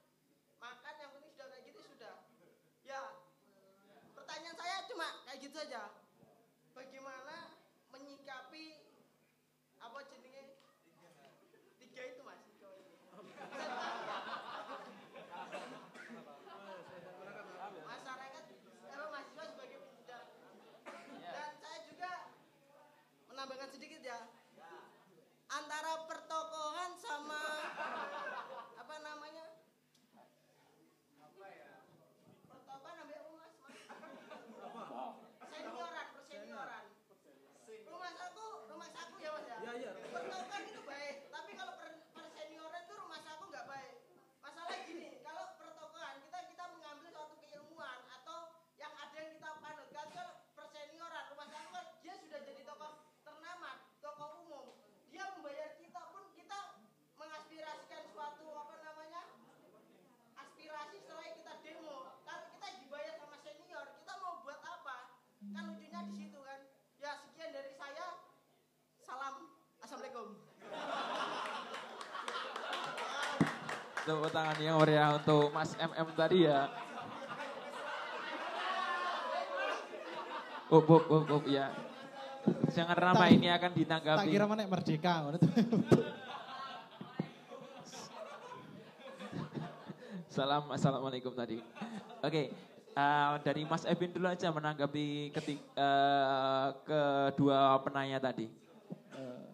makan 0.58 0.94
yang 0.98 1.10
penting 1.14 1.32
sudah 1.38 1.46
kayak 1.54 1.64
gitu 1.70 1.80
sudah 1.94 2.14
ya 2.82 3.00
pertanyaan 4.14 4.56
saya 4.58 4.76
cuma 4.90 5.08
kayak 5.58 5.74
gitu 5.74 5.74
aja 5.74 5.90
bagaimana 6.70 7.50
menyikapi 7.90 8.78
apa 9.82 9.98
jenisnya 10.06 10.54
tiga 11.82 12.02
itu 12.14 12.22
mas 12.22 12.38
masyarakat 17.90 18.44
apa 18.86 19.06
mahasiswa 19.10 19.44
sebagai 19.50 19.82
pendidik 19.82 20.22
dan 21.26 21.50
saya 21.58 21.78
juga 21.90 22.12
menambahkan 23.26 23.74
sedikit 23.74 23.98
ya 24.06 24.30
antara 25.50 26.06
pertokohan 26.06 26.94
sama 27.02 27.42
apa 28.78 28.94
namanya 29.02 29.58
pertokohan 32.46 32.94
ambil 33.02 33.18
apa 33.26 33.30
mas, 33.34 33.54
senioran 35.58 36.06
persenioran 36.14 36.84
rumah 37.88 38.10
saku 38.14 38.46
rumah 38.70 38.88
saku 38.94 39.16
ya 39.18 39.30
mas 39.34 39.44
ya, 39.48 39.56
ya, 39.58 39.72
ya. 39.74 39.90
pertokohan 40.12 40.62
itu 40.64 40.80
baik 40.86 41.16
tapi 41.34 41.50
kalau 41.58 41.74
per, 41.80 41.88
persenioran 42.14 42.82
itu 42.86 42.94
rumah 42.94 43.20
saku 43.24 43.44
nggak 43.50 43.66
baik 43.66 43.94
masalah 44.44 44.76
gini 44.86 45.18
kalau 45.26 45.44
pertokohan 45.58 46.14
kita 46.22 46.38
kita 46.52 46.64
mengambil 46.78 47.10
suatu 47.10 47.34
keilmuan 47.42 47.98
atau 48.22 48.38
yang 48.78 48.92
ada 48.94 49.16
yang 49.18 49.32
kita 49.34 49.50
panutkan 49.58 50.06
kalau 50.14 50.34
persenioran 50.54 51.24
rumah 51.34 51.48
saku 51.50 51.68
kan 51.74 51.86
dia 52.06 52.14
sudah 52.22 52.40
jadi 52.44 52.62
tokoh 52.62 52.92
ternama 53.26 53.70
tokoh 53.98 54.28
umum 54.46 54.66
dia 55.10 55.24
membayar 55.34 55.74
kita 55.80 56.02
pun 56.14 56.24
kita 56.38 56.60
mengaspirasikan 57.18 58.02
suatu 58.14 58.46
apa 58.54 58.74
namanya 58.84 59.22
aspirasi 60.38 60.96
setelah 61.02 61.26
kita 61.34 61.54
demo 61.66 62.14
kalau 62.22 62.46
kita 62.54 62.68
dibayar 62.78 63.14
sama 63.18 63.36
senior 63.42 63.84
kita 64.00 64.12
mau 64.22 64.38
buat 64.46 64.60
apa 64.62 65.18
kan 65.54 65.64
lucunya 65.70 66.00
di 66.02 66.14
situ 66.18 66.38
kan 66.42 66.60
ya 66.98 67.14
sekian 67.22 67.54
dari 67.54 67.70
saya 67.78 68.06
salam 69.06 69.46
assalamualaikum 69.78 70.34
Tepuk 74.08 74.32
tangan 74.32 74.56
yang 74.56 74.80
meriah 74.80 75.20
untuk 75.20 75.52
Mas 75.52 75.76
MM 75.76 76.08
tadi 76.16 76.48
ya. 76.48 76.72
Up, 80.72 80.88
up, 80.88 81.04
up, 81.12 81.28
up, 81.28 81.44
ya. 81.44 81.68
Jangan 82.72 82.96
ramai 82.96 83.36
ini 83.36 83.52
akan 83.52 83.68
ditanggapi. 83.76 84.24
Tak 84.24 84.32
kira 84.32 84.48
mana 84.48 84.64
merdeka 84.64 85.28
Salam 90.32 90.72
assalamualaikum 90.72 91.36
tadi. 91.36 91.60
Oke, 91.60 91.68
okay, 92.24 92.56
uh, 92.96 93.36
eh, 93.36 93.44
dari 93.44 93.68
Mas 93.68 93.84
Evin 93.84 94.08
dulu 94.08 94.32
aja 94.32 94.48
menanggapi 94.48 95.36
ketik, 95.36 95.60
uh, 95.76 96.72
kedua 96.80 97.76
penanya 97.84 98.24
tadi. 98.24 98.48
Uh, 99.12 99.44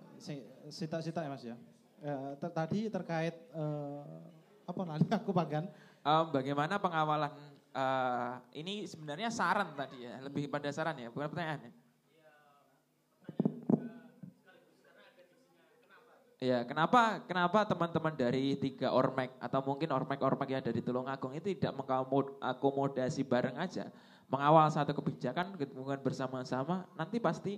Sita-sita 0.70 1.26
ya 1.26 1.30
Mas 1.34 1.42
ya. 1.42 1.58
Uh, 2.06 2.38
tadi 2.38 2.86
terkait 2.86 3.34
uh, 3.50 4.06
apa 4.64 4.80
nanti 4.84 5.08
aku 5.12 5.30
pagan? 5.30 5.68
Uh, 6.04 6.28
bagaimana 6.28 6.76
pengawalan 6.76 7.32
uh, 7.72 8.36
ini 8.52 8.84
sebenarnya 8.84 9.32
saran 9.32 9.72
tadi 9.72 10.04
ya, 10.04 10.20
lebih 10.20 10.48
pada 10.52 10.68
saran 10.68 10.96
ya, 11.00 11.08
bukan 11.08 11.28
pertanyaan 11.32 11.68
ya. 11.68 11.72
Ya, 16.44 16.60
kenapa 16.60 17.24
kenapa 17.24 17.64
teman-teman 17.64 18.12
dari 18.12 18.52
tiga 18.60 18.92
ormek 18.92 19.32
atau 19.40 19.64
mungkin 19.64 19.88
ormek-ormek 19.88 20.52
yang 20.52 20.60
ada 20.60 20.76
di 20.76 20.84
Tulungagung 20.84 21.32
itu 21.32 21.56
tidak 21.56 21.72
mengakomodasi 21.80 23.24
bareng 23.24 23.56
aja, 23.56 23.88
mengawal 24.28 24.68
satu 24.68 24.92
kebijakan 24.92 25.56
kemudian 25.56 26.04
bersama-sama, 26.04 26.84
nanti 27.00 27.16
pasti 27.16 27.56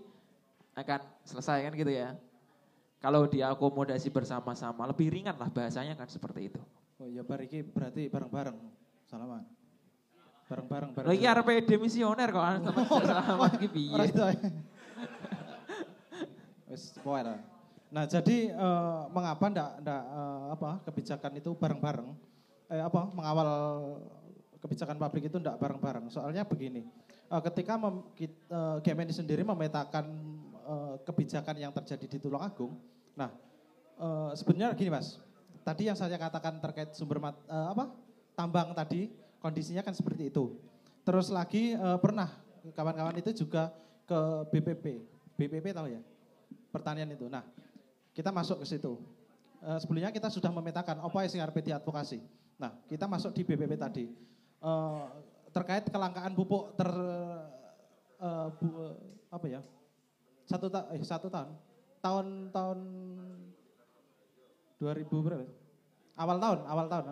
akan 0.78 1.02
selesai 1.26 1.66
kan 1.66 1.72
gitu 1.74 1.90
ya. 1.90 2.14
Kalau 3.02 3.26
diakomodasi 3.26 4.06
bersama-sama 4.14 4.86
lebih 4.86 5.10
ringan 5.10 5.34
lah 5.34 5.50
bahasanya 5.50 5.98
kan 5.98 6.06
seperti 6.06 6.54
itu. 6.54 6.62
Oh 6.96 7.08
ya 7.12 7.20
bariki 7.20 7.60
berarti 7.60 8.08
bareng-bareng, 8.08 8.56
salaman. 9.04 9.44
Bareng-bareng. 10.48 10.90
Bareng 10.96 11.08
Lagi 11.12 11.24
RPD 11.28 11.76
misioner 11.76 12.32
kok, 12.32 12.44
teman 12.64 13.04
salaman 13.04 13.50
iki 13.60 13.68
piye. 13.68 14.00
Wis 16.72 16.96
Nah, 17.86 18.04
jadi 18.08 18.50
uh, 18.56 19.06
mengapa 19.12 19.46
ndak 19.46 19.70
ndak 19.84 20.02
uh, 20.08 20.44
apa 20.56 20.70
kebijakan 20.88 21.32
itu 21.38 21.52
bareng-bareng? 21.54 22.08
Eh 22.72 22.82
apa 22.82 23.12
mengawal 23.12 23.48
kebijakan 24.58 24.96
pabrik 24.96 25.28
itu 25.28 25.36
ndak 25.36 25.60
bareng-bareng? 25.60 26.08
Soalnya 26.08 26.48
begini, 26.48 26.88
uh, 27.28 27.44
ketika 27.44 27.76
mem, 27.76 28.02
uh, 28.50 28.80
Gemini 28.82 29.12
sendiri 29.12 29.44
memetakan 29.44 30.06
uh, 30.64 30.94
kebijakan 31.04 31.60
yang 31.60 31.72
terjadi 31.76 32.08
di 32.08 32.18
Tulungagung, 32.18 32.74
nah 33.14 33.30
uh, 34.00 34.34
sebenarnya 34.34 34.74
gini 34.74 34.90
mas, 34.90 35.22
tadi 35.66 35.90
yang 35.90 35.98
saya 35.98 36.14
katakan 36.14 36.62
terkait 36.62 36.94
sumber 36.94 37.18
mat, 37.18 37.34
uh, 37.50 37.74
apa 37.74 37.90
tambang 38.38 38.70
tadi 38.70 39.10
kondisinya 39.42 39.82
kan 39.82 39.90
seperti 39.90 40.30
itu. 40.30 40.54
Terus 41.02 41.34
lagi 41.34 41.74
uh, 41.74 41.98
pernah 41.98 42.30
kawan-kawan 42.70 43.18
itu 43.18 43.34
juga 43.34 43.74
ke 44.06 44.20
BPP, 44.54 44.84
BPP 45.34 45.74
tahu 45.74 45.90
ya 45.90 46.00
pertanian 46.70 47.10
itu. 47.10 47.26
Nah 47.26 47.42
kita 48.14 48.30
masuk 48.30 48.62
ke 48.62 48.66
situ. 48.70 48.96
Uh, 49.60 49.82
sebelumnya 49.82 50.14
kita 50.14 50.30
sudah 50.30 50.54
memetakan 50.54 51.02
apa 51.02 51.18
yang 51.26 51.50
RPT 51.50 51.74
advokasi. 51.74 52.22
Nah, 52.56 52.72
kita 52.88 53.04
masuk 53.04 53.36
di 53.36 53.44
BPP 53.44 53.76
tadi. 53.76 54.08
Uh, 54.64 55.04
terkait 55.52 55.84
kelangkaan 55.92 56.32
pupuk 56.32 56.72
ter 56.76 56.88
uh, 58.20 58.48
bu, 58.56 58.96
apa 59.28 59.46
ya? 59.48 59.60
Satu 60.48 60.72
ta 60.72 60.88
eh 60.92 61.00
satu 61.04 61.28
tahun. 61.28 61.52
Tahun 62.00 62.26
tahun 62.52 62.78
2000 64.78 65.24
berapa? 65.24 65.46
awal 66.16 66.36
tahun, 66.40 66.58
awal 66.64 66.86
tahun. 66.88 67.04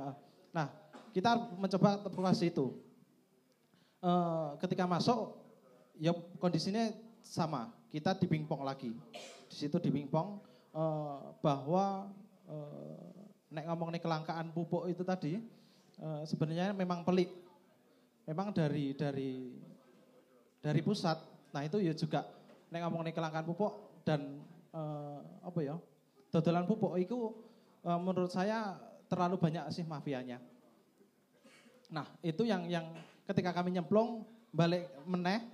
Nah, 0.56 0.66
kita 1.12 1.30
mencoba 1.60 2.02
evaluasi 2.08 2.50
itu. 2.50 2.72
Eh, 4.00 4.50
ketika 4.64 4.84
masuk, 4.88 5.36
ya 6.00 6.12
kondisinya 6.40 6.90
sama. 7.20 7.72
Kita 7.92 8.16
di 8.18 8.26
pingpong 8.26 8.66
lagi. 8.66 8.90
Di 9.48 9.54
situ 9.54 9.78
di 9.78 9.92
pingpong 9.92 10.40
eh, 10.74 11.20
bahwa 11.44 12.10
eh, 12.48 13.12
nek 13.54 13.64
ngomong 13.70 13.94
nih 13.94 14.02
kelangkaan 14.02 14.50
pupuk 14.50 14.90
itu 14.90 15.06
tadi 15.06 15.38
eh, 16.00 16.22
sebenarnya 16.26 16.74
memang 16.74 17.06
pelik. 17.06 17.30
Memang 18.24 18.56
dari 18.56 18.96
dari 18.96 19.52
dari 20.58 20.80
pusat. 20.80 21.20
Nah 21.52 21.62
itu 21.62 21.78
ya 21.78 21.94
juga 21.94 22.26
nek 22.72 22.80
ngomong 22.88 23.06
nih 23.06 23.14
kelangkaan 23.14 23.46
pupuk 23.46 24.02
dan 24.02 24.42
eh, 24.74 25.20
apa 25.44 25.60
ya 25.62 25.76
dodolan 26.34 26.66
pupuk 26.66 26.98
itu 26.98 27.30
eh, 27.84 28.00
menurut 28.00 28.32
saya 28.32 28.80
terlalu 29.06 29.36
banyak 29.38 29.64
sih 29.70 29.84
mafianya. 29.84 30.40
Nah 31.92 32.08
itu 32.24 32.42
yang 32.48 32.66
yang 32.66 32.90
ketika 33.28 33.52
kami 33.52 33.76
nyemplung 33.76 34.24
balik 34.50 34.88
meneh 35.04 35.44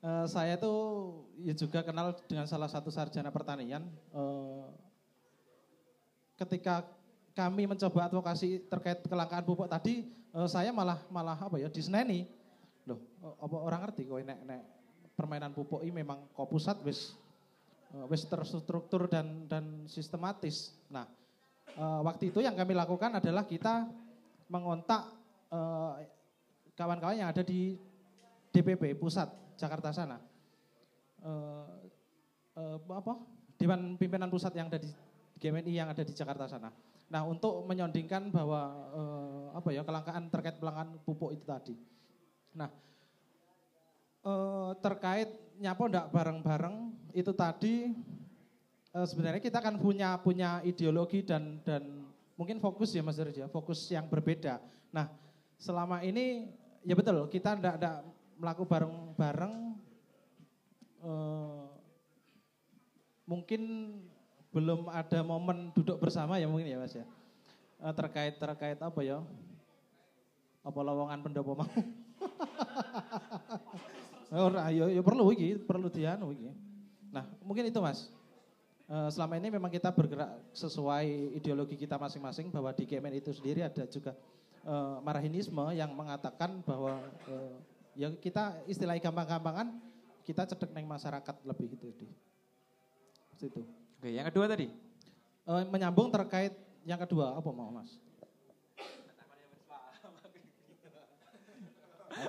eh, 0.00 0.26
saya 0.26 0.56
tuh 0.56 1.12
ya 1.40 1.52
juga 1.52 1.84
kenal 1.84 2.16
dengan 2.26 2.48
salah 2.48 2.66
satu 2.66 2.88
sarjana 2.88 3.28
pertanian. 3.28 3.84
eh, 4.16 4.66
ketika 6.34 6.82
kami 7.34 7.66
mencoba 7.70 8.10
advokasi 8.10 8.66
terkait 8.66 8.98
kelangkaan 9.06 9.46
pupuk 9.46 9.70
tadi, 9.70 10.06
eh, 10.10 10.48
saya 10.50 10.74
malah 10.74 10.98
malah 11.12 11.38
apa 11.38 11.60
ya 11.60 11.70
diseneni. 11.70 12.26
Loh, 12.84 13.00
apa 13.40 13.56
orang 13.56 13.80
ngerti 13.88 14.04
kok 14.04 14.20
nek 14.20 14.40
nek 14.44 14.62
permainan 15.16 15.56
pupuk 15.56 15.80
ini 15.80 16.04
memang 16.04 16.28
kok 16.36 16.48
pusat 16.50 16.76
wis 16.84 17.16
wis 18.10 18.26
terstruktur 18.26 19.06
dan 19.08 19.46
dan 19.46 19.86
sistematis. 19.88 20.74
Nah, 20.90 21.06
eh, 21.74 22.00
waktu 22.06 22.30
itu 22.30 22.38
yang 22.42 22.54
kami 22.54 22.72
lakukan 22.74 23.18
adalah 23.18 23.44
kita 23.46 23.88
mengontak 24.48 25.02
eh, 25.50 25.92
kawan-kawan 26.74 27.18
yang 27.18 27.30
ada 27.30 27.42
di 27.42 27.78
DPP 28.54 28.98
pusat 28.98 29.30
Jakarta 29.58 29.90
sana. 29.90 30.18
Eh, 31.22 31.66
eh, 32.58 32.78
apa? 32.90 33.14
Dewan 33.54 33.94
Pimpinan 33.94 34.30
Pusat 34.30 34.52
yang 34.58 34.66
ada 34.66 34.78
di 34.82 34.90
GMNI 35.38 35.72
yang 35.72 35.88
ada 35.90 36.02
di 36.02 36.14
Jakarta 36.14 36.46
sana. 36.50 36.70
Nah, 37.10 37.22
untuk 37.26 37.62
menyondingkan 37.68 38.30
bahwa 38.34 38.62
eh, 38.94 39.46
apa 39.58 39.68
ya 39.70 39.82
kelangkaan 39.86 40.30
terkait 40.30 40.56
pelanggan 40.58 40.98
pupuk 41.06 41.34
itu 41.34 41.44
tadi. 41.46 41.74
Nah, 42.54 42.70
eh, 44.26 44.70
terkait 44.82 45.30
nyapo 45.62 45.86
ndak 45.86 46.10
bareng-bareng 46.10 46.76
itu 47.14 47.30
tadi 47.30 47.94
eh, 48.94 49.06
sebenarnya 49.06 49.42
kita 49.42 49.58
kan 49.58 49.74
punya 49.76 50.14
punya 50.22 50.62
ideologi 50.62 51.26
dan 51.26 51.58
dan 51.66 52.06
mungkin 52.38 52.62
fokus 52.62 52.94
ya 52.94 53.02
Mas 53.02 53.18
Derja, 53.18 53.50
fokus 53.50 53.82
yang 53.90 54.06
berbeda. 54.06 54.62
Nah, 54.94 55.10
selama 55.58 56.02
ini 56.06 56.50
ya 56.86 56.94
betul 56.94 57.26
kita 57.26 57.58
ndak 57.58 57.74
ndak 57.82 57.96
melakukan 58.38 58.66
bareng-bareng 58.70 59.54
eh, 61.02 61.62
mungkin 63.26 63.62
belum 64.54 64.86
ada 64.86 65.26
momen 65.26 65.74
duduk 65.74 65.98
bersama 65.98 66.38
ya 66.38 66.46
mungkin 66.46 66.70
ya 66.70 66.78
Mas 66.78 66.94
ya. 66.94 67.06
Eh, 67.82 67.94
terkait 67.94 68.38
terkait 68.38 68.78
apa 68.78 69.00
ya? 69.02 69.18
Apa 70.64 70.80
lowongan 70.80 71.20
pendopo 71.20 71.58
mau? 71.58 71.68
Ora, 74.34 74.66
ya, 74.72 74.90
ya 74.90 75.02
perlu 75.04 75.30
iki, 75.30 75.60
perlu 75.62 75.86
dianu 75.92 76.32
iki. 76.34 76.50
Nah, 77.12 77.28
mungkin 77.44 77.70
itu 77.70 77.78
Mas. 77.78 78.10
Eh, 78.84 79.08
selama 79.08 79.40
ini 79.40 79.48
memang 79.48 79.72
kita 79.72 79.88
bergerak 79.88 80.28
sesuai 80.52 81.08
ideologi 81.40 81.72
kita 81.72 81.96
masing-masing 81.96 82.52
bahwa 82.52 82.68
di 82.68 82.84
Kemen 82.84 83.16
itu 83.16 83.32
sendiri 83.32 83.64
ada 83.64 83.88
juga 83.88 84.12
eh, 84.60 84.96
marahinisme 85.00 85.72
yang 85.72 85.88
mengatakan 85.96 86.60
bahwa 86.68 87.00
eh, 87.24 87.56
ya 87.96 88.12
kita 88.12 88.60
istilahnya 88.68 89.08
gampang-gampangan 89.08 89.72
kita 90.28 90.44
cedek 90.52 90.68
neng 90.76 90.84
masyarakat 90.84 91.36
lebih 91.48 91.80
gitu 91.80 91.96
di 91.96 92.06
situ. 93.40 93.64
Oke, 93.96 94.12
yang 94.12 94.28
kedua 94.28 94.44
tadi. 94.52 94.68
Eh, 95.48 95.64
menyambung 95.72 96.12
terkait 96.12 96.52
yang 96.84 97.00
kedua 97.00 97.40
apa 97.40 97.48
mau 97.56 97.72
Mas? 97.72 97.88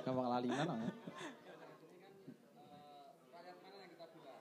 Gampang 0.00 0.28
lalinan 0.28 0.66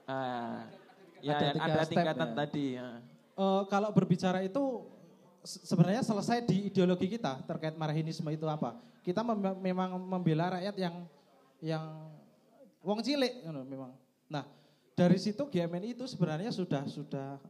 ah. 0.07 0.84
Ya, 1.26 1.41
Ada 1.41 1.45
yang 1.49 1.57
tiga 1.57 1.65
ada 1.65 1.81
step 1.81 1.91
tingkatan 1.97 2.30
ya. 2.30 2.35
tadi. 2.38 2.65
ya. 2.77 2.88
Eh, 3.35 3.61
kalau 3.68 3.89
berbicara 3.89 4.39
itu 4.45 4.64
se- 5.41 5.65
sebenarnya 5.65 6.06
selesai 6.06 6.45
di 6.45 6.69
ideologi 6.69 7.10
kita 7.10 7.41
terkait 7.49 7.73
marahinisme 7.73 8.30
itu 8.30 8.45
apa? 8.45 8.77
Kita 9.02 9.26
mem- 9.26 9.57
memang 9.57 9.97
membela 9.97 10.53
rakyat 10.53 10.76
yang 10.77 10.95
yang 11.60 11.85
wong 12.85 13.02
cilik 13.02 13.41
you 13.41 13.52
memang. 13.65 13.97
Nah, 14.30 14.45
dari 14.93 15.18
situ 15.18 15.49
GMNI 15.49 15.97
itu 15.97 16.06
sebenarnya 16.06 16.53
sudah 16.53 16.85
sudah 16.85 17.41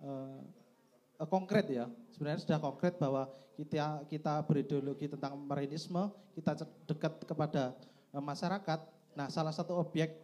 eh, 1.19 1.27
konkret 1.27 1.68
ya. 1.68 1.91
Sebenarnya 2.15 2.47
sudah 2.47 2.57
konkret 2.64 2.95
bahwa 2.95 3.27
kita 3.60 4.07
kita 4.07 4.39
berideologi 4.47 5.11
tentang 5.11 5.35
marahinisme, 5.35 6.11
kita 6.31 6.64
dekat 6.88 7.27
kepada 7.27 7.76
eh, 8.10 8.23
masyarakat. 8.23 8.80
Nah, 9.15 9.27
salah 9.27 9.52
satu 9.52 9.76
objek 9.76 10.15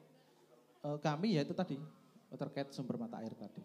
eh, 0.87 0.97
kami 1.03 1.35
yaitu 1.35 1.51
tadi 1.51 1.75
terkait 2.39 2.67
sumber 2.71 2.95
mata 2.95 3.19
air 3.19 3.33
tadi. 3.35 3.59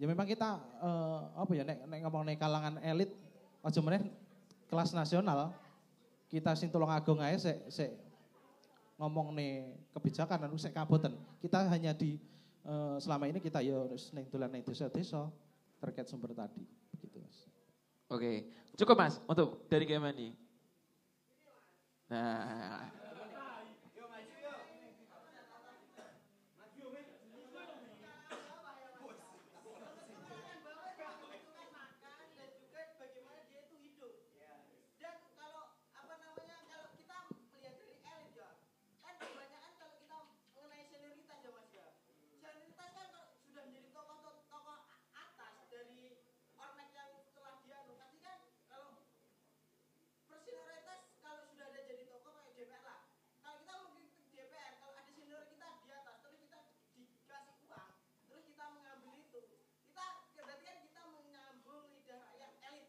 Ya 0.00 0.10
memang 0.10 0.26
kita 0.26 0.58
eh, 0.82 1.20
apa 1.38 1.52
ya 1.54 1.62
nek, 1.62 1.78
nek 1.86 1.98
ngomong 2.04 2.22
nek 2.26 2.36
kalangan 2.40 2.74
elit 2.82 3.12
aja 3.62 3.78
meneh 3.78 4.02
kelas 4.66 4.90
nasional 4.96 5.54
kita 6.26 6.56
sing 6.58 6.72
tulung 6.72 6.90
agung 6.90 7.22
ae 7.22 7.38
sik 7.38 7.70
sik 7.70 7.92
ngomong 8.98 9.36
nih 9.36 9.68
kebijakan 9.94 10.48
anu 10.48 10.56
sik 10.58 10.74
kaboten. 10.74 11.14
Kita 11.38 11.68
hanya 11.70 11.92
di 11.94 12.18
eh, 12.66 12.96
selama 12.98 13.30
ini 13.30 13.38
kita 13.38 13.62
ya 13.62 13.86
ning 14.16 14.26
dolan 14.32 14.50
ning 14.50 14.64
desa-desa 14.66 15.30
terkait 15.78 16.08
sumber 16.10 16.34
tadi 16.34 16.62
begitu 16.98 17.18
Mas. 17.22 17.46
Oke, 18.10 18.50
cukup 18.76 18.96
Mas 18.98 19.14
untuk 19.28 19.64
dari 19.70 19.86
Kemani. 19.86 20.34
Nah, 22.12 22.92
makan 31.82 32.28
dan 32.36 32.50
juga 32.60 32.82
bagaimana 33.00 33.40
dia 33.48 33.60
itu 33.66 33.76
hidup. 33.80 34.12
Dan 35.00 35.16
kalau 35.38 35.64
apa 35.92 36.14
namanya 36.20 36.56
kalau 36.68 36.88
kita 36.94 37.16
melihat 37.52 37.74
dari 37.78 37.96
elit 38.02 38.32
ya, 38.36 38.48
kan 39.02 39.14
kebanyakan 39.18 39.72
kalau 39.78 39.94
kita 39.98 40.18
mengenai 40.54 40.84
senioritas 40.86 41.38
ya 41.42 41.50
mas 41.52 41.70
ya, 41.72 41.86
senioritas 42.30 42.88
kan 42.92 43.06
kalau 43.12 43.28
sudah 43.40 43.62
menjadi 43.66 43.88
tokoh 43.90 44.18
tokoh 44.48 44.78
atas 45.12 45.54
dari 45.72 46.20
ormek 46.56 46.88
yang 46.92 47.10
telah 47.34 47.54
dianu, 47.64 47.92
pasti 47.98 48.18
kan 48.20 48.38
kalau 48.68 48.90
bersenioritas 50.28 51.00
kalau 51.20 51.42
sudah 51.50 51.66
ada 51.70 51.80
jadi 51.86 52.04
tokoh 52.08 52.32
kayak 52.42 52.54
DPR 52.56 52.82
lah. 52.84 53.00
Kalau 53.42 53.56
kita 53.62 53.74
mengkritik 53.80 54.26
DPR, 54.32 54.72
kalau 54.78 54.94
ada 54.96 55.10
senior 55.10 55.42
kita 55.50 55.66
di 55.82 55.88
atas, 55.90 56.16
terus 56.22 56.38
kita 56.38 56.58
dikasih 56.94 57.56
uang, 57.66 57.88
terus 58.28 58.42
kita 58.46 58.64
mengambil 58.70 59.12
itu, 59.18 59.40
kita 59.90 60.06
ya 60.32 60.42
berarti 60.46 60.64
kan 60.64 60.78
kita 60.84 61.02
menyambung 61.10 61.82
lidah 61.90 62.18
rakyat 62.22 62.52
elit. 62.70 62.88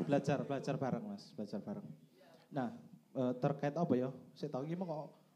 belajar 0.07 0.39
belajar 0.47 0.75
bareng 0.79 1.03
mas 1.03 1.23
belajar 1.35 1.59
bareng 1.59 1.87
nah 2.49 2.71
eh, 3.13 3.33
terkait 3.43 3.75
apa 3.75 3.93
ya 3.93 4.09
saya 4.33 4.49
tahu 4.49 4.63
gimana 4.63 4.87
kok 4.87 5.26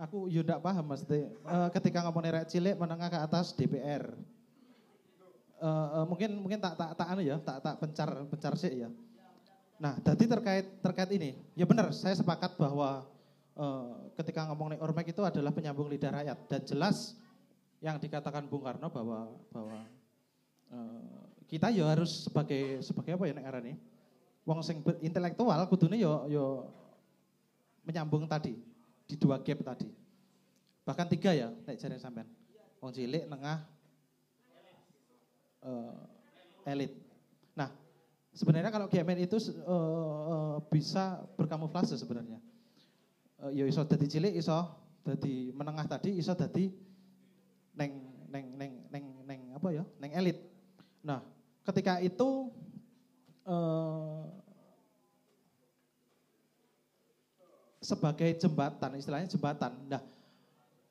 aku 0.00 0.32
yo 0.32 0.40
ndak 0.40 0.64
paham 0.64 0.84
mas 0.88 1.04
Teh. 1.04 1.28
Eh, 1.28 1.68
ketika 1.76 2.00
ngomong 2.08 2.24
rek 2.24 2.48
cilik 2.48 2.74
menengah 2.80 3.12
ke 3.12 3.18
atas 3.20 3.52
DPR 3.52 4.16
Eh, 5.60 5.88
eh, 5.92 6.04
mungkin 6.08 6.30
mungkin 6.40 6.56
tak 6.56 6.72
tak 6.72 6.96
tak 6.96 7.06
anu 7.12 7.20
ya 7.20 7.36
tak 7.36 7.60
tak 7.60 7.76
pencar 7.76 8.08
pencar 8.32 8.52
sih 8.56 8.80
ya. 8.80 8.88
Nah 9.76 9.92
tadi 10.00 10.24
terkait 10.24 10.80
terkait 10.80 11.10
ini 11.12 11.36
ya 11.52 11.68
benar 11.68 11.92
saya 11.92 12.16
sepakat 12.16 12.56
bahwa 12.56 13.04
eh, 13.60 13.92
ketika 14.16 14.48
ngomong 14.48 14.80
ormek 14.80 15.12
itu 15.12 15.20
adalah 15.20 15.52
penyambung 15.52 15.92
lidah 15.92 16.16
rakyat. 16.16 16.38
Dan 16.48 16.60
jelas 16.64 17.12
yang 17.84 18.00
dikatakan 18.00 18.48
Bung 18.48 18.64
Karno 18.64 18.88
bahwa 18.88 19.36
bahwa 19.52 19.84
eh, 20.72 21.20
kita 21.44 21.68
ya 21.68 21.92
harus 21.92 22.24
sebagai 22.24 22.80
sebagai 22.80 23.20
apa 23.20 23.28
ya 23.28 23.36
nek 23.36 23.60
nih 23.60 23.76
wong 24.48 24.64
sing 24.64 24.80
intelektual 25.04 25.60
kudune 25.68 26.00
yo 26.00 26.24
yo 26.32 26.72
menyambung 27.84 28.24
tadi 28.24 28.56
di 29.10 29.18
dua 29.18 29.42
gap 29.42 29.58
tadi. 29.66 29.90
Bahkan 30.86 31.06
tiga 31.10 31.34
ya, 31.34 31.50
nek 31.66 31.74
jare 31.74 31.98
sampean. 31.98 32.30
Wong 32.78 32.94
cilik, 32.94 33.26
nengah, 33.26 33.66
eh, 35.66 36.70
elit. 36.70 36.94
Nah, 37.58 37.68
sebenarnya 38.30 38.70
kalau 38.70 38.86
GMN 38.86 39.26
itu 39.26 39.36
eh, 39.50 39.58
eh, 40.30 40.56
bisa 40.70 41.26
berkamuflase 41.34 41.98
sebenarnya. 41.98 42.38
Eh, 43.50 43.60
ya 43.60 43.64
iso 43.66 43.82
dadi 43.82 44.06
cilik, 44.06 44.32
iso 44.38 44.54
dadi 45.02 45.50
menengah 45.50 45.90
tadi, 45.90 46.14
iso 46.16 46.32
dadi 46.32 46.70
neng 47.74 47.92
neng 48.30 48.46
neng 48.54 48.72
neng 48.88 49.04
neng 49.26 49.40
apa 49.58 49.68
ya? 49.74 49.84
Neng 49.98 50.12
elit. 50.14 50.38
Nah, 51.02 51.20
ketika 51.66 51.98
itu 52.00 52.48
eh, 53.44 54.22
sebagai 57.80 58.36
jembatan, 58.36 59.00
istilahnya 59.00 59.26
jembatan. 59.26 59.72
Nah, 59.88 60.02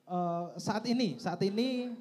eh, 0.10 0.46
saat 0.58 0.84
ini, 0.90 1.22
saat 1.22 1.40
ini 1.46 1.94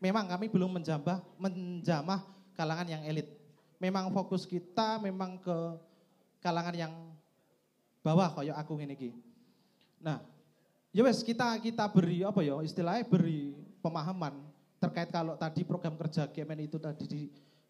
memang 0.00 0.24
kami 0.26 0.48
belum 0.48 0.80
menjambah, 0.80 1.20
menjamah 1.36 2.24
kalangan 2.56 2.88
yang 2.88 3.04
elit. 3.04 3.28
Memang 3.76 4.08
fokus 4.12 4.48
kita 4.48 5.00
memang 5.00 5.40
ke 5.40 5.56
kalangan 6.40 6.76
yang 6.76 6.92
bawah 8.00 8.32
kayak 8.40 8.56
aku 8.56 8.80
ini 8.80 8.96
ki. 8.96 9.10
Nah, 10.00 10.24
ya 10.90 11.04
wes 11.04 11.20
kita 11.20 11.60
kita 11.60 11.84
beri 11.92 12.24
apa 12.24 12.40
ya 12.40 12.56
istilahnya 12.64 13.04
beri 13.04 13.52
pemahaman 13.84 14.36
terkait 14.80 15.12
kalau 15.12 15.36
tadi 15.36 15.62
program 15.62 15.94
kerja 16.00 16.24
Kemen 16.32 16.64
itu 16.64 16.80
tadi 16.80 17.04
di 17.04 17.22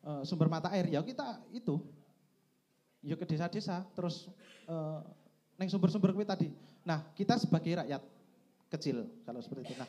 eh, 0.06 0.22
sumber 0.22 0.46
mata 0.46 0.70
air 0.70 0.86
ya 0.86 1.02
kita 1.02 1.42
itu 1.50 1.82
ya 3.02 3.18
ke 3.18 3.26
desa-desa 3.26 3.82
terus 3.94 4.30
eh, 4.70 4.98
neng 5.60 5.68
sumber-sumber 5.68 6.16
kuwi 6.16 6.24
tadi. 6.24 6.48
Nah, 6.88 7.04
kita 7.12 7.36
sebagai 7.36 7.84
rakyat 7.84 8.00
kecil 8.72 9.04
kalau 9.28 9.44
seperti 9.44 9.68
itu. 9.68 9.74
Nah, 9.76 9.88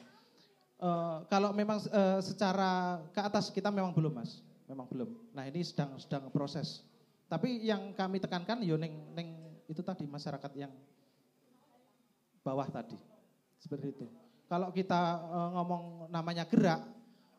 eh, 0.83 1.17
kalau 1.31 1.55
memang 1.55 1.79
eh, 1.79 2.19
secara 2.19 2.99
ke 3.15 3.21
atas 3.23 3.47
kita 3.47 3.71
memang 3.71 3.95
belum, 3.95 4.11
Mas. 4.11 4.43
Memang 4.67 4.91
belum. 4.91 5.07
Nah, 5.31 5.47
ini 5.47 5.63
sedang 5.63 5.95
sedang 5.95 6.27
proses. 6.27 6.83
Tapi 7.31 7.63
yang 7.63 7.95
kami 7.95 8.19
tekankan 8.19 8.59
yo 8.67 8.75
neng 8.75 9.15
neng 9.15 9.55
itu 9.71 9.79
tadi 9.79 10.03
masyarakat 10.03 10.51
yang 10.59 10.75
bawah 12.43 12.67
tadi. 12.67 12.99
Seperti 13.55 13.95
itu. 13.95 14.05
Kalau 14.51 14.75
kita 14.75 15.23
eh, 15.23 15.49
ngomong 15.55 16.11
namanya 16.11 16.43
gerak, 16.43 16.83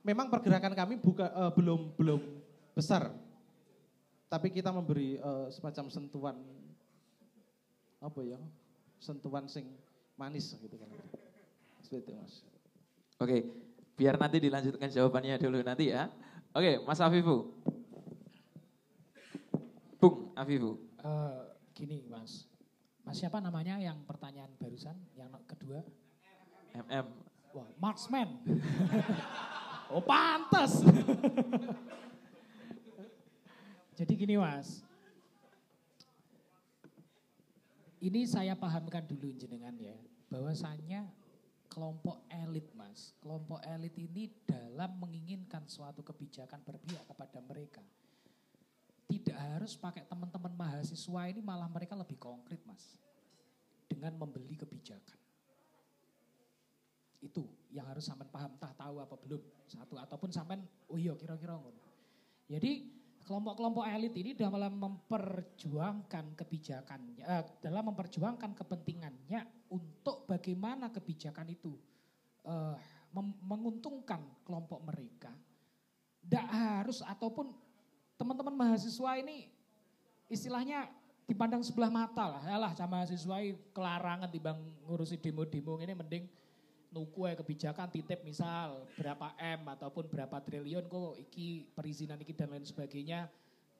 memang 0.00 0.32
pergerakan 0.32 0.72
kami 0.72 0.96
buka, 0.96 1.28
eh, 1.28 1.52
belum 1.52 1.92
belum 2.00 2.20
besar. 2.72 3.12
Tapi 4.32 4.48
kita 4.48 4.72
memberi 4.72 5.20
eh, 5.20 5.46
semacam 5.52 5.92
sentuhan 5.92 6.61
apa 8.02 8.20
ya? 8.26 8.40
Sentuhan 8.98 9.46
sing 9.46 9.70
manis 10.18 10.58
gitu 10.58 10.76
kan. 10.76 10.90
Seperti 11.80 12.10
itu, 12.10 12.12
Mas. 12.18 12.34
Oke, 13.22 13.46
biar 13.94 14.18
nanti 14.18 14.42
dilanjutkan 14.42 14.90
jawabannya 14.90 15.38
dulu 15.38 15.62
nanti 15.62 15.94
ya. 15.94 16.10
Oke, 16.52 16.82
Mas 16.82 16.98
Afifu. 16.98 17.54
Bung 20.02 20.34
Afifu. 20.34 20.82
Eh, 21.02 21.42
gini 21.74 22.06
mas, 22.06 22.46
mas 23.02 23.18
siapa 23.18 23.42
namanya 23.42 23.78
yang 23.78 24.02
pertanyaan 24.06 24.50
barusan, 24.58 24.94
yang 25.18 25.30
kedua? 25.46 25.82
MM. 26.74 27.06
Wah, 27.54 27.68
marksman. 27.78 28.38
oh 29.94 30.02
pantas. 30.02 30.78
Jadi 33.98 34.12
gini 34.14 34.38
mas, 34.38 34.86
ini 38.02 38.26
saya 38.26 38.58
pahamkan 38.58 39.06
dulu 39.06 39.30
jenengan 39.38 39.72
ya, 39.78 39.94
bahwasannya 40.26 41.06
kelompok 41.70 42.26
elit 42.28 42.66
mas, 42.74 43.14
kelompok 43.22 43.62
elit 43.62 43.94
ini 43.94 44.26
dalam 44.42 44.98
menginginkan 44.98 45.62
suatu 45.70 46.02
kebijakan 46.02 46.60
berpihak 46.66 47.06
kepada 47.06 47.38
mereka. 47.46 47.80
Tidak 49.06 49.38
harus 49.38 49.78
pakai 49.78 50.02
teman-teman 50.08 50.50
mahasiswa 50.50 51.22
ini 51.30 51.40
malah 51.40 51.70
mereka 51.70 51.94
lebih 51.94 52.18
konkret 52.18 52.58
mas, 52.66 52.98
dengan 53.86 54.18
membeli 54.18 54.58
kebijakan. 54.58 55.20
Itu 57.22 57.46
yang 57.70 57.86
harus 57.86 58.02
sampean 58.02 58.34
paham, 58.34 58.58
entah 58.58 58.74
tahu 58.74 58.98
apa 58.98 59.14
belum. 59.14 59.42
Satu 59.70 59.94
ataupun 59.94 60.34
sampean 60.34 60.66
oh 60.90 60.98
iya 60.98 61.14
kira-kira 61.14 61.54
ngono. 61.54 61.78
Jadi 62.50 63.01
kelompok-kelompok 63.22 63.86
elit 63.86 64.14
ini 64.18 64.34
dalam 64.34 64.78
memperjuangkan 64.78 66.34
kebijakannya, 66.34 67.24
eh, 67.24 67.44
dalam 67.62 67.94
memperjuangkan 67.94 68.52
kepentingannya 68.54 69.70
untuk 69.70 70.26
bagaimana 70.26 70.90
kebijakan 70.90 71.48
itu 71.50 71.72
eh, 72.42 72.76
menguntungkan 73.46 74.42
kelompok 74.42 74.82
mereka. 74.82 75.30
Tidak 76.22 76.46
harus 76.48 77.04
ataupun 77.04 77.54
teman-teman 78.18 78.54
mahasiswa 78.54 79.18
ini 79.18 79.50
istilahnya 80.30 80.88
dipandang 81.26 81.62
sebelah 81.62 81.90
mata 81.90 82.38
lah. 82.38 82.42
Yalah 82.46 82.72
sama 82.74 83.02
mahasiswa 83.02 83.38
kelarangan 83.70 84.30
dibang 84.30 84.58
ngurusi 84.86 85.20
demo-demo 85.20 85.78
ini 85.78 85.94
mending 85.94 86.24
nuku 86.92 87.24
kebijakan 87.24 87.88
titip 87.88 88.20
misal 88.22 88.84
berapa 88.94 89.32
M 89.40 89.64
ataupun 89.72 90.06
berapa 90.12 90.36
triliun 90.44 90.86
kok 90.86 91.16
iki 91.18 91.72
perizinan 91.72 92.20
iki 92.20 92.36
dan 92.36 92.52
lain 92.52 92.62
sebagainya 92.68 93.26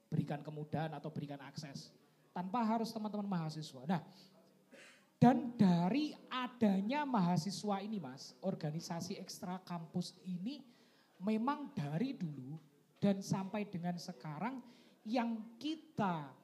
berikan 0.09 0.41
kemudahan 0.41 0.93
atau 0.97 1.13
berikan 1.13 1.41
akses 1.45 1.93
tanpa 2.33 2.65
harus 2.65 2.89
teman-teman 2.89 3.29
mahasiswa. 3.29 3.85
Nah, 3.85 4.01
dan 5.21 5.55
dari 5.55 6.17
adanya 6.33 7.07
mahasiswa 7.07 7.79
ini 7.79 8.03
Mas, 8.03 8.35
organisasi 8.43 9.21
ekstra 9.21 9.61
kampus 9.63 10.19
ini 10.27 10.59
memang 11.23 11.71
dari 11.77 12.17
dulu 12.17 12.59
dan 12.99 13.23
sampai 13.23 13.69
dengan 13.69 13.95
sekarang 14.01 14.59
yang 15.07 15.59
kita 15.63 16.42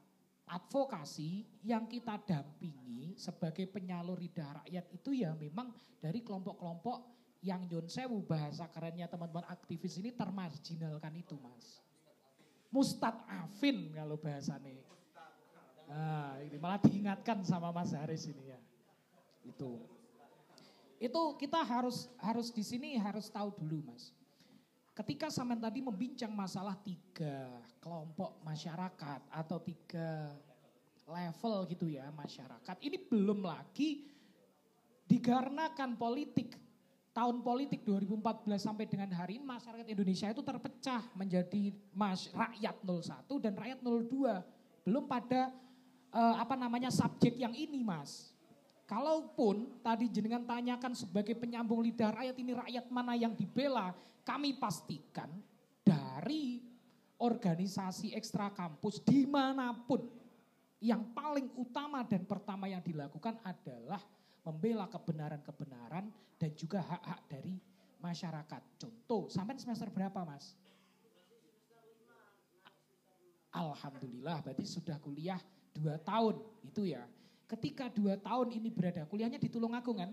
advokasi 0.48 1.44
yang 1.62 1.86
kita 1.86 2.18
dampingi 2.24 3.14
sebagai 3.14 3.68
penyalur 3.68 4.18
lidah 4.18 4.64
rakyat 4.64 4.86
itu 4.90 5.10
ya 5.12 5.36
memang 5.36 5.70
dari 6.00 6.24
kelompok-kelompok 6.24 7.18
yang 7.44 7.62
Yon 7.70 7.86
Sewu 7.86 8.26
bahasa 8.26 8.66
kerennya 8.66 9.06
teman-teman 9.06 9.46
aktivis 9.46 9.94
ini 10.02 10.10
termarginalkan 10.10 11.14
itu 11.14 11.38
mas. 11.38 11.78
Mustad 12.68 13.14
Afin 13.30 13.94
kalau 13.94 14.18
bahasanya. 14.18 14.74
Nah, 15.88 16.36
ini 16.44 16.60
malah 16.60 16.76
diingatkan 16.84 17.40
sama 17.48 17.72
Mas 17.72 17.96
Haris 17.96 18.28
ini 18.28 18.52
ya. 18.52 18.60
Itu. 19.40 19.80
Itu 21.00 21.38
kita 21.40 21.64
harus 21.64 22.12
harus 22.20 22.52
di 22.52 22.60
sini 22.60 23.00
harus 23.00 23.32
tahu 23.32 23.54
dulu 23.56 23.88
mas. 23.88 24.12
Ketika 24.98 25.30
Samen 25.30 25.62
tadi 25.62 25.78
membincang 25.78 26.34
masalah 26.34 26.74
tiga 26.82 27.62
kelompok 27.78 28.42
masyarakat 28.42 29.30
atau 29.30 29.62
tiga 29.62 30.34
level 31.06 31.70
gitu 31.70 31.86
ya 31.86 32.10
masyarakat. 32.10 32.76
Ini 32.82 33.06
belum 33.06 33.46
lagi 33.46 34.10
dikarenakan 35.06 35.94
politik 35.94 36.58
tahun 37.14 37.46
politik 37.46 37.86
2014 37.86 38.58
sampai 38.58 38.90
dengan 38.90 39.14
hari 39.14 39.38
ini 39.38 39.46
masyarakat 39.46 39.86
Indonesia 39.86 40.34
itu 40.34 40.42
terpecah 40.42 41.02
menjadi 41.14 41.74
mas, 41.94 42.30
rakyat 42.34 42.82
01 42.82 43.26
dan 43.38 43.52
rakyat 43.54 43.78
02. 43.78 44.82
Belum 44.82 45.06
pada 45.06 45.54
eh, 46.10 46.34
apa 46.42 46.58
namanya 46.58 46.90
subjek 46.90 47.38
yang 47.38 47.54
ini 47.54 47.86
mas. 47.86 48.34
Kalaupun 48.88 49.84
tadi 49.84 50.08
jenengan 50.08 50.48
tanyakan 50.48 50.96
sebagai 50.96 51.36
penyambung 51.36 51.84
lidah 51.84 52.08
rakyat 52.08 52.36
ini 52.40 52.56
rakyat 52.56 52.88
mana 52.88 53.12
yang 53.12 53.36
dibela, 53.36 53.92
kami 54.24 54.56
pastikan 54.56 55.28
dari 55.84 56.64
organisasi 57.20 58.16
ekstra 58.16 58.48
kampus 58.48 59.04
di 59.04 59.28
mana 59.28 59.76
pun 59.76 60.08
yang 60.80 61.04
paling 61.12 61.52
utama 61.60 62.00
dan 62.00 62.24
pertama 62.24 62.64
yang 62.64 62.80
dilakukan 62.80 63.36
adalah 63.44 64.00
membela 64.40 64.88
kebenaran-kebenaran 64.88 66.08
dan 66.40 66.50
juga 66.56 66.80
hak-hak 66.80 67.20
dari 67.28 67.60
masyarakat. 68.00 68.62
Contoh, 68.80 69.28
sampai 69.28 69.60
semester 69.60 69.92
berapa 69.92 70.24
mas? 70.24 70.56
Alhamdulillah, 73.52 74.40
berarti 74.40 74.64
sudah 74.64 74.96
kuliah 75.02 75.36
dua 75.76 76.00
tahun 76.00 76.40
itu 76.64 76.94
ya. 76.94 77.04
Ketika 77.48 77.88
dua 77.88 78.20
tahun 78.20 78.60
ini 78.60 78.68
berada, 78.68 79.08
kuliahnya 79.08 79.40
di 79.40 79.48
Tulungagung 79.48 79.96
kan? 79.96 80.12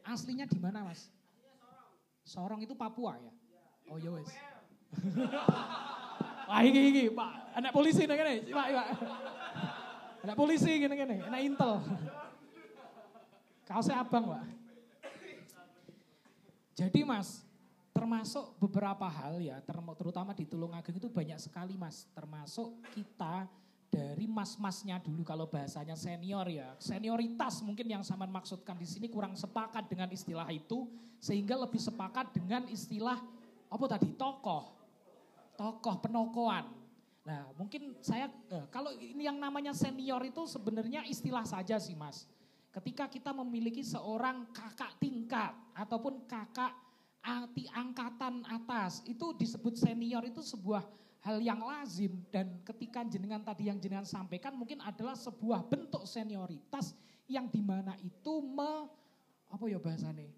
Aslinya 0.00 0.48
di 0.48 0.56
mana 0.56 0.80
mas? 0.80 1.12
Sorong 2.24 2.64
itu 2.64 2.72
Papua 2.72 3.20
ya? 3.20 3.32
Oh 3.92 4.00
ya 4.00 4.08
wes. 4.16 4.32
Wah 6.48 6.60
iki 6.64 6.80
iki 6.92 7.04
Pak, 7.12 7.32
anak 7.56 7.72
polisi 7.72 8.08
nih 8.08 8.16
kene, 8.16 8.34
Pak, 8.48 8.66
Pak. 8.72 8.88
Anak 10.24 10.36
polisi 10.40 10.72
gini 10.80 10.94
gini, 10.96 11.16
anak 11.20 11.40
intel. 11.44 11.84
Kaosnya 13.68 14.00
abang 14.00 14.24
Pak. 14.32 14.44
Jadi 16.74 17.00
Mas, 17.04 17.44
termasuk 17.92 18.56
beberapa 18.56 19.04
hal 19.04 19.36
ya, 19.40 19.60
terutama 19.96 20.32
di 20.32 20.48
Tulungagung 20.48 20.96
itu 20.96 21.08
banyak 21.12 21.36
sekali 21.36 21.76
Mas, 21.76 22.08
termasuk 22.16 22.72
kita 22.96 23.48
dari 23.94 24.26
mas-masnya 24.26 24.98
dulu 24.98 25.22
kalau 25.22 25.46
bahasanya 25.46 25.94
senior 25.94 26.50
ya. 26.50 26.74
Senioritas 26.82 27.62
mungkin 27.62 27.86
yang 27.86 28.02
sama 28.02 28.26
maksudkan 28.26 28.74
di 28.74 28.90
sini 28.90 29.06
kurang 29.06 29.38
sepakat 29.38 29.86
dengan 29.86 30.10
istilah 30.10 30.50
itu 30.50 30.90
sehingga 31.22 31.54
lebih 31.54 31.78
sepakat 31.78 32.34
dengan 32.34 32.66
istilah 32.66 33.22
apa 33.70 33.84
tadi 33.86 34.10
tokoh. 34.18 34.74
Tokoh 35.54 35.94
penokohan. 36.02 36.66
Nah, 37.22 37.54
mungkin 37.54 37.94
saya 38.02 38.26
eh, 38.50 38.66
kalau 38.74 38.90
ini 38.98 39.30
yang 39.30 39.38
namanya 39.38 39.70
senior 39.70 40.20
itu 40.26 40.42
sebenarnya 40.50 41.06
istilah 41.06 41.46
saja 41.46 41.78
sih, 41.78 41.94
Mas. 41.94 42.26
Ketika 42.74 43.06
kita 43.06 43.30
memiliki 43.30 43.86
seorang 43.86 44.50
kakak 44.50 44.98
tingkat 44.98 45.54
ataupun 45.78 46.26
kakak 46.26 46.74
anti 47.22 47.70
angkatan 47.70 48.42
atas, 48.50 49.06
itu 49.06 49.30
disebut 49.38 49.78
senior 49.78 50.26
itu 50.26 50.42
sebuah 50.42 50.82
hal 51.24 51.40
yang 51.40 51.64
lazim 51.64 52.20
dan 52.28 52.60
ketika 52.68 53.00
jenengan 53.08 53.40
tadi 53.40 53.72
yang 53.72 53.80
jenengan 53.80 54.04
sampaikan 54.04 54.52
mungkin 54.52 54.84
adalah 54.84 55.16
sebuah 55.16 55.64
bentuk 55.64 56.04
senioritas 56.04 56.92
yang 57.24 57.48
di 57.48 57.64
mana 57.64 57.96
itu 58.04 58.44
me, 58.44 58.84
apa 59.48 59.64
ya 59.64 59.80
bahasanya 59.80 60.28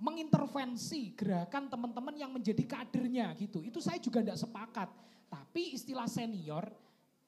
mengintervensi 0.00 1.12
gerakan 1.12 1.68
teman-teman 1.68 2.16
yang 2.16 2.32
menjadi 2.32 2.64
kadernya 2.64 3.36
gitu. 3.36 3.60
Itu 3.60 3.84
saya 3.84 4.00
juga 4.00 4.24
tidak 4.24 4.40
sepakat. 4.40 4.88
Tapi 5.28 5.76
istilah 5.76 6.08
senior 6.08 6.64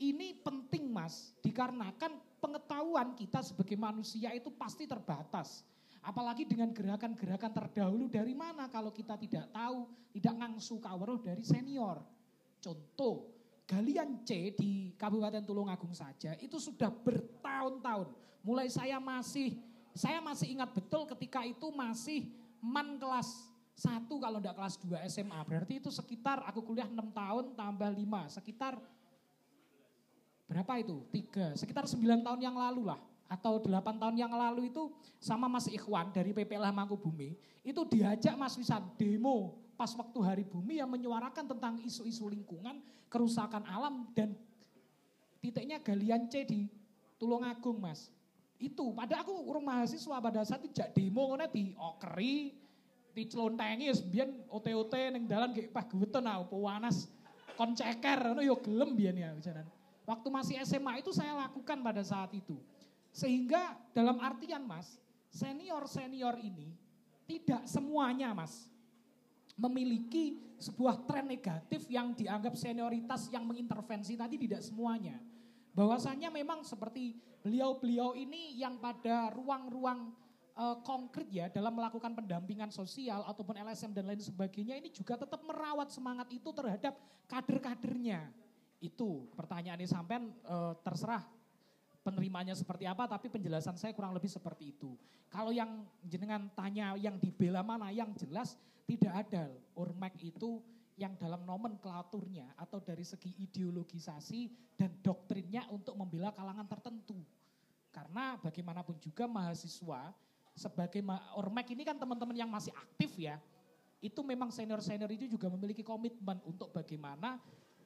ini 0.01 0.35
penting 0.41 0.91
mas, 0.91 1.37
dikarenakan 1.45 2.19
pengetahuan 2.43 3.15
kita 3.15 3.45
sebagai 3.45 3.79
manusia 3.79 4.33
itu 4.35 4.51
pasti 4.51 4.89
terbatas. 4.89 5.63
Apalagi 6.03 6.43
dengan 6.43 6.75
gerakan-gerakan 6.75 7.55
terdahulu 7.55 8.11
dari 8.11 8.35
mana 8.35 8.67
kalau 8.67 8.91
kita 8.91 9.15
tidak 9.15 9.47
tahu, 9.55 9.87
tidak 10.11 10.35
ngangsu 10.35 10.83
kaweruh 10.83 11.23
dari 11.23 11.47
senior. 11.47 12.03
Contoh, 12.63 13.35
galian 13.67 14.23
C 14.23 14.55
di 14.55 14.95
Kabupaten 14.95 15.43
Tulungagung 15.43 15.91
saja 15.91 16.39
itu 16.39 16.63
sudah 16.63 16.89
bertahun-tahun. 16.89 18.15
Mulai 18.47 18.71
saya 18.71 19.03
masih 19.03 19.59
saya 19.93 20.23
masih 20.23 20.57
ingat 20.57 20.71
betul 20.73 21.05
ketika 21.11 21.45
itu 21.45 21.69
masih 21.75 22.31
man 22.63 22.97
kelas 22.97 23.51
1 23.77 24.07
kalau 24.07 24.39
enggak 24.39 24.57
kelas 24.57 24.75
2 24.79 24.95
SMA. 25.11 25.41
Berarti 25.43 25.83
itu 25.83 25.91
sekitar 25.91 26.47
aku 26.47 26.63
kuliah 26.63 26.87
6 26.87 26.97
tahun 27.13 27.45
tambah 27.59 27.91
5, 27.91 28.37
sekitar 28.41 28.79
berapa 30.47 30.73
itu? 30.79 31.03
3, 31.11 31.59
sekitar 31.59 31.85
9 31.91 31.99
tahun 32.23 32.41
yang 32.41 32.57
lalu 32.57 32.93
lah 32.93 33.01
atau 33.33 33.57
8 33.59 33.97
tahun 33.97 34.17
yang 34.21 34.33
lalu 34.33 34.69
itu 34.69 34.93
sama 35.17 35.49
Mas 35.49 35.65
Ikhwan 35.65 36.13
dari 36.13 36.37
PPLH 36.37 36.69
Mangkubumi 36.69 37.33
itu 37.65 37.81
diajak 37.89 38.37
Mas 38.37 38.53
Wisan 38.61 38.85
demo 39.01 39.62
pas 39.83 39.99
waktu 39.99 40.19
hari 40.23 40.45
bumi 40.47 40.79
yang 40.79 40.87
menyuarakan 40.87 41.43
tentang 41.43 41.75
isu-isu 41.83 42.31
lingkungan, 42.31 42.79
kerusakan 43.11 43.67
alam 43.67 44.07
dan 44.15 44.31
titiknya 45.43 45.83
galian 45.83 46.31
C 46.31 46.47
di 46.47 46.71
Tulungagung 47.19 47.83
mas. 47.83 48.07
Itu, 48.63 48.95
pada 48.95 49.27
aku 49.27 49.43
urung 49.43 49.67
mahasiswa 49.67 50.23
pada 50.23 50.47
saat 50.47 50.63
itu 50.63 50.71
jak 50.71 50.95
demo 50.95 51.35
ngono 51.35 51.51
di 51.51 51.75
okeri, 51.75 52.55
di 53.11 53.23
celontengi 53.27 53.91
biyen 54.07 54.47
OT-OT 54.47 55.19
ning 55.19 55.27
dalan 55.27 55.51
kayak 55.51 55.75
pah 55.75 55.83
geweton 55.83 56.31
ah 56.31 56.39
panas 56.47 57.11
kon 57.59 57.75
ceker 57.75 58.39
ngono 58.39 58.55
gelem 58.63 58.91
ya 59.03 59.35
jalan. 59.43 59.67
Waktu 60.07 60.29
masih 60.31 60.57
SMA 60.63 61.03
itu 61.03 61.11
saya 61.11 61.35
lakukan 61.43 61.83
pada 61.83 62.07
saat 62.07 62.31
itu. 62.39 62.55
Sehingga 63.11 63.75
dalam 63.91 64.23
artian 64.23 64.63
mas, 64.63 64.95
senior-senior 65.35 66.39
ini 66.39 66.71
tidak 67.27 67.67
semuanya 67.67 68.31
mas 68.31 68.72
memiliki 69.57 70.41
sebuah 70.57 71.05
tren 71.05 71.27
negatif 71.27 71.91
yang 71.91 72.15
dianggap 72.15 72.55
senioritas 72.55 73.29
yang 73.35 73.45
mengintervensi 73.45 74.15
tadi 74.15 74.39
tidak 74.39 74.63
semuanya. 74.63 75.19
Bahwasanya 75.73 76.29
memang 76.29 76.63
seperti 76.63 77.17
beliau-beliau 77.43 78.15
ini 78.15 78.61
yang 78.61 78.79
pada 78.79 79.33
ruang-ruang 79.35 80.13
uh, 80.57 80.77
konkret 80.85 81.29
ya 81.33 81.49
dalam 81.49 81.75
melakukan 81.75 82.13
pendampingan 82.13 82.71
sosial 82.71 83.25
ataupun 83.25 83.57
LSM 83.59 83.93
dan 83.97 84.05
lain 84.07 84.21
sebagainya 84.21 84.79
ini 84.79 84.93
juga 84.93 85.17
tetap 85.17 85.41
merawat 85.43 85.89
semangat 85.91 86.29
itu 86.31 86.49
terhadap 86.53 86.95
kader-kadernya. 87.27 88.29
Itu 88.83 89.31
pertanyaannya 89.35 89.89
sampean 89.89 90.31
uh, 90.47 90.77
terserah 90.83 91.25
penerimanya 92.03 92.53
seperti 92.59 92.83
apa 92.83 93.07
tapi 93.07 93.31
penjelasan 93.31 93.79
saya 93.79 93.95
kurang 93.95 94.13
lebih 94.13 94.29
seperti 94.29 94.75
itu. 94.75 94.99
Kalau 95.33 95.55
yang 95.55 95.87
jenengan 96.05 96.51
tanya 96.53 96.93
yang 96.99 97.17
dibela 97.17 97.65
mana 97.65 97.89
yang 97.89 98.13
jelas 98.19 98.59
tidak 98.87 99.13
ada 99.29 99.49
Ormek 99.73 100.21
itu 100.21 100.61
yang 101.01 101.17
dalam 101.17 101.43
nomenklaturnya 101.49 102.53
atau 102.61 102.79
dari 102.79 103.03
segi 103.03 103.33
ideologisasi 103.41 104.53
dan 104.77 104.93
doktrinnya 105.01 105.65
untuk 105.73 105.97
membela 105.97 106.31
kalangan 106.31 106.69
tertentu. 106.69 107.17
Karena 107.93 108.37
bagaimanapun 108.41 109.01
juga 109.01 109.25
mahasiswa 109.25 110.13
sebagai 110.53 111.01
Ormek 111.37 111.73
ini 111.73 111.83
kan 111.85 111.97
teman-teman 111.97 112.37
yang 112.37 112.51
masih 112.53 112.73
aktif 112.77 113.17
ya. 113.17 113.41
Itu 114.03 114.21
memang 114.27 114.51
senior-senior 114.51 115.09
itu 115.15 115.31
juga 115.31 115.47
memiliki 115.49 115.81
komitmen 115.81 116.43
untuk 116.43 116.75
bagaimana 116.75 117.39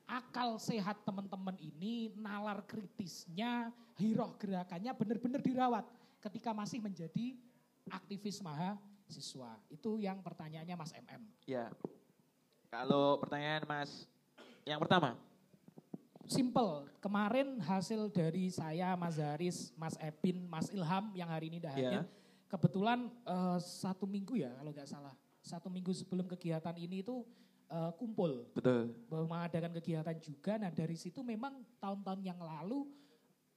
akal 0.07 0.57
sehat 0.57 1.03
teman-teman 1.03 1.59
ini, 1.59 2.15
nalar 2.15 2.63
kritisnya, 2.65 3.75
hiroh 3.99 4.39
gerakannya 4.39 4.95
benar-benar 4.95 5.43
dirawat 5.43 5.85
ketika 6.23 6.55
masih 6.55 6.79
menjadi 6.79 7.35
aktivis 7.91 8.39
mahasiswa 8.41 8.96
siswa. 9.09 9.55
Itu 9.71 9.99
yang 9.99 10.21
pertanyaannya 10.21 10.77
Mas 10.77 10.93
MM. 10.95 11.23
Ya. 11.47 11.71
Kalau 12.71 13.23
pertanyaan 13.23 13.65
Mas 13.65 14.11
yang 14.67 14.83
pertama. 14.83 15.15
Simple. 16.27 16.91
Kemarin 16.99 17.63
hasil 17.63 18.11
dari 18.11 18.51
saya, 18.51 18.99
Mas 18.99 19.15
Haris, 19.15 19.71
Mas 19.79 19.95
Epin, 20.03 20.43
Mas 20.51 20.67
Ilham 20.75 21.15
yang 21.15 21.31
hari 21.31 21.47
ini 21.55 21.63
dah 21.63 21.71
hadir. 21.71 22.03
Ya. 22.03 22.05
Kebetulan 22.51 23.07
uh, 23.23 23.59
satu 23.63 24.11
minggu 24.11 24.35
ya 24.39 24.51
kalau 24.59 24.75
nggak 24.75 24.91
salah. 24.91 25.15
Satu 25.39 25.71
minggu 25.71 25.95
sebelum 25.95 26.27
kegiatan 26.27 26.75
ini 26.75 27.07
itu 27.07 27.23
uh, 27.71 27.95
kumpul. 27.95 28.51
Betul. 28.55 28.91
Mengadakan 29.07 29.71
kegiatan 29.79 30.19
juga. 30.19 30.59
Nah 30.59 30.75
dari 30.75 30.99
situ 30.99 31.23
memang 31.23 31.63
tahun-tahun 31.79 32.21
yang 32.27 32.39
lalu 32.43 32.91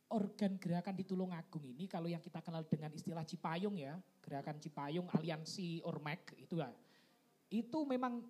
organ 0.09 0.57
gerakan 0.57 0.97
di 0.97 1.05
Tulungagung 1.05 1.61
ini 1.69 1.85
kalau 1.85 2.09
yang 2.09 2.21
kita 2.21 2.41
kenal 2.41 2.65
dengan 2.65 2.89
istilah 2.93 3.21
Cipayung 3.21 3.77
ya, 3.77 3.97
gerakan 4.21 4.57
Cipayung 4.57 5.05
aliansi 5.13 5.85
Ormek 5.85 6.33
itu 6.41 6.57
ya. 6.57 6.69
Itu 7.49 7.85
memang 7.85 8.25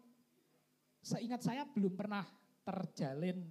seingat 0.99 1.43
saya 1.43 1.63
belum 1.63 1.95
pernah 1.95 2.27
terjalin 2.67 3.47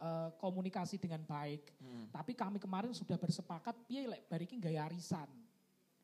uh, 0.00 0.28
komunikasi 0.36 1.00
dengan 1.00 1.24
baik. 1.24 1.72
Hmm. 1.80 2.06
Tapi 2.12 2.32
kami 2.36 2.60
kemarin 2.60 2.92
sudah 2.92 3.16
bersepakat 3.16 3.76
piye 3.88 4.04
lek 4.08 4.28
bariki 4.28 4.60
gaya 4.60 4.84
arisan. 4.84 5.28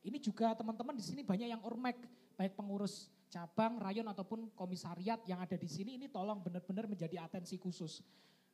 Ini 0.01 0.16
juga 0.23 0.55
teman-teman 0.55 0.94
di 0.94 1.05
sini 1.05 1.20
banyak 1.27 1.51
yang 1.51 1.62
Ormek, 1.66 1.98
baik 2.39 2.55
pengurus 2.55 3.11
cabang, 3.27 3.77
rayon 3.82 4.07
ataupun 4.07 4.55
komisariat 4.55 5.19
yang 5.27 5.43
ada 5.43 5.59
di 5.59 5.66
sini 5.66 5.98
ini 5.98 6.07
tolong 6.07 6.40
benar-benar 6.40 6.86
menjadi 6.86 7.27
atensi 7.27 7.59
khusus. 7.59 8.01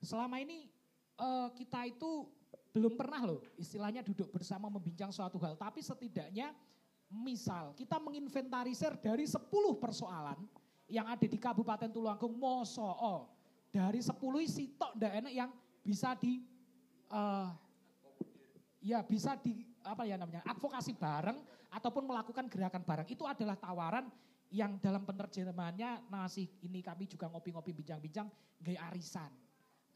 Selama 0.01 0.40
ini 0.40 0.66
uh, 1.20 1.53
kita 1.53 1.86
itu 1.86 2.27
belum 2.73 2.97
pernah 2.97 3.20
loh 3.28 3.44
istilahnya 3.61 4.01
duduk 4.01 4.32
bersama 4.32 4.73
membincang 4.73 5.12
suatu 5.12 5.36
hal. 5.44 5.61
Tapi 5.61 5.85
setidaknya 5.85 6.57
misal 7.12 7.77
kita 7.77 8.01
menginventarisir 8.01 8.97
dari 8.97 9.28
10 9.28 9.36
persoalan 9.77 10.40
yang 10.89 11.05
ada 11.05 11.24
di 11.28 11.36
Kabupaten 11.36 11.93
Tulungagung 11.93 12.32
Moso'o. 12.32 13.28
Dari 13.69 14.01
10 14.01 14.16
isi 14.44 14.73
tok 14.77 14.97
ndak 14.97 15.12
enak 15.24 15.32
yang 15.32 15.51
bisa 15.85 16.16
di 16.16 16.44
uh, 17.12 17.49
ya 18.81 19.01
bisa 19.05 19.36
di 19.36 19.65
apa 19.85 20.05
ya 20.05 20.16
namanya 20.20 20.44
advokasi 20.44 20.93
bareng 20.97 21.39
ataupun 21.73 22.05
melakukan 22.05 22.47
gerakan 22.53 22.85
bareng 22.85 23.09
itu 23.09 23.24
adalah 23.24 23.57
tawaran 23.57 24.07
yang 24.53 24.77
dalam 24.77 25.01
penerjemahannya 25.09 26.12
nasi 26.12 26.44
ini 26.61 26.85
kami 26.85 27.09
juga 27.09 27.32
ngopi-ngopi 27.32 27.73
bincang-bincang 27.73 28.28
gaya 28.61 28.85
arisan 28.93 29.32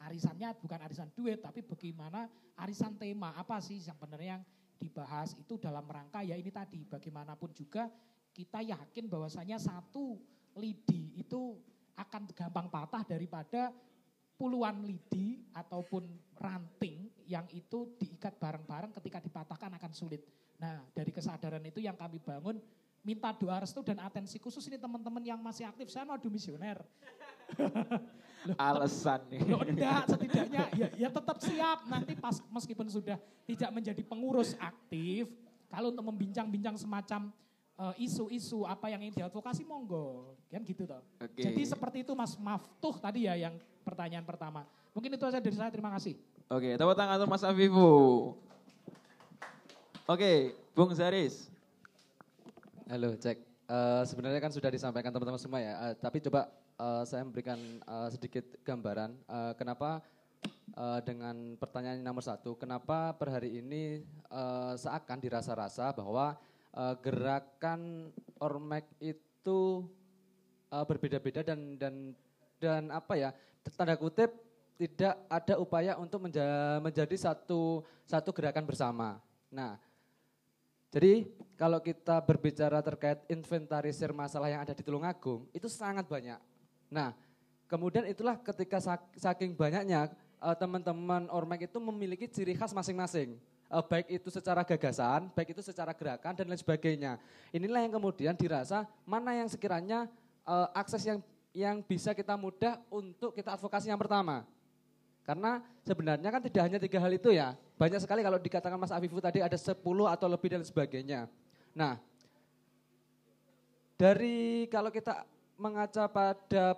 arisannya 0.02 0.52
bukan 0.60 0.81
arisan 0.85 1.09
duit 1.16 1.40
tapi 1.40 1.64
bagaimana 1.64 2.28
arisan 2.60 2.97
tema 3.01 3.32
apa 3.36 3.60
sih 3.60 3.81
yang 3.81 3.97
sebenarnya 3.97 4.28
yang 4.39 4.43
dibahas 4.77 5.32
itu 5.40 5.56
dalam 5.56 5.89
rangka 5.89 6.20
ya 6.20 6.36
ini 6.36 6.52
tadi 6.52 6.85
bagaimanapun 6.85 7.52
juga 7.56 7.89
kita 8.36 8.60
yakin 8.60 9.09
bahwasanya 9.09 9.56
satu 9.56 10.20
lidi 10.60 11.16
itu 11.16 11.56
akan 11.97 12.28
gampang 12.36 12.68
patah 12.68 13.02
daripada 13.09 13.73
puluhan 14.36 14.85
lidi 14.85 15.40
ataupun 15.56 16.05
ranting 16.36 17.09
yang 17.24 17.48
itu 17.56 17.97
diikat 17.97 18.36
bareng-bareng 18.36 18.93
ketika 19.01 19.18
dipatahkan 19.24 19.73
akan 19.81 19.93
sulit. 19.97 20.20
Nah 20.60 20.85
dari 20.93 21.09
kesadaran 21.09 21.64
itu 21.64 21.81
yang 21.81 21.97
kami 21.97 22.20
bangun 22.20 22.60
minta 23.01 23.32
doa 23.32 23.64
restu 23.64 23.81
dan 23.81 23.97
atensi 24.05 24.36
khusus 24.36 24.68
ini 24.68 24.77
teman-teman 24.77 25.24
yang 25.24 25.40
masih 25.40 25.64
aktif. 25.64 25.89
Saya 25.89 26.05
mau 26.05 26.20
misioner. 26.28 26.85
Alasan 28.55 29.20
nih. 29.27 29.40
Loh 29.51 29.62
enggak, 29.66 30.06
setidaknya 30.06 30.62
ya, 30.78 30.89
ya 30.94 31.09
tetap 31.10 31.36
siap. 31.43 31.78
Nanti 31.90 32.14
pas 32.14 32.39
meskipun 32.47 32.86
sudah 32.86 33.18
tidak 33.43 33.70
menjadi 33.74 34.02
pengurus 34.06 34.55
aktif, 34.62 35.27
kalau 35.66 35.90
untuk 35.90 36.06
membincang-bincang 36.06 36.78
semacam 36.78 37.35
eh, 37.82 38.05
isu-isu 38.06 38.62
uh, 38.62 38.70
apa 38.70 38.86
yang 38.94 39.02
ingin 39.02 39.27
diadvokasi 39.27 39.66
monggo. 39.66 40.39
Kan 40.47 40.62
gitu 40.62 40.86
toh. 40.86 41.02
Okay. 41.18 41.51
Jadi 41.51 41.62
seperti 41.66 41.98
itu 42.06 42.14
Mas 42.14 42.39
Maftuh 42.39 42.94
tadi 43.02 43.27
ya 43.27 43.35
yang 43.35 43.59
pertanyaan 43.82 44.23
pertama. 44.23 44.62
Mungkin 44.94 45.12
itu 45.12 45.24
saja 45.27 45.43
dari 45.43 45.56
saya, 45.59 45.68
terima 45.68 45.93
kasih. 45.93 46.16
Oke, 46.47 46.78
tepuk 46.78 46.97
tangan 46.97 47.18
untuk 47.20 47.31
Mas 47.35 47.44
Afifu. 47.44 47.93
Oke, 50.06 50.55
Bung 50.73 50.94
Zaris. 50.94 51.51
Halo, 52.86 53.18
cek. 53.18 53.43
Eh, 53.66 54.02
sebenarnya 54.06 54.39
kan 54.39 54.55
sudah 54.55 54.70
disampaikan 54.70 55.10
teman-teman 55.10 55.43
semua 55.43 55.59
ya, 55.59 55.74
Eh, 55.90 55.94
tapi 55.98 56.23
coba 56.23 56.47
eh, 56.77 57.03
saya 57.09 57.24
memberikan 57.24 57.59
eh, 57.81 58.09
sedikit 58.12 58.44
gambaran 58.62 59.16
eh, 59.16 59.53
kenapa 59.57 60.05
eh, 60.77 61.01
dengan 61.05 61.57
pertanyaan 61.57 62.05
nomor 62.05 62.24
satu, 62.24 62.57
kenapa 62.57 63.16
per 63.16 63.32
hari 63.32 63.61
ini 63.61 64.05
eh, 64.31 64.74
seakan 64.77 65.19
dirasa-rasa 65.20 65.93
bahwa 65.97 66.36
eh, 66.77 66.94
gerakan 67.01 68.12
ormek 68.39 68.86
itu 69.01 69.89
eh, 70.70 70.85
berbeda-beda 70.85 71.40
dan 71.43 71.81
dan 71.81 71.94
dan 72.57 72.82
apa 72.93 73.16
ya 73.16 73.31
tanda 73.77 73.98
kutip 73.98 74.32
tidak 74.77 75.16
ada 75.32 75.57
upaya 75.57 75.97
untuk 75.97 76.28
menja- 76.28 76.78
menjadi 76.85 77.16
satu 77.16 77.81
satu 78.05 78.31
gerakan 78.31 78.69
bersama. 78.69 79.16
Nah, 79.48 79.81
jadi 80.93 81.24
kalau 81.57 81.81
kita 81.81 82.20
berbicara 82.24 82.85
terkait 82.85 83.24
inventarisir 83.32 84.12
masalah 84.12 84.53
yang 84.53 84.61
ada 84.62 84.77
di 84.77 84.85
Tulungagung, 84.85 85.48
itu 85.57 85.66
sangat 85.66 86.05
banyak. 86.05 86.39
Nah, 86.90 87.12
kemudian 87.66 88.06
itulah 88.06 88.38
ketika 88.38 88.78
sak- 88.78 89.14
saking 89.18 89.54
banyaknya 89.54 90.10
eh, 90.42 90.56
teman-teman 90.56 91.26
Ormek 91.32 91.66
itu 91.66 91.78
memiliki 91.82 92.26
ciri 92.30 92.54
khas 92.54 92.70
masing-masing. 92.74 93.36
Eh, 93.66 93.84
baik 93.90 94.06
itu 94.22 94.28
secara 94.30 94.62
gagasan, 94.62 95.26
baik 95.34 95.58
itu 95.58 95.62
secara 95.62 95.90
gerakan 95.90 96.38
dan 96.38 96.46
lain 96.46 96.60
sebagainya. 96.60 97.18
Inilah 97.50 97.82
yang 97.82 97.98
kemudian 97.98 98.34
dirasa 98.38 98.86
mana 99.02 99.34
yang 99.34 99.50
sekiranya 99.50 100.06
eh, 100.46 100.68
akses 100.74 101.02
yang 101.02 101.18
yang 101.56 101.80
bisa 101.80 102.12
kita 102.12 102.36
mudah 102.36 102.76
untuk 102.92 103.32
kita 103.32 103.56
advokasi 103.56 103.88
yang 103.88 103.98
pertama. 103.98 104.44
Karena 105.26 105.58
sebenarnya 105.82 106.30
kan 106.30 106.38
tidak 106.38 106.62
hanya 106.62 106.78
tiga 106.78 107.02
hal 107.02 107.10
itu 107.10 107.34
ya. 107.34 107.58
Banyak 107.74 107.98
sekali 107.98 108.22
kalau 108.22 108.38
dikatakan 108.38 108.78
Mas 108.78 108.94
Afifu 108.94 109.18
tadi 109.18 109.42
ada 109.42 109.58
10 109.58 109.74
atau 110.06 110.26
lebih 110.30 110.54
dan 110.54 110.62
sebagainya. 110.62 111.26
Nah, 111.74 111.98
dari 113.98 114.70
kalau 114.70 114.92
kita 114.92 115.26
mengaca 115.56 116.04
pada 116.08 116.76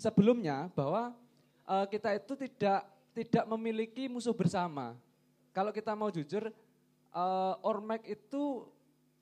sebelumnya 0.00 0.72
bahwa 0.72 1.12
eh, 1.68 1.86
kita 1.92 2.16
itu 2.16 2.32
tidak 2.48 2.80
tidak 3.12 3.44
memiliki 3.50 4.06
musuh 4.06 4.32
bersama. 4.32 4.94
Kalau 5.52 5.74
kita 5.74 5.92
mau 5.92 6.08
jujur, 6.08 6.48
eh, 6.48 7.54
Ormek 7.64 8.08
itu 8.08 8.68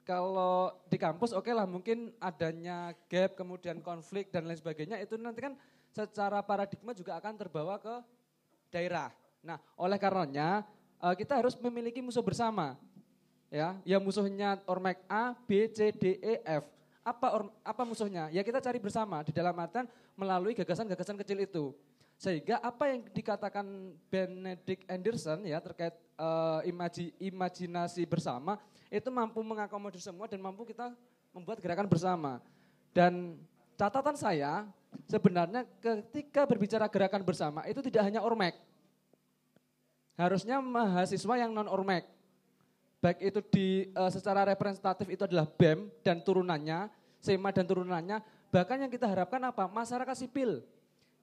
kalau 0.06 0.70
di 0.86 0.96
kampus 1.02 1.34
oke 1.34 1.50
lah 1.50 1.66
mungkin 1.66 2.14
adanya 2.22 2.94
gap 3.10 3.34
kemudian 3.34 3.82
konflik 3.82 4.30
dan 4.30 4.46
lain 4.46 4.54
sebagainya 4.54 5.02
itu 5.02 5.18
nanti 5.18 5.42
kan 5.42 5.58
secara 5.90 6.38
paradigma 6.46 6.94
juga 6.94 7.18
akan 7.18 7.34
terbawa 7.34 7.74
ke 7.82 7.94
daerah. 8.70 9.10
Nah, 9.42 9.58
oleh 9.74 9.98
karenanya 9.98 10.62
eh, 11.02 11.14
kita 11.18 11.42
harus 11.42 11.58
memiliki 11.58 11.98
musuh 11.98 12.22
bersama. 12.22 12.78
Ya, 13.46 13.78
ya 13.86 14.02
musuhnya 14.02 14.58
Ormek 14.66 15.06
A, 15.06 15.34
B, 15.46 15.70
C, 15.70 15.94
D, 15.94 16.18
E, 16.18 16.42
F. 16.42 16.66
Apa 17.06 17.26
or, 17.38 17.42
apa 17.62 17.82
musuhnya? 17.86 18.26
Ya 18.34 18.42
kita 18.42 18.58
cari 18.58 18.82
bersama 18.82 19.22
di 19.22 19.30
dalam 19.30 19.54
artian 19.54 19.86
melalui 20.18 20.58
gagasan-gagasan 20.58 21.14
kecil 21.22 21.38
itu. 21.38 21.70
Sehingga 22.18 22.58
apa 22.58 22.90
yang 22.90 23.06
dikatakan 23.14 23.62
Benedict 24.10 24.82
Anderson 24.90 25.46
ya 25.46 25.62
terkait 25.62 25.94
eh, 25.94 26.60
imaji, 26.66 27.14
imajinasi 27.22 28.02
bersama 28.10 28.58
itu 28.90 29.06
mampu 29.12 29.38
mengakomodir 29.44 30.02
semua 30.02 30.26
dan 30.26 30.42
mampu 30.42 30.66
kita 30.66 30.90
membuat 31.30 31.62
gerakan 31.62 31.86
bersama. 31.86 32.42
Dan 32.90 33.38
catatan 33.76 34.16
saya 34.16 34.64
sebenarnya 35.04 35.68
ketika 35.78 36.48
berbicara 36.48 36.88
gerakan 36.88 37.22
bersama 37.22 37.62
itu 37.70 37.84
tidak 37.84 38.02
hanya 38.08 38.24
Ormek. 38.24 38.56
Harusnya 40.16 40.58
mahasiswa 40.64 41.34
yang 41.36 41.52
non 41.52 41.68
Ormek. 41.68 42.15
Baik 42.96 43.18
itu 43.20 43.40
di 43.52 43.66
eh, 43.92 44.10
secara 44.10 44.42
representatif 44.48 45.06
itu 45.12 45.22
adalah 45.28 45.44
BEM 45.44 45.92
dan 46.00 46.24
turunannya, 46.24 46.88
SEMA 47.20 47.52
dan 47.52 47.68
turunannya, 47.68 48.18
bahkan 48.48 48.80
yang 48.80 48.88
kita 48.88 49.04
harapkan 49.04 49.42
apa? 49.44 49.68
Masyarakat 49.68 50.16
sipil 50.16 50.64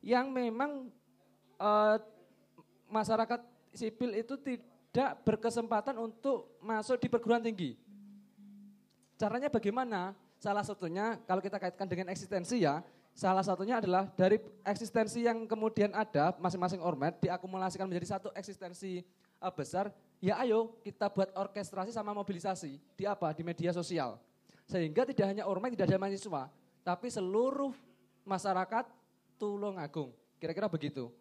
yang 0.03 0.29
memang 0.29 0.91
eh, 1.57 1.97
masyarakat 2.93 3.41
sipil 3.73 4.13
itu 4.13 4.37
tidak 4.37 5.09
berkesempatan 5.25 5.97
untuk 5.97 6.53
masuk 6.61 7.01
di 7.01 7.09
perguruan 7.09 7.41
tinggi. 7.41 7.73
Caranya 9.17 9.49
bagaimana? 9.49 10.13
Salah 10.37 10.61
satunya 10.61 11.17
kalau 11.23 11.39
kita 11.39 11.55
kaitkan 11.57 11.87
dengan 11.87 12.11
eksistensi 12.11 12.61
ya, 12.61 12.83
salah 13.15 13.41
satunya 13.41 13.79
adalah 13.79 14.11
dari 14.13 14.37
eksistensi 14.61 15.23
yang 15.23 15.47
kemudian 15.49 15.95
ada 15.95 16.35
masing-masing 16.37 16.83
ormet 16.83 17.15
diakumulasikan 17.23 17.87
menjadi 17.89 18.19
satu 18.19 18.29
eksistensi 18.37 19.01
eh, 19.01 19.53
besar. 19.57 19.89
Ya 20.23 20.39
ayo 20.39 20.79
kita 20.79 21.11
buat 21.11 21.35
orkestrasi 21.35 21.91
sama 21.91 22.15
mobilisasi 22.15 22.79
di 22.95 23.03
apa? 23.03 23.35
Di 23.35 23.43
media 23.43 23.75
sosial. 23.75 24.15
Sehingga 24.63 25.03
tidak 25.03 25.27
hanya 25.27 25.43
ormet 25.43 25.75
tidak 25.75 25.91
ada 25.91 25.99
mahasiswa, 25.99 26.47
tapi 26.79 27.11
seluruh 27.11 27.75
masyarakat 28.23 28.87
Tulungagung. 29.35 30.15
Kira-kira 30.39 30.71
begitu. 30.71 31.11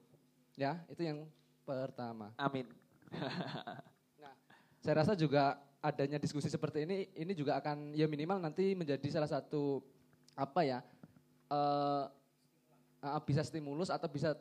Ya, 0.55 0.79
itu 0.87 1.03
yang 1.03 1.27
pertama. 1.66 2.31
Amin. 2.39 2.70
Nah, 4.23 4.39
saya 4.79 5.03
rasa 5.03 5.19
juga 5.19 5.59
adanya 5.83 6.15
diskusi 6.23 6.47
seperti 6.47 6.87
ini, 6.87 7.11
ini 7.19 7.35
juga 7.35 7.59
akan 7.59 7.91
ya 7.99 8.07
minimal 8.07 8.39
nanti 8.39 8.79
menjadi 8.79 9.03
salah 9.11 9.27
satu 9.27 9.83
apa 10.39 10.62
ya 10.62 10.79
eh, 11.51 12.05
bisa 13.27 13.43
stimulus 13.43 13.91
atau 13.91 14.07
bisa 14.07 14.39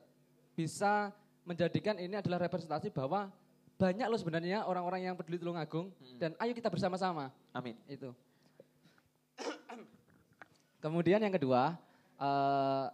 bisa 0.54 1.10
menjadikan 1.42 1.98
ini 1.98 2.14
adalah 2.14 2.46
representasi 2.46 2.94
bahwa 2.94 3.34
banyak 3.82 4.06
loh 4.06 4.20
sebenarnya 4.22 4.62
orang-orang 4.70 5.10
yang 5.10 5.16
peduli 5.18 5.42
Tulungagung 5.42 5.90
dan 6.22 6.38
ayo 6.38 6.54
kita 6.54 6.70
bersama-sama 6.70 7.34
Amin. 7.50 7.74
itu. 7.90 8.14
Kemudian 10.86 11.18
yang 11.18 11.34
kedua, 11.34 11.74
eh, 12.22 12.86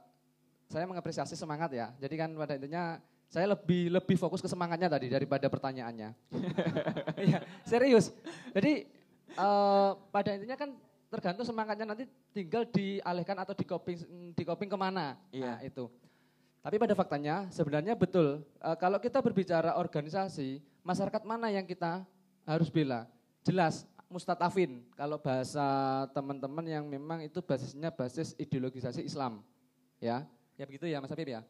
saya 0.71 0.87
mengapresiasi 0.87 1.35
semangat 1.35 1.75
ya. 1.75 1.91
Jadi 1.99 2.15
kan 2.15 2.31
pada 2.31 2.55
intinya 2.55 3.03
saya 3.27 3.51
lebih 3.51 3.91
lebih 3.99 4.15
fokus 4.15 4.39
ke 4.39 4.47
semangatnya 4.47 4.87
tadi 4.87 5.11
daripada 5.11 5.51
pertanyaannya. 5.51 6.15
Iya, 7.27 7.43
serius. 7.67 8.15
Jadi 8.55 8.87
eh, 9.35 9.91
pada 9.91 10.29
intinya 10.39 10.55
kan 10.55 10.71
tergantung 11.11 11.43
semangatnya 11.43 11.83
nanti 11.83 12.07
tinggal 12.31 12.63
dialihkan 12.63 13.35
atau 13.43 13.51
di 13.51 13.67
coping 13.67 13.97
di 14.31 14.43
coping 14.47 14.71
ke 14.71 14.77
mana. 14.79 15.19
Iya. 15.35 15.51
Nah, 15.51 15.59
itu. 15.67 15.91
Tapi 16.63 16.75
pada 16.79 16.95
faktanya 16.95 17.47
sebenarnya 17.51 17.95
betul 17.99 18.39
eh, 18.63 18.77
kalau 18.79 19.03
kita 19.03 19.19
berbicara 19.19 19.75
organisasi, 19.75 20.63
masyarakat 20.87 21.23
mana 21.27 21.51
yang 21.51 21.67
kita 21.67 22.07
harus 22.47 22.71
bela? 22.71 23.03
Jelas 23.43 23.83
mustatafin 24.07 24.79
kalau 24.95 25.19
bahasa 25.19 26.07
teman-teman 26.15 26.63
yang 26.63 26.87
memang 26.87 27.19
itu 27.27 27.43
basisnya 27.43 27.91
basis 27.91 28.31
ideologisasi 28.39 29.03
Islam. 29.03 29.43
Ya, 29.99 30.23
ya 30.55 30.63
begitu 30.63 30.87
ya 30.87 31.03
Mas 31.03 31.11
Habib 31.11 31.27
ya. 31.27 31.43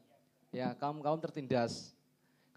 Ya, 0.49 0.73
kaum-kaum 0.73 1.21
tertindas. 1.21 1.93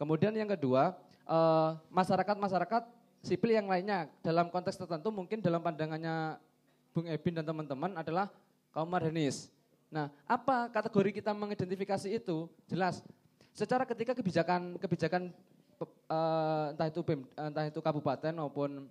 Kemudian 0.00 0.32
yang 0.32 0.48
kedua, 0.48 0.96
eh, 1.28 1.70
masyarakat-masyarakat 1.92 2.88
sipil 3.20 3.52
yang 3.52 3.68
lainnya 3.68 4.08
dalam 4.24 4.48
konteks 4.48 4.80
tertentu 4.80 5.12
mungkin 5.12 5.44
dalam 5.44 5.60
pandangannya 5.60 6.40
Bung 6.96 7.04
Ebin 7.04 7.36
dan 7.36 7.44
teman-teman 7.44 7.92
adalah 8.00 8.32
kaum 8.72 8.88
marhanis. 8.88 9.52
Nah, 9.92 10.08
apa 10.24 10.70
kategori 10.72 11.20
kita 11.20 11.36
mengidentifikasi 11.36 12.08
itu? 12.08 12.48
Jelas. 12.70 13.04
Secara 13.52 13.82
ketika 13.84 14.14
kebijakan 14.14 14.78
kebijakan 14.78 15.34
eh, 15.86 16.64
entah 16.74 16.88
itu 16.88 17.00
BEM, 17.00 17.20
entah 17.36 17.64
itu 17.68 17.80
kabupaten 17.80 18.32
maupun 18.36 18.88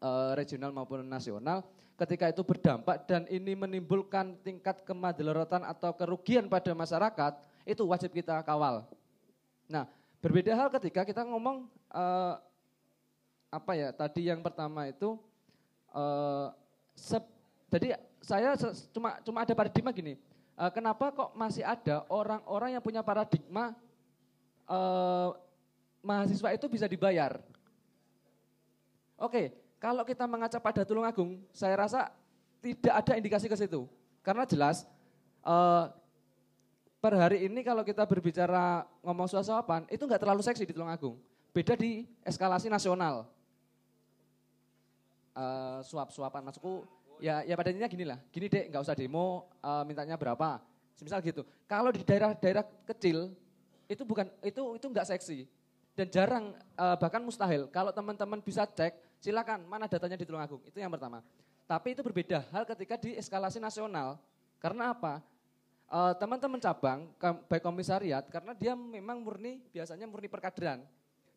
eh, 0.00 0.30
regional 0.38 0.70
maupun 0.72 1.04
nasional, 1.04 1.64
ketika 1.94 2.26
itu 2.30 2.42
berdampak 2.42 3.06
dan 3.06 3.24
ini 3.30 3.54
menimbulkan 3.54 4.34
tingkat 4.42 4.82
kemadaratan 4.82 5.62
atau 5.62 5.94
kerugian 5.94 6.50
pada 6.50 6.74
masyarakat, 6.74 7.32
itu 7.64 7.82
wajib 7.86 8.10
kita 8.10 8.42
kawal. 8.42 8.84
Nah, 9.70 9.88
berbeda 10.20 10.52
hal 10.56 10.68
ketika 10.72 11.04
kita 11.04 11.22
ngomong 11.24 11.68
eh, 11.92 12.34
apa 13.54 13.72
ya 13.78 13.94
tadi 13.94 14.26
yang 14.26 14.42
pertama 14.42 14.90
itu 14.90 15.14
eh, 15.94 16.48
sep- 16.98 17.32
jadi 17.70 17.98
saya 18.18 18.58
se- 18.58 18.90
cuma 18.90 19.20
cuma 19.22 19.46
ada 19.46 19.54
paradigma 19.54 19.94
gini. 19.94 20.18
eh, 20.54 20.70
kenapa 20.74 21.14
kok 21.14 21.30
masih 21.38 21.62
ada 21.62 22.02
orang-orang 22.10 22.74
yang 22.74 22.82
punya 22.82 23.02
paradigma 23.06 23.74
eh, 24.66 25.30
mahasiswa 26.04 26.52
itu 26.52 26.68
bisa 26.68 26.84
dibayar? 26.84 27.40
Oke, 29.16 29.56
kalau 29.80 30.04
kita 30.04 30.28
mengaca 30.28 30.60
pada 30.60 30.84
Tulungagung, 30.84 31.40
saya 31.50 31.74
rasa 31.80 32.12
tidak 32.60 32.94
ada 32.94 33.12
indikasi 33.16 33.48
ke 33.48 33.56
situ. 33.56 33.88
Karena 34.20 34.44
jelas 34.44 34.84
eh, 35.44 35.84
per 37.00 37.12
hari 37.16 37.48
ini 37.48 37.60
kalau 37.64 37.84
kita 37.84 38.04
berbicara 38.04 38.84
ngomong 39.00 39.28
suap-suapan, 39.28 39.88
itu 39.88 40.04
nggak 40.04 40.20
terlalu 40.20 40.44
seksi 40.44 40.68
di 40.68 40.72
Tulungagung. 40.76 41.16
Beda 41.56 41.76
di 41.76 42.04
eskalasi 42.24 42.68
nasional. 42.68 43.24
Eh, 45.34 45.78
suap-suapan 45.88 46.46
maksudku, 46.46 46.86
ya 47.18 47.42
ya 47.42 47.58
pada 47.58 47.72
intinya 47.72 47.90
gini 47.90 48.04
lah, 48.06 48.18
gini 48.30 48.46
dek 48.46 48.70
nggak 48.70 48.82
usah 48.86 48.94
demo, 48.94 49.50
eh, 49.58 49.82
mintanya 49.82 50.14
berapa, 50.14 50.62
misal 51.02 51.18
gitu. 51.20 51.42
Kalau 51.66 51.90
di 51.90 52.06
daerah-daerah 52.06 52.64
kecil, 52.86 53.34
itu 53.90 54.02
bukan 54.06 54.30
itu 54.40 54.62
itu 54.78 54.86
nggak 54.86 55.10
seksi. 55.10 55.44
Dan 55.94 56.10
jarang 56.10 56.44
uh, 56.74 56.98
bahkan 56.98 57.22
mustahil 57.22 57.70
kalau 57.70 57.94
teman-teman 57.94 58.42
bisa 58.42 58.66
cek, 58.66 58.98
silakan 59.22 59.62
mana 59.70 59.86
datanya 59.86 60.18
di 60.18 60.26
Tulungagung. 60.26 60.58
Itu 60.66 60.82
yang 60.82 60.90
pertama. 60.90 61.22
Tapi 61.64 61.94
itu 61.94 62.02
berbeda 62.02 62.44
hal 62.50 62.66
ketika 62.66 62.98
di 62.98 63.14
eskalasi 63.14 63.62
nasional. 63.62 64.18
Karena 64.58 64.90
apa? 64.90 65.22
Uh, 65.86 66.10
teman-teman 66.18 66.58
cabang, 66.58 67.06
baik 67.46 67.62
komisariat, 67.62 68.26
karena 68.26 68.56
dia 68.56 68.74
memang 68.74 69.20
murni, 69.22 69.62
biasanya 69.70 70.08
murni 70.10 70.26
perkaderan. 70.26 70.82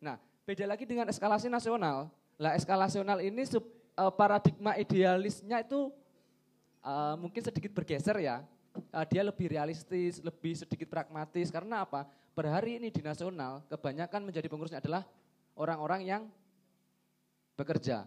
Nah, 0.02 0.18
beda 0.42 0.64
lagi 0.66 0.82
dengan 0.88 1.06
eskalasi 1.06 1.46
nasional. 1.46 2.10
Lah 2.40 2.58
eskalasi 2.58 2.98
nasional 2.98 3.22
ini 3.22 3.44
uh, 3.98 4.10
paradigma 4.10 4.74
idealisnya 4.74 5.62
itu 5.62 5.94
uh, 6.82 7.14
mungkin 7.20 7.44
sedikit 7.44 7.70
bergeser 7.70 8.18
ya. 8.18 8.42
Uh, 8.90 9.04
dia 9.06 9.22
lebih 9.22 9.52
realistis, 9.52 10.18
lebih 10.24 10.58
sedikit 10.58 10.88
pragmatis. 10.90 11.52
Karena 11.52 11.84
apa? 11.84 12.08
Per 12.38 12.46
hari 12.54 12.78
ini 12.78 12.94
di 12.94 13.02
nasional 13.02 13.66
kebanyakan 13.66 14.30
menjadi 14.30 14.46
pengurusnya 14.46 14.78
adalah 14.78 15.02
orang-orang 15.58 16.06
yang 16.06 16.22
bekerja. 17.58 18.06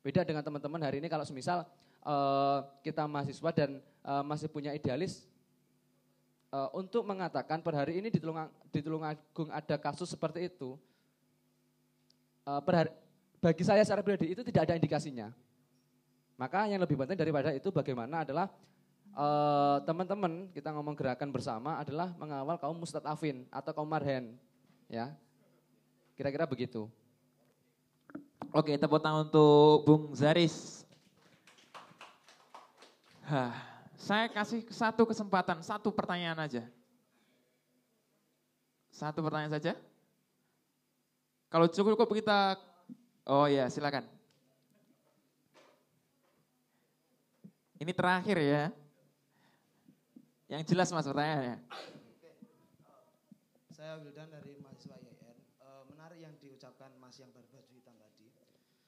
Beda 0.00 0.24
dengan 0.24 0.40
teman-teman 0.40 0.80
hari 0.80 1.04
ini 1.04 1.08
kalau 1.12 1.20
semisal 1.28 1.68
uh, 2.00 2.64
kita 2.80 3.04
mahasiswa 3.04 3.52
dan 3.52 3.84
uh, 4.08 4.24
masih 4.24 4.48
punya 4.48 4.72
idealis 4.72 5.28
uh, 6.48 6.72
untuk 6.72 7.04
mengatakan 7.04 7.60
per 7.60 7.76
hari 7.76 8.00
ini 8.00 8.08
di, 8.08 8.16
Tulung, 8.16 8.48
di 8.72 8.80
Tulungagung 8.80 9.52
ada 9.52 9.76
kasus 9.76 10.08
seperti 10.08 10.48
itu, 10.48 10.72
per 12.64 12.72
hari, 12.72 12.90
bagi 13.36 13.68
saya 13.68 13.84
secara 13.84 14.00
pribadi 14.00 14.32
itu 14.32 14.40
tidak 14.48 14.64
ada 14.64 14.80
indikasinya. 14.80 15.28
Maka 16.40 16.72
yang 16.72 16.80
lebih 16.80 16.96
penting 16.96 17.20
daripada 17.20 17.52
itu 17.52 17.68
bagaimana 17.68 18.24
adalah 18.24 18.48
Eh, 18.48 18.77
teman-teman 19.82 20.46
uh, 20.46 20.50
kita 20.54 20.70
ngomong 20.70 20.94
gerakan 20.94 21.34
bersama 21.34 21.80
adalah 21.80 22.14
mengawal 22.14 22.54
kaum 22.60 22.78
mustadafin 22.78 23.46
atau 23.50 23.74
kaum 23.74 23.88
marhen 23.88 24.38
ya. 24.86 25.10
Kira-kira 26.14 26.46
begitu. 26.46 26.86
Oke 28.54 28.74
tepuk 28.78 29.02
tangan 29.02 29.28
untuk 29.28 29.84
Bung 29.84 30.04
Zaris. 30.14 30.86
Hah, 33.28 33.52
saya 33.98 34.30
kasih 34.32 34.64
satu 34.72 35.04
kesempatan 35.04 35.60
satu 35.60 35.92
pertanyaan 35.92 36.38
aja. 36.48 36.64
Satu 38.88 39.20
pertanyaan 39.20 39.52
saja. 39.58 39.76
Kalau 41.52 41.68
cukup 41.68 42.08
kita 42.14 42.56
oh 43.28 43.46
ya 43.46 43.68
silakan. 43.68 44.06
Ini 47.78 47.92
terakhir 47.94 48.38
ya 48.42 48.74
yang 50.48 50.64
jelas 50.64 50.88
mas 50.96 51.04
pertanyaannya. 51.04 51.60
Oke. 52.16 52.32
Saya 53.68 54.00
Wildan 54.00 54.32
dari 54.32 54.56
mahasiswa 54.64 54.96
IAIN. 54.96 55.36
E, 55.60 55.68
menarik 55.92 56.18
yang 56.24 56.34
diucapkan 56.40 56.88
Mas 56.96 57.20
yang 57.20 57.28
berbaju 57.36 57.68
hitam 57.76 57.92
tadi. 58.00 58.32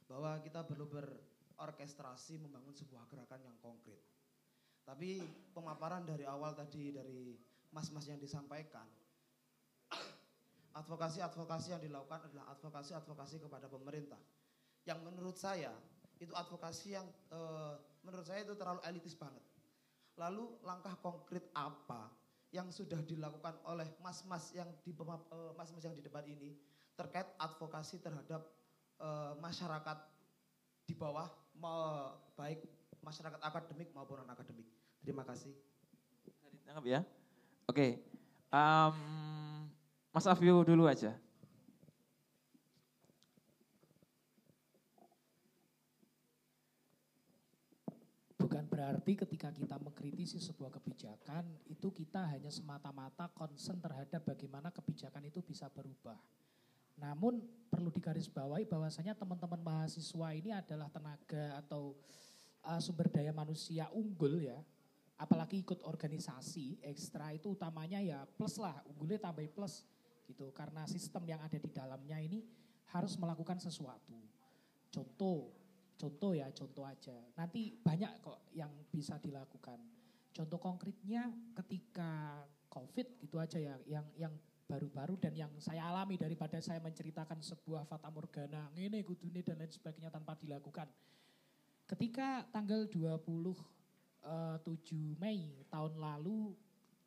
Bahwa 0.09 0.41
kita 0.41 0.65
perlu 0.65 0.89
berorkestrasi 0.89 2.41
membangun 2.41 2.73
sebuah 2.73 3.05
gerakan 3.12 3.45
yang 3.45 3.57
konkret. 3.61 4.01
Tapi 4.89 5.20
pemaparan 5.53 6.09
dari 6.09 6.24
awal 6.24 6.57
tadi 6.57 6.97
dari 6.97 7.37
mas-mas 7.70 8.09
yang 8.09 8.19
disampaikan, 8.19 8.89
advokasi-advokasi 10.74 11.77
yang 11.77 11.82
dilakukan 11.85 12.27
adalah 12.27 12.57
advokasi-advokasi 12.57 13.37
kepada 13.39 13.69
pemerintah. 13.69 14.19
Yang 14.89 14.99
menurut 15.05 15.37
saya 15.37 15.70
itu 16.16 16.32
advokasi 16.32 16.97
yang 16.97 17.07
e, 17.28 17.41
menurut 18.01 18.24
saya 18.24 18.49
itu 18.49 18.57
terlalu 18.57 18.81
elitis 18.89 19.12
banget 19.15 19.49
Lalu 20.21 20.61
langkah 20.61 20.93
konkret 21.01 21.49
apa 21.57 22.13
yang 22.53 22.69
sudah 22.69 23.01
dilakukan 23.09 23.57
oleh 23.65 23.89
mas-mas 24.05 24.53
yang 24.53 24.69
di 24.85 24.93
eh, 24.93 25.53
mas-mas 25.57 25.81
yang 25.81 25.97
di 25.97 26.05
depan 26.05 26.27
ini 26.29 26.61
terkait 26.93 27.25
advokasi 27.41 28.05
terhadap 28.05 28.45
uh, 29.01 29.33
masyarakat 29.41 29.99
di 30.85 30.93
bawah 30.93 31.25
baik 32.37 32.61
masyarakat 33.01 33.41
akademik 33.41 33.89
maupun 33.97 34.21
non 34.21 34.29
akademik. 34.29 34.69
Terima 35.01 35.25
kasih. 35.25 35.57
Ya. 36.85 37.01
Oke. 37.65 38.05
Um, 38.53 39.71
Mas 40.13 40.27
Afio 40.29 40.61
dulu 40.67 40.85
aja. 40.85 41.17
Bukan 48.37 48.65
berarti 48.81 49.12
ketika 49.12 49.52
kita 49.52 49.77
mengkritisi 49.77 50.40
sebuah 50.40 50.73
kebijakan, 50.81 51.44
itu 51.69 51.93
kita 51.93 52.32
hanya 52.32 52.48
semata-mata 52.48 53.28
concern 53.36 53.77
terhadap 53.77 54.24
bagaimana 54.24 54.73
kebijakan 54.73 55.20
itu 55.28 55.44
bisa 55.44 55.69
berubah. 55.69 56.16
Namun 56.97 57.44
perlu 57.69 57.93
digarisbawahi 57.93 58.65
bahwasanya 58.65 59.12
teman-teman 59.12 59.61
mahasiswa 59.61 60.32
ini 60.32 60.57
adalah 60.57 60.89
tenaga 60.89 61.61
atau 61.61 61.93
uh, 62.65 62.81
sumber 62.81 63.12
daya 63.12 63.36
manusia 63.36 63.85
unggul 63.93 64.40
ya. 64.40 64.57
Apalagi 65.20 65.61
ikut 65.61 65.85
organisasi 65.85 66.81
ekstra 66.81 67.36
itu 67.36 67.52
utamanya 67.52 68.01
ya 68.01 68.24
plus 68.24 68.57
lah, 68.57 68.81
unggulnya 68.89 69.20
tambah 69.20 69.44
plus 69.52 69.85
gitu. 70.24 70.48
Karena 70.57 70.89
sistem 70.89 71.28
yang 71.28 71.44
ada 71.44 71.61
di 71.61 71.69
dalamnya 71.69 72.16
ini 72.16 72.48
harus 72.97 73.12
melakukan 73.20 73.61
sesuatu. 73.61 74.16
Contoh, 74.89 75.60
Contoh 76.01 76.32
ya, 76.32 76.48
contoh 76.56 76.89
aja. 76.89 77.12
Nanti 77.36 77.77
banyak 77.77 78.24
kok 78.24 78.48
yang 78.56 78.72
bisa 78.89 79.20
dilakukan. 79.20 79.77
Contoh 80.32 80.56
konkretnya 80.56 81.28
ketika 81.60 82.40
COVID 82.72 83.20
gitu 83.20 83.36
aja 83.36 83.60
ya, 83.60 83.77
yang 83.85 84.06
yang 84.16 84.32
baru-baru 84.64 85.18
dan 85.20 85.35
yang 85.36 85.52
saya 85.60 85.90
alami 85.93 86.16
daripada 86.16 86.62
saya 86.62 86.81
menceritakan 86.81 87.44
sebuah 87.44 87.85
fata 87.85 88.09
morgana, 88.09 88.72
ini 88.78 89.05
kudune 89.05 89.44
dan 89.44 89.60
lain 89.60 89.68
sebagainya 89.68 90.09
tanpa 90.09 90.39
dilakukan. 90.39 90.89
Ketika 91.85 92.47
tanggal 92.55 92.86
27 92.86 93.27
eh, 94.24 95.16
Mei 95.18 95.66
tahun 95.66 95.98
lalu 95.98 96.55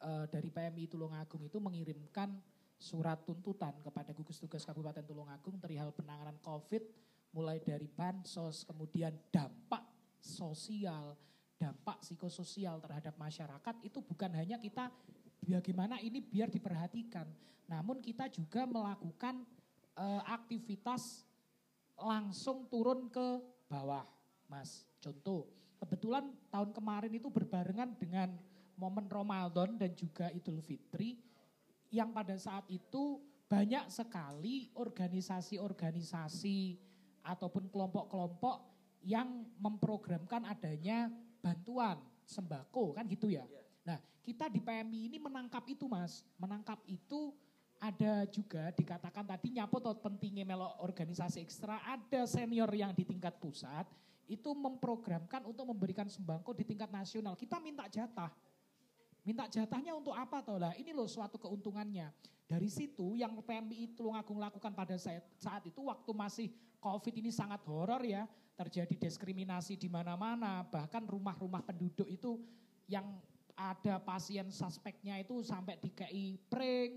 uh, 0.04 0.28
dari 0.28 0.52
PMI 0.52 0.92
Tulungagung 0.92 1.48
itu 1.48 1.56
mengirimkan 1.64 2.36
surat 2.76 3.24
tuntutan 3.24 3.72
kepada 3.80 4.12
gugus 4.12 4.44
tugas 4.44 4.68
Kabupaten 4.68 5.08
Tulungagung 5.08 5.56
perihal 5.56 5.96
penanganan 5.96 6.36
COVID 6.44 6.84
mulai 7.34 7.58
dari 7.60 7.90
bansos, 7.90 8.64
kemudian 8.64 9.12
dampak 9.34 9.82
sosial, 10.22 11.18
dampak 11.58 12.06
psikososial 12.06 12.80
terhadap 12.80 13.18
masyarakat 13.18 13.76
itu 13.82 14.00
bukan 14.00 14.32
hanya 14.38 14.62
kita 14.62 14.94
bagaimana 15.44 16.00
ini 16.00 16.22
biar 16.22 16.48
diperhatikan, 16.48 17.28
namun 17.68 18.00
kita 18.00 18.30
juga 18.32 18.64
melakukan 18.70 19.44
uh, 19.98 20.22
aktivitas 20.30 21.26
langsung 21.98 22.70
turun 22.70 23.10
ke 23.10 23.42
bawah, 23.68 24.06
Mas. 24.48 24.86
Contoh, 25.04 25.50
kebetulan 25.84 26.32
tahun 26.48 26.72
kemarin 26.72 27.12
itu 27.12 27.28
berbarengan 27.28 27.98
dengan 28.00 28.32
momen 28.80 29.10
Ramadan 29.12 29.76
dan 29.76 29.92
juga 29.98 30.32
Idul 30.32 30.62
Fitri 30.64 31.20
yang 31.94 32.10
pada 32.16 32.38
saat 32.40 32.66
itu 32.72 33.22
banyak 33.46 33.86
sekali 33.92 34.72
organisasi-organisasi 34.74 36.58
ataupun 37.24 37.72
kelompok-kelompok 37.72 38.70
yang 39.04 39.48
memprogramkan 39.60 40.48
adanya 40.48 41.12
bantuan 41.44 42.00
sembako 42.24 42.96
kan 42.96 43.04
gitu 43.08 43.28
ya. 43.32 43.44
Iya. 43.44 43.64
Nah 43.84 44.00
kita 44.24 44.48
di 44.48 44.64
PMI 44.64 45.12
ini 45.12 45.18
menangkap 45.20 45.64
itu 45.68 45.88
mas, 45.88 46.24
menangkap 46.40 46.80
itu 46.88 47.36
ada 47.84 48.24
juga 48.32 48.72
dikatakan 48.72 49.28
tadi 49.28 49.60
nyapot 49.60 49.84
pentingnya 50.00 50.48
melo 50.48 50.72
organisasi 50.80 51.44
ekstra, 51.44 51.84
ada 51.84 52.24
senior 52.24 52.72
yang 52.72 52.96
di 52.96 53.04
tingkat 53.04 53.36
pusat 53.44 53.84
itu 54.24 54.56
memprogramkan 54.56 55.44
untuk 55.44 55.68
memberikan 55.68 56.08
sembako 56.08 56.56
di 56.56 56.64
tingkat 56.64 56.88
nasional. 56.88 57.36
Kita 57.36 57.60
minta 57.60 57.84
jatah. 57.92 58.32
Minta 59.24 59.52
jatahnya 59.52 59.96
untuk 59.96 60.16
apa 60.16 60.40
toh 60.40 60.60
lah? 60.60 60.72
Ini 60.80 60.96
loh 60.96 61.08
suatu 61.08 61.36
keuntungannya. 61.36 62.08
Dari 62.44 62.70
situ 62.70 63.16
yang 63.16 63.40
PMI 63.40 63.96
Tulungagung 63.96 64.38
lakukan 64.38 64.76
pada 64.76 65.00
saat 65.00 65.64
itu 65.66 65.80
waktu 65.88 66.12
masih 66.12 66.48
COVID 66.84 67.16
ini 67.24 67.32
sangat 67.32 67.64
horor 67.66 68.04
ya, 68.04 68.28
terjadi 68.54 69.08
diskriminasi 69.08 69.80
di 69.80 69.88
mana-mana, 69.88 70.62
bahkan 70.68 71.08
rumah-rumah 71.08 71.64
penduduk 71.64 72.06
itu 72.06 72.38
yang 72.86 73.08
ada 73.56 74.02
pasien 74.02 74.50
suspeknya 74.52 75.22
itu 75.22 75.40
sampai 75.46 75.80
di 75.80 75.90
KI 75.94 76.36
prank, 76.52 76.92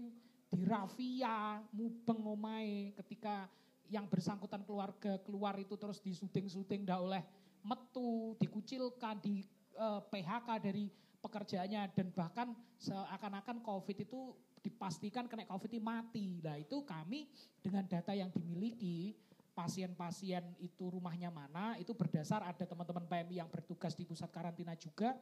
di 0.51 0.61
rafia, 0.67 1.63
mubeng 1.71 2.25
omai 2.27 2.97
ketika 3.05 3.47
yang 3.87 4.11
bersangkutan 4.11 4.67
keluarga 4.67 5.21
keluar 5.23 5.55
itu 5.63 5.79
terus 5.79 6.03
disuting-suting 6.03 6.83
dah 6.83 6.99
oleh 6.99 7.23
metu, 7.63 8.35
dikucilkan, 8.39 9.23
di 9.23 9.47
eh, 9.79 10.01
PHK 10.11 10.49
dari 10.59 10.91
pekerjaannya. 11.23 11.83
Dan 11.95 12.11
bahkan 12.11 12.55
seakan-akan 12.79 13.63
COVID 13.63 13.97
itu 14.03 14.35
dipastikan 14.67 15.31
kena 15.31 15.47
COVID 15.47 15.71
ini 15.71 15.81
mati. 15.81 16.27
Nah 16.43 16.59
itu 16.59 16.83
kami 16.83 17.31
dengan 17.63 17.87
data 17.87 18.11
yang 18.11 18.35
dimiliki 18.35 19.15
pasien-pasien 19.57 20.43
itu 20.61 20.93
rumahnya 20.93 21.33
mana, 21.33 21.79
itu 21.81 21.97
berdasar 21.97 22.45
ada 22.45 22.67
teman-teman 22.67 23.09
PMI 23.09 23.41
yang 23.41 23.49
bertugas 23.49 23.97
di 23.97 24.05
pusat 24.05 24.29
karantina 24.29 24.77
juga, 24.77 25.17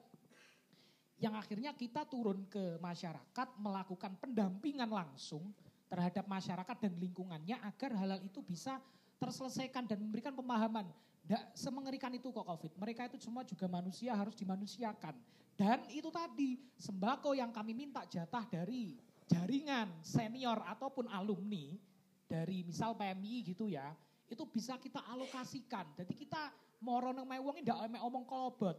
yang 1.22 1.38
akhirnya 1.38 1.70
kita 1.70 2.02
turun 2.10 2.42
ke 2.50 2.80
masyarakat 2.82 3.48
melakukan 3.62 4.18
pendampingan 4.18 4.90
langsung 4.90 5.54
terhadap 5.86 6.26
masyarakat 6.26 6.76
dan 6.82 6.92
lingkungannya 6.98 7.62
agar 7.62 7.94
hal-hal 7.94 8.20
itu 8.26 8.42
bisa 8.42 8.82
terselesaikan 9.22 9.86
dan 9.86 10.02
memberikan 10.02 10.34
pemahaman. 10.34 10.90
Tidak 11.24 11.54
semengerikan 11.56 12.10
itu 12.12 12.34
kok 12.34 12.44
COVID. 12.44 12.76
Mereka 12.76 13.08
itu 13.08 13.16
semua 13.22 13.46
juga 13.46 13.70
manusia 13.70 14.12
harus 14.12 14.34
dimanusiakan. 14.34 15.14
Dan 15.54 15.86
itu 15.88 16.10
tadi 16.10 16.58
sembako 16.74 17.38
yang 17.38 17.54
kami 17.54 17.72
minta 17.72 18.02
jatah 18.10 18.42
dari 18.50 18.98
jaringan 19.28 19.88
senior 20.04 20.60
ataupun 20.64 21.08
alumni 21.08 21.76
dari 22.24 22.64
misal 22.64 22.96
PMI 22.96 23.54
gitu 23.54 23.68
ya, 23.68 23.92
itu 24.28 24.42
bisa 24.48 24.76
kita 24.80 25.04
alokasikan. 25.04 25.96
Jadi 25.96 26.14
kita 26.16 26.52
moro 26.84 27.12
nang 27.12 27.28
wong 27.28 27.60
ndak 27.64 28.00
omong 28.00 28.24
kolobot. 28.28 28.76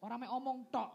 Orang 0.00 0.24
omong 0.28 0.58
tok 0.72 0.90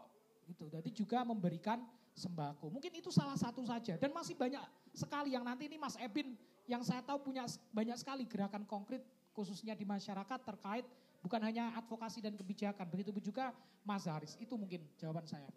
gitu. 0.50 0.66
Jadi 0.66 0.90
juga 0.90 1.22
memberikan 1.22 1.82
sembako. 2.16 2.72
Mungkin 2.72 2.90
itu 2.96 3.12
salah 3.12 3.36
satu 3.38 3.62
saja 3.62 3.94
dan 4.00 4.10
masih 4.10 4.34
banyak 4.34 4.62
sekali 4.96 5.36
yang 5.36 5.44
nanti 5.44 5.68
ini 5.68 5.76
Mas 5.76 5.94
Ebin 6.00 6.34
yang 6.66 6.82
saya 6.82 7.04
tahu 7.04 7.30
punya 7.30 7.46
banyak 7.70 7.94
sekali 8.00 8.26
gerakan 8.26 8.66
konkret 8.66 9.04
khususnya 9.36 9.76
di 9.76 9.84
masyarakat 9.84 10.40
terkait 10.42 10.88
bukan 11.20 11.42
hanya 11.42 11.74
advokasi 11.76 12.22
dan 12.24 12.38
kebijakan, 12.38 12.86
begitu 12.88 13.10
juga 13.18 13.50
Mas 13.82 14.06
Haris. 14.08 14.38
Itu 14.40 14.54
mungkin 14.54 14.86
jawaban 14.96 15.26
saya. 15.28 15.50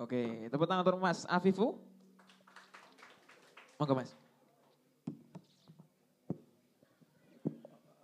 Oke, 0.00 0.48
tepuk 0.48 0.66
tangan 0.66 0.82
untuk 0.82 0.98
Mas 0.98 1.28
Afifu. 1.28 1.76
Monggo 3.80 3.96
Mas. 3.96 4.12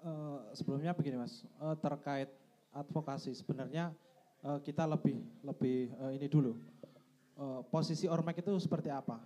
Uh, 0.00 0.40
sebelumnya 0.56 0.96
begini 0.96 1.20
Mas, 1.20 1.44
uh, 1.60 1.76
terkait 1.76 2.32
advokasi 2.72 3.36
sebenarnya 3.36 3.92
uh, 4.40 4.56
kita 4.64 4.88
lebih 4.88 5.20
lebih 5.44 5.92
ini 6.16 6.26
dulu. 6.32 6.56
Posisi 7.68 8.08
ormek 8.08 8.40
itu 8.40 8.56
seperti 8.56 8.88
apa? 8.88 9.20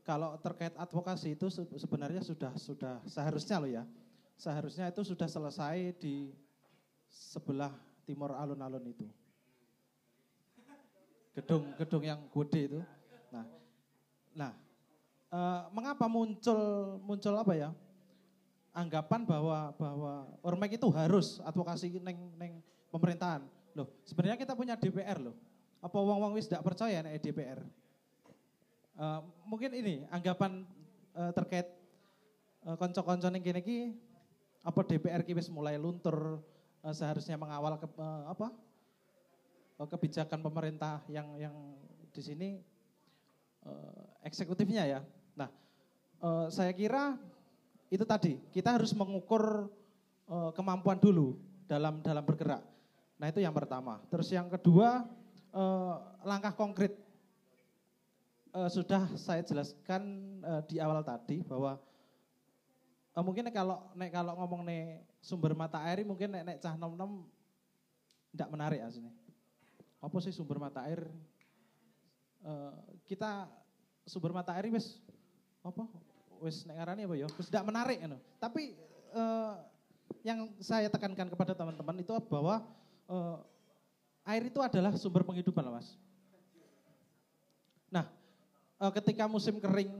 Kalau 0.00 0.40
terkait 0.40 0.72
advokasi 0.80 1.36
itu 1.36 1.52
sebenarnya 1.52 2.24
sudah 2.24 2.56
sudah 2.56 3.04
seharusnya 3.04 3.60
loh 3.60 3.68
ya 3.68 3.84
seharusnya 4.40 4.88
itu 4.88 5.04
sudah 5.04 5.28
selesai 5.28 5.92
di 6.00 6.32
sebelah 7.12 7.70
timur 8.08 8.32
alun-alun 8.32 8.88
itu. 8.88 9.06
Gedung-gedung 11.36 12.04
yang 12.08 12.20
gede 12.32 12.62
itu. 12.70 12.80
Nah, 13.28 13.44
nah 14.32 14.52
e, 15.34 15.40
mengapa 15.74 16.06
muncul 16.06 16.60
muncul 17.02 17.34
apa 17.34 17.52
ya? 17.58 17.70
Anggapan 18.70 19.26
bahwa 19.26 19.74
bahwa 19.74 20.12
ormek 20.46 20.78
itu 20.78 20.86
harus 20.94 21.42
advokasi 21.42 21.98
neng 21.98 22.30
neng 22.38 22.62
pemerintahan. 22.94 23.42
Loh, 23.74 23.90
sebenarnya 24.06 24.38
kita 24.38 24.54
punya 24.54 24.78
DPR 24.78 25.18
loh. 25.18 25.34
Apa 25.82 25.98
wong-wong 25.98 26.38
wis 26.38 26.46
tidak 26.46 26.62
percaya 26.62 27.02
nih 27.02 27.18
DPR? 27.18 27.58
E, 28.94 29.04
mungkin 29.42 29.74
ini 29.74 30.06
anggapan 30.14 30.62
e, 31.10 31.22
terkait 31.34 31.66
e, 32.62 32.68
konco-konco 32.78 33.26
neng 33.26 33.42
kini 33.42 33.98
apa 34.64 34.80
DPR 34.80 35.20
wis 35.28 35.52
mulai 35.52 35.76
luntur 35.76 36.40
uh, 36.84 36.94
seharusnya 36.96 37.40
mengawal 37.40 37.80
ke, 37.80 37.88
uh, 37.96 38.24
apa 38.28 38.48
uh, 39.80 39.88
kebijakan 39.88 40.40
pemerintah 40.44 41.00
yang 41.08 41.36
yang 41.36 41.54
di 42.12 42.22
sini 42.24 42.48
uh, 43.64 44.04
eksekutifnya 44.24 44.84
ya. 44.88 45.00
Nah, 45.34 45.50
uh, 46.22 46.46
saya 46.50 46.70
kira 46.72 47.18
itu 47.92 48.02
tadi 48.02 48.40
kita 48.50 48.74
harus 48.74 48.90
mengukur 48.96 49.70
uh, 50.26 50.50
kemampuan 50.56 50.98
dulu 50.98 51.38
dalam 51.68 52.00
dalam 52.02 52.24
bergerak. 52.24 52.62
Nah 53.20 53.26
itu 53.30 53.38
yang 53.42 53.54
pertama. 53.54 54.02
Terus 54.10 54.30
yang 54.34 54.50
kedua 54.50 55.06
uh, 55.54 55.94
langkah 56.26 56.54
konkret 56.54 57.02
sudah 58.70 59.10
saya 59.18 59.42
jelaskan 59.42 60.38
di 60.70 60.78
awal 60.78 61.02
tadi 61.02 61.42
bahwa 61.42 61.74
mungkin 63.18 63.50
kalau 63.50 63.90
nek 63.98 64.14
kalau 64.14 64.38
ngomong 64.38 64.62
nih 64.62 65.02
sumber 65.18 65.58
mata 65.58 65.82
air 65.82 66.06
mungkin 66.06 66.30
nek 66.30 66.46
nek 66.46 66.58
cah 66.62 66.78
nom 66.78 66.94
nom 66.94 67.26
tidak 68.30 68.54
menarik 68.54 68.78
aslinya. 68.86 69.10
Apa 69.98 70.22
sih 70.22 70.30
sumber 70.30 70.62
mata 70.62 70.86
air? 70.86 71.02
Kita 73.10 73.50
sumber 74.06 74.30
mata 74.30 74.54
air 74.54 74.70
wes 74.70 75.02
apa? 75.64 75.88
Wes 76.44 76.68
nek 76.68 76.76
ngarani 76.76 77.08
apa 77.08 77.14
ya? 77.16 77.26
Wes 77.40 77.48
tidak 77.48 77.64
menarik 77.64 77.98
you 77.98 78.18
Tapi 78.36 78.76
uh, 79.16 79.56
yang 80.20 80.52
saya 80.60 80.92
tekankan 80.92 81.32
kepada 81.32 81.56
teman-teman 81.56 81.96
itu 82.04 82.12
bahwa 82.28 82.60
uh, 83.08 83.40
air 84.28 84.52
itu 84.52 84.60
adalah 84.60 84.92
sumber 85.00 85.24
penghidupan, 85.24 85.64
Mas. 85.72 85.96
Nah, 87.88 88.04
uh, 88.76 88.92
ketika 88.92 89.24
musim 89.24 89.56
kering, 89.56 89.92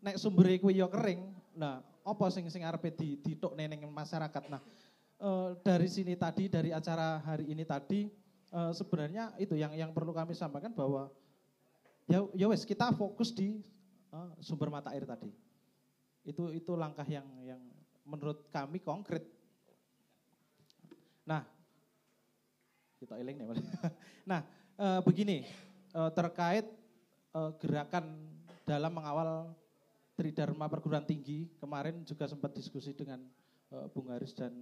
nek 0.00 0.16
sumber 0.16 0.48
itu 0.48 0.72
yo 0.72 0.88
kering, 0.88 1.20
nah 1.52 1.84
apa 2.04 2.24
sing 2.28 2.44
sing 2.52 2.60
arepe 2.64 2.92
di 2.92 3.16
ditok 3.16 3.56
neneng 3.56 3.88
masyarakat. 3.88 4.44
Nah, 4.52 4.60
e, 5.16 5.30
dari 5.64 5.88
sini 5.88 6.12
tadi 6.14 6.52
dari 6.52 6.70
acara 6.70 7.16
hari 7.24 7.48
ini 7.48 7.64
tadi 7.64 8.12
e, 8.52 8.60
sebenarnya 8.76 9.32
itu 9.40 9.56
yang 9.56 9.72
yang 9.72 9.90
perlu 9.96 10.12
kami 10.12 10.36
sampaikan 10.36 10.68
bahwa 10.76 11.08
ya 12.04 12.20
ya 12.36 12.46
wes 12.52 12.68
kita 12.68 12.92
fokus 12.92 13.32
di 13.32 13.64
e, 14.14 14.18
sumber 14.38 14.70
mata 14.70 14.94
air 14.94 15.02
tadi. 15.02 15.34
Itu 16.22 16.54
itu 16.54 16.78
langkah 16.78 17.04
yang 17.10 17.26
yang 17.42 17.60
menurut 18.06 18.46
kami 18.54 18.78
konkret. 18.78 19.26
Nah, 21.26 21.42
kita 23.02 23.18
eling 23.18 23.42
nih. 23.42 23.46
nah, 24.30 24.46
e, 24.78 24.86
begini 25.02 25.42
e, 25.90 26.00
terkait 26.14 26.70
e, 27.34 27.40
gerakan 27.58 28.06
dalam 28.62 28.94
mengawal 28.94 29.50
Tridharma 30.14 30.70
perguruan 30.70 31.02
tinggi 31.02 31.50
kemarin 31.58 32.06
juga 32.06 32.30
sempat 32.30 32.54
diskusi 32.54 32.94
dengan 32.94 33.18
uh, 33.74 33.90
Bung 33.90 34.06
Haris 34.14 34.30
dan 34.30 34.54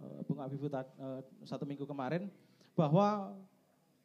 uh, 0.00 0.24
Bung 0.24 0.40
Abibu 0.40 0.72
uh, 0.72 1.20
satu 1.44 1.68
minggu 1.68 1.84
kemarin 1.84 2.32
bahwa 2.72 3.36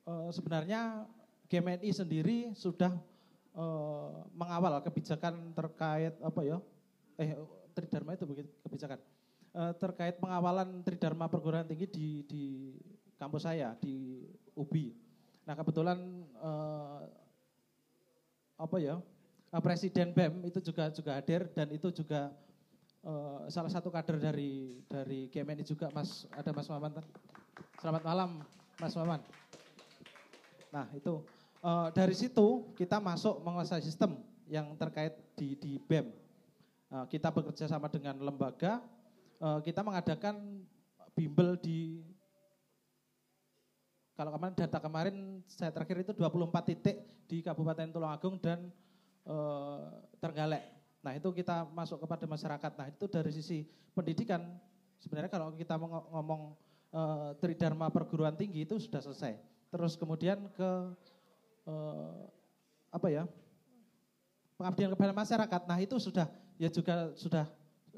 uh, 0.04 0.30
sebenarnya 0.36 1.08
GMNI 1.48 1.88
sendiri 1.96 2.38
sudah 2.52 2.92
uh, 3.56 4.28
mengawal 4.36 4.78
kebijakan 4.84 5.56
terkait 5.56 6.14
apa 6.22 6.42
ya 6.44 6.58
eh 7.16 7.36
Tridharma 7.76 8.16
itu 8.16 8.24
begitu 8.24 8.50
kebijakan 8.64 9.00
uh, 9.56 9.74
terkait 9.76 10.20
pengawalan 10.20 10.84
Tridharma 10.84 11.32
perguruan 11.32 11.68
tinggi 11.68 11.88
di 11.88 12.10
di 12.28 12.44
kampus 13.16 13.48
saya 13.48 13.76
di 13.80 14.28
UBI. 14.56 14.92
Nah 15.48 15.56
kebetulan 15.56 16.00
uh, 16.40 17.04
apa 18.56 18.78
ya 18.80 19.00
Presiden 19.56 20.12
BEM 20.12 20.52
itu 20.52 20.60
juga 20.60 20.92
juga 20.92 21.16
hadir 21.16 21.48
dan 21.56 21.72
itu 21.72 21.88
juga 21.88 22.28
uh, 23.08 23.48
salah 23.48 23.72
satu 23.72 23.88
kader 23.88 24.20
dari 24.20 24.84
dari 24.84 25.32
GMNI 25.32 25.64
juga 25.64 25.88
Mas 25.96 26.28
ada 26.36 26.52
Mas 26.52 26.68
Maman. 26.68 27.00
Selamat 27.80 28.04
malam 28.04 28.30
Mas 28.84 28.96
Maman. 29.00 29.22
Nah 30.76 30.92
itu 30.92 31.24
uh, 31.66 31.90
dari 31.90 32.14
situ 32.14 32.70
kita 32.78 33.02
masuk 33.02 33.42
menguasai 33.42 33.82
sistem 33.82 34.22
yang 34.46 34.78
terkait 34.78 35.18
di 35.34 35.58
di 35.58 35.82
BEM. 35.82 36.14
Uh, 36.94 37.10
kita 37.10 37.34
bekerja 37.34 37.66
sama 37.66 37.90
dengan 37.90 38.14
lembaga, 38.22 38.86
uh, 39.42 39.58
kita 39.66 39.82
mengadakan 39.82 40.62
bimbel 41.18 41.58
di 41.58 42.06
kalau 44.16 44.32
kemarin 44.32 44.56
data 44.56 44.80
kemarin 44.80 45.16
saya 45.44 45.76
terakhir 45.76 46.08
itu 46.08 46.12
24 46.16 46.72
titik 46.72 47.04
di 47.28 47.44
Kabupaten 47.44 47.92
Tulungagung 47.92 48.40
dan 48.40 48.72
uh, 49.28 49.92
terenggalek. 50.24 50.64
Nah 51.04 51.12
itu 51.20 51.36
kita 51.36 51.68
masuk 51.76 52.00
kepada 52.08 52.24
masyarakat. 52.24 52.72
Nah 52.80 52.88
itu 52.88 53.06
dari 53.12 53.32
sisi 53.36 53.68
pendidikan 53.92 54.56
sebenarnya 55.04 55.28
kalau 55.28 55.52
kita 55.52 55.76
ngomong 55.76 56.56
uh, 56.96 57.36
tridharma 57.44 57.92
perguruan 57.92 58.40
tinggi 58.40 58.64
itu 58.64 58.80
sudah 58.80 59.04
selesai. 59.04 59.36
Terus 59.68 60.00
kemudian 60.00 60.48
ke 60.56 60.96
uh, 61.66 62.26
apa 62.94 63.08
ya 63.12 63.24
pengabdian 64.56 64.92
kepada 64.96 65.12
masyarakat. 65.12 65.62
Nah 65.68 65.78
itu 65.82 65.96
sudah 66.00 66.28
ya 66.56 66.70
juga 66.72 67.12
sudah 67.20 67.46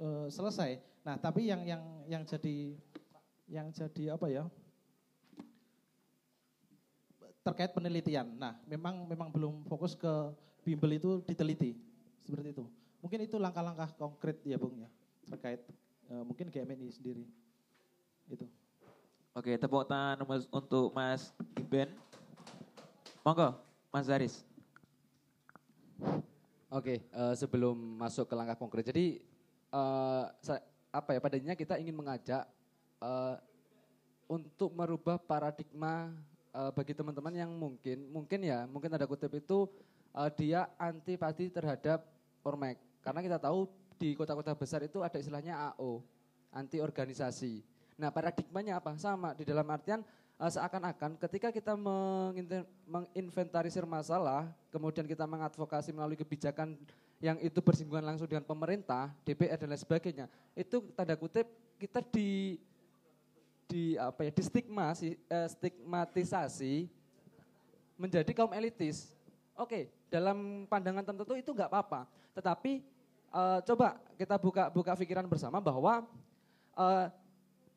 uh, 0.01 0.27
selesai. 0.27 0.81
Nah 1.05 1.15
tapi 1.21 1.47
yang 1.47 1.61
yang 1.63 1.83
yang 2.09 2.23
jadi 2.25 2.73
yang 3.47 3.67
jadi 3.71 4.17
apa 4.17 4.27
ya 4.27 4.43
terkait 7.45 7.71
penelitian. 7.71 8.27
Nah 8.35 8.59
memang 8.67 9.07
memang 9.07 9.29
belum 9.31 9.63
fokus 9.69 9.95
ke 9.95 10.11
bimbel 10.67 10.99
itu 10.99 11.23
diteliti 11.23 11.77
seperti 12.25 12.51
itu. 12.51 12.65
Mungkin 12.99 13.23
itu 13.23 13.39
langkah-langkah 13.39 13.95
konkret 13.95 14.41
ya 14.43 14.59
Bung 14.59 14.83
ya 14.83 14.89
terkait 15.27 15.63
uh, 16.11 16.23
mungkin 16.27 16.51
GMNI 16.51 16.87
sendiri. 16.91 17.23
Itu. 18.27 18.43
Oke, 19.37 19.53
tepuk 19.53 19.85
tangan 19.85 20.25
untuk 20.49 20.91
Mas 20.97 21.29
Iben. 21.55 21.93
Monggo, 23.27 23.59
Mas 23.91 24.07
Zaris. 24.07 24.39
Oke, 26.71 27.03
uh, 27.11 27.35
sebelum 27.35 27.75
masuk 27.75 28.23
ke 28.23 28.31
langkah 28.31 28.55
konkret. 28.55 28.87
Jadi 28.87 29.19
uh, 29.67 30.31
apa 30.95 31.11
ya 31.11 31.19
padanya 31.19 31.51
kita 31.51 31.75
ingin 31.75 31.91
mengajak 31.91 32.47
uh, 33.03 33.35
untuk 34.31 34.71
merubah 34.71 35.19
paradigma 35.19 36.15
uh, 36.55 36.71
bagi 36.71 36.95
teman-teman 36.95 37.35
yang 37.35 37.51
mungkin 37.51 38.07
mungkin 38.15 38.47
ya 38.47 38.63
mungkin 38.63 38.95
ada 38.95 39.03
kutip 39.03 39.35
itu 39.35 39.67
uh, 40.15 40.31
dia 40.31 40.71
antipati 40.79 41.51
terhadap 41.51 42.07
ormek. 42.47 42.79
Karena 43.03 43.19
kita 43.19 43.43
tahu 43.43 43.67
di 43.99 44.15
kota-kota 44.15 44.55
besar 44.55 44.87
itu 44.87 45.03
ada 45.03 45.19
istilahnya 45.19 45.75
AO, 45.75 45.99
anti 46.55 46.79
organisasi. 46.79 47.59
Nah 47.99 48.07
paradigmanya 48.07 48.79
apa? 48.79 48.95
Sama 48.95 49.35
di 49.35 49.43
dalam 49.43 49.67
artian 49.67 49.99
uh, 50.37 50.51
seakan-akan 50.51 51.17
ketika 51.17 51.49
kita 51.49 51.73
menginventarisir 52.85 53.83
masalah, 53.83 54.49
kemudian 54.69 55.05
kita 55.05 55.25
mengadvokasi 55.25 55.91
melalui 55.91 56.17
kebijakan 56.17 56.77
yang 57.17 57.37
itu 57.41 57.57
bersinggungan 57.61 58.05
langsung 58.13 58.29
dengan 58.29 58.45
pemerintah, 58.45 59.09
DPR 59.25 59.57
dan 59.57 59.73
lain 59.73 59.81
sebagainya, 59.81 60.25
itu 60.53 60.85
tanda 60.93 61.17
kutip 61.17 61.49
kita 61.81 62.01
di 62.13 62.61
di 63.67 63.99
apa 63.99 64.23
ya, 64.23 64.31
di 64.31 64.43
stigma, 64.45 64.93
uh, 64.95 65.47
stigmatisasi 65.49 66.87
menjadi 67.97 68.31
kaum 68.31 68.53
elitis. 68.53 69.11
Oke, 69.57 69.89
dalam 70.07 70.69
pandangan 70.69 71.03
tertentu 71.03 71.33
itu 71.33 71.49
nggak 71.51 71.67
apa-apa. 71.67 72.05
Tetapi 72.37 72.85
uh, 73.33 73.59
coba 73.65 73.97
kita 74.15 74.37
buka 74.37 74.63
buka 74.69 74.93
pikiran 74.93 75.25
bersama 75.25 75.57
bahwa 75.57 76.05
uh, 76.77 77.09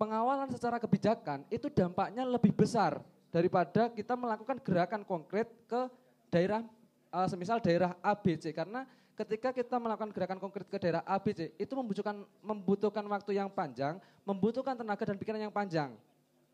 pengawalan 0.01 0.48
secara 0.48 0.81
kebijakan 0.81 1.44
itu 1.52 1.68
dampaknya 1.68 2.24
lebih 2.24 2.56
besar 2.56 3.05
daripada 3.28 3.93
kita 3.93 4.16
melakukan 4.16 4.56
gerakan 4.64 5.05
konkret 5.05 5.52
ke 5.68 5.93
daerah 6.32 6.64
uh, 7.12 7.28
semisal 7.28 7.60
daerah 7.60 7.93
ABC 8.01 8.56
karena 8.56 8.89
ketika 9.12 9.52
kita 9.52 9.77
melakukan 9.77 10.09
gerakan 10.16 10.40
konkret 10.40 10.64
ke 10.64 10.81
daerah 10.81 11.05
ABC 11.05 11.52
itu 11.60 11.72
membutuhkan 11.77 12.24
membutuhkan 12.40 13.05
waktu 13.05 13.36
yang 13.36 13.52
panjang, 13.52 14.01
membutuhkan 14.24 14.72
tenaga 14.72 15.05
dan 15.05 15.20
pikiran 15.20 15.36
yang 15.36 15.52
panjang. 15.52 15.93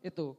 Itu. 0.03 0.35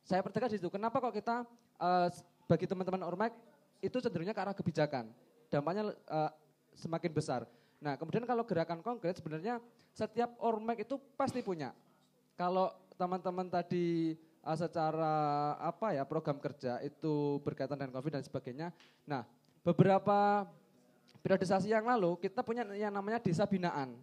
Saya 0.00 0.24
pertegas 0.24 0.48
di 0.48 0.56
situ. 0.56 0.72
Kenapa 0.72 0.96
kok 1.04 1.12
kita 1.12 1.44
uh, 1.76 2.08
bagi 2.48 2.64
teman-teman 2.64 3.04
Ormek 3.04 3.36
itu 3.84 4.00
cenderungnya 4.00 4.32
ke 4.32 4.40
arah 4.40 4.56
kebijakan. 4.56 5.12
Dampaknya 5.52 5.92
uh, 6.08 6.32
semakin 6.72 7.12
besar. 7.12 7.44
Nah, 7.78 8.00
kemudian 8.00 8.24
kalau 8.24 8.42
gerakan 8.48 8.80
konkret 8.80 9.20
sebenarnya 9.20 9.60
setiap 9.92 10.32
Ormek 10.40 10.88
itu 10.88 10.96
pasti 11.12 11.44
punya. 11.44 11.76
Kalau 12.38 12.70
teman-teman 12.94 13.50
tadi 13.50 14.14
uh, 14.46 14.54
secara 14.54 15.14
apa 15.58 15.90
ya 15.90 16.06
program 16.06 16.38
kerja 16.38 16.78
itu 16.86 17.42
berkaitan 17.42 17.74
dengan 17.74 17.98
Covid 17.98 18.14
dan 18.14 18.22
sebagainya. 18.22 18.70
Nah, 19.02 19.26
beberapa 19.66 20.46
periodisasi 21.18 21.74
yang 21.74 21.82
lalu 21.82 22.14
kita 22.22 22.46
punya 22.46 22.62
yang 22.78 22.94
namanya 22.94 23.18
desa 23.18 23.42
binaan. 23.42 23.98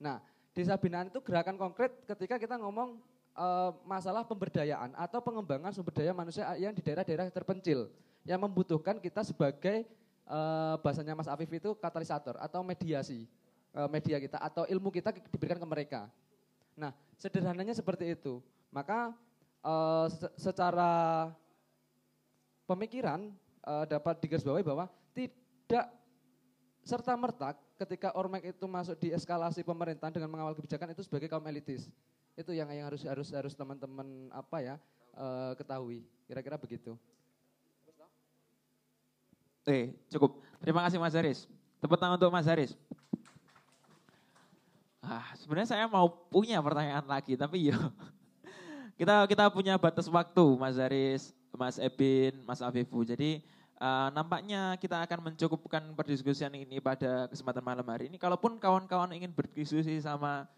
Nah, 0.00 0.24
desa 0.56 0.80
binaan 0.80 1.12
itu 1.12 1.20
gerakan 1.20 1.60
konkret 1.60 1.92
ketika 2.08 2.40
kita 2.40 2.56
ngomong 2.56 2.96
uh, 3.36 3.76
masalah 3.84 4.24
pemberdayaan 4.24 4.96
atau 4.96 5.20
pengembangan 5.20 5.76
sumber 5.76 5.92
daya 5.92 6.16
manusia 6.16 6.48
yang 6.56 6.72
di 6.72 6.80
daerah-daerah 6.80 7.28
terpencil 7.28 7.92
yang 8.24 8.40
membutuhkan 8.40 8.96
kita 8.96 9.20
sebagai 9.20 9.84
uh, 10.24 10.80
bahasanya 10.80 11.12
Mas 11.12 11.28
Afif 11.28 11.52
itu 11.52 11.76
katalisator 11.76 12.40
atau 12.40 12.64
mediasi 12.64 13.28
media 13.92 14.16
kita 14.16 14.40
atau 14.40 14.64
ilmu 14.64 14.88
kita 14.88 15.12
diberikan 15.12 15.60
ke 15.60 15.68
mereka. 15.68 16.08
Nah, 16.76 16.92
sederhananya 17.16 17.72
seperti 17.72 18.12
itu. 18.12 18.44
Maka 18.68 19.16
uh, 19.64 20.06
secara 20.36 21.32
pemikiran 22.68 23.32
uh, 23.64 23.88
dapat 23.88 24.20
digarisbawahi 24.20 24.62
bahwa 24.62 24.86
tidak 25.16 25.88
serta 26.86 27.16
merta 27.18 27.56
ketika 27.80 28.14
Ormek 28.14 28.54
itu 28.54 28.64
masuk 28.68 28.94
di 29.00 29.10
eskalasi 29.10 29.66
pemerintahan 29.66 30.14
dengan 30.14 30.30
mengawal 30.30 30.54
kebijakan 30.54 30.94
itu 30.94 31.02
sebagai 31.02 31.26
kaum 31.26 31.42
elitis. 31.48 31.88
Itu 32.36 32.52
yang 32.52 32.68
yang 32.70 32.92
harus 32.92 33.02
harus 33.08 33.32
harus 33.32 33.56
teman-teman 33.56 34.28
apa 34.30 34.60
ya 34.60 34.76
uh, 35.16 35.56
ketahui. 35.56 36.04
Kira-kira 36.28 36.60
begitu. 36.60 36.94
Eh, 39.66 39.90
cukup. 40.14 40.46
Terima 40.62 40.86
kasih 40.86 41.02
Mas 41.02 41.18
Haris. 41.18 41.50
Tepuk 41.82 41.98
tangan 41.98 42.14
untuk 42.14 42.30
Mas 42.30 42.46
Haris. 42.46 42.78
Ah, 45.06 45.30
sebenarnya 45.38 45.70
saya 45.70 45.86
mau 45.86 46.10
punya 46.10 46.58
pertanyaan 46.58 47.06
lagi, 47.06 47.38
tapi 47.38 47.70
ya 47.70 47.78
kita 48.98 49.22
kita 49.30 49.46
punya 49.54 49.78
batas 49.78 50.10
waktu, 50.10 50.44
Mas 50.58 50.74
Haris, 50.82 51.30
Mas 51.54 51.78
Ebin, 51.78 52.42
Mas 52.42 52.58
Afifu. 52.58 53.06
Jadi 53.06 53.38
uh, 53.78 54.10
nampaknya 54.10 54.74
kita 54.82 54.98
akan 55.06 55.30
mencukupkan 55.30 55.82
perdiskusian 55.94 56.50
ini 56.58 56.82
pada 56.82 57.30
kesempatan 57.30 57.62
malam 57.62 57.86
hari 57.86 58.10
ini. 58.10 58.18
Kalaupun 58.18 58.58
kawan-kawan 58.58 59.14
ingin 59.14 59.30
berdiskusi 59.30 60.02
sama 60.02 60.50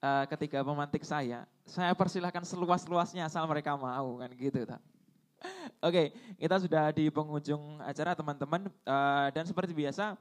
uh, 0.00 0.24
ketiga 0.32 0.64
pemantik 0.64 1.04
saya, 1.04 1.44
saya 1.68 1.92
persilahkan 1.92 2.40
seluas-luasnya 2.40 3.28
asal 3.28 3.44
mereka 3.44 3.76
mau 3.76 4.16
kan 4.16 4.32
gitu. 4.32 4.64
Oke, 5.86 6.16
kita 6.40 6.56
sudah 6.56 6.88
di 6.88 7.12
penghujung 7.12 7.84
acara 7.84 8.16
teman-teman 8.16 8.64
uh, 8.88 9.28
dan 9.28 9.44
seperti 9.44 9.76
biasa 9.76 10.16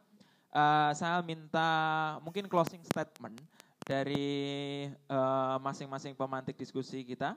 uh, 0.51 0.91
saya 0.91 1.23
minta 1.23 1.67
mungkin 2.23 2.47
closing 2.51 2.83
statement 2.83 3.39
dari 3.89 4.85
masing-masing 5.57 6.13
uh, 6.13 6.19
pemantik 6.21 6.53
diskusi 6.53 7.01
kita. 7.01 7.33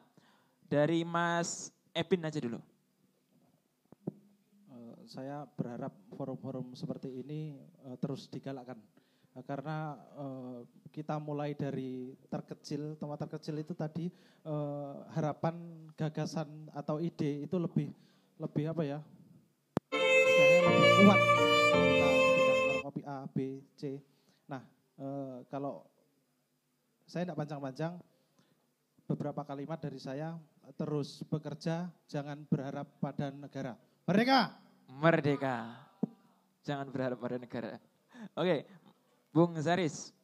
Dari 0.69 1.01
Mas 1.01 1.73
Epin 1.97 2.21
aja 2.21 2.37
dulu. 2.37 2.61
saya 5.03 5.45
berharap 5.59 5.93
forum-forum 6.17 6.73
seperti 6.73 7.11
ini 7.21 7.61
uh, 7.85 7.99
terus 8.01 8.31
digalakkan 8.33 8.81
karena 9.41 9.97
uh, 10.17 10.61
kita 10.93 11.17
mulai 11.17 11.57
dari 11.57 12.13
terkecil, 12.29 13.01
tempat 13.01 13.25
terkecil 13.25 13.57
itu 13.65 13.73
tadi 13.73 14.13
uh, 14.45 15.09
harapan, 15.17 15.57
gagasan 15.97 16.69
atau 16.77 17.01
ide 17.01 17.49
itu 17.49 17.57
lebih 17.57 17.89
lebih 18.37 18.65
apa 18.69 18.83
ya? 18.85 18.99
lebih 19.93 20.93
kuat 21.09 21.21
kita 22.37 22.53
kopi 22.85 23.03
A, 23.09 23.17
B, 23.33 23.65
C. 23.73 23.97
Nah, 24.45 24.61
uh, 25.01 25.41
kalau 25.49 25.89
saya 27.13 27.29
tidak 27.29 27.45
panjang-panjang, 27.45 27.93
beberapa 29.05 29.45
kalimat 29.45 29.77
dari 29.77 30.01
saya 30.01 30.33
terus 30.81 31.21
bekerja, 31.29 31.93
jangan 32.09 32.41
berharap 32.49 32.89
pada 33.05 33.29
negara. 33.29 33.77
Merdeka! 34.09 34.57
Merdeka! 34.89 35.77
Jangan 36.65 36.89
berharap 36.89 37.21
pada 37.21 37.37
negara. 37.37 37.77
Oke, 38.33 38.65
Bung 39.29 39.53
Zaris. 39.61 40.17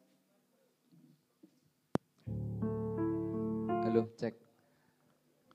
Halo, 3.84 4.08
cek. 4.16 4.32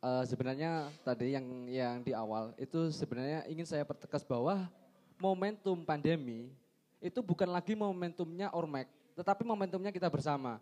Uh, 0.05 0.21
sebenarnya 0.29 0.93
tadi 1.01 1.33
yang 1.33 1.65
yang 1.65 2.05
di 2.05 2.13
awal 2.13 2.53
itu 2.61 2.93
sebenarnya 2.93 3.49
ingin 3.49 3.65
saya 3.65 3.81
pertegas 3.81 4.21
bahwa 4.21 4.69
momentum 5.17 5.81
pandemi 5.81 6.53
itu 7.01 7.25
bukan 7.25 7.49
lagi 7.49 7.73
momentumnya 7.73 8.53
Ormek, 8.53 8.85
tetapi 9.17 9.41
momentumnya 9.41 9.89
kita 9.89 10.13
bersama. 10.13 10.61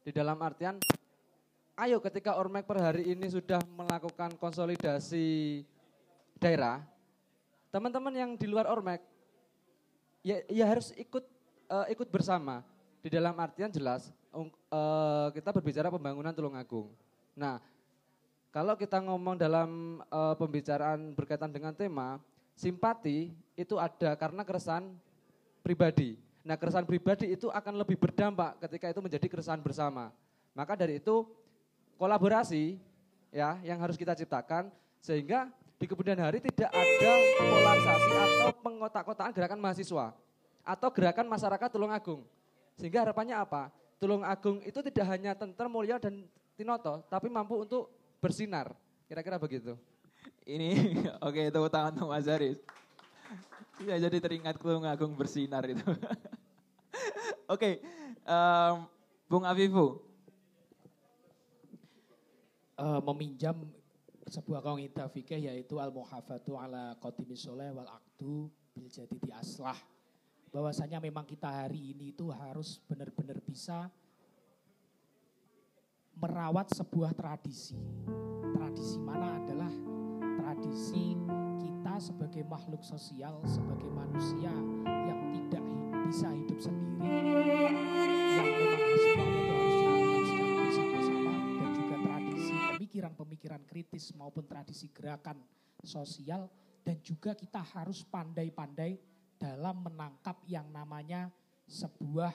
Di 0.00 0.16
dalam 0.16 0.40
artian, 0.40 0.80
ayo 1.76 2.00
ketika 2.00 2.40
Ormek 2.40 2.64
per 2.64 2.80
hari 2.80 3.12
ini 3.12 3.28
sudah 3.28 3.60
melakukan 3.76 4.32
konsolidasi 4.40 5.60
daerah, 6.40 6.80
teman-teman 7.68 8.14
yang 8.16 8.30
di 8.32 8.48
luar 8.48 8.64
Ormek, 8.72 9.04
ya, 10.24 10.40
ya 10.48 10.64
harus 10.64 10.96
ikut 10.96 11.24
uh, 11.68 11.84
ikut 11.92 12.08
bersama. 12.08 12.64
Di 13.00 13.08
dalam 13.12 13.32
artian 13.40 13.72
jelas 13.72 14.12
uh, 14.32 15.28
kita 15.32 15.52
berbicara 15.52 15.92
pembangunan 15.92 16.32
Tulungagung. 16.32 16.88
Nah, 17.36 17.60
kalau 18.52 18.76
kita 18.80 19.00
ngomong 19.04 19.36
dalam 19.36 20.00
uh, 20.08 20.36
pembicaraan 20.36 21.12
berkaitan 21.12 21.52
dengan 21.52 21.76
tema 21.76 22.20
simpati 22.56 23.32
itu 23.56 23.76
ada 23.76 24.16
karena 24.16 24.44
keresahan 24.44 24.88
pribadi. 25.60 26.29
Nah, 26.50 26.58
keresahan 26.58 26.82
pribadi 26.82 27.30
itu 27.30 27.46
akan 27.46 27.78
lebih 27.78 27.94
berdampak 27.94 28.58
ketika 28.66 28.90
itu 28.90 28.98
menjadi 28.98 29.22
keresahan 29.30 29.62
bersama. 29.62 30.10
Maka 30.50 30.74
dari 30.74 30.98
itu 30.98 31.22
kolaborasi 31.94 32.74
ya 33.30 33.54
yang 33.62 33.78
harus 33.78 33.94
kita 33.94 34.18
ciptakan 34.18 34.66
sehingga 34.98 35.46
di 35.78 35.86
kemudian 35.86 36.18
hari 36.18 36.42
tidak 36.42 36.66
ada 36.74 37.12
polarisasi 37.38 38.12
atau 38.18 38.50
pengotak-kotakan 38.66 39.30
gerakan 39.30 39.62
mahasiswa 39.62 40.10
atau 40.66 40.90
gerakan 40.90 41.30
masyarakat 41.30 41.68
Tulung 41.70 41.94
Agung. 41.94 42.26
Sehingga 42.74 43.06
harapannya 43.06 43.38
apa? 43.38 43.70
Tulung 44.02 44.26
Agung 44.26 44.58
itu 44.66 44.82
tidak 44.82 45.06
hanya 45.06 45.38
Tenter, 45.38 45.70
Mulya 45.70 46.02
dan 46.02 46.26
Tinoto, 46.58 47.06
tapi 47.06 47.30
mampu 47.30 47.62
untuk 47.62 47.94
bersinar. 48.18 48.74
Kira-kira 49.06 49.38
begitu. 49.38 49.78
Ini 50.42 50.98
oke 51.30 51.46
itu 51.46 51.60
tangan 51.70 51.94
Mas 52.10 52.26
Haris. 52.26 52.58
Ya 53.88 53.96
jadi 53.96 54.16
teringat 54.20 54.60
Tulung 54.60 54.84
Agung 54.84 55.16
bersinar 55.16 55.64
itu. 55.64 55.84
oke, 57.54 57.70
um, 58.28 58.74
Bung 59.24 59.44
Afifu. 59.48 60.04
Uh, 62.80 63.00
meminjam 63.12 63.56
sebuah 64.30 64.64
kaidah 64.64 65.08
fikih 65.12 65.52
yaitu 65.52 65.76
al-muhafatu 65.76 66.56
ala 66.56 66.96
qatimi 66.96 67.36
soleh 67.36 67.68
wal 67.76 67.84
akdu 67.84 68.48
bil 68.72 68.88
di 69.20 69.30
aslah 69.36 69.76
bahwasanya 70.48 70.96
memang 71.02 71.26
kita 71.28 71.46
hari 71.46 71.92
ini 71.92 72.16
itu 72.16 72.30
harus 72.30 72.80
benar-benar 72.88 73.38
bisa 73.42 73.90
merawat 76.16 76.72
sebuah 76.74 77.12
tradisi. 77.12 77.78
Tradisi 78.56 78.98
mana 79.00 79.40
adalah 79.40 79.72
tradisi 80.40 81.19
sebagai 82.00 82.40
makhluk 82.48 82.80
sosial, 82.80 83.44
sebagai 83.44 83.92
manusia 83.92 84.48
yang 84.88 85.20
tidak 85.36 85.64
bisa 86.08 86.32
hidup 86.32 86.56
sendiri, 86.56 87.36
yang 88.40 88.48
memang 88.48 88.96
semuanya 88.96 89.36
itu 89.36 89.52
harus 89.52 89.76
dilakukan 89.76 90.24
secara 90.24 90.52
bersama-sama 90.64 91.34
dan 91.60 91.70
juga 91.76 91.96
tradisi 92.00 92.54
pemikiran-pemikiran 92.56 93.62
kritis 93.68 94.04
maupun 94.16 94.44
tradisi 94.48 94.88
gerakan 94.88 95.36
sosial 95.84 96.48
dan 96.80 96.96
juga 97.04 97.36
kita 97.36 97.60
harus 97.60 98.00
pandai-pandai 98.08 98.96
dalam 99.36 99.84
menangkap 99.84 100.40
yang 100.48 100.72
namanya 100.72 101.28
sebuah 101.68 102.32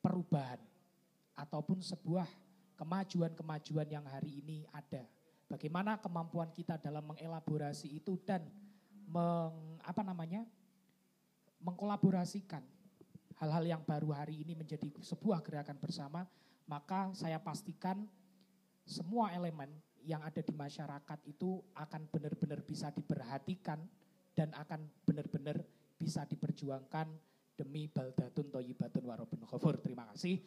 perubahan 0.00 0.58
ataupun 1.36 1.84
sebuah 1.84 2.26
kemajuan-kemajuan 2.80 3.88
yang 3.88 4.04
hari 4.08 4.40
ini 4.40 4.64
ada. 4.72 5.04
Bagaimana 5.52 6.00
kemampuan 6.00 6.48
kita 6.48 6.80
dalam 6.80 7.12
mengelaborasi 7.12 7.92
itu 7.92 8.16
dan 8.24 8.48
meng, 9.04 9.76
apa 9.84 10.00
namanya 10.00 10.48
mengkolaborasikan 11.60 12.64
hal-hal 13.36 13.64
yang 13.68 13.82
baru 13.84 14.16
hari 14.16 14.40
ini 14.40 14.56
menjadi 14.56 14.88
sebuah 15.04 15.44
gerakan 15.44 15.76
bersama, 15.76 16.24
maka 16.64 17.12
saya 17.12 17.36
pastikan 17.36 18.08
semua 18.88 19.28
elemen 19.36 19.68
yang 20.08 20.24
ada 20.24 20.40
di 20.40 20.56
masyarakat 20.56 21.18
itu 21.28 21.60
akan 21.76 22.08
benar-benar 22.08 22.64
bisa 22.64 22.88
diperhatikan 22.88 23.84
dan 24.32 24.56
akan 24.56 24.88
benar-benar 25.04 25.60
bisa 26.00 26.24
diperjuangkan 26.24 27.12
demi 27.52 27.92
baldatun 27.92 28.48
toyibatun 28.48 29.04
warobun 29.04 29.44
khofur. 29.44 29.76
Terima 29.84 30.08
kasih. 30.16 30.40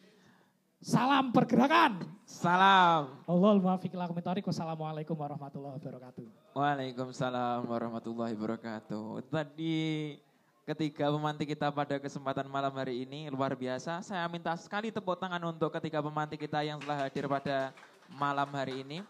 Salam 0.84 1.32
pergerakan. 1.32 2.04
Salam. 2.28 3.16
Allahumma 3.24 3.80
fiqh 3.80 3.96
Wassalamualaikum 3.96 5.16
warahmatullahi 5.16 5.80
wabarakatuh. 5.80 6.24
Waalaikumsalam 6.52 7.64
warahmatullahi 7.64 8.36
wabarakatuh. 8.36 9.24
Tadi 9.32 9.76
ketiga 10.68 11.08
pemantik 11.08 11.56
kita 11.56 11.72
pada 11.72 11.96
kesempatan 11.96 12.44
malam 12.44 12.74
hari 12.76 13.08
ini 13.08 13.32
luar 13.32 13.56
biasa. 13.56 14.04
Saya 14.04 14.28
minta 14.28 14.52
sekali 14.60 14.92
tepuk 14.92 15.16
tangan 15.16 15.40
untuk 15.48 15.72
ketiga 15.80 16.04
pemantik 16.04 16.44
kita 16.44 16.60
yang 16.60 16.76
telah 16.84 17.08
hadir 17.08 17.24
pada 17.24 17.72
malam 18.12 18.48
hari 18.52 18.84
ini. 18.84 19.00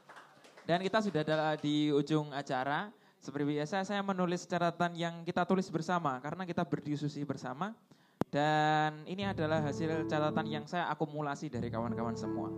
Dan 0.67 0.83
kita 0.87 1.03
sudah 1.03 1.27
ada 1.27 1.59
di 1.59 1.91
ujung 1.91 2.31
acara. 2.31 2.95
Seperti 3.19 3.59
biasa 3.59 3.83
saya 3.83 4.07
menulis 4.07 4.47
catatan 4.47 4.95
yang 4.95 5.27
kita 5.27 5.43
tulis 5.43 5.67
bersama 5.67 6.15
karena 6.23 6.47
kita 6.47 6.63
berdiskusi 6.63 7.27
bersama. 7.27 7.75
Dan 8.27 9.07
ini 9.09 9.25
adalah 9.25 9.63
hasil 9.65 10.11
catatan 10.11 10.47
yang 10.51 10.65
saya 10.69 10.91
akumulasi 10.93 11.49
dari 11.49 11.73
kawan-kawan 11.73 12.19
semua. 12.19 12.51